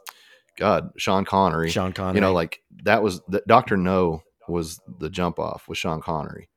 God, 0.59 0.91
Sean 0.99 1.25
Connery. 1.25 1.71
Sean 1.71 1.93
Connery. 1.93 2.17
You 2.17 2.21
know, 2.21 2.33
like 2.35 2.61
that 2.85 3.03
was 3.03 3.21
the, 3.29 3.43
Doctor 3.47 3.77
No 3.77 4.23
was 4.49 4.81
the 4.99 5.09
jump 5.09 5.39
off 5.39 5.69
with 5.69 5.79
Sean 5.79 6.01
Connery, 6.03 6.49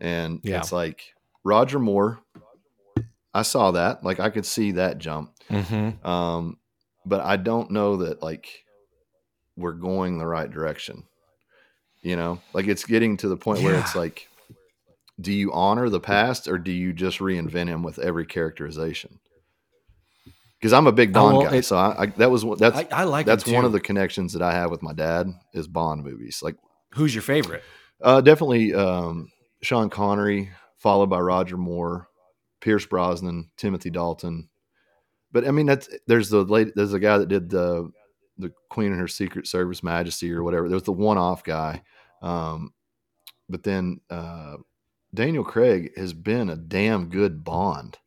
and 0.00 0.40
Yeah. 0.44 0.58
it's 0.58 0.72
like 0.72 1.02
Roger 1.44 1.78
Moore. 1.78 2.20
I 3.34 3.42
saw 3.42 3.72
that, 3.72 4.02
like 4.04 4.18
I 4.20 4.30
could 4.30 4.46
see 4.46 4.72
that 4.72 4.98
jump, 4.98 5.32
Mhm. 5.50 6.04
um, 6.04 6.58
but 7.06 7.20
I 7.20 7.36
don't 7.36 7.70
know 7.70 7.98
that 7.98 8.22
like 8.22 8.48
we're 9.56 9.72
going 9.72 10.18
the 10.18 10.26
right 10.26 10.50
direction. 10.50 11.04
You 12.02 12.16
know, 12.16 12.40
like 12.54 12.66
it's 12.66 12.84
getting 12.84 13.18
to 13.18 13.28
the 13.28 13.36
point 13.36 13.62
where 13.62 13.74
it's 13.74 13.94
like, 13.94 14.28
do 15.20 15.32
you 15.32 15.52
honor 15.52 15.88
the 15.88 16.00
past 16.00 16.48
or 16.48 16.58
do 16.58 16.72
you 16.72 16.92
just 16.92 17.18
reinvent 17.18 17.68
him 17.68 17.82
with 17.82 17.98
every 17.98 18.26
characterization? 18.26 19.18
Because 20.58 20.72
I'm 20.72 20.86
a 20.86 20.92
big 20.92 21.10
Oh, 21.10 21.20
Bond 21.22 21.38
well, 21.38 21.50
guy, 21.50 21.56
it- 21.56 21.64
so 21.64 21.76
I, 21.76 22.02
I, 22.02 22.06
that 22.06 22.30
was 22.30 22.44
that's 22.58 22.76
I, 22.78 22.86
I 22.92 23.04
like 23.04 23.26
that's 23.26 23.46
one 23.46 23.64
of 23.64 23.72
the 23.72 23.80
connections 23.80 24.34
that 24.34 24.42
I 24.42 24.52
have 24.52 24.70
with 24.70 24.82
my 24.82 24.92
dad 24.92 25.28
is 25.54 25.66
Bond 25.66 26.04
movies. 26.04 26.40
Like, 26.42 26.56
Who's 26.94 27.14
your 27.14 27.22
favorite? 27.22 27.62
uh, 28.02 28.20
definitely 28.20 28.74
um, 28.74 29.30
Sean 29.62 29.88
Connery, 29.90 30.50
followed 30.78 31.08
by 31.08 31.18
Roger 31.20 31.56
Moore, 31.56 32.08
Pierce 32.60 32.84
Brosnan, 32.84 33.50
Timothy 33.56 33.88
Dalton. 33.90 34.48
But 35.32 35.46
I 35.46 35.50
mean, 35.50 35.66
that's 35.66 35.88
there's 36.06 36.28
the 36.28 36.42
late 36.44 36.72
there's 36.74 36.92
a 36.92 36.98
guy 37.00 37.16
that 37.18 37.28
did 37.28 37.48
the 37.48 37.90
the 38.36 38.52
Queen 38.68 38.90
and 38.92 39.00
her 39.00 39.08
Secret 39.08 39.46
Service 39.46 39.82
Majesty 39.82 40.30
or 40.32 40.42
whatever. 40.42 40.68
There 40.68 40.76
was 40.76 40.82
the 40.82 40.92
one 40.92 41.16
off 41.18 41.42
guy, 41.44 41.82
um, 42.20 42.74
but 43.48 43.62
then 43.62 44.00
uh, 44.10 44.56
Daniel 45.14 45.44
Craig 45.44 45.92
has 45.96 46.12
been 46.12 46.48
a 46.50 46.56
damn 46.56 47.08
good 47.08 47.44
Bond. 47.44 47.98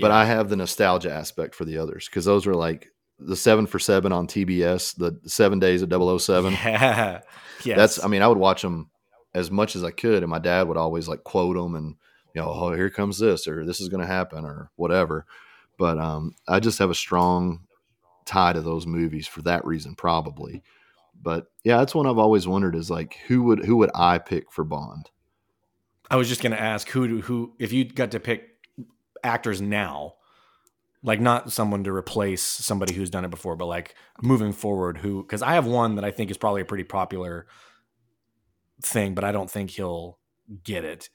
But 0.00 0.10
I 0.12 0.26
have 0.26 0.48
the 0.48 0.56
nostalgia 0.56 1.12
aspect 1.12 1.56
for 1.56 1.64
the 1.64 1.78
others 1.78 2.06
because 2.08 2.24
those 2.24 2.46
were 2.46 2.54
like 2.54 2.92
the 3.18 3.34
seven 3.34 3.66
for 3.66 3.80
seven 3.80 4.12
on 4.12 4.28
TBS, 4.28 4.94
the 4.96 5.18
seven 5.28 5.58
days 5.58 5.82
of 5.82 5.90
007. 5.90 6.52
Yeah. 6.64 7.20
Yes. 7.64 7.76
That's 7.76 8.04
I 8.04 8.06
mean, 8.06 8.22
I 8.22 8.28
would 8.28 8.38
watch 8.38 8.62
them 8.62 8.88
as 9.34 9.50
much 9.50 9.74
as 9.74 9.82
I 9.82 9.90
could, 9.90 10.22
and 10.22 10.30
my 10.30 10.38
dad 10.38 10.68
would 10.68 10.76
always 10.76 11.08
like 11.08 11.24
quote 11.24 11.56
them 11.56 11.74
and 11.74 11.96
you 12.34 12.40
know, 12.40 12.52
oh, 12.52 12.72
here 12.72 12.90
comes 12.90 13.18
this, 13.18 13.48
or 13.48 13.64
this 13.64 13.80
is 13.80 13.88
going 13.88 14.00
to 14.00 14.06
happen, 14.06 14.44
or 14.44 14.70
whatever. 14.76 15.26
But 15.76 15.98
um, 15.98 16.34
I 16.46 16.60
just 16.60 16.78
have 16.78 16.90
a 16.90 16.94
strong 16.94 17.66
tie 18.26 18.52
to 18.52 18.60
those 18.60 18.86
movies 18.86 19.26
for 19.26 19.42
that 19.42 19.64
reason, 19.64 19.96
probably. 19.96 20.62
But 21.20 21.46
yeah, 21.64 21.78
that's 21.78 21.94
one 21.94 22.06
I've 22.06 22.18
always 22.18 22.46
wondered 22.46 22.76
is 22.76 22.90
like 22.90 23.16
who 23.26 23.42
would 23.44 23.64
who 23.64 23.76
would 23.78 23.90
I 23.94 24.18
pick 24.18 24.52
for 24.52 24.62
Bond? 24.62 25.10
I 26.10 26.16
was 26.16 26.28
just 26.28 26.42
going 26.42 26.52
to 26.52 26.60
ask 26.60 26.88
who 26.88 27.20
who 27.20 27.54
if 27.58 27.72
you 27.72 27.84
got 27.84 28.12
to 28.12 28.20
pick 28.20 28.48
actors 29.22 29.60
now, 29.60 30.14
like 31.02 31.20
not 31.20 31.52
someone 31.52 31.84
to 31.84 31.92
replace 31.92 32.42
somebody 32.42 32.94
who's 32.94 33.10
done 33.10 33.24
it 33.24 33.30
before, 33.30 33.56
but 33.56 33.66
like 33.66 33.94
moving 34.22 34.52
forward, 34.52 34.98
who 34.98 35.22
because 35.22 35.42
I 35.42 35.52
have 35.54 35.66
one 35.66 35.96
that 35.96 36.04
I 36.04 36.10
think 36.10 36.30
is 36.30 36.38
probably 36.38 36.62
a 36.62 36.66
pretty 36.66 36.84
popular 36.84 37.46
thing, 38.82 39.14
but 39.14 39.24
I 39.24 39.32
don't 39.32 39.50
think 39.50 39.70
he'll 39.70 40.18
get 40.64 40.84
it. 40.84 41.10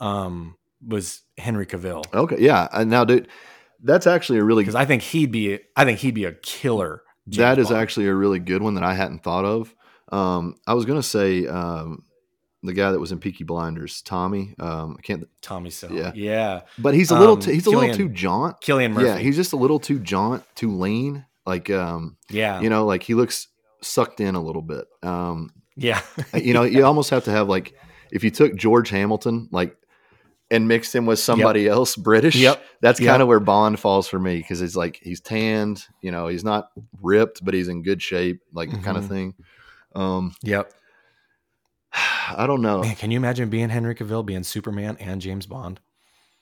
Um, 0.00 0.56
was 0.86 1.22
Henry 1.38 1.66
Cavill. 1.66 2.04
Okay, 2.12 2.36
yeah. 2.40 2.68
And 2.72 2.90
now, 2.90 3.04
dude, 3.04 3.28
that's 3.82 4.06
actually 4.06 4.38
a 4.38 4.44
really 4.44 4.62
because 4.62 4.74
I 4.74 4.84
think 4.84 5.02
he'd 5.02 5.30
be 5.30 5.60
I 5.76 5.84
think 5.84 6.00
he'd 6.00 6.14
be 6.14 6.24
a 6.24 6.32
killer. 6.32 7.02
James 7.28 7.38
that 7.38 7.58
is 7.58 7.68
Bond. 7.68 7.80
actually 7.80 8.06
a 8.06 8.14
really 8.14 8.40
good 8.40 8.62
one 8.62 8.74
that 8.74 8.82
I 8.84 8.94
hadn't 8.94 9.22
thought 9.22 9.44
of. 9.44 9.74
Um, 10.10 10.56
I 10.66 10.74
was 10.74 10.84
gonna 10.84 11.02
say 11.02 11.46
um, 11.46 12.02
the 12.62 12.72
guy 12.72 12.92
that 12.92 12.98
was 12.98 13.12
in 13.12 13.18
Peaky 13.18 13.44
Blinders, 13.44 14.02
Tommy. 14.02 14.54
Um, 14.58 14.96
I 14.98 15.02
can't. 15.02 15.28
Tommy 15.40 15.70
so 15.70 15.90
yeah, 15.90 16.12
yeah. 16.14 16.62
But 16.78 16.94
he's 16.94 17.10
a 17.10 17.18
little. 17.18 17.34
Um, 17.34 17.40
too, 17.40 17.50
he's 17.50 17.64
Cillian, 17.64 17.74
a 17.74 17.78
little 17.78 17.96
too 17.96 18.08
jaunt. 18.08 18.60
Cillian 18.60 18.92
Murphy. 18.92 19.06
Yeah, 19.06 19.18
he's 19.18 19.36
just 19.36 19.52
a 19.52 19.56
little 19.56 19.80
too 19.80 19.98
jaunt, 19.98 20.44
too 20.54 20.76
lean. 20.76 21.24
Like, 21.44 21.70
um, 21.70 22.16
yeah, 22.30 22.60
you 22.60 22.70
know, 22.70 22.86
like 22.86 23.02
he 23.02 23.14
looks 23.14 23.48
sucked 23.80 24.20
in 24.20 24.34
a 24.34 24.42
little 24.42 24.62
bit. 24.62 24.86
Um, 25.02 25.52
yeah, 25.76 26.02
you 26.34 26.54
know, 26.54 26.62
you 26.62 26.84
almost 26.84 27.10
have 27.10 27.24
to 27.24 27.30
have 27.30 27.48
like 27.48 27.74
if 28.10 28.22
you 28.22 28.30
took 28.30 28.54
George 28.54 28.90
Hamilton, 28.90 29.48
like 29.50 29.76
and 30.52 30.68
mixed 30.68 30.94
him 30.94 31.06
with 31.06 31.18
somebody 31.18 31.62
yep. 31.62 31.72
else 31.72 31.96
British. 31.96 32.36
Yep. 32.36 32.62
That's 32.82 33.00
yep. 33.00 33.10
kind 33.10 33.22
of 33.22 33.28
where 33.28 33.40
Bond 33.40 33.80
falls 33.80 34.06
for 34.06 34.18
me 34.18 34.36
because 34.36 34.60
it's 34.60 34.76
like 34.76 35.00
he's 35.02 35.20
tanned, 35.20 35.86
you 36.02 36.10
know, 36.10 36.28
he's 36.28 36.44
not 36.44 36.68
ripped, 37.00 37.42
but 37.42 37.54
he's 37.54 37.68
in 37.68 37.82
good 37.82 38.02
shape, 38.02 38.42
like 38.52 38.68
mm-hmm. 38.68 38.82
kind 38.82 38.98
of 38.98 39.08
thing. 39.08 39.34
Um, 39.94 40.34
yep. 40.42 40.70
I 42.36 42.46
don't 42.46 42.62
know. 42.62 42.82
Man, 42.82 42.96
can 42.96 43.10
you 43.10 43.16
imagine 43.16 43.50
being 43.50 43.68
Henry 43.68 43.94
Cavill, 43.94 44.24
being 44.24 44.42
Superman 44.42 44.96
and 45.00 45.20
James 45.20 45.46
Bond? 45.46 45.80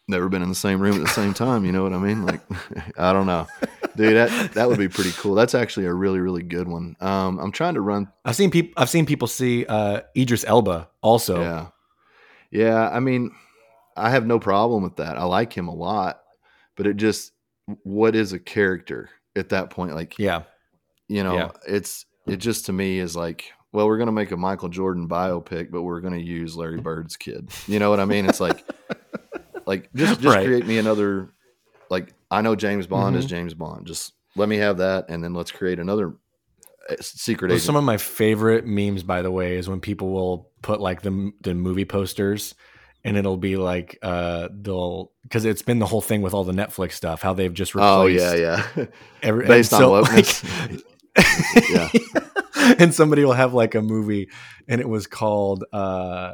Never 0.09 0.29
been 0.29 0.43
in 0.43 0.49
the 0.49 0.55
same 0.55 0.81
room 0.81 0.97
at 0.97 1.03
the 1.03 1.09
same 1.09 1.35
time. 1.35 1.65
You 1.65 1.73
know 1.73 1.85
what 1.85 1.93
I 1.93 1.99
mean? 1.99 2.27
Like, 2.27 2.41
I 2.99 3.13
don't 3.13 3.27
know, 3.27 3.47
dude. 3.95 4.17
That 4.17 4.55
that 4.55 4.69
would 4.69 4.79
be 4.79 4.89
pretty 4.89 5.13
cool. 5.13 5.35
That's 5.35 5.55
actually 5.55 5.87
a 5.87 5.95
really 5.95 6.19
really 6.19 6.43
good 6.43 6.67
one. 6.67 6.97
Um, 7.01 7.39
I'm 7.39 7.53
trying 7.53 7.75
to 7.75 7.81
run. 7.81 8.09
I've 8.25 8.35
seen 8.35 8.51
people. 8.51 8.73
I've 8.77 8.91
seen 8.91 9.07
people 9.07 9.29
see 9.29 9.67
uh, 9.67 10.01
Idris 10.17 10.45
Elba 10.45 10.89
also. 11.01 11.41
Yeah, 11.41 11.67
yeah. 12.51 12.91
I 12.91 12.99
mean, 12.99 13.31
I 13.97 14.11
have 14.11 14.27
no 14.27 14.41
problem 14.41 14.83
with 14.83 14.97
that. 14.97 15.17
I 15.17 15.25
like 15.25 15.53
him 15.53 15.69
a 15.69 15.75
lot, 15.75 16.23
but 16.77 16.89
it 16.89 16.97
just 16.97 17.31
what 17.85 18.17
is 18.17 18.33
a 18.33 18.39
character 18.39 19.11
at 19.37 19.51
that 19.51 19.71
point? 19.71 19.95
Like, 19.95 20.19
yeah, 20.19 20.43
you 21.09 21.23
know, 21.23 21.35
yeah. 21.35 21.51
it's 21.69 22.05
it 22.27 22.39
just 22.39 22.67
to 22.67 22.73
me 22.73 22.99
is 22.99 23.15
like, 23.15 23.53
well, 23.73 23.87
we're 23.87 23.99
gonna 23.99 24.13
make 24.13 24.31
a 24.33 24.37
Michael 24.37 24.69
Jordan 24.69 25.09
biopic, 25.09 25.71
but 25.71 25.83
we're 25.83 26.01
gonna 26.01 26.17
use 26.17 26.57
Larry 26.57 26.81
Bird's 26.81 27.17
kid. 27.17 27.51
You 27.67 27.79
know 27.79 27.91
what 27.91 28.01
I 28.01 28.05
mean? 28.05 28.27
It's 28.27 28.41
like, 28.41 28.65
like 29.67 29.93
just 29.95 30.21
just 30.21 30.35
right. 30.35 30.47
create 30.47 30.67
me 30.67 30.79
another. 30.79 31.31
Like 31.89 32.15
I 32.31 32.41
know 32.41 32.57
James 32.57 32.87
Bond 32.87 33.15
mm-hmm. 33.15 33.21
is 33.21 33.27
James 33.27 33.55
Bond. 33.55 33.87
Just 33.87 34.13
let 34.37 34.49
me 34.49 34.57
have 34.57 34.79
that, 34.79 35.07
and 35.09 35.23
then 35.23 35.35
let's 35.35 35.53
create 35.53 35.79
another 35.79 36.15
uh, 36.89 36.97
secret 37.01 37.49
well, 37.49 37.57
agent. 37.57 37.67
Some 37.67 37.77
of 37.77 37.85
my 37.85 37.97
favorite 37.97 38.67
memes, 38.67 39.03
by 39.03 39.23
the 39.23 39.31
way, 39.31 39.57
is 39.57 39.69
when 39.69 39.81
people 39.81 40.13
will 40.13 40.51
put 40.63 40.81
like 40.81 41.03
the 41.03 41.33
the 41.43 41.55
movie 41.55 41.85
posters 41.85 42.55
and 43.05 43.17
it'll 43.17 43.37
be 43.37 43.57
like 43.57 43.99
uh 44.03 44.49
they'll 44.53 45.11
because 45.23 45.45
it's 45.45 45.63
been 45.63 45.79
the 45.79 45.87
whole 45.87 46.03
thing 46.03 46.23
with 46.23 46.35
all 46.35 46.45
the 46.45 46.53
Netflix 46.53 46.93
stuff 46.93 47.23
how 47.23 47.33
they've 47.33 47.55
just 47.55 47.75
replaced 47.75 47.95
oh 47.95 48.07
yeah 48.07 48.35
yeah 48.35 48.87
every, 49.23 49.47
based 49.47 49.73
on 49.73 49.81
so, 49.81 50.03
wokeness 50.03 50.45
like, 50.69 51.71
yeah 51.71 52.21
and 52.79 52.95
somebody 52.95 53.25
will 53.25 53.33
have 53.33 53.55
like 53.55 53.75
a 53.75 53.83
movie 53.83 54.29
and 54.69 54.81
it 54.81 54.89
was 54.89 55.07
called 55.07 55.65
uh 55.73 56.33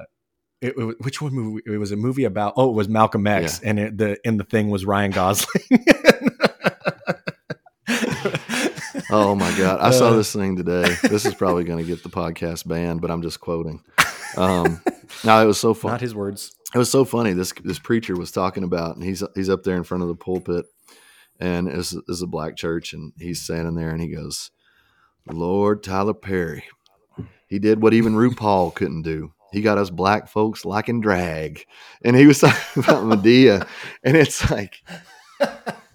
it, 0.61 0.74
it, 0.77 0.97
which 1.01 1.20
one 1.20 1.33
movie 1.33 1.62
it 1.66 1.79
was 1.79 1.93
a 1.93 1.97
movie 1.97 2.24
about 2.24 2.55
oh 2.57 2.70
it 2.70 2.74
was 2.74 2.89
Malcolm 2.89 3.27
X 3.27 3.61
yeah. 3.62 3.68
and 3.68 3.79
it, 3.79 3.99
the 3.99 4.18
and 4.24 4.41
the 4.41 4.45
thing 4.45 4.70
was 4.70 4.85
Ryan 4.85 5.11
Gosling. 5.11 5.64
Oh 9.09 9.37
my 9.37 9.57
god. 9.57 9.79
I 9.79 9.93
saw 9.93 10.09
uh, 10.09 10.16
this 10.16 10.33
thing 10.33 10.57
today. 10.57 10.97
This 11.03 11.24
is 11.24 11.33
probably 11.33 11.62
going 11.62 11.79
to 11.79 11.89
get 11.89 12.03
the 12.03 12.09
podcast 12.09 12.66
banned 12.66 13.01
but 13.01 13.11
I'm 13.11 13.22
just 13.22 13.41
quoting. 13.41 13.81
Um 14.37 14.83
no 15.24 15.41
it 15.43 15.47
was 15.47 15.61
so 15.61 15.74
fun 15.74 15.93
not 15.93 16.01
his 16.01 16.14
words. 16.14 16.55
it 16.74 16.79
was 16.79 16.91
so 16.91 17.05
funny. 17.05 17.33
This 17.33 17.53
this 17.62 17.79
preacher 17.79 18.16
was 18.16 18.33
talking 18.33 18.64
about, 18.64 18.97
and 18.97 19.05
he's 19.05 19.22
he's 19.37 19.49
up 19.49 19.62
there 19.62 19.77
in 19.77 19.85
front 19.85 20.03
of 20.03 20.09
the 20.09 20.16
pulpit, 20.16 20.66
and 21.39 21.68
it's, 21.68 21.95
it's 22.09 22.22
a 22.22 22.27
black 22.27 22.57
church, 22.57 22.93
and 22.93 23.12
he's 23.16 23.43
standing 23.43 23.77
there, 23.77 23.91
and 23.91 24.01
he 24.01 24.09
goes, 24.09 24.51
"Lord 25.27 25.83
Tyler 25.83 26.14
Perry, 26.14 26.64
he 27.49 27.59
did 27.59 27.83
what 27.83 27.95
even 27.95 28.14
RuPaul 28.14 28.74
couldn't 28.74 29.03
do. 29.03 29.33
He 29.53 29.62
got 29.62 29.79
us 29.79 29.91
black 29.91 30.29
folks 30.29 30.64
liking 30.64 31.01
drag." 31.01 31.64
And 32.05 32.16
he 32.16 32.27
was 32.27 32.39
talking 32.41 32.83
about 32.83 33.05
Madea. 33.05 33.66
and 34.03 34.16
it's 34.16 34.51
like, 34.51 34.83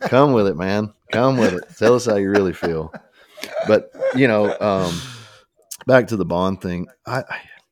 come 0.02 0.34
with 0.34 0.48
it, 0.48 0.56
man, 0.56 0.94
come 1.12 1.38
with 1.38 1.54
it. 1.54 1.64
Tell 1.78 1.96
us 1.96 2.06
how 2.06 2.16
you 2.16 2.30
really 2.30 2.54
feel. 2.54 2.94
But 3.68 3.92
you 4.16 4.28
know, 4.28 4.58
um, 4.60 5.00
back 5.88 6.08
to 6.08 6.18
the 6.18 6.26
Bond 6.26 6.62
thing, 6.62 6.88
I 7.06 7.24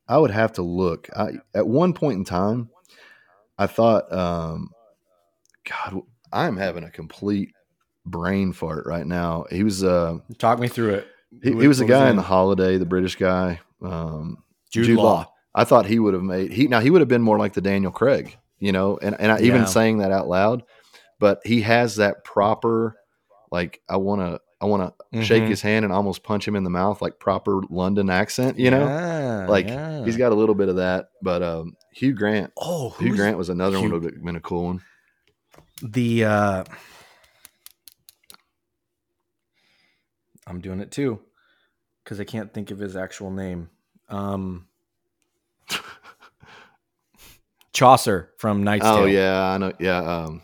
I 0.08 0.18
would 0.18 0.32
have 0.32 0.52
to 0.54 0.62
look. 0.62 1.08
I, 1.16 1.34
at 1.54 1.66
one 1.66 1.92
point 1.94 2.18
in 2.18 2.24
time 2.24 2.70
I 3.60 3.66
thought, 3.66 4.10
um, 4.10 4.70
God, 5.68 6.00
I'm 6.32 6.56
having 6.56 6.82
a 6.82 6.90
complete 6.90 7.52
brain 8.06 8.54
fart 8.54 8.86
right 8.86 9.06
now. 9.06 9.44
He 9.50 9.62
was 9.62 9.84
uh, 9.84 10.18
talk 10.38 10.58
me 10.58 10.66
through 10.66 10.94
it. 10.94 11.08
He, 11.42 11.50
he 11.52 11.68
was 11.68 11.80
a 11.80 11.84
guy 11.84 12.10
in 12.10 12.16
the 12.16 12.22
holiday, 12.22 12.76
the 12.76 12.86
British 12.86 13.16
guy, 13.16 13.60
um, 13.82 14.42
Jude, 14.70 14.86
Jude 14.86 14.96
Law. 14.96 15.04
Law. 15.04 15.32
I 15.54 15.64
thought 15.64 15.86
he 15.86 15.98
would 15.98 16.14
have 16.14 16.22
made 16.22 16.52
he 16.52 16.68
now 16.68 16.80
he 16.80 16.90
would 16.90 17.00
have 17.00 17.08
been 17.08 17.22
more 17.22 17.38
like 17.38 17.54
the 17.54 17.60
Daniel 17.60 17.92
Craig, 17.92 18.36
you 18.58 18.72
know, 18.72 18.98
and 19.00 19.16
and 19.18 19.32
I, 19.32 19.40
even 19.40 19.66
saying 19.66 19.98
that 19.98 20.12
out 20.12 20.28
loud, 20.28 20.62
but 21.18 21.40
he 21.44 21.62
has 21.62 21.96
that 21.96 22.24
proper 22.24 22.96
like 23.50 23.80
I 23.88 23.96
want 23.96 24.20
to 24.20 24.40
I 24.60 24.66
want 24.66 24.82
to 24.82 25.04
mm-hmm. 25.16 25.22
shake 25.22 25.44
his 25.44 25.62
hand 25.62 25.84
and 25.84 25.92
almost 25.92 26.22
punch 26.22 26.46
him 26.46 26.54
in 26.54 26.64
the 26.64 26.70
mouth 26.70 27.00
like 27.00 27.18
proper 27.18 27.62
London 27.70 28.10
accent, 28.10 28.58
you 28.58 28.70
know, 28.70 28.86
yeah, 28.86 29.46
like 29.48 29.66
yeah. 29.66 30.04
he's 30.04 30.16
got 30.16 30.32
a 30.32 30.34
little 30.34 30.54
bit 30.54 30.68
of 30.68 30.76
that, 30.76 31.06
but 31.22 31.42
um, 31.42 31.76
Hugh 31.92 32.12
Grant. 32.12 32.52
Oh, 32.56 32.90
Hugh 32.90 33.16
Grant 33.16 33.38
was 33.38 33.48
another 33.48 33.78
Hugh, 33.78 33.90
one 33.90 34.02
would 34.02 34.14
have 34.14 34.24
been 34.24 34.36
a 34.36 34.40
cool 34.40 34.66
one. 34.66 34.82
The 35.82 36.24
uh 36.24 36.64
I'm 40.50 40.60
doing 40.60 40.80
it 40.80 40.90
too 40.90 41.20
because 42.04 42.20
I 42.20 42.24
can't 42.24 42.52
think 42.52 42.70
of 42.70 42.78
his 42.78 42.96
actual 42.96 43.30
name. 43.30 43.70
Um 44.08 44.66
Chaucer 47.72 48.30
from 48.38 48.64
Knight's 48.64 48.84
oh, 48.84 49.06
Tale. 49.06 49.08
yeah, 49.08 49.42
I 49.42 49.58
know. 49.58 49.72
Yeah, 49.78 49.98
um, 49.98 50.42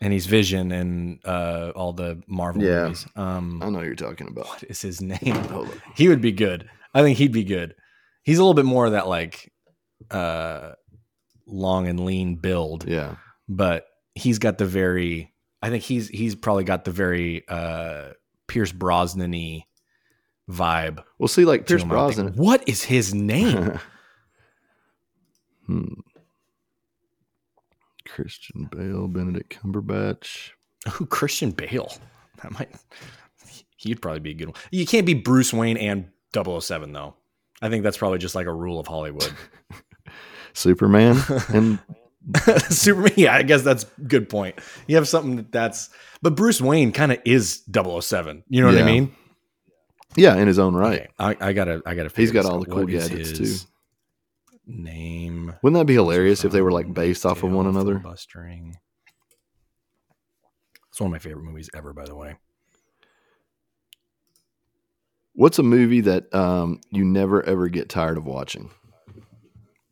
and 0.00 0.12
he's 0.12 0.26
Vision 0.26 0.72
and 0.72 1.20
uh, 1.24 1.72
all 1.76 1.92
the 1.92 2.22
Marvel 2.26 2.62
yeah, 2.62 2.84
movies. 2.84 3.06
Um, 3.14 3.62
I 3.62 3.68
know 3.68 3.82
you're 3.82 3.94
talking 3.94 4.28
about. 4.28 4.46
What 4.46 4.64
is 4.64 4.80
his 4.80 5.00
name? 5.02 5.20
he 5.96 6.08
would 6.08 6.22
be 6.22 6.32
good. 6.32 6.68
I 6.94 7.02
think 7.02 7.18
he'd 7.18 7.32
be 7.32 7.44
good. 7.44 7.74
He's 8.22 8.38
a 8.38 8.42
little 8.42 8.54
bit 8.54 8.64
more 8.64 8.86
of 8.86 8.92
that 8.92 9.06
like 9.06 9.52
uh, 10.10 10.72
long 11.46 11.86
and 11.86 12.00
lean 12.00 12.36
build. 12.36 12.88
Yeah. 12.88 13.16
But 13.48 13.86
he's 14.14 14.38
got 14.38 14.58
the 14.58 14.66
very 14.66 15.32
I 15.62 15.70
think 15.70 15.84
he's 15.84 16.08
he's 16.08 16.34
probably 16.34 16.64
got 16.64 16.84
the 16.84 16.90
very 16.90 17.44
uh 17.48 18.10
Pierce 18.50 18.72
Brosnan-y 18.72 19.64
vibe. 20.50 21.04
We'll 21.18 21.28
see 21.28 21.44
like 21.44 21.68
Pierce 21.68 21.84
Brosnan. 21.84 22.32
What 22.34 22.68
is 22.68 22.82
his 22.82 23.14
name? 23.14 23.78
hmm. 25.66 25.84
Christian 28.08 28.68
Bale, 28.72 29.06
Benedict 29.06 29.56
Cumberbatch. 29.62 30.50
Oh, 30.88 31.06
Christian 31.06 31.52
Bale. 31.52 31.92
That 32.42 32.50
might 32.52 32.70
he'd 33.76 34.02
probably 34.02 34.18
be 34.18 34.32
a 34.32 34.34
good 34.34 34.48
one. 34.48 34.56
You 34.72 34.84
can't 34.84 35.06
be 35.06 35.14
Bruce 35.14 35.52
Wayne 35.52 35.76
and 35.76 36.08
007 36.34 36.92
though. 36.92 37.14
I 37.62 37.68
think 37.68 37.84
that's 37.84 37.98
probably 37.98 38.18
just 38.18 38.34
like 38.34 38.46
a 38.46 38.52
rule 38.52 38.80
of 38.80 38.88
Hollywood. 38.88 39.32
Superman 40.54 41.22
and 41.50 41.78
Superman. 42.68 43.12
Yeah, 43.16 43.34
I 43.34 43.42
guess 43.42 43.62
that's 43.62 43.84
good 44.06 44.28
point. 44.28 44.58
You 44.86 44.96
have 44.96 45.08
something 45.08 45.46
that's, 45.50 45.90
but 46.22 46.34
Bruce 46.36 46.60
Wayne 46.60 46.92
kind 46.92 47.12
of 47.12 47.18
is 47.24 47.62
007. 47.72 48.44
You 48.48 48.62
know 48.62 48.68
what. 48.68 48.78
I 48.78 48.84
mean? 48.84 49.14
Yeah, 50.16 50.36
in 50.36 50.48
his 50.48 50.58
own 50.58 50.74
right. 50.74 51.00
Okay. 51.00 51.08
I, 51.18 51.36
I, 51.40 51.52
gotta, 51.52 51.82
I 51.86 51.94
gotta. 51.94 52.10
He's 52.14 52.32
got 52.32 52.44
all 52.44 52.60
the 52.60 52.66
cool 52.66 52.86
gadgets 52.86 53.32
too. 53.32 53.54
Name. 54.66 55.54
Wouldn't 55.62 55.80
that 55.80 55.86
be 55.86 55.94
hilarious 55.94 56.44
if 56.44 56.52
they 56.52 56.62
were 56.62 56.72
like 56.72 56.92
based 56.92 57.24
off 57.24 57.42
of 57.42 57.50
one 57.50 57.66
another? 57.66 57.98
Bustering. 57.98 58.76
It's 60.90 61.00
one 61.00 61.08
of 61.08 61.12
my 61.12 61.18
favorite 61.18 61.44
movies 61.44 61.70
ever, 61.74 61.92
by 61.92 62.04
the 62.04 62.14
way. 62.14 62.36
What's 65.34 65.58
a 65.58 65.62
movie 65.62 66.02
that 66.02 66.32
um, 66.34 66.80
you 66.90 67.04
never 67.04 67.42
ever 67.44 67.68
get 67.68 67.88
tired 67.88 68.18
of 68.18 68.26
watching? 68.26 68.70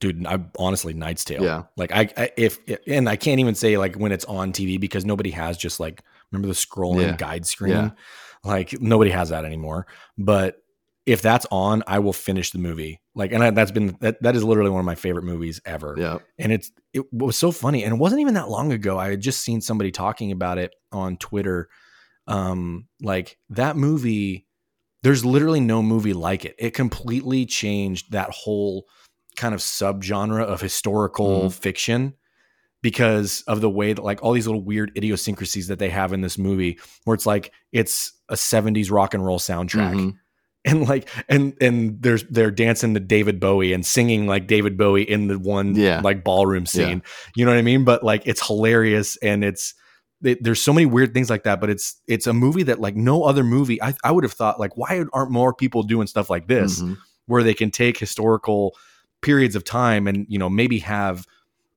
Dude, 0.00 0.26
I 0.26 0.38
honestly 0.58 0.92
Knight's 0.94 1.24
Tale. 1.24 1.42
Yeah. 1.42 1.64
Like 1.76 1.92
I, 1.92 2.08
I 2.16 2.30
if 2.36 2.58
and 2.86 3.08
I 3.08 3.16
can't 3.16 3.40
even 3.40 3.54
say 3.54 3.76
like 3.78 3.96
when 3.96 4.12
it's 4.12 4.24
on 4.26 4.52
TV 4.52 4.78
because 4.80 5.04
nobody 5.04 5.30
has 5.30 5.56
just 5.56 5.80
like 5.80 6.02
remember 6.30 6.48
the 6.48 6.54
scrolling 6.54 7.02
Yeah. 7.08 7.16
guide 7.16 7.46
screen. 7.46 7.72
Yeah. 7.72 7.90
Like 8.44 8.80
nobody 8.80 9.10
has 9.10 9.30
that 9.30 9.44
anymore. 9.44 9.86
But 10.16 10.62
if 11.06 11.22
that's 11.22 11.46
on, 11.50 11.82
I 11.86 12.00
will 12.00 12.12
finish 12.12 12.50
the 12.50 12.58
movie. 12.58 13.00
Like, 13.14 13.32
and 13.32 13.42
I, 13.42 13.50
that's 13.50 13.70
been 13.70 13.96
that 14.00 14.22
that 14.22 14.36
is 14.36 14.44
literally 14.44 14.70
one 14.70 14.80
of 14.80 14.86
my 14.86 14.94
favorite 14.94 15.24
movies 15.24 15.60
ever. 15.64 15.94
Yeah. 15.98 16.18
And 16.38 16.52
it's 16.52 16.70
it 16.92 17.10
was 17.12 17.36
so 17.36 17.50
funny, 17.50 17.82
and 17.82 17.94
it 17.94 17.98
wasn't 17.98 18.20
even 18.20 18.34
that 18.34 18.48
long 18.50 18.72
ago. 18.72 18.98
I 18.98 19.08
had 19.10 19.20
just 19.20 19.40
seen 19.42 19.60
somebody 19.60 19.90
talking 19.90 20.32
about 20.32 20.58
it 20.58 20.74
on 20.92 21.16
Twitter. 21.16 21.68
Um, 22.26 22.88
like 23.00 23.38
that 23.50 23.76
movie, 23.76 24.46
there's 25.02 25.24
literally 25.24 25.60
no 25.60 25.82
movie 25.82 26.12
like 26.12 26.44
it. 26.44 26.54
It 26.58 26.74
completely 26.74 27.46
changed 27.46 28.12
that 28.12 28.28
whole 28.30 28.84
kind 29.38 29.54
of 29.54 29.60
subgenre 29.60 30.42
of 30.42 30.60
historical 30.60 31.44
Mhm. 31.44 31.52
fiction 31.52 32.14
because 32.82 33.42
of 33.46 33.60
the 33.60 33.70
way 33.70 33.92
that 33.92 34.02
like 34.04 34.22
all 34.22 34.32
these 34.32 34.46
little 34.46 34.62
weird 34.62 34.92
idiosyncrasies 34.96 35.66
that 35.68 35.78
they 35.78 35.88
have 35.90 36.12
in 36.12 36.20
this 36.20 36.38
movie 36.38 36.78
where 37.04 37.14
it's 37.14 37.26
like 37.26 37.52
it's 37.72 38.12
a 38.28 38.36
70s 38.36 38.90
rock 38.90 39.14
and 39.14 39.24
roll 39.24 39.38
soundtrack 39.38 39.94
Mhm. 39.94 40.14
and 40.64 40.88
like 40.88 41.08
and 41.28 41.54
and 41.60 42.00
there's 42.02 42.24
they're 42.24 42.50
dancing 42.50 42.94
to 42.94 43.00
David 43.00 43.40
Bowie 43.40 43.72
and 43.72 43.84
singing 43.84 44.26
like 44.26 44.46
David 44.46 44.76
Bowie 44.78 45.02
in 45.08 45.26
the 45.28 45.38
one 45.38 45.74
Yeah. 45.74 46.00
like 46.02 46.22
ballroom 46.24 46.66
scene. 46.66 47.02
You 47.34 47.44
know 47.44 47.50
what 47.52 47.58
I 47.58 47.62
mean? 47.62 47.84
But 47.84 48.04
like 48.04 48.22
it's 48.26 48.46
hilarious 48.46 49.16
and 49.18 49.44
it's 49.44 49.74
it, 50.22 50.42
there's 50.42 50.60
so 50.60 50.72
many 50.72 50.84
weird 50.86 51.14
things 51.14 51.30
like 51.30 51.44
that. 51.44 51.60
But 51.60 51.70
it's 51.70 52.00
it's 52.06 52.26
a 52.26 52.32
movie 52.32 52.64
that 52.64 52.80
like 52.80 52.96
no 52.96 53.22
other 53.24 53.42
movie. 53.44 53.80
I 53.82 53.94
I 54.04 54.10
would 54.12 54.24
have 54.24 54.32
thought 54.32 54.60
like 54.60 54.76
why 54.76 55.04
aren't 55.12 55.30
more 55.32 55.52
people 55.54 55.82
doing 55.84 56.06
stuff 56.06 56.28
like 56.30 56.46
this 56.48 56.80
Mhm. 56.80 56.96
where 57.26 57.42
they 57.44 57.54
can 57.54 57.70
take 57.70 57.98
historical 57.98 58.76
periods 59.22 59.56
of 59.56 59.64
time 59.64 60.06
and 60.06 60.26
you 60.28 60.38
know 60.38 60.48
maybe 60.48 60.78
have 60.80 61.26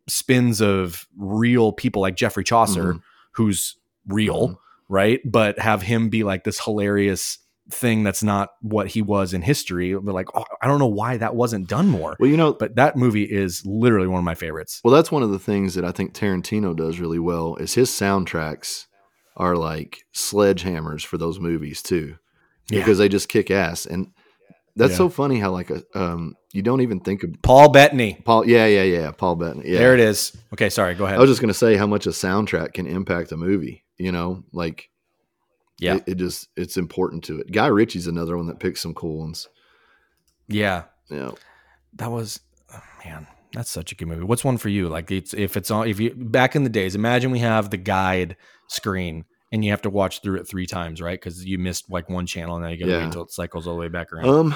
spins 0.08 0.62
of 0.62 1.08
real 1.18 1.72
people 1.72 2.02
like 2.02 2.16
Geoffrey 2.16 2.44
Chaucer 2.44 2.94
Mhm. 2.96 3.02
who's 3.34 3.78
real 4.08 4.50
Mhm. 4.50 4.56
right 4.89 5.20
but 5.26 5.60
have 5.60 5.82
him 5.84 6.10
be 6.10 6.24
like 6.24 6.44
this 6.44 6.60
hilarious 6.60 7.38
thing 7.70 8.04
that's 8.04 8.22
not 8.24 8.50
what 8.62 8.88
he 8.88 9.02
was 9.02 9.34
in 9.34 9.42
history 9.42 9.94
but 9.96 10.14
like 10.14 10.28
oh, 10.36 10.44
I 10.62 10.68
don't 10.68 10.80
know 10.80 10.88
why 10.88 11.18
that 11.18 11.36
wasn't 11.36 11.70
done 11.70 11.88
more 11.88 12.18
Well, 12.20 12.30
you 12.30 12.36
know, 12.36 12.52
but 12.54 12.76
that 12.76 12.98
movie 12.98 13.24
is 13.24 13.66
literally 13.66 14.08
one 14.08 14.20
of 14.20 14.26
my 14.26 14.36
favorites 14.36 14.82
Well, 14.84 14.94
that's 14.94 15.12
one 15.12 15.24
of 15.24 15.32
the 15.32 15.39
things 15.39 15.76
that 15.76 15.86
I 15.86 15.92
think 15.92 16.14
Tarantino 16.14 16.76
does 16.76 17.00
really 17.00 17.20
well 17.20 17.56
is 17.56 17.76
his 17.76 17.89
soundtracks 17.89 18.88
are 19.38 19.56
like 19.56 20.04
sledgehammers 20.14 21.06
for 21.06 21.18
those 21.18 21.39
movies 21.39 21.82
too, 21.82 22.18
Yeah. 22.70 22.80
because 22.80 22.98
they 22.98 23.08
just 23.08 23.30
kick 23.30 23.50
ass. 23.50 23.86
And 23.86 24.08
that's 24.76 24.92
Yeah. 24.92 24.98
so 24.98 25.10
funny 25.10 25.39
how 25.39 25.52
like 25.52 25.70
a 25.70 25.84
um 25.96 26.36
you 26.54 26.62
don't 26.62 26.82
even 26.82 26.99
think 26.99 27.24
of 27.24 27.34
Paul 27.41 27.70
Bettany 27.70 28.22
Paul. 28.26 28.47
Yeah, 28.47 28.66
yeah, 28.66 28.84
yeah. 28.84 29.12
Paul 29.12 29.36
Bettany. 29.36 29.70
Yeah. 29.70 29.80
there 29.80 29.93
it 29.93 29.99
is 29.99 30.36
okay 30.54 30.70
sorry 30.70 30.95
go 30.95 31.06
ahead 31.06 31.18
I 31.18 31.22
was 31.22 31.30
just 31.30 31.41
gonna 31.41 31.54
say 31.54 31.76
how 31.78 31.88
much 31.88 32.06
a 32.06 32.10
soundtrack 32.12 32.74
can 32.74 32.88
impact 32.88 33.32
a 33.32 33.38
movie. 33.38 33.84
You 33.97 34.12
know, 34.12 34.43
like 34.52 34.89
yeah 35.80 35.95
it, 35.95 36.04
it 36.08 36.16
just 36.18 36.47
it's 36.58 36.78
important 36.78 37.24
to 37.26 37.39
it. 37.39 37.52
Guy 37.52 37.68
Ritchie's 37.68 38.08
another 38.08 38.36
one 38.38 38.47
that 38.47 38.60
picks 38.60 38.82
some 38.82 38.93
cool 38.93 39.20
ones. 39.20 39.47
yeah 40.47 40.84
Yeah. 41.10 41.32
that 41.95 42.12
was 42.12 42.39
oh, 42.74 42.82
man 43.06 43.28
that's 43.54 43.70
such 43.70 43.91
a 43.91 43.95
good 43.95 44.08
movie 44.08 44.24
what's 44.24 44.43
one 44.45 44.58
for 44.58 44.70
you 44.70 44.88
like 44.88 45.12
it's 45.12 45.34
if 45.34 45.58
it's 45.58 45.70
on 45.72 45.88
if 45.88 45.99
you 45.99 46.14
back 46.16 46.56
in 46.56 46.64
the 46.64 46.70
days 46.70 46.95
imagine 46.95 47.32
we 47.32 47.39
have 47.39 47.70
the 47.70 47.78
guide 47.78 48.38
screen 48.70 49.26
and 49.52 49.66
you 49.66 49.72
have 49.72 49.82
to 49.82 49.89
watch 49.89 50.22
through 50.22 50.39
it 50.39 50.47
three 50.47 50.66
times 50.66 51.02
right 51.02 51.20
because 51.20 51.43
you 51.45 51.58
missed 51.58 51.91
like 51.91 52.10
one 52.10 52.26
channel 52.26 52.56
and 52.56 52.64
then 52.64 52.72
you 52.72 52.78
gotta 52.80 52.91
Yeah. 52.91 52.97
wait 52.99 53.04
until 53.06 53.24
it 53.24 53.32
cycles 53.32 53.68
all 53.68 53.74
the 53.76 53.80
way 53.82 53.89
back 53.89 54.14
around 54.14 54.26
Um, 54.30 54.56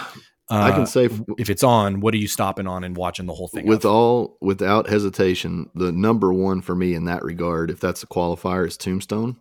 I 0.50 0.70
Uh, 0.70 0.76
can 0.76 0.86
say 0.86 1.06
f- 1.06 1.22
if 1.38 1.50
it's 1.50 1.64
on 1.64 2.00
what 2.02 2.14
are 2.14 2.18
you 2.18 2.28
stopping 2.28 2.68
on 2.68 2.84
and 2.84 2.96
watching 2.96 3.26
the 3.26 3.34
whole 3.34 3.48
thing 3.48 3.66
with 3.66 3.84
of? 3.86 3.92
all 3.92 4.38
without 4.42 4.88
hesitation, 4.90 5.70
the 5.74 5.92
number 5.92 6.32
one 6.32 6.62
for 6.62 6.76
me 6.76 6.94
in 6.94 7.06
that 7.06 7.24
regard, 7.24 7.72
if 7.72 7.80
that's 7.80 8.04
a 8.04 8.08
qualifier, 8.08 8.68
is 8.68 8.78
Tombstone. 8.78 9.38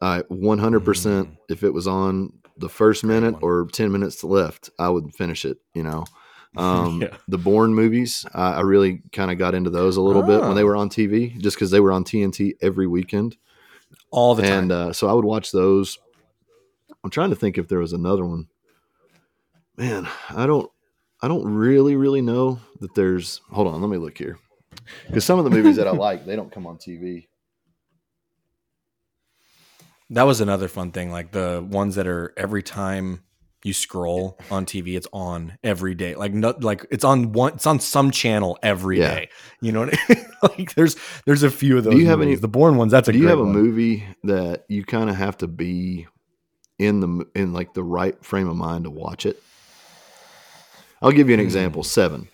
I 0.00 0.22
100 0.28 0.80
percent. 0.80 1.30
If 1.48 1.62
it 1.62 1.74
was 1.74 1.86
on 1.86 2.32
the 2.56 2.68
first 2.68 3.04
minute 3.04 3.34
or 3.42 3.66
10 3.72 3.92
minutes 3.92 4.24
left, 4.24 4.70
I 4.78 4.88
would 4.88 5.14
finish 5.14 5.44
it. 5.44 5.58
You 5.74 5.82
know, 5.82 6.04
um, 6.56 7.02
Yeah. 7.02 7.16
the 7.28 7.38
Bourne 7.38 7.74
movies, 7.74 8.24
I, 8.34 8.54
I 8.54 8.60
really 8.62 9.02
kind 9.12 9.30
of 9.30 9.36
got 9.38 9.54
into 9.54 9.70
those 9.70 9.96
a 9.96 10.02
little 10.02 10.22
bit 10.22 10.40
when 10.40 10.54
they 10.54 10.62
Oh. 10.62 10.66
were 10.66 10.76
on 10.76 10.88
TV, 10.88 11.36
just 11.38 11.56
because 11.56 11.70
they 11.70 11.80
were 11.80 11.92
on 11.92 12.04
TNT 12.04 12.54
every 12.62 12.86
weekend, 12.86 13.36
all 14.10 14.34
the 14.34 14.42
time 14.44 14.52
and 14.62 14.72
uh, 14.72 14.92
so 14.94 15.08
I 15.08 15.12
would 15.12 15.24
watch 15.26 15.52
those. 15.52 15.98
I'm 17.04 17.10
trying 17.10 17.30
to 17.30 17.36
think 17.36 17.58
if 17.58 17.68
there 17.68 17.78
was 17.80 17.92
another 17.92 18.24
one. 18.24 18.48
Man, 19.78 20.08
I 20.30 20.46
don't. 20.46 20.70
I 21.22 21.28
don't 21.28 21.44
really, 21.46 21.96
really 21.96 22.20
know 22.20 22.60
that 22.80 22.94
there's. 22.94 23.40
Hold 23.50 23.68
on, 23.68 23.80
let 23.80 23.88
me 23.90 23.96
look 23.96 24.18
here, 24.18 24.38
because 25.06 25.24
some 25.24 25.38
of 25.38 25.44
the 25.44 25.50
movies 25.50 25.76
that 25.76 25.86
I 25.88 25.90
like, 25.92 26.26
they 26.26 26.36
don't 26.36 26.50
come 26.52 26.66
on 26.66 26.76
TV. 26.78 27.26
that 30.10 30.22
was 30.22 30.40
another 30.40 30.68
fun 30.68 30.90
thing 30.90 31.10
like 31.12 31.32
the 31.32 31.64
ones 31.68 31.96
that 31.96 32.06
are 32.06 32.32
every 32.36 32.62
time 32.62 33.22
you 33.64 33.72
scroll 33.74 34.38
on 34.50 34.64
TV, 34.64 34.96
it's 34.96 35.06
on 35.12 35.58
every 35.62 35.94
day. 35.94 36.14
Like 36.14 36.32
no, 36.32 36.54
like 36.60 36.86
it's 36.90 37.04
on 37.04 37.32
one, 37.32 37.54
it's 37.54 37.66
on 37.66 37.78
some 37.80 38.10
channel 38.10 38.58
every 38.62 38.96
day. 38.98 39.28
Yeah. 39.30 39.36
You 39.66 39.72
know 39.72 39.80
what 39.80 39.98
I 40.08 40.14
mean? 40.14 40.26
like 40.58 40.74
there's 40.74 40.96
there's 41.26 41.42
a 41.42 41.50
few 41.50 41.76
of 41.78 41.84
those. 41.84 41.94
Do 41.94 42.00
you 42.00 42.06
have 42.06 42.20
any- 42.22 42.34
the 42.36 42.48
Bourne 42.48 42.76
ones? 42.76 42.90
That's 42.92 43.08
a 43.08 43.12
Do 43.12 43.18
you 43.18 43.28
have 43.28 43.38
a 43.38 43.44
one. 43.44 43.52
movie 43.52 44.04
that 44.24 44.64
you 44.68 44.84
kind 44.84 45.10
of 45.10 45.16
have 45.16 45.36
to 45.38 45.46
be 45.48 46.06
in 46.78 47.00
the 47.00 47.26
in 47.34 47.52
like 47.52 47.74
the 47.74 47.82
right 47.84 48.22
frame 48.24 48.48
of 48.48 48.56
mind 48.56 48.84
to 48.84 48.90
watch 48.90 49.26
it? 49.26 49.42
I'll 51.02 51.12
give 51.12 51.28
you 51.28 51.34
an 51.34 51.40
Hmm. 51.40 51.46
example. 51.46 51.82
Seven. 51.84 52.28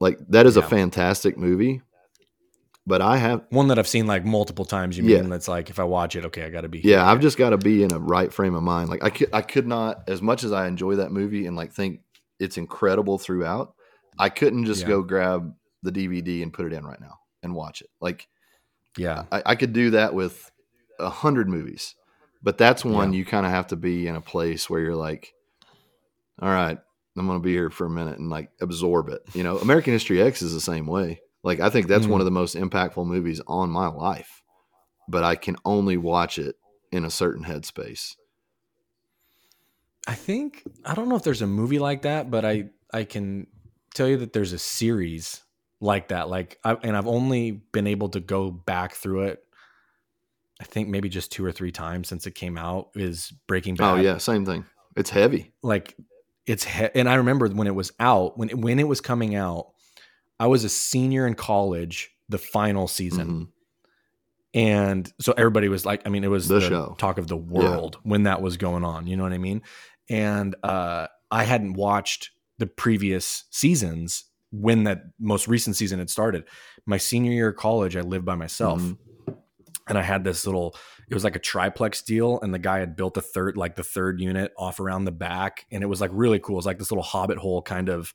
Like 0.00 0.18
that 0.28 0.46
is 0.46 0.56
Yeah. 0.56 0.64
a 0.64 0.68
fantastic 0.68 1.36
movie, 1.36 1.82
but 2.86 3.02
I 3.02 3.18
have 3.18 3.44
One 3.50 3.68
that 3.68 3.78
I've 3.78 3.88
seen 3.88 4.06
like 4.06 4.24
multiple 4.24 4.64
times. 4.64 4.96
You 4.96 5.04
Yeah. 5.04 5.20
mean 5.20 5.30
that's 5.30 5.48
like 5.48 5.68
if 5.70 5.78
I 5.78 5.84
watch 5.84 6.16
it, 6.16 6.24
okay, 6.26 6.44
I 6.44 6.50
got 6.50 6.62
to 6.62 6.68
be. 6.68 6.80
yeah, 6.80 7.06
I've 7.08 7.20
just 7.20 7.36
got 7.36 7.50
to 7.50 7.58
be 7.58 7.82
in 7.82 7.92
a 7.92 7.98
right 7.98 8.32
frame 8.32 8.54
of 8.54 8.62
mind. 8.62 8.88
Like 8.88 9.02
I 9.04 9.10
could 9.10 9.28
I 9.32 9.42
could 9.42 9.66
not 9.66 10.04
as 10.08 10.22
much 10.22 10.42
as 10.44 10.52
I 10.52 10.66
enjoy 10.68 10.96
that 10.96 11.12
movie 11.12 11.46
and 11.46 11.56
like 11.56 11.72
think 11.72 12.00
it's 12.38 12.56
incredible 12.56 13.18
throughout. 13.18 13.74
I 14.18 14.28
couldn't 14.30 14.64
just 14.64 14.82
Yeah. 14.82 14.88
go 14.88 15.02
grab 15.02 15.54
the 15.82 15.92
DVD 15.92 16.42
and 16.42 16.52
put 16.52 16.66
it 16.66 16.72
in 16.72 16.84
right 16.86 17.00
now 17.00 17.18
and 17.42 17.54
watch 17.54 17.80
it. 17.82 17.90
Like 18.00 18.26
yeah, 18.96 19.24
I, 19.30 19.42
I 19.46 19.54
could 19.54 19.72
do 19.72 19.90
that 19.90 20.14
with 20.14 20.50
a 20.98 21.10
hundred 21.10 21.48
movies, 21.48 21.94
but 22.42 22.56
that's 22.58 22.84
one 22.84 23.12
Yeah. 23.12 23.18
you 23.18 23.24
kind 23.26 23.44
of 23.46 23.52
have 23.52 23.68
to 23.68 23.76
be 23.76 24.06
in 24.06 24.16
a 24.16 24.20
place 24.20 24.68
where 24.70 24.80
you're 24.80 24.96
like, 24.96 25.32
all 26.40 26.48
right, 26.50 26.78
I'm 27.16 27.26
going 27.26 27.38
to 27.38 27.42
be 27.44 27.52
here 27.52 27.70
for 27.70 27.86
a 27.86 27.90
minute 27.90 28.18
and 28.18 28.30
like 28.30 28.50
absorb 28.60 29.08
it. 29.08 29.20
You 29.34 29.42
know, 29.42 29.58
American 29.58 29.92
History 29.92 30.22
X 30.22 30.42
is 30.42 30.52
the 30.54 30.60
same 30.60 30.86
way. 30.86 31.20
Like, 31.42 31.60
I 31.60 31.70
think 31.70 31.86
that's 31.88 32.06
Mm. 32.06 32.10
one 32.10 32.20
of 32.20 32.24
the 32.24 32.30
most 32.30 32.54
impactful 32.54 33.06
movies 33.06 33.40
on 33.46 33.70
my 33.70 33.86
life, 33.88 34.42
but 35.08 35.24
I 35.24 35.36
can 35.36 35.56
only 35.64 35.96
watch 35.96 36.38
it 36.38 36.56
in 36.92 37.04
a 37.04 37.10
certain 37.10 37.44
headspace. 37.44 38.14
I 40.06 40.14
think 40.14 40.62
I 40.84 40.94
don't 40.94 41.08
know 41.08 41.16
if 41.16 41.22
there's 41.22 41.42
a 41.42 41.46
movie 41.46 41.78
like 41.78 42.02
that, 42.02 42.30
but 42.30 42.44
I 42.44 42.70
I 42.92 43.04
can 43.04 43.46
tell 43.94 44.08
you 44.08 44.16
that 44.18 44.32
there's 44.32 44.52
a 44.52 44.58
series 44.58 45.42
like 45.80 46.08
that. 46.08 46.28
Like, 46.28 46.58
I, 46.64 46.74
and 46.82 46.96
I've 46.96 47.06
only 47.06 47.52
been 47.72 47.86
able 47.86 48.08
to 48.10 48.20
go 48.20 48.50
back 48.50 48.94
through 48.94 49.24
it. 49.24 49.42
I 50.60 50.64
think 50.64 50.88
maybe 50.88 51.08
just 51.08 51.32
two 51.32 51.44
or 51.44 51.52
three 51.52 51.72
times 51.72 52.08
since 52.08 52.26
it 52.26 52.34
came 52.34 52.58
out. 52.58 52.90
Is 52.94 53.32
Breaking 53.46 53.76
Bad? 53.76 53.92
Oh, 53.92 53.96
yeah, 53.96 54.18
same 54.18 54.44
thing. 54.44 54.64
It's 54.96 55.10
heavy. 55.10 55.52
like 55.62 55.96
it's 56.46 56.64
he- 56.64 56.88
and 56.94 57.08
I 57.08 57.14
remember 57.16 57.48
when 57.48 57.66
it 57.66 57.74
was 57.74 57.92
out 58.00 58.38
when 58.38 58.50
it, 58.50 58.58
when 58.58 58.78
it 58.78 58.88
was 58.88 59.00
coming 59.00 59.34
out, 59.34 59.72
I 60.38 60.46
was 60.46 60.64
a 60.64 60.68
senior 60.68 61.26
in 61.26 61.34
college, 61.34 62.10
the 62.28 62.38
final 62.38 62.88
season, 62.88 63.28
Mhm. 63.28 63.48
and 64.54 65.12
so 65.20 65.32
everybody 65.36 65.68
was 65.68 65.84
like, 65.86 66.02
I 66.06 66.08
mean, 66.08 66.24
it 66.24 66.28
was 66.30 66.48
The 66.48 66.60
the, 66.60 66.68
show. 66.68 66.94
talk 66.98 67.18
of 67.18 67.28
the 67.28 67.36
world 67.36 67.98
when 68.02 68.24
that 68.24 68.42
was 68.42 68.56
going 68.56 68.84
on. 68.84 69.06
You 69.06 69.16
know 69.16 69.22
what 69.22 69.32
I 69.32 69.38
mean? 69.38 69.62
And 70.08 70.56
uh, 70.62 71.06
I 71.30 71.44
hadn't 71.44 71.74
watched 71.74 72.30
the 72.58 72.66
previous 72.66 73.44
seasons 73.50 74.24
when 74.50 74.84
that 74.84 75.02
most 75.20 75.46
recent 75.46 75.76
season 75.76 76.00
had 76.00 76.10
started. 76.10 76.44
My 76.84 76.96
senior 76.98 77.30
year 77.32 77.50
of 77.50 77.56
college, 77.56 77.96
I 77.96 78.00
lived 78.00 78.24
by 78.24 78.34
myself 78.34 78.80
Mhm. 78.82 78.98
and 79.86 79.96
I 79.96 80.02
had 80.02 80.24
this 80.24 80.44
little 80.44 80.74
it 81.10 81.14
was 81.14 81.24
like 81.24 81.34
a 81.34 81.40
triplex 81.40 82.02
deal 82.02 82.38
and 82.40 82.54
the 82.54 82.58
guy 82.58 82.78
had 82.78 82.94
built 82.94 83.16
a 83.16 83.20
third 83.20 83.56
like 83.56 83.74
the 83.74 83.82
third 83.82 84.20
unit 84.20 84.52
off 84.56 84.78
around 84.78 85.04
the 85.04 85.12
back 85.12 85.66
and 85.72 85.82
it 85.82 85.86
was 85.86 86.00
like 86.00 86.10
really 86.14 86.38
cool. 86.38 86.54
It 86.54 86.58
was 86.58 86.66
like 86.66 86.78
this 86.78 86.92
little 86.92 87.02
hobbit 87.02 87.36
hole 87.36 87.60
kind 87.62 87.88
of 87.88 88.14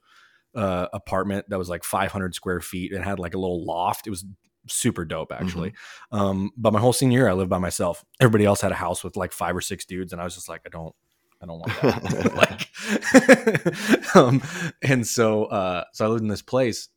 uh 0.55 0.87
apartment 0.93 1.45
that 1.49 1.59
was 1.59 1.67
like 1.67 1.83
500 1.83 2.33
square 2.33 2.61
feet 2.61 2.93
and 2.93 3.03
had 3.03 3.19
like 3.19 3.33
a 3.33 3.37
little 3.37 3.65
loft. 3.65 4.07
It 4.07 4.11
was 4.11 4.23
super 4.67 5.03
dope 5.03 5.33
actually. 5.33 5.73
Um 6.13 6.51
but 6.55 6.71
my 6.71 6.79
whole 6.79 6.93
senior 6.93 7.19
year 7.19 7.29
I 7.29 7.33
lived 7.33 7.49
by 7.49 7.57
myself. 7.57 8.05
Everybody 8.21 8.45
else 8.45 8.61
had 8.61 8.71
a 8.71 8.75
house 8.75 9.03
with 9.03 9.17
like 9.17 9.33
five 9.33 9.57
or 9.57 9.61
six 9.61 9.83
dudes 9.83 10.13
and 10.13 10.21
I 10.21 10.23
was 10.23 10.35
just 10.35 10.47
like 10.47 10.61
I 10.65 10.69
don't 10.69 10.95
I 11.41 11.47
don't 11.47 11.59
want 11.59 11.81
that. 11.81 12.33
like 14.05 14.15
um 14.15 14.41
and 14.81 15.05
so 15.05 15.45
uh 15.45 15.83
so 15.91 16.05
I 16.05 16.07
lived 16.07 16.21
in 16.21 16.29
this 16.29 16.41
place 16.41 16.87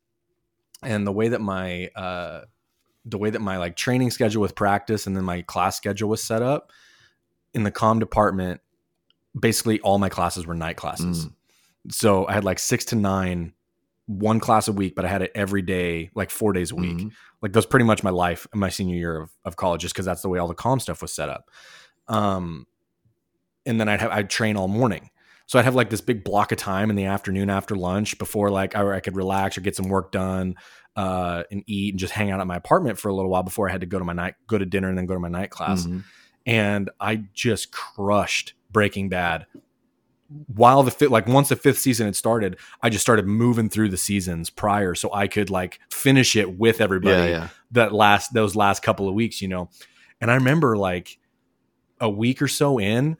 and 0.80 1.04
the 1.04 1.12
way 1.12 1.26
that 1.28 1.40
my 1.40 1.88
uh 1.96 2.42
the 3.08 3.18
way 3.18 3.30
that 3.30 3.40
my 3.40 3.56
like 3.56 3.76
training 3.76 4.10
schedule 4.10 4.42
with 4.42 4.54
practice 4.54 5.06
and 5.06 5.16
then 5.16 5.24
my 5.24 5.42
class 5.42 5.76
schedule 5.76 6.08
was 6.08 6.22
set 6.22 6.42
up 6.42 6.72
in 7.54 7.62
the 7.62 7.70
com 7.70 7.98
department 7.98 8.60
basically 9.38 9.80
all 9.80 9.98
my 9.98 10.08
classes 10.08 10.46
were 10.46 10.54
night 10.54 10.76
classes 10.76 11.26
Mm. 11.26 11.32
so 11.92 12.26
i 12.26 12.32
had 12.32 12.44
like 12.44 12.58
six 12.58 12.84
to 12.86 12.96
nine 12.96 13.52
one 14.06 14.40
class 14.40 14.68
a 14.68 14.72
week, 14.72 14.94
but 14.96 15.04
I 15.04 15.08
had 15.08 15.20
it 15.20 15.30
every 15.34 15.60
day, 15.60 16.10
like 16.14 16.30
four 16.30 16.54
days 16.54 16.70
a 16.70 16.74
week. 16.74 16.96
Mhm. 16.96 17.12
Like 17.42 17.52
that's 17.52 17.66
pretty 17.66 17.84
much 17.84 18.02
my 18.02 18.08
life 18.08 18.46
in 18.54 18.58
my 18.58 18.70
senior 18.70 18.96
year 18.96 19.20
of, 19.20 19.30
of 19.44 19.56
college, 19.56 19.82
just 19.82 19.92
because 19.94 20.06
that's 20.06 20.22
the 20.22 20.30
way 20.30 20.38
all 20.38 20.48
the 20.48 20.54
calm 20.54 20.80
stuff 20.80 21.02
was 21.02 21.12
set 21.12 21.28
up. 21.28 21.50
Um, 22.08 22.66
and 23.66 23.78
then 23.78 23.86
I'd 23.86 24.00
have 24.00 24.10
I'd 24.10 24.30
train 24.30 24.56
all 24.56 24.66
morning. 24.66 25.10
So 25.44 25.58
I'd 25.58 25.66
have 25.66 25.74
like 25.74 25.90
this 25.90 26.00
big 26.00 26.24
block 26.24 26.52
of 26.52 26.56
time 26.58 26.88
in 26.88 26.96
the 26.96 27.04
afternoon 27.04 27.50
after 27.50 27.76
lunch 27.76 28.16
before 28.16 28.48
like 28.50 28.74
I, 28.74 28.96
I 28.96 29.00
could 29.00 29.14
relax 29.14 29.58
or 29.58 29.60
get 29.60 29.76
some 29.76 29.90
work 29.90 30.10
done 30.10 30.54
uh, 30.98 31.44
and 31.52 31.62
eat 31.66 31.92
and 31.92 32.00
just 32.00 32.12
hang 32.12 32.30
out 32.32 32.40
at 32.40 32.46
my 32.46 32.56
apartment 32.56 32.98
for 32.98 33.08
a 33.08 33.14
little 33.14 33.30
while 33.30 33.44
before 33.44 33.68
I 33.68 33.72
had 33.72 33.82
to 33.82 33.86
go 33.86 33.98
to 34.00 34.04
my 34.04 34.12
night 34.14 34.34
go 34.48 34.58
to 34.58 34.66
dinner 34.66 34.88
and 34.88 34.98
then 34.98 35.06
go 35.06 35.14
to 35.14 35.20
my 35.20 35.28
night 35.28 35.50
class. 35.50 35.86
Mhm. 35.86 36.02
And 36.44 36.90
I 36.98 37.22
just 37.34 37.70
crushed 37.72 38.54
Breaking 38.72 39.08
Bad. 39.08 39.46
While 40.54 40.82
the 40.82 40.90
fifth, 40.90 41.10
like 41.10 41.26
once 41.26 41.48
the 41.50 41.56
fifth 41.56 41.78
season 41.78 42.06
had 42.06 42.16
started, 42.16 42.58
I 42.82 42.90
just 42.90 43.02
started 43.02 43.26
moving 43.26 43.68
through 43.70 43.90
the 43.90 43.96
seasons 43.96 44.50
prior, 44.50 44.94
so 44.94 45.08
I 45.14 45.26
could 45.28 45.50
like 45.50 45.78
finish 45.90 46.36
it 46.36 46.58
with 46.58 46.80
everybody 46.80 47.30
Yeah, 47.30 47.38
yeah. 47.38 47.48
that 47.70 47.92
last 47.94 48.34
those 48.34 48.54
last 48.56 48.82
couple 48.82 49.08
of 49.08 49.14
weeks, 49.14 49.40
you 49.40 49.48
know. 49.48 49.70
And 50.20 50.30
I 50.30 50.34
remember 50.34 50.76
like 50.76 51.18
a 52.00 52.10
week 52.10 52.42
or 52.42 52.48
so 52.48 52.78
in, 52.78 53.16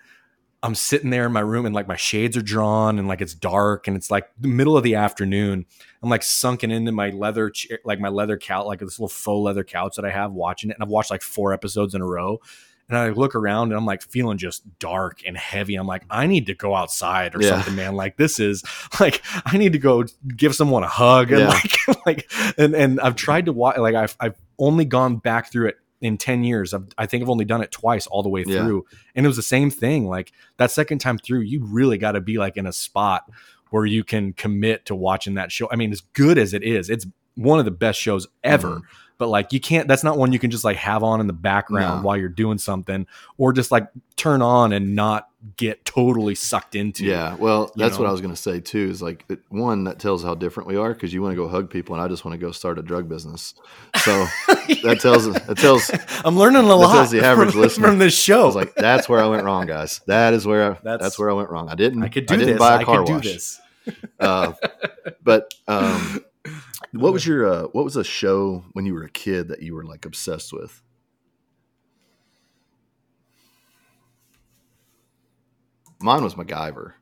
I'm 0.63 0.75
sitting 0.75 1.11
there 1.11 1.27
in 1.27 1.33
my 1.33 1.41
room 1.41 1.67
and 1.67 1.75
like 1.75 1.87
my 1.87 1.97
shades 1.97 2.37
are 2.37 2.43
drawn 2.43 2.99
and 2.99 3.07
like 3.07 3.21
it's 3.21 3.35
dark 3.35 3.87
and 3.87 3.97
it's 3.97 4.11
like 4.11 4.29
the 4.41 4.49
middle 4.49 4.77
of 4.77 4.83
the 4.83 4.97
afternoon. 4.97 5.65
I'm 6.03 6.11
like 6.11 6.23
sunken 6.25 6.71
into 6.73 6.91
my 6.91 7.11
leather 7.11 7.49
chair, 7.51 7.79
like 7.85 8.01
my 8.01 8.09
leather 8.09 8.37
couch, 8.37 8.67
like 8.67 8.81
this 8.81 8.99
little 8.99 9.09
faux 9.09 9.45
leather 9.45 9.63
couch 9.65 9.95
that 9.97 10.05
I 10.05 10.11
have 10.11 10.33
watching 10.33 10.71
it. 10.71 10.75
And 10.75 10.83
I've 10.83 10.89
watched 10.89 11.11
like 11.13 11.23
four 11.23 11.53
episodes 11.53 11.95
in 11.95 12.01
a 12.01 12.07
row. 12.07 12.41
And 12.89 12.97
I 12.97 13.11
look 13.11 13.35
around 13.35 13.69
and 13.69 13.77
I'm 13.77 13.85
like 13.85 14.03
feeling 14.03 14.39
just 14.39 14.63
dark 14.79 15.21
and 15.27 15.37
heavy. 15.37 15.75
I'm 15.77 15.87
like, 15.87 16.05
I 16.09 16.27
need 16.27 16.47
to 16.47 16.55
go 16.55 16.75
outside 16.75 17.35
or 17.37 17.43
Yeah. 17.43 17.51
something, 17.51 17.75
man. 17.77 17.95
Like 17.95 18.17
this 18.17 18.41
is 18.41 18.65
like 19.01 19.23
I 19.45 19.59
need 19.59 19.73
to 19.75 19.79
go 19.79 20.05
give 20.37 20.55
someone 20.55 20.83
a 20.83 20.89
hug 20.89 21.31
and 21.31 21.41
Yeah. 21.41 21.49
like 21.95 22.07
like 22.07 22.33
and 22.57 22.75
and 22.75 22.99
I've 23.01 23.15
tried 23.15 23.45
to 23.47 23.53
watch 23.53 23.77
like 23.79 23.95
I've 23.95 24.17
I've 24.19 24.35
only 24.59 24.87
gone 24.87 25.17
back 25.19 25.53
through 25.53 25.69
it 25.69 25.77
in 26.01 26.17
10 26.17 26.45
years. 26.45 26.73
I've, 26.75 26.87
I 26.97 27.07
think 27.07 27.23
I've 27.23 27.29
only 27.31 27.45
done 27.45 27.63
it 27.63 27.71
twice 27.73 28.07
all 28.07 28.23
the 28.23 28.29
way 28.29 28.45
Yeah. 28.47 28.65
through. 28.65 28.87
And 29.15 29.27
it 29.27 29.29
was 29.29 29.37
the 29.37 29.43
same 29.43 29.71
thing. 29.71 30.07
Like 30.09 30.33
that 30.59 30.71
second 30.71 30.99
time 31.01 31.19
through, 31.19 31.41
you 31.41 31.65
really 31.65 31.99
got 31.99 32.13
to 32.13 32.21
be 32.21 32.39
like 32.39 32.57
in 32.57 32.67
a 32.67 32.73
spot 32.73 33.29
where 33.71 33.85
you 33.85 34.05
can 34.05 34.33
commit 34.33 34.87
to 34.87 34.95
watching 34.95 35.35
that 35.35 35.53
show. 35.53 35.69
I 35.71 35.77
mean, 35.77 35.93
as 35.93 36.01
good 36.01 36.39
as 36.39 36.55
it 36.55 36.63
is, 36.63 36.89
it's 36.89 37.07
one 37.35 37.59
of 37.59 37.65
the 37.65 37.71
best 37.71 38.01
shows 38.01 38.27
ever. 38.43 38.77
Mhm. 38.77 38.83
But 39.19 39.29
like 39.29 39.53
you 39.53 39.59
can't 39.61 39.89
that's 39.89 40.05
not 40.05 40.17
one 40.17 40.33
you 40.33 40.39
can 40.39 40.51
just 40.51 40.65
like 40.65 40.77
have 40.77 41.03
on 41.03 41.21
in 41.21 41.27
the 41.27 41.33
background 41.33 42.03
No. 42.03 42.07
while 42.07 42.17
you're 42.17 42.29
doing 42.29 42.59
something 42.59 43.07
or 43.37 43.53
just 43.53 43.73
like 43.73 43.89
turn 44.17 44.43
on 44.43 44.73
and 44.73 44.95
not 44.95 45.29
get 45.57 45.85
totally 45.85 46.35
sucked 46.37 46.75
into. 46.77 47.05
Yeah, 47.05 47.35
well, 47.35 47.73
that's 47.77 47.99
what? 47.99 48.07
I 48.09 48.13
was 48.13 48.21
going 48.21 48.33
to 48.35 48.41
say 48.41 48.61
too. 48.61 48.89
Is 48.91 49.03
like 49.03 49.25
it, 49.29 49.41
one 49.49 49.85
that 49.85 49.99
tells 49.99 50.23
how 50.23 50.35
different 50.37 50.69
we 50.69 50.77
are 50.77 50.93
because 50.95 51.13
you 51.13 51.21
want 51.21 51.33
to 51.33 51.37
go 51.37 51.49
hug 51.49 51.69
people, 51.69 51.95
and 51.97 52.03
I 52.03 52.07
just 52.09 52.25
want 52.25 52.33
to 52.33 52.39
go 52.39 52.53
start 52.53 52.79
a 52.79 52.83
drug 52.83 53.09
business. 53.09 53.55
So 53.97 54.27
that 54.85 54.99
tells 55.01 55.33
that 55.33 55.57
tells. 55.59 55.91
I'm 56.25 56.37
learning 56.39 56.63
a 56.63 56.75
lot 56.77 56.93
tells 56.93 57.11
the 57.11 57.25
average 57.25 57.53
from, 57.53 57.61
listener. 57.61 57.89
from 57.89 57.99
this 57.99 58.17
show. 58.17 58.43
I 58.43 58.47
was 58.47 58.55
like, 58.57 58.75
that's 58.77 59.09
where 59.09 59.21
I 59.21 59.27
went 59.27 59.43
wrong, 59.45 59.67
guys. 59.67 60.01
That 60.07 60.33
is 60.35 60.47
where 60.47 60.63
I, 60.63 60.69
that's, 60.83 60.83
That's- 60.85 61.19
where 61.19 61.31
I 61.31 61.35
went 61.35 61.51
wrong. 61.51 61.69
I 61.69 61.75
didn't. 61.75 62.03
I 62.05 62.09
could 62.09 62.27
do 62.27 62.35
I 62.35 62.37
didn't 62.37 62.55
this. 62.55 62.59
buy 62.61 62.75
a 62.77 62.79
I 62.79 62.85
car 62.85 62.99
could 62.99 63.07
do 63.07 63.13
wash. 63.15 63.25
this. 63.25 63.61
Uh, 64.21 64.53
but 65.23 65.55
um, 65.67 66.25
what 66.93 67.13
was 67.13 67.27
your 67.27 67.47
uh, 67.47 67.63
what 67.73 67.85
was 67.85 67.97
a 67.97 68.05
show 68.05 68.65
when 68.73 68.87
you 68.87 68.95
were 68.95 69.05
a 69.05 69.11
kid 69.11 69.49
that 69.49 69.63
you 69.63 69.75
were 69.75 69.85
like 69.85 70.05
obsessed 70.05 70.53
with? 70.53 70.83
Mine 76.01 76.23
was 76.23 76.35
MacGyver. 76.35 76.93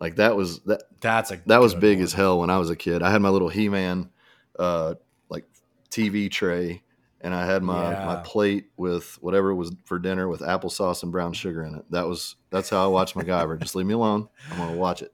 Like 0.00 0.16
that 0.16 0.36
was 0.36 0.60
that 0.60 0.82
That's 1.00 1.30
a 1.30 1.40
that 1.46 1.60
was 1.60 1.74
big 1.74 1.98
one. 1.98 2.04
as 2.04 2.12
hell 2.12 2.38
when 2.40 2.50
I 2.50 2.58
was 2.58 2.70
a 2.70 2.76
kid. 2.76 3.02
I 3.02 3.10
had 3.10 3.22
my 3.22 3.28
little 3.30 3.48
He-Man 3.48 4.10
uh 4.58 4.94
like 5.28 5.44
TV 5.90 6.30
tray 6.30 6.82
and 7.20 7.34
I 7.34 7.46
had 7.46 7.62
my 7.62 7.92
my 8.04 8.16
plate 8.16 8.66
with 8.76 9.18
whatever 9.22 9.54
was 9.54 9.74
for 9.84 9.98
dinner 9.98 10.28
with 10.28 10.40
applesauce 10.40 11.02
and 11.02 11.12
brown 11.12 11.32
sugar 11.32 11.62
in 11.64 11.74
it. 11.76 11.84
That 11.90 12.06
was 12.06 12.36
that's 12.50 12.68
how 12.70 12.84
I 12.84 12.88
watched 12.88 13.14
MacGyver. 13.14 13.58
Just 13.60 13.74
leave 13.74 13.86
me 13.86 13.94
alone. 13.94 14.28
I'm 14.50 14.58
gonna 14.58 14.76
watch 14.76 15.02
it. 15.02 15.12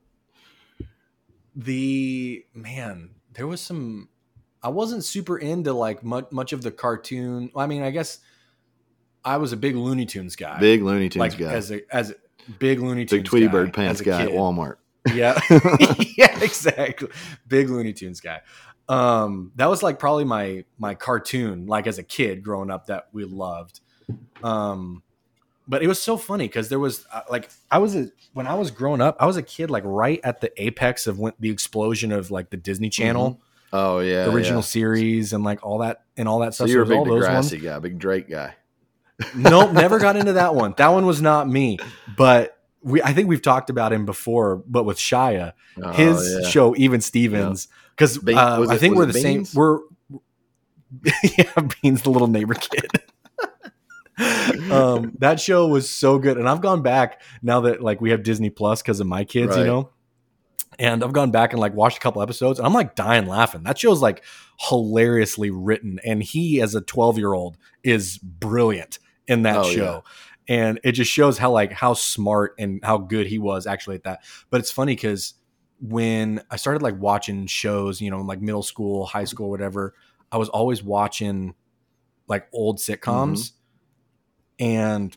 the 1.55 2.44
man 2.55 3.10
there 3.35 3.47
was 3.47 3.61
some 3.61 4.09
i 4.63 4.69
wasn't 4.69 5.05
super 5.05 5.39
into 5.39 5.73
like 5.73 6.03
much, 6.03 6.27
much 6.31 6.53
of 6.53 6.63
the 6.63 6.71
cartoon 6.71 7.51
i 7.57 7.67
mean 7.67 7.83
i 7.83 7.91
guess 7.91 8.21
i 9.25 9.37
was 9.37 9.53
a 9.53 9.57
big 9.57 9.77
looney 9.77 10.07
tunes 10.07 10.37
guy 10.37 10.59
Big 10.59 10.83
Looney 10.83 11.09
Tunes 11.09 11.21
like 11.21 11.39
guy. 11.39 11.53
as 11.53 11.71
a 11.71 11.95
as 11.95 12.11
a 12.11 12.15
big 12.59 12.81
looney 12.81 13.05
tunes 13.05 13.23
Big 13.23 13.25
Tweety 13.25 13.47
guy 13.47 13.53
Bird 13.53 13.75
pants 13.75 14.01
guy 14.01 14.23
at. 14.23 14.31
Walmart. 14.31 14.77
yeah 15.15 15.39
yeah 16.17 16.39
exactly 16.43 17.09
big 17.47 17.71
looney 17.71 17.93
tunes 17.93 18.21
guy 18.21 18.41
um 18.89 19.53
that 19.57 19.67
was 19.67 19.83
like 19.83 19.99
probably 19.99 20.25
my 20.25 20.65
my 20.79 20.95
cartoon 20.95 21.67
like 21.67 21.87
as 21.87 21.99
a 21.99 22.03
kid 22.03 22.43
growing 22.43 22.71
up 22.71 22.87
that 22.87 23.09
we 23.13 23.25
loved 23.25 23.81
um 24.43 25.03
but 25.73 25.82
it 25.82 25.86
was 25.89 26.01
so 26.01 26.16
funny 26.19 26.47
because 26.47 26.69
there 26.69 26.78
was 26.78 27.07
uh, 27.12 27.23
like 27.31 27.49
i 27.70 27.78
was 27.78 27.97
a 27.97 28.11
when 28.35 28.47
i 28.47 28.55
was 28.55 28.70
growing 28.70 29.01
up 29.01 29.16
i 29.19 29.27
was 29.27 29.36
a 29.39 29.43
kid 29.43 29.70
like 29.70 29.82
right 29.86 30.20
at 30.23 30.40
the 30.43 30.53
apex 30.62 31.07
of 31.07 31.19
when 31.19 31.32
the 31.40 31.49
explosion 31.51 32.12
of 32.12 32.31
like 32.31 32.51
the 32.51 32.57
disney 32.57 32.90
channel 32.90 33.40
Oh 33.74 34.01
yeah. 34.01 34.27
the 34.27 34.32
original 34.32 34.59
yeah. 34.61 34.65
series 34.66 35.32
and 35.32 35.43
like 35.44 35.65
all 35.65 35.78
that 35.78 36.03
and 36.19 36.28
all 36.28 36.40
that 36.40 36.53
So 36.53 36.66
stuff 36.66 36.69
you 36.69 36.77
were 36.77 36.82
a 36.82 36.86
big 36.86 36.99
was 36.99 37.09
all 37.09 37.15
those 37.20 37.27
ones 37.27 37.51
Degrassi 37.51 37.62
guy, 37.62 37.78
big 37.78 37.99
Drake 37.99 38.28
guy. 38.28 38.55
nope, 39.35 39.73
never 39.73 39.99
got 39.99 40.16
into 40.16 40.35
that 40.35 40.55
one. 40.55 40.74
That 40.77 40.89
one 40.89 41.07
was 41.07 41.23
not 41.23 41.49
me. 41.49 41.78
But 42.16 42.59
we, 42.82 43.01
I 43.03 43.15
think 43.15 43.28
we've 43.31 43.40
talked 43.40 43.70
about 43.70 43.90
him 43.93 44.05
before. 44.05 44.57
But 44.66 44.85
with 44.85 44.99
Shia, 44.99 45.55
Oh, 45.82 45.90
his 45.93 46.39
yeah. 46.43 46.49
show, 46.51 46.77
even 46.77 47.01
Stevens, 47.01 47.69
because 47.97 48.19
Bean- 48.19 48.36
uh, 48.36 48.66
I 48.69 48.77
think 48.77 48.94
we're 48.94 49.07
the 49.07 49.15
same. 49.15 49.47
We're 49.55 49.78
yeah, 51.39 51.53
Beans, 51.82 52.03
the 52.03 52.11
little 52.11 52.28
neighbor 52.28 52.55
kid. 52.55 52.90
Um, 54.70 55.12
that 55.18 55.40
show 55.40 55.68
was 55.68 55.89
so 55.89 56.18
good, 56.18 56.39
and 56.39 56.48
I've 56.48 56.60
gone 56.60 56.82
back 56.82 57.22
now 57.43 57.60
that 57.62 57.82
like 57.82 58.01
we 58.01 58.10
have 58.10 58.22
Disney 58.22 58.51
Plus 58.51 58.82
because 58.82 59.01
of 59.01 59.06
my 59.06 59.24
kids, 59.24 59.56
you 59.56 59.64
know. 59.64 59.90
And 60.78 61.05
I've 61.05 61.12
gone 61.12 61.30
back 61.30 61.52
and 61.52 61.60
like 61.60 61.74
watched 61.74 61.98
a 61.98 62.01
couple 62.01 62.22
episodes, 62.22 62.59
and 62.59 62.66
I'm 62.66 62.72
like 62.72 62.94
dying 62.94 63.26
laughing. 63.26 63.62
That 63.62 63.78
show's 63.78 64.01
like 64.01 64.24
hilariously 64.59 65.51
written, 65.51 66.01
and 66.05 66.22
he 66.22 66.60
as 66.62 66.74
a 66.74 66.80
12 66.80 67.18
year 67.18 67.32
old 67.32 67.59
is 67.82 68.18
brilliant 68.18 68.98
in 69.26 69.43
that 69.43 69.59
Oh, 69.59 69.64
show. 69.64 70.05
And 70.48 70.80
it 70.82 70.93
just 70.93 71.10
shows 71.10 71.39
how 71.39 71.52
like 71.52 71.72
how 71.72 71.94
smart 71.94 72.55
and 72.59 72.80
how 72.84 72.98
good 72.98 73.26
he 73.26 73.39
was 73.39 73.66
actually 73.66 73.97
at 73.97 74.05
that. 74.05 74.20
But 74.51 74.60
it's 74.60 74.72
funny 74.72 74.94
because 74.94 75.34
when 75.80 76.43
I 76.51 76.56
started 76.56 76.82
like 76.82 76.98
watching 76.98 77.47
shows, 77.47 78.01
you 78.01 78.10
know, 78.10 78.20
in 78.20 78.26
like 78.26 78.40
middle 78.40 78.62
school, 78.62 79.06
high 79.06 79.24
school, 79.24 79.51
whatever, 79.51 79.94
I 80.30 80.39
was 80.39 80.48
always 80.48 80.82
watching 80.82 81.55
like 82.28 82.48
old 82.52 82.78
sitcoms. 82.78 83.52
And 84.62 85.16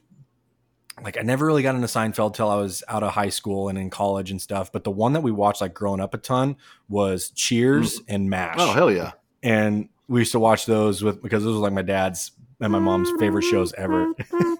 like 1.03 1.19
I 1.19 1.22
never 1.22 1.45
really 1.45 1.61
got 1.61 1.76
into 1.76 1.88
Seinfeld 1.88 2.34
till 2.34 2.49
I 2.49 2.55
was 2.55 2.84
out 2.88 3.03
of 3.03 3.11
high 3.11 3.30
school 3.30 3.69
and 3.69 3.77
in 3.77 3.91
college 3.91 4.31
and 4.31 4.41
stuff. 4.41 4.72
But 4.72 4.84
the 4.84 4.89
one 4.89 5.13
that 5.13 5.22
we 5.22 5.31
watched 5.31 5.61
like 5.61 5.76
growing 5.76 5.99
up 6.01 6.15
a 6.15 6.17
ton 6.17 6.57
was 6.89 7.30
Cheers 7.30 7.99
mm. 7.99 8.05
and 8.09 8.30
MASH. 8.30 8.55
Oh 8.57 8.73
hell 8.73 8.91
yeah. 8.91 9.11
And 9.43 9.89
we 10.07 10.22
used 10.22 10.31
to 10.31 10.39
watch 10.39 10.65
those 10.65 11.03
with 11.03 11.22
because 11.22 11.43
those 11.43 11.55
were 11.55 11.61
like 11.61 11.73
my 11.73 11.84
dad's 11.84 12.31
and 12.59 12.72
my 12.72 12.80
mom's 12.80 13.11
favorite 13.19 13.43
shows 13.43 13.72
ever. 13.73 14.13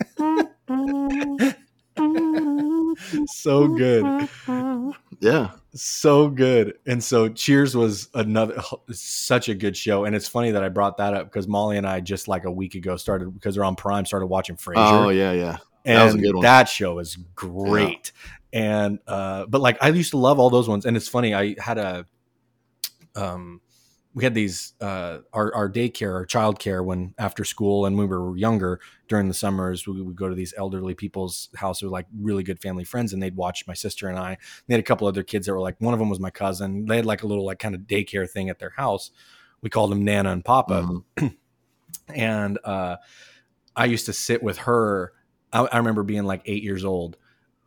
so 3.28 3.68
good. 3.68 4.30
Yeah. 5.22 5.52
so 5.74 6.28
good 6.30 6.74
and 6.86 7.02
so 7.04 7.30
cheers 7.30 7.76
was 7.76 8.10
another 8.14 8.62
such 8.92 9.48
a 9.48 9.56
good 9.56 9.76
show 9.78 10.04
and 10.04 10.14
it's 10.14 10.28
funny 10.28 10.52
that 10.52 10.62
i 10.64 10.68
brought 10.70 10.98
that 10.98 11.14
up 11.14 11.28
because 11.28 11.48
molly 11.48 11.78
and 11.78 11.88
i 11.88 12.02
just 12.02 12.28
like 12.28 12.44
a 12.44 12.52
week 12.52 12.76
ago 12.76 12.98
started 12.98 13.34
because 13.34 13.56
they're 13.56 13.64
on 13.64 13.76
prime 13.78 14.06
started 14.06 14.26
watching 14.28 14.58
frasier 14.58 15.06
Oh 15.06 15.10
yeah, 15.10 15.32
yeah. 15.32 15.58
and 15.86 15.98
that 15.98 16.04
was 16.06 16.16
a 16.16 16.18
good 16.18 16.36
one. 16.36 16.44
that 16.44 16.68
show 16.68 17.00
is 17.00 17.16
great 17.34 18.12
and 18.52 19.00
uh 19.08 19.46
but 19.48 19.62
like 19.62 19.78
i 19.82 19.88
used 19.88 20.12
to 20.12 20.18
love 20.18 20.38
all 20.38 20.50
those 20.50 20.68
ones 20.68 20.86
and 20.86 20.98
it's 20.98 21.08
funny 21.08 21.34
i 21.34 21.56
had 21.60 21.78
a 21.78 22.06
um 23.16 23.62
we 24.16 24.24
had 24.24 24.34
these 24.34 24.74
uh 24.82 25.20
our, 25.34 25.54
our 25.54 25.70
daycare 25.70 26.14
our 26.14 26.26
childcare 26.26 26.84
when 26.84 27.14
after 27.20 27.46
school 27.46 27.86
and 27.86 27.98
when 27.98 28.10
we 28.10 28.18
were 28.18 28.36
younger 28.38 28.80
during 29.08 29.28
the 29.28 29.34
summers 29.36 29.86
we 29.88 30.02
would 30.02 30.16
go 30.16 30.30
to 30.30 30.36
these 30.36 30.54
elderly 30.58 30.96
people's 30.96 31.50
house 31.58 31.80
who 31.82 31.88
were 31.88 31.92
like 31.92 32.08
really 32.20 32.44
good 32.44 32.60
family 32.62 32.84
friends 32.86 33.14
and 33.14 33.22
they'd 33.22 33.36
watch 33.36 33.68
my 33.68 33.74
sister 33.76 34.08
and 34.08 34.18
i 34.18 34.38
they 34.68 34.74
had 34.74 34.80
a 34.80 34.84
couple 34.84 35.08
other 35.08 35.24
kids 35.24 35.46
that 35.46 35.54
were 35.54 35.62
like 35.62 35.76
one 35.80 35.94
of 35.94 36.00
them 36.00 36.10
was 36.10 36.20
my 36.20 36.32
cousin 36.32 36.86
they 36.88 36.96
had 36.98 37.06
like 37.06 37.24
a 37.24 37.28
little 37.28 37.46
like 37.46 37.60
kind 37.60 37.76
of 37.76 37.82
daycare 37.82 38.30
thing 38.30 38.50
at 38.50 38.60
their 38.60 38.72
house 38.78 39.12
we 39.62 39.70
called 39.70 39.92
them 39.92 40.04
nana 40.04 40.32
and 40.32 40.46
papa 40.46 40.82
Mhm. 41.18 41.36
and 42.14 42.60
uh, 42.64 42.98
I 43.76 43.86
used 43.86 44.06
to 44.08 44.14
sit 44.14 44.44
with 44.44 44.58
her. 44.60 45.14
I, 45.52 45.62
I 45.66 45.78
remember 45.78 46.04
being 46.04 46.24
like 46.24 46.42
eight 46.46 46.64
years 46.64 46.86
old. 46.86 47.18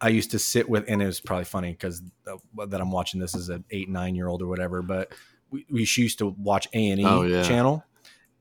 I 0.00 0.08
used 0.08 0.30
to 0.30 0.38
sit 0.38 0.68
with, 0.68 0.84
and 0.88 1.02
it 1.02 1.06
was 1.06 1.20
probably 1.20 1.44
funny 1.44 1.72
because 1.72 2.02
that 2.24 2.80
I'm 2.80 2.90
watching 2.92 3.20
this 3.20 3.34
as 3.34 3.48
an 3.48 3.64
eight, 3.70 3.88
nine 3.88 4.14
year 4.14 4.28
old 4.28 4.42
or 4.42 4.46
whatever. 4.46 4.80
But 4.82 5.12
we, 5.50 5.66
we 5.70 5.84
she 5.84 6.02
used 6.02 6.18
to 6.18 6.26
watch 6.26 6.68
A 6.74 6.90
and 6.90 7.00
Oh, 7.04 7.24
E 7.24 7.42
channel, 7.44 7.84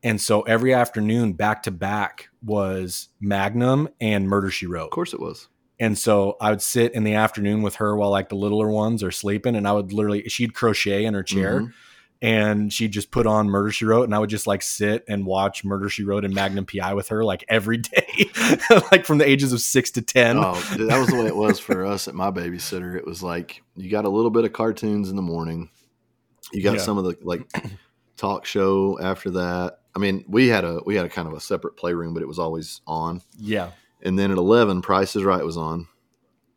and 0.04 0.20
so 0.22 0.42
every 0.42 0.74
afternoon, 0.74 1.34
back 1.34 1.64
to 1.64 1.72
back, 1.72 2.30
was 2.44 3.10
Magnum 3.20 3.90
and 4.00 4.28
Murder 4.28 4.50
She 4.52 4.66
Wrote. 4.68 4.86
Of 4.86 4.92
course 4.92 5.14
it 5.14 5.20
was. 5.20 5.48
And 5.80 5.96
so 5.98 6.38
I 6.42 6.50
would 6.50 6.62
sit 6.62 6.94
in 6.94 7.04
the 7.04 7.14
afternoon 7.14 7.62
with 7.62 7.76
her 7.76 7.96
while 7.96 8.10
like 8.10 8.30
the 8.30 8.36
littler 8.36 8.70
ones 8.70 9.04
are 9.04 9.12
sleeping, 9.12 9.56
and 9.56 9.68
I 9.68 9.74
would 9.74 9.94
literally 9.94 10.24
she'd 10.28 10.54
crochet 10.56 11.06
in 11.06 11.14
her 11.14 11.22
chair, 11.24 11.62
Mhm. 11.62 11.74
and 12.20 12.74
she'd 12.74 12.92
just 12.92 13.12
put 13.12 13.28
on 13.28 13.48
Murder 13.48 13.70
She 13.72 13.86
Wrote, 13.86 14.06
and 14.06 14.16
I 14.16 14.20
would 14.20 14.30
just 14.32 14.48
like 14.48 14.64
sit 14.64 15.04
and 15.08 15.24
watch 15.26 15.64
Murder 15.64 15.88
She 15.88 16.04
Wrote 16.04 16.26
and 16.26 16.34
Magnum 16.34 16.66
PI 16.66 16.96
with 16.96 17.10
her 17.10 17.24
like 17.24 17.44
every 17.48 17.78
day, 17.78 18.08
like 18.92 19.06
from 19.06 19.20
the 19.20 19.28
ages 19.30 19.54
of 19.54 19.62
six 19.62 19.92
to 19.92 20.02
ten. 20.02 20.38
Oh, 20.40 20.56
that 20.78 20.98
was 20.98 21.10
the 21.10 21.16
way 21.16 21.28
it 21.28 21.36
was 21.36 21.60
for 21.60 21.86
us 21.86 22.08
at 22.08 22.16
my 22.16 22.32
babysitter. 22.32 22.96
It 22.96 23.06
was 23.06 23.22
like 23.22 23.62
you 23.76 23.90
got 23.92 24.06
a 24.06 24.10
little 24.10 24.32
bit 24.32 24.46
of 24.46 24.54
cartoons 24.54 25.10
in 25.12 25.16
the 25.16 25.22
morning, 25.22 25.70
you 26.52 26.64
got 26.64 26.76
Yeah. 26.76 26.82
some 26.82 26.98
of 26.98 27.04
the 27.06 27.16
like 27.22 27.50
talk 28.16 28.46
show 28.46 29.00
after 29.00 29.30
that. 29.32 29.80
I 29.96 30.00
mean, 30.00 30.24
we 30.28 30.48
had 30.48 30.64
a 30.64 30.82
we 30.86 30.96
had 30.96 31.06
a 31.06 31.10
kind 31.10 31.28
of 31.28 31.34
a 31.34 31.40
separate 31.40 31.76
playroom, 31.78 32.14
but 32.14 32.22
it 32.24 32.28
was 32.28 32.40
always 32.40 32.82
on. 32.88 33.22
Yeah, 33.38 33.72
And 34.02 34.18
then 34.18 34.32
at 34.32 34.38
eleven, 34.38 34.82
Price 34.82 35.16
is 35.16 35.24
Right 35.24 35.44
was 35.44 35.58
on, 35.58 35.88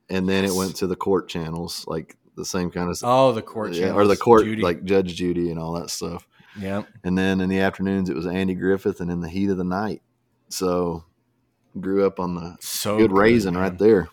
and 0.09 0.29
then 0.29 0.45
Yes. 0.45 0.53
it 0.53 0.57
went 0.57 0.77
to 0.77 0.87
the 0.87 0.97
court 0.97 1.29
channels, 1.29 1.85
like 1.89 2.17
the 2.37 2.45
same 2.45 2.71
kind 2.71 2.91
of 2.91 2.99
Oh, 3.03 3.33
the 3.33 3.43
court 3.43 3.73
yeah, 3.75 3.93
or 3.93 4.07
the 4.07 4.17
court 4.17 4.45
Judy. 4.45 4.63
like 4.63 4.85
Judge 4.85 5.15
Judy 5.15 5.51
and 5.51 5.59
all 5.59 5.73
that 5.75 5.91
stuff. 5.91 6.27
yeah. 6.59 6.83
And 7.05 7.17
then 7.17 7.41
in 7.41 7.49
the 7.49 7.61
afternoons, 7.61 8.09
it 8.11 8.17
was 8.17 8.27
Andy 8.27 8.55
Griffith, 8.55 9.01
and 9.01 9.11
in 9.11 9.21
the 9.21 9.29
heat 9.29 9.51
of 9.51 9.57
the 9.57 9.65
night. 9.65 10.03
So 10.49 11.05
grew 11.79 12.05
up 12.07 12.19
on 12.21 12.35
the 12.35 12.57
So 12.61 12.99
good 12.99 13.13
raisin 13.13 13.55
man. 13.55 13.63
right 13.63 13.79
there. 13.79 14.09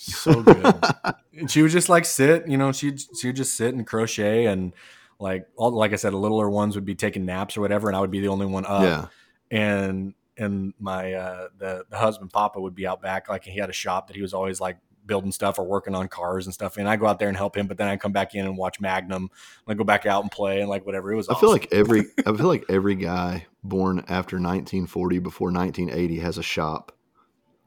So 0.00 0.42
good. 0.42 0.74
and 1.38 1.50
she 1.50 1.60
would 1.62 1.72
just 1.72 1.88
like 1.88 2.04
sit, 2.04 2.46
you 2.48 2.56
know, 2.56 2.70
she'd 2.72 3.00
she'd 3.20 3.36
just 3.36 3.54
sit 3.54 3.74
and 3.74 3.86
crochet 3.86 4.46
and 4.46 4.72
like 5.18 5.48
all 5.56 5.72
like 5.72 5.92
I 5.92 5.96
said, 5.96 6.12
the 6.12 6.16
littler 6.18 6.48
ones 6.48 6.76
would 6.76 6.84
be 6.84 6.94
taking 6.94 7.24
naps 7.26 7.56
or 7.56 7.60
whatever, 7.60 7.88
and 7.88 7.96
I 7.96 8.00
would 8.00 8.10
be 8.12 8.20
the 8.20 8.28
only 8.28 8.46
one 8.46 8.64
up. 8.64 8.82
yeah, 8.82 9.06
And 9.50 10.14
and 10.36 10.72
my 10.78 11.12
uh 11.14 11.48
the, 11.58 11.84
the 11.90 11.96
husband 11.98 12.30
Papa 12.32 12.60
would 12.60 12.74
be 12.76 12.86
out 12.86 13.02
back, 13.02 13.28
like 13.28 13.42
he 13.44 13.58
had 13.58 13.68
a 13.70 13.72
shop 13.72 14.06
that 14.06 14.14
he 14.14 14.22
was 14.22 14.32
always 14.32 14.60
like 14.60 14.78
building 15.04 15.32
stuff 15.32 15.58
or 15.58 15.64
working 15.64 15.94
on 15.96 16.06
cars 16.06 16.46
and 16.46 16.54
stuff. 16.54 16.76
And 16.76 16.88
I 16.88 16.94
go 16.96 17.06
out 17.06 17.18
there 17.18 17.28
and 17.28 17.36
help 17.36 17.56
him, 17.56 17.66
but 17.66 17.76
then 17.78 17.88
I 17.88 17.96
come 17.96 18.12
back 18.12 18.34
in 18.36 18.44
and 18.46 18.56
watch 18.56 18.78
Magnum 18.78 19.22
and 19.22 19.30
I 19.66 19.74
go 19.74 19.82
back 19.82 20.06
out 20.06 20.22
and 20.22 20.30
play 20.30 20.60
and 20.60 20.68
like 20.70 20.86
whatever. 20.86 21.10
It 21.10 21.16
was 21.16 21.28
I 21.28 21.34
feel 21.40 21.50
like 21.50 21.66
every 21.72 22.04
I 22.26 22.32
feel 22.36 22.46
like 22.46 22.64
every 22.68 22.94
guy 22.94 23.46
born 23.64 23.98
after 24.06 24.36
1940 24.36 25.18
before 25.18 25.50
1980 25.50 26.20
has 26.20 26.38
a 26.38 26.42
shop 26.44 26.92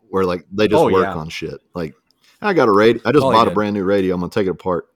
where 0.10 0.24
like 0.24 0.46
they 0.52 0.68
just 0.70 0.80
Oh, 0.80 0.90
work 0.90 1.04
yeah. 1.04 1.16
on 1.16 1.28
shit. 1.30 1.60
Like 1.74 1.96
I 2.42 2.54
got 2.54 2.68
a 2.68 2.72
radio. 2.72 3.02
I 3.06 3.12
just 3.12 3.22
bought 3.22 3.48
a 3.48 3.52
brand 3.52 3.74
new 3.76 3.84
radio. 3.84 4.16
I'm 4.16 4.22
gonna 4.22 4.32
take 4.32 4.48
it 4.48 4.52
apart. 4.52 4.88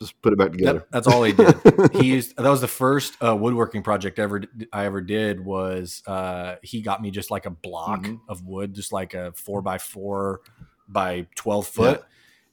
Just 0.00 0.20
put 0.22 0.32
it 0.32 0.38
back 0.38 0.50
together. 0.50 0.78
Yep, 0.80 0.88
that's 0.90 1.06
all 1.06 1.22
he 1.22 1.32
did. 1.32 1.54
he 1.92 2.06
used 2.06 2.36
that 2.36 2.48
was 2.48 2.60
the 2.60 2.66
first 2.68 3.14
uh, 3.24 3.36
woodworking 3.36 3.82
project 3.82 4.18
ever 4.18 4.42
I 4.72 4.86
ever 4.86 5.00
did 5.00 5.44
was 5.44 6.02
uh, 6.06 6.56
he 6.62 6.82
got 6.82 7.00
me 7.00 7.10
just 7.12 7.30
like 7.30 7.46
a 7.46 7.50
block 7.50 8.02
Mhm. 8.02 8.20
of 8.28 8.44
wood, 8.44 8.74
just 8.74 8.92
like 8.92 9.14
a 9.14 9.32
four 9.36 9.62
by 9.62 9.78
four 9.78 10.40
by 10.88 11.26
twelve 11.36 11.66
foot, 11.68 12.02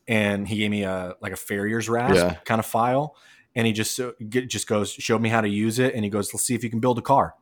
and 0.07 0.47
he 0.47 0.57
gave 0.57 0.69
me 0.71 0.83
a 0.83 1.15
like 1.21 1.31
a 1.33 1.37
farrier's 1.37 1.89
rasp 1.89 2.15
Yeah. 2.15 2.35
kind 2.45 2.59
of 2.59 2.65
file, 2.65 3.15
and 3.55 3.65
he 3.65 3.73
just 3.73 3.95
so, 3.95 4.13
get, 4.29 4.47
just 4.49 4.67
goes 4.67 4.91
showed 4.91 5.21
me 5.21 5.29
how 5.29 5.41
to 5.41 5.49
use 5.49 5.79
it, 5.79 5.95
and 5.95 6.03
he 6.03 6.09
goes, 6.11 6.33
let's 6.33 6.43
see 6.45 6.53
if 6.55 6.63
you 6.63 6.69
can 6.69 6.79
build 6.79 6.99
a 6.99 7.01
car. 7.01 7.33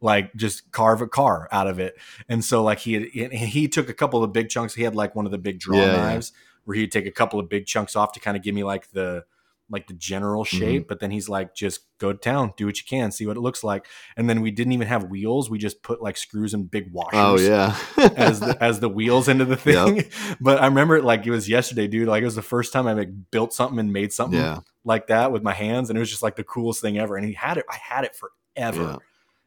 Like 0.00 0.34
just 0.34 0.72
carve 0.72 1.00
a 1.02 1.06
car 1.06 1.48
out 1.52 1.66
of 1.68 1.78
it, 1.78 1.96
and 2.28 2.42
so 2.44 2.64
like 2.64 2.78
he 2.80 2.94
had, 2.94 3.32
he 3.32 3.68
took 3.68 3.88
a 3.90 3.94
couple 3.94 4.24
of 4.24 4.32
big 4.32 4.48
chunks. 4.48 4.74
He 4.74 4.82
had 4.82 4.96
like 4.96 5.14
one 5.14 5.26
of 5.26 5.30
the 5.30 5.38
big 5.38 5.60
draw 5.60 5.76
Yeah, 5.76 5.84
yeah. 6.14 6.20
Where 6.64 6.76
he'd 6.76 6.92
take 6.92 7.06
a 7.06 7.10
couple 7.10 7.40
of 7.40 7.48
big 7.48 7.66
chunks 7.66 7.96
off 7.96 8.12
to 8.12 8.20
kind 8.20 8.36
of 8.36 8.42
give 8.42 8.54
me 8.54 8.64
like 8.64 8.90
the 8.90 9.24
like 9.70 9.86
the 9.86 9.94
general 9.94 10.44
Mm-hmm. 10.44 10.58
shape, 10.58 10.88
but 10.88 11.00
then 11.00 11.10
he's 11.10 11.28
like, 11.28 11.54
just 11.54 11.80
go 11.98 12.12
to 12.12 12.18
town, 12.18 12.52
do 12.56 12.66
what 12.66 12.76
you 12.78 12.84
can, 12.86 13.10
see 13.10 13.26
what 13.26 13.36
it 13.36 13.40
looks 13.40 13.64
like. 13.64 13.86
And 14.16 14.28
then 14.28 14.42
we 14.42 14.50
didn't 14.50 14.72
even 14.72 14.88
have 14.88 15.04
wheels; 15.04 15.48
we 15.48 15.58
just 15.58 15.82
put 15.82 16.02
like 16.02 16.16
screws 16.16 16.52
and 16.52 16.70
big 16.70 16.92
washers. 16.92 17.12
oh 17.14 17.38
yeah. 17.38 17.76
As 18.16 18.40
the, 18.40 18.56
as 18.60 18.80
the 18.80 18.88
wheels 18.88 19.28
into 19.28 19.44
the 19.44 19.56
thing, 19.56 20.04
but 20.40 20.60
I 20.60 20.66
remember 20.66 20.96
it 20.96 21.04
like 21.04 21.26
it 21.26 21.30
was 21.30 21.48
yesterday, 21.48 21.86
dude. 21.86 22.08
Like 22.08 22.22
it 22.22 22.26
was 22.26 22.34
the 22.34 22.42
first 22.42 22.72
time 22.72 22.86
I 22.86 22.92
like 22.92 23.30
built 23.30 23.52
something 23.52 23.78
and 23.78 23.92
made 23.92 24.12
something 24.12 24.38
yeah. 24.38 24.60
like 24.84 25.06
that 25.06 25.32
with 25.32 25.42
my 25.42 25.52
hands, 25.54 25.88
and 25.88 25.96
it 25.96 26.00
was 26.00 26.10
just 26.10 26.22
like 26.22 26.36
the 26.36 26.44
coolest 26.44 26.82
thing 26.82 26.98
ever. 26.98 27.16
And 27.16 27.24
he 27.24 27.32
had 27.32 27.56
it, 27.56 27.64
I 27.70 27.76
had 27.76 28.04
it 28.04 28.14
forever. 28.16 28.82
Yeah. 28.82 28.96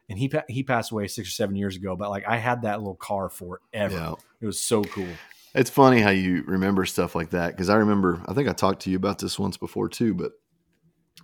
And 0.08 0.18
he 0.20 0.32
he 0.48 0.64
passed 0.64 0.92
away 0.92 1.08
six 1.08 1.30
or 1.30 1.32
seven 1.32 1.56
years 1.56 1.76
ago, 1.76 1.96
but 1.96 2.10
like 2.10 2.28
I 2.28 2.38
had 2.38 2.62
that 2.64 2.80
little 2.80 2.96
car 2.96 3.30
forever. 3.30 3.96
Yeah. 3.96 4.14
It 4.42 4.46
was 4.46 4.60
so 4.60 4.84
cool. 4.84 5.08
It's 5.56 5.69
funny 5.69 6.02
how 6.02 6.10
you 6.10 6.44
remember 6.45 6.86
stuff 6.86 7.15
like 7.15 7.30
that 7.30 7.52
because 7.52 7.69
I 7.69 7.77
remember 7.77 8.22
I 8.27 8.34
think 8.34 8.49
I 8.49 8.53
talked 8.53 8.82
to 8.84 8.90
you 8.90 8.98
about 8.98 9.19
this 9.19 9.40
once 9.40 9.56
before 9.56 9.88
too, 9.88 10.14
but 10.14 10.34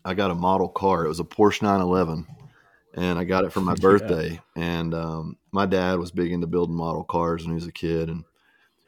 I 0.05 0.13
got 0.13 0.31
a 0.31 0.35
model 0.35 0.69
car. 0.69 1.03
It 1.03 1.09
was 1.09 1.19
a 1.19 1.25
Porsche 1.25 1.61
911, 1.61 2.25
and 2.95 3.19
I 3.19 3.25
got 3.25 3.43
it 3.43 3.51
for 3.51 3.59
my 3.59 3.73
Yeah. 3.81 3.81
birthday. 3.81 4.39
And 4.55 4.93
um, 4.93 5.37
my 5.51 5.65
dad 5.65 5.99
was 5.99 6.11
big 6.11 6.31
into 6.31 6.47
building 6.47 6.75
model 6.75 7.03
cars 7.03 7.43
when 7.43 7.51
he 7.51 7.55
was 7.55 7.67
a 7.67 7.73
kid, 7.73 8.09
and 8.09 8.23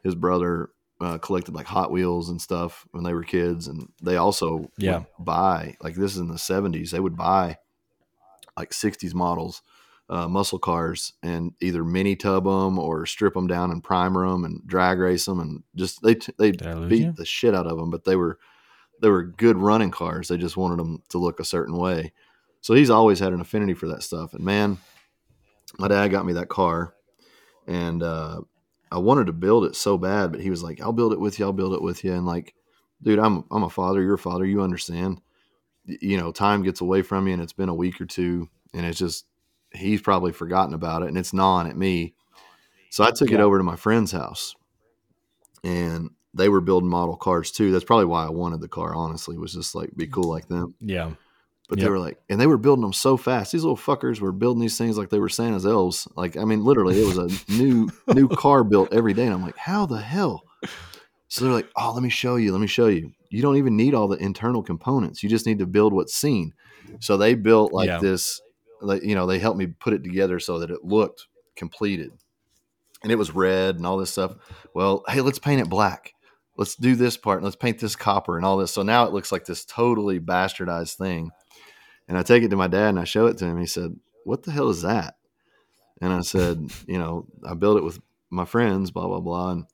his 0.02 0.16
brother 0.16 0.70
uh, 1.02 1.18
collected 1.18 1.54
like 1.54 1.66
Hot 1.66 1.92
Wheels 1.92 2.30
and 2.30 2.42
stuff 2.42 2.88
when 2.92 3.04
they 3.04 3.14
were 3.14 3.24
kids, 3.24 3.68
and 3.68 3.90
they 4.02 4.16
also 4.16 4.72
Yeah. 4.78 5.04
buy 5.20 5.76
like 5.82 5.96
this 5.96 6.14
is 6.14 6.20
in 6.20 6.30
the 6.30 6.36
70s. 6.36 6.92
They 6.92 7.02
would 7.02 7.18
buy 7.18 7.58
like 8.58 8.72
60s 8.72 9.14
models 9.14 9.62
uh, 10.10 10.28
muscle 10.28 10.60
cars 10.60 11.14
and 11.24 11.54
either 11.62 11.84
mini 11.84 12.16
tub 12.16 12.44
them 12.44 12.78
or 12.78 13.06
strip 13.06 13.34
them 13.34 13.48
down 13.48 13.72
and 13.72 13.84
primer 13.84 14.28
them 14.28 14.44
and 14.44 14.62
drag 14.68 15.00
race 15.00 15.26
them 15.26 15.40
and 15.40 15.64
just 15.76 16.02
they 16.04 16.16
they 16.38 16.52
Did 16.52 16.68
I 16.68 16.74
lose 16.74 16.90
beat 16.90 17.02
you? 17.02 17.12
the 17.14 17.26
shit 17.26 17.56
out 17.56 17.68
of 17.68 17.78
them. 17.78 17.90
But 17.90 18.04
they 18.04 18.16
were 18.16 18.38
they 19.02 19.10
were 19.10 19.24
good 19.24 19.58
running 19.58 19.92
cars. 19.92 20.28
They 20.28 20.38
just 20.38 20.58
wanted 20.58 20.80
them 20.80 21.02
to 21.10 21.18
look 21.18 21.40
a 21.40 21.46
certain 21.46 21.78
way. 21.78 22.12
So 22.62 22.74
he's 22.74 22.90
always 22.90 23.20
had 23.20 23.34
an 23.34 23.42
affinity 23.42 23.74
for 23.74 23.88
that 23.88 24.04
stuff. 24.04 24.34
And 24.34 24.44
man, 24.44 24.78
my 25.78 25.88
dad 25.88 26.10
got 26.10 26.26
me 26.26 26.34
that 26.34 26.50
car, 26.50 26.94
and 27.68 28.02
uh, 28.02 28.42
I 28.92 29.00
wanted 29.00 29.28
to 29.28 29.34
build 29.34 29.66
it 29.66 29.76
so 29.76 29.98
bad, 29.98 30.32
but 30.32 30.42
he 30.42 30.50
was 30.50 30.64
like, 30.64 30.80
"I'll 30.80 30.94
build 30.94 31.14
it 31.14 31.20
with 31.20 31.40
you. 31.40 31.46
I'll 31.46 31.54
build 31.54 31.74
it 31.74 31.82
with 31.82 32.04
you." 32.04 32.14
And 32.14 32.26
like, 32.26 32.54
dude, 33.02 33.20
I'm 33.20 33.44
I'm 33.52 33.64
a 33.64 33.70
father. 33.70 34.02
You're 34.02 34.14
a 34.14 34.20
father. 34.20 34.46
You 34.46 34.62
understand. 34.62 35.20
You 35.86 36.18
know, 36.18 36.32
time 36.32 36.64
gets 36.64 36.80
away 36.80 37.02
from 37.02 37.28
you, 37.28 37.34
and 37.34 37.42
it's 37.42 37.52
been 37.54 37.70
a 37.70 37.74
week 37.74 38.00
or 38.00 38.06
two, 38.06 38.50
and 38.74 38.86
it's 38.86 39.00
just 39.00 39.26
he's 39.74 40.02
probably 40.02 40.32
forgotten 40.32 40.74
about 40.74 41.04
it, 41.04 41.08
and 41.10 41.18
it's 41.18 41.34
gnawing 41.34 41.68
at 41.68 41.78
me. 41.78 42.14
So 42.90 43.04
I 43.04 43.12
took 43.12 43.32
it 43.32 43.40
over 43.40 43.58
to 43.58 43.64
my 43.64 43.76
friend's 43.76 44.12
house, 44.12 44.56
and 45.64 46.10
they 46.34 46.50
were 46.50 46.62
building 46.62 46.90
model 46.90 47.16
cars 47.16 47.52
too. 47.52 47.72
That's 47.72 47.86
probably 47.86 48.06
why 48.06 48.26
I 48.26 48.30
wanted 48.30 48.62
the 48.62 48.68
car. 48.68 48.94
Honestly, 48.96 49.38
was 49.38 49.54
just 49.54 49.76
like 49.76 49.96
be 49.96 50.08
cool 50.08 50.30
like 50.30 50.48
them. 50.48 50.76
Yeah. 50.80 51.12
But 51.70 51.80
Yep. 51.80 51.86
they 51.86 51.90
were 51.90 52.00
like, 52.00 52.20
and 52.30 52.42
they 52.42 52.46
were 52.48 52.58
building 52.58 52.82
them 52.82 52.94
so 52.94 53.16
fast. 53.16 53.52
These 53.54 53.64
little 53.64 53.78
fuckers 53.78 54.20
were 54.20 54.34
building 54.34 54.60
these 54.62 54.78
things 54.78 54.98
like 54.98 55.10
they 55.10 55.20
were 55.20 55.30
Santa's 55.30 55.66
elves. 55.66 56.08
Like, 56.16 56.36
I 56.36 56.44
mean, 56.44 56.64
literally, 56.64 57.00
it 57.02 57.06
was 57.06 57.18
a 57.18 57.30
new 57.52 57.90
new 58.14 58.28
car 58.28 58.64
built 58.64 58.94
every 58.94 59.14
day. 59.14 59.26
And 59.26 59.34
I'm 59.34 59.42
like, 59.42 59.58
how 59.58 59.86
the 59.86 60.02
hell? 60.02 60.44
So 61.30 61.46
they're 61.46 61.54
like, 61.54 61.70
oh, 61.76 61.94
let 61.94 62.04
me 62.04 62.10
show 62.10 62.36
you. 62.36 62.52
Let 62.52 62.62
me 62.62 62.68
show 62.68 62.88
you. 62.88 63.12
You 63.30 63.42
don't 63.42 63.56
even 63.58 63.76
need 63.78 63.96
all 63.96 64.08
the 64.08 64.18
internal 64.18 64.62
components. 64.62 65.24
You 65.24 65.30
just 65.30 65.48
need 65.48 65.60
to 65.60 65.66
build 65.66 65.94
what's 65.94 66.14
seen. 66.14 66.54
So 67.00 67.18
they 67.18 67.34
built 67.34 67.74
like 67.74 67.88
Yeah. 67.88 68.00
this. 68.00 68.40
Like, 68.84 69.04
you 69.04 69.16
know, 69.16 69.26
they 69.26 69.40
helped 69.40 69.58
me 69.58 69.68
put 69.68 69.94
it 69.94 70.04
together 70.04 70.40
so 70.40 70.60
that 70.60 70.72
it 70.72 70.84
looked 70.84 71.28
completed, 71.56 72.12
and 73.02 73.12
it 73.12 73.18
was 73.18 73.36
red 73.36 73.76
and 73.76 73.86
all 73.86 73.98
this 73.98 74.12
stuff. 74.12 74.36
Well, 74.74 75.04
hey, 75.08 75.22
let's 75.22 75.40
paint 75.40 75.62
it 75.62 75.70
black. 75.70 76.14
Let's 76.58 76.76
do 76.76 76.96
this 76.96 77.18
part. 77.18 77.38
and 77.38 77.46
Let's 77.46 77.56
paint 77.56 77.80
this 77.80 77.96
copper 77.96 78.38
and 78.38 78.46
all 78.46 78.58
this. 78.58 78.72
So 78.72 78.84
now 78.84 79.06
it 79.06 79.14
looks 79.14 79.32
like 79.32 79.46
this 79.46 79.66
totally 79.66 80.20
bastardized 80.20 80.96
thing. 80.96 81.32
And 82.08 82.18
I 82.18 82.24
take 82.24 82.44
it 82.44 82.50
to 82.50 82.56
my 82.56 82.68
dad 82.68 82.90
and 82.90 83.00
I 83.00 83.06
show 83.06 83.26
it 83.28 83.38
to 83.40 83.46
him. 83.46 83.60
He 83.60 83.66
said, 83.66 83.96
What 84.24 84.44
the 84.44 84.52
hell 84.52 84.70
is 84.70 84.82
that? 84.84 85.16
And 86.02 86.14
I 86.14 86.22
said, 86.22 86.72
You 86.88 87.00
know, 87.00 87.26
I 87.48 87.54
built 87.56 87.78
it 87.78 87.84
with 87.84 88.00
my 88.30 88.46
friends, 88.46 88.92
blah, 88.92 89.08
blah, 89.08 89.20
blah. 89.20 89.52
And 89.52 89.66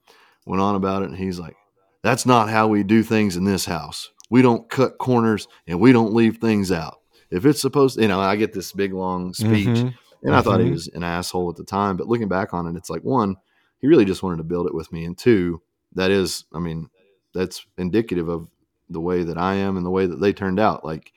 went 0.45 0.61
on 0.61 0.75
about 0.75 1.03
it. 1.03 1.09
And 1.09 1.17
he's 1.17 1.39
like, 1.39 1.55
That's 2.01 2.25
not 2.25 2.49
how 2.49 2.67
we 2.67 2.83
do 2.83 3.03
things 3.03 3.35
in 3.35 3.43
this 3.43 3.65
house. 3.65 4.09
We 4.29 4.41
don't 4.41 4.69
cut 4.69 4.99
corners 4.99 5.47
and 5.67 5.79
we 5.79 5.91
don't 5.91 6.13
leave 6.13 6.37
things 6.37 6.71
out. 6.71 6.99
If 7.31 7.45
it's 7.45 7.61
supposed 7.61 7.95
to, 7.95 8.01
you 8.01 8.07
know, 8.07 8.19
I 8.19 8.35
get 8.35 8.53
this 8.53 8.71
big 8.71 8.93
long 8.93 9.33
speech. 9.33 9.67
Mhm. 9.69 9.93
And 10.23 10.35
I 10.35 10.41
thought 10.41 10.59
he 10.59 10.67
Mhm. 10.67 10.71
was 10.71 10.87
an 10.89 11.03
asshole 11.03 11.49
at 11.49 11.55
the 11.55 11.63
time. 11.63 11.95
But 11.95 12.07
looking 12.07 12.27
back 12.27 12.53
on 12.53 12.67
it, 12.67 12.75
it's 12.75 12.89
like, 12.89 13.03
one, 13.03 13.37
he 13.79 13.87
really 13.87 14.05
just 14.05 14.23
wanted 14.23 14.37
to 14.37 14.43
build 14.43 14.67
it 14.67 14.73
with 14.73 14.91
me. 14.91 15.05
And 15.05 15.17
two, 15.17 15.61
that 15.95 16.11
is, 16.11 16.45
I 16.53 16.59
mean, 16.59 16.89
that's 17.33 17.65
indicative 17.77 18.27
of 18.27 18.49
the 18.89 18.99
way 18.99 19.23
that 19.23 19.37
I 19.37 19.55
am 19.55 19.77
and 19.77 19.85
the 19.85 19.91
way 19.91 20.07
that 20.07 20.19
they 20.19 20.33
turned 20.33 20.59
out. 20.59 20.83
Like, 20.83 21.13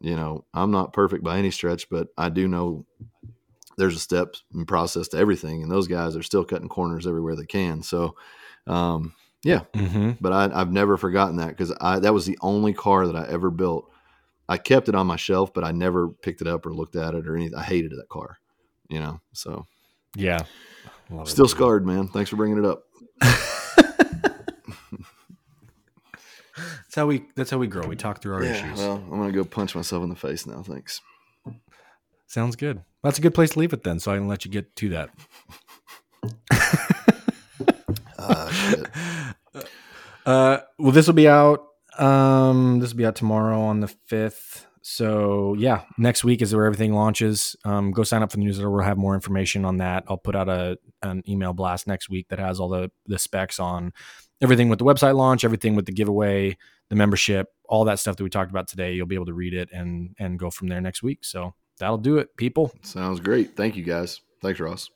you 0.00 0.16
know, 0.16 0.44
I'm 0.52 0.70
not 0.70 0.92
perfect 0.92 1.22
by 1.22 1.38
any 1.38 1.50
stretch, 1.50 1.88
but 1.88 2.08
I 2.18 2.28
do 2.28 2.48
know 2.48 2.86
there's 3.76 3.96
a 3.96 4.00
step 4.00 4.34
and 4.52 4.66
process 4.66 5.08
to 5.08 5.18
everything. 5.18 5.62
And 5.62 5.70
those 5.70 5.86
guys 5.88 6.16
are 6.16 6.22
still 6.22 6.44
cutting 6.44 6.68
corners 6.68 7.06
everywhere 7.06 7.36
they 7.36 7.46
can. 7.46 7.82
So, 7.82 8.16
um, 8.66 9.14
yeah, 9.42 9.60
Mhm. 9.74 10.16
but 10.20 10.32
I, 10.32 10.60
I've 10.60 10.72
never 10.72 10.96
forgotten 10.96 11.36
that 11.36 11.48
because 11.48 11.72
I 11.80 11.98
that 12.00 12.14
was 12.14 12.26
the 12.26 12.38
only 12.40 12.72
car 12.72 13.06
that 13.06 13.16
I 13.16 13.26
ever 13.28 13.50
built. 13.50 13.90
I 14.48 14.58
kept 14.58 14.88
it 14.88 14.94
on 14.94 15.06
my 15.06 15.16
shelf, 15.16 15.52
but 15.54 15.64
I 15.64 15.72
never 15.72 16.08
picked 16.08 16.40
it 16.40 16.46
up 16.46 16.66
or 16.66 16.74
looked 16.74 16.96
at 16.96 17.14
it 17.14 17.26
or 17.26 17.36
anything. 17.36 17.58
I 17.58 17.62
hated 17.62 17.90
that 17.92 18.08
car, 18.10 18.38
you 18.88 19.00
know. 19.00 19.20
So 19.32 19.66
Yeah. 20.16 20.40
Love 21.10 21.28
still 21.28 21.44
dude. 21.46 21.50
scarred, 21.56 21.86
man. 21.86 22.08
Thanks 22.08 22.30
for 22.30 22.36
bringing 22.36 22.58
it 22.58 22.64
up. 22.64 22.84
That's 26.56 26.94
how 26.94 27.06
we. 27.06 27.24
That's 27.34 27.50
how 27.50 27.58
we 27.58 27.66
grow. 27.66 27.86
We 27.88 27.96
talk 27.96 28.22
through 28.22 28.34
our 28.34 28.42
issues. 28.42 28.78
well, 28.78 28.92
I'm 28.94 29.10
gonna 29.10 29.32
go 29.32 29.44
punch 29.44 29.74
myself 29.74 30.02
in 30.04 30.10
the 30.10 30.14
face 30.16 30.46
now. 30.46 30.62
Thanks. 30.62 31.00
Sounds 32.28 32.54
good. 32.56 32.82
That's 33.02 33.18
a 33.18 33.22
good 33.22 33.34
place 33.34 33.50
to 33.50 33.58
leave 33.58 33.72
it 33.72 33.82
then, 33.82 33.98
so 33.98 34.12
I 34.12 34.16
can 34.16 34.28
let 34.28 34.44
you 34.44 34.50
get 34.50 34.74
to 34.76 34.88
that. 34.90 35.10
Shit. 38.52 38.86
Uh, 40.26 40.60
well, 40.78 40.90
this 40.90 41.06
will 41.06 41.12
be 41.12 41.28
out. 41.28 41.66
Um, 41.98 42.80
this 42.80 42.90
will 42.90 42.98
be 42.98 43.06
out 43.06 43.16
tomorrow 43.16 43.60
on 43.60 43.80
the 43.80 43.88
fifth. 43.88 44.66
so 44.82 45.54
yeah, 45.58 45.82
next 45.98 46.24
week 46.24 46.42
is 46.42 46.54
where 46.54 46.66
everything 46.66 46.92
launches. 46.92 47.56
Um, 47.64 47.90
go 47.92 48.02
sign 48.02 48.22
up 48.22 48.30
for 48.30 48.36
the 48.36 48.44
newsletter. 48.44 48.70
We'll 48.70 48.84
have 48.84 48.98
more 48.98 49.14
information 49.14 49.64
on 49.64 49.78
that. 49.78 50.04
I'll 50.08 50.18
put 50.18 50.36
out 50.36 50.48
a 50.48 50.78
an 51.02 51.22
email 51.28 51.52
blast 51.52 51.86
next 51.86 52.08
week 52.10 52.28
that 52.28 52.38
has 52.38 52.60
all 52.60 52.68
the 52.68 52.90
the 53.06 53.18
specs 53.18 53.58
on 53.58 53.92
everything 54.42 54.68
with 54.68 54.78
the 54.78 54.84
website 54.84 55.14
launch, 55.16 55.44
everything 55.44 55.74
with 55.76 55.86
the 55.86 55.92
giveaway, 55.92 56.56
the 56.90 56.96
membership, 56.96 57.48
all 57.68 57.84
that 57.84 57.98
stuff 57.98 58.16
that 58.16 58.24
we 58.24 58.30
talked 58.30 58.50
about 58.50 58.68
today. 58.68 58.92
You'll 58.94 59.06
be 59.06 59.14
able 59.14 59.26
to 59.26 59.34
read 59.34 59.54
it 59.54 59.70
and 59.72 60.14
and 60.18 60.38
go 60.38 60.50
from 60.50 60.68
there 60.68 60.80
next 60.80 61.02
week. 61.02 61.24
So 61.24 61.54
that'll 61.78 61.98
do 61.98 62.18
it, 62.18 62.36
people. 62.36 62.72
Sounds 62.82 63.20
great. 63.20 63.56
Thank 63.56 63.76
you 63.76 63.84
guys. 63.84 64.20
Thanks, 64.42 64.60
Ross. 64.60 64.90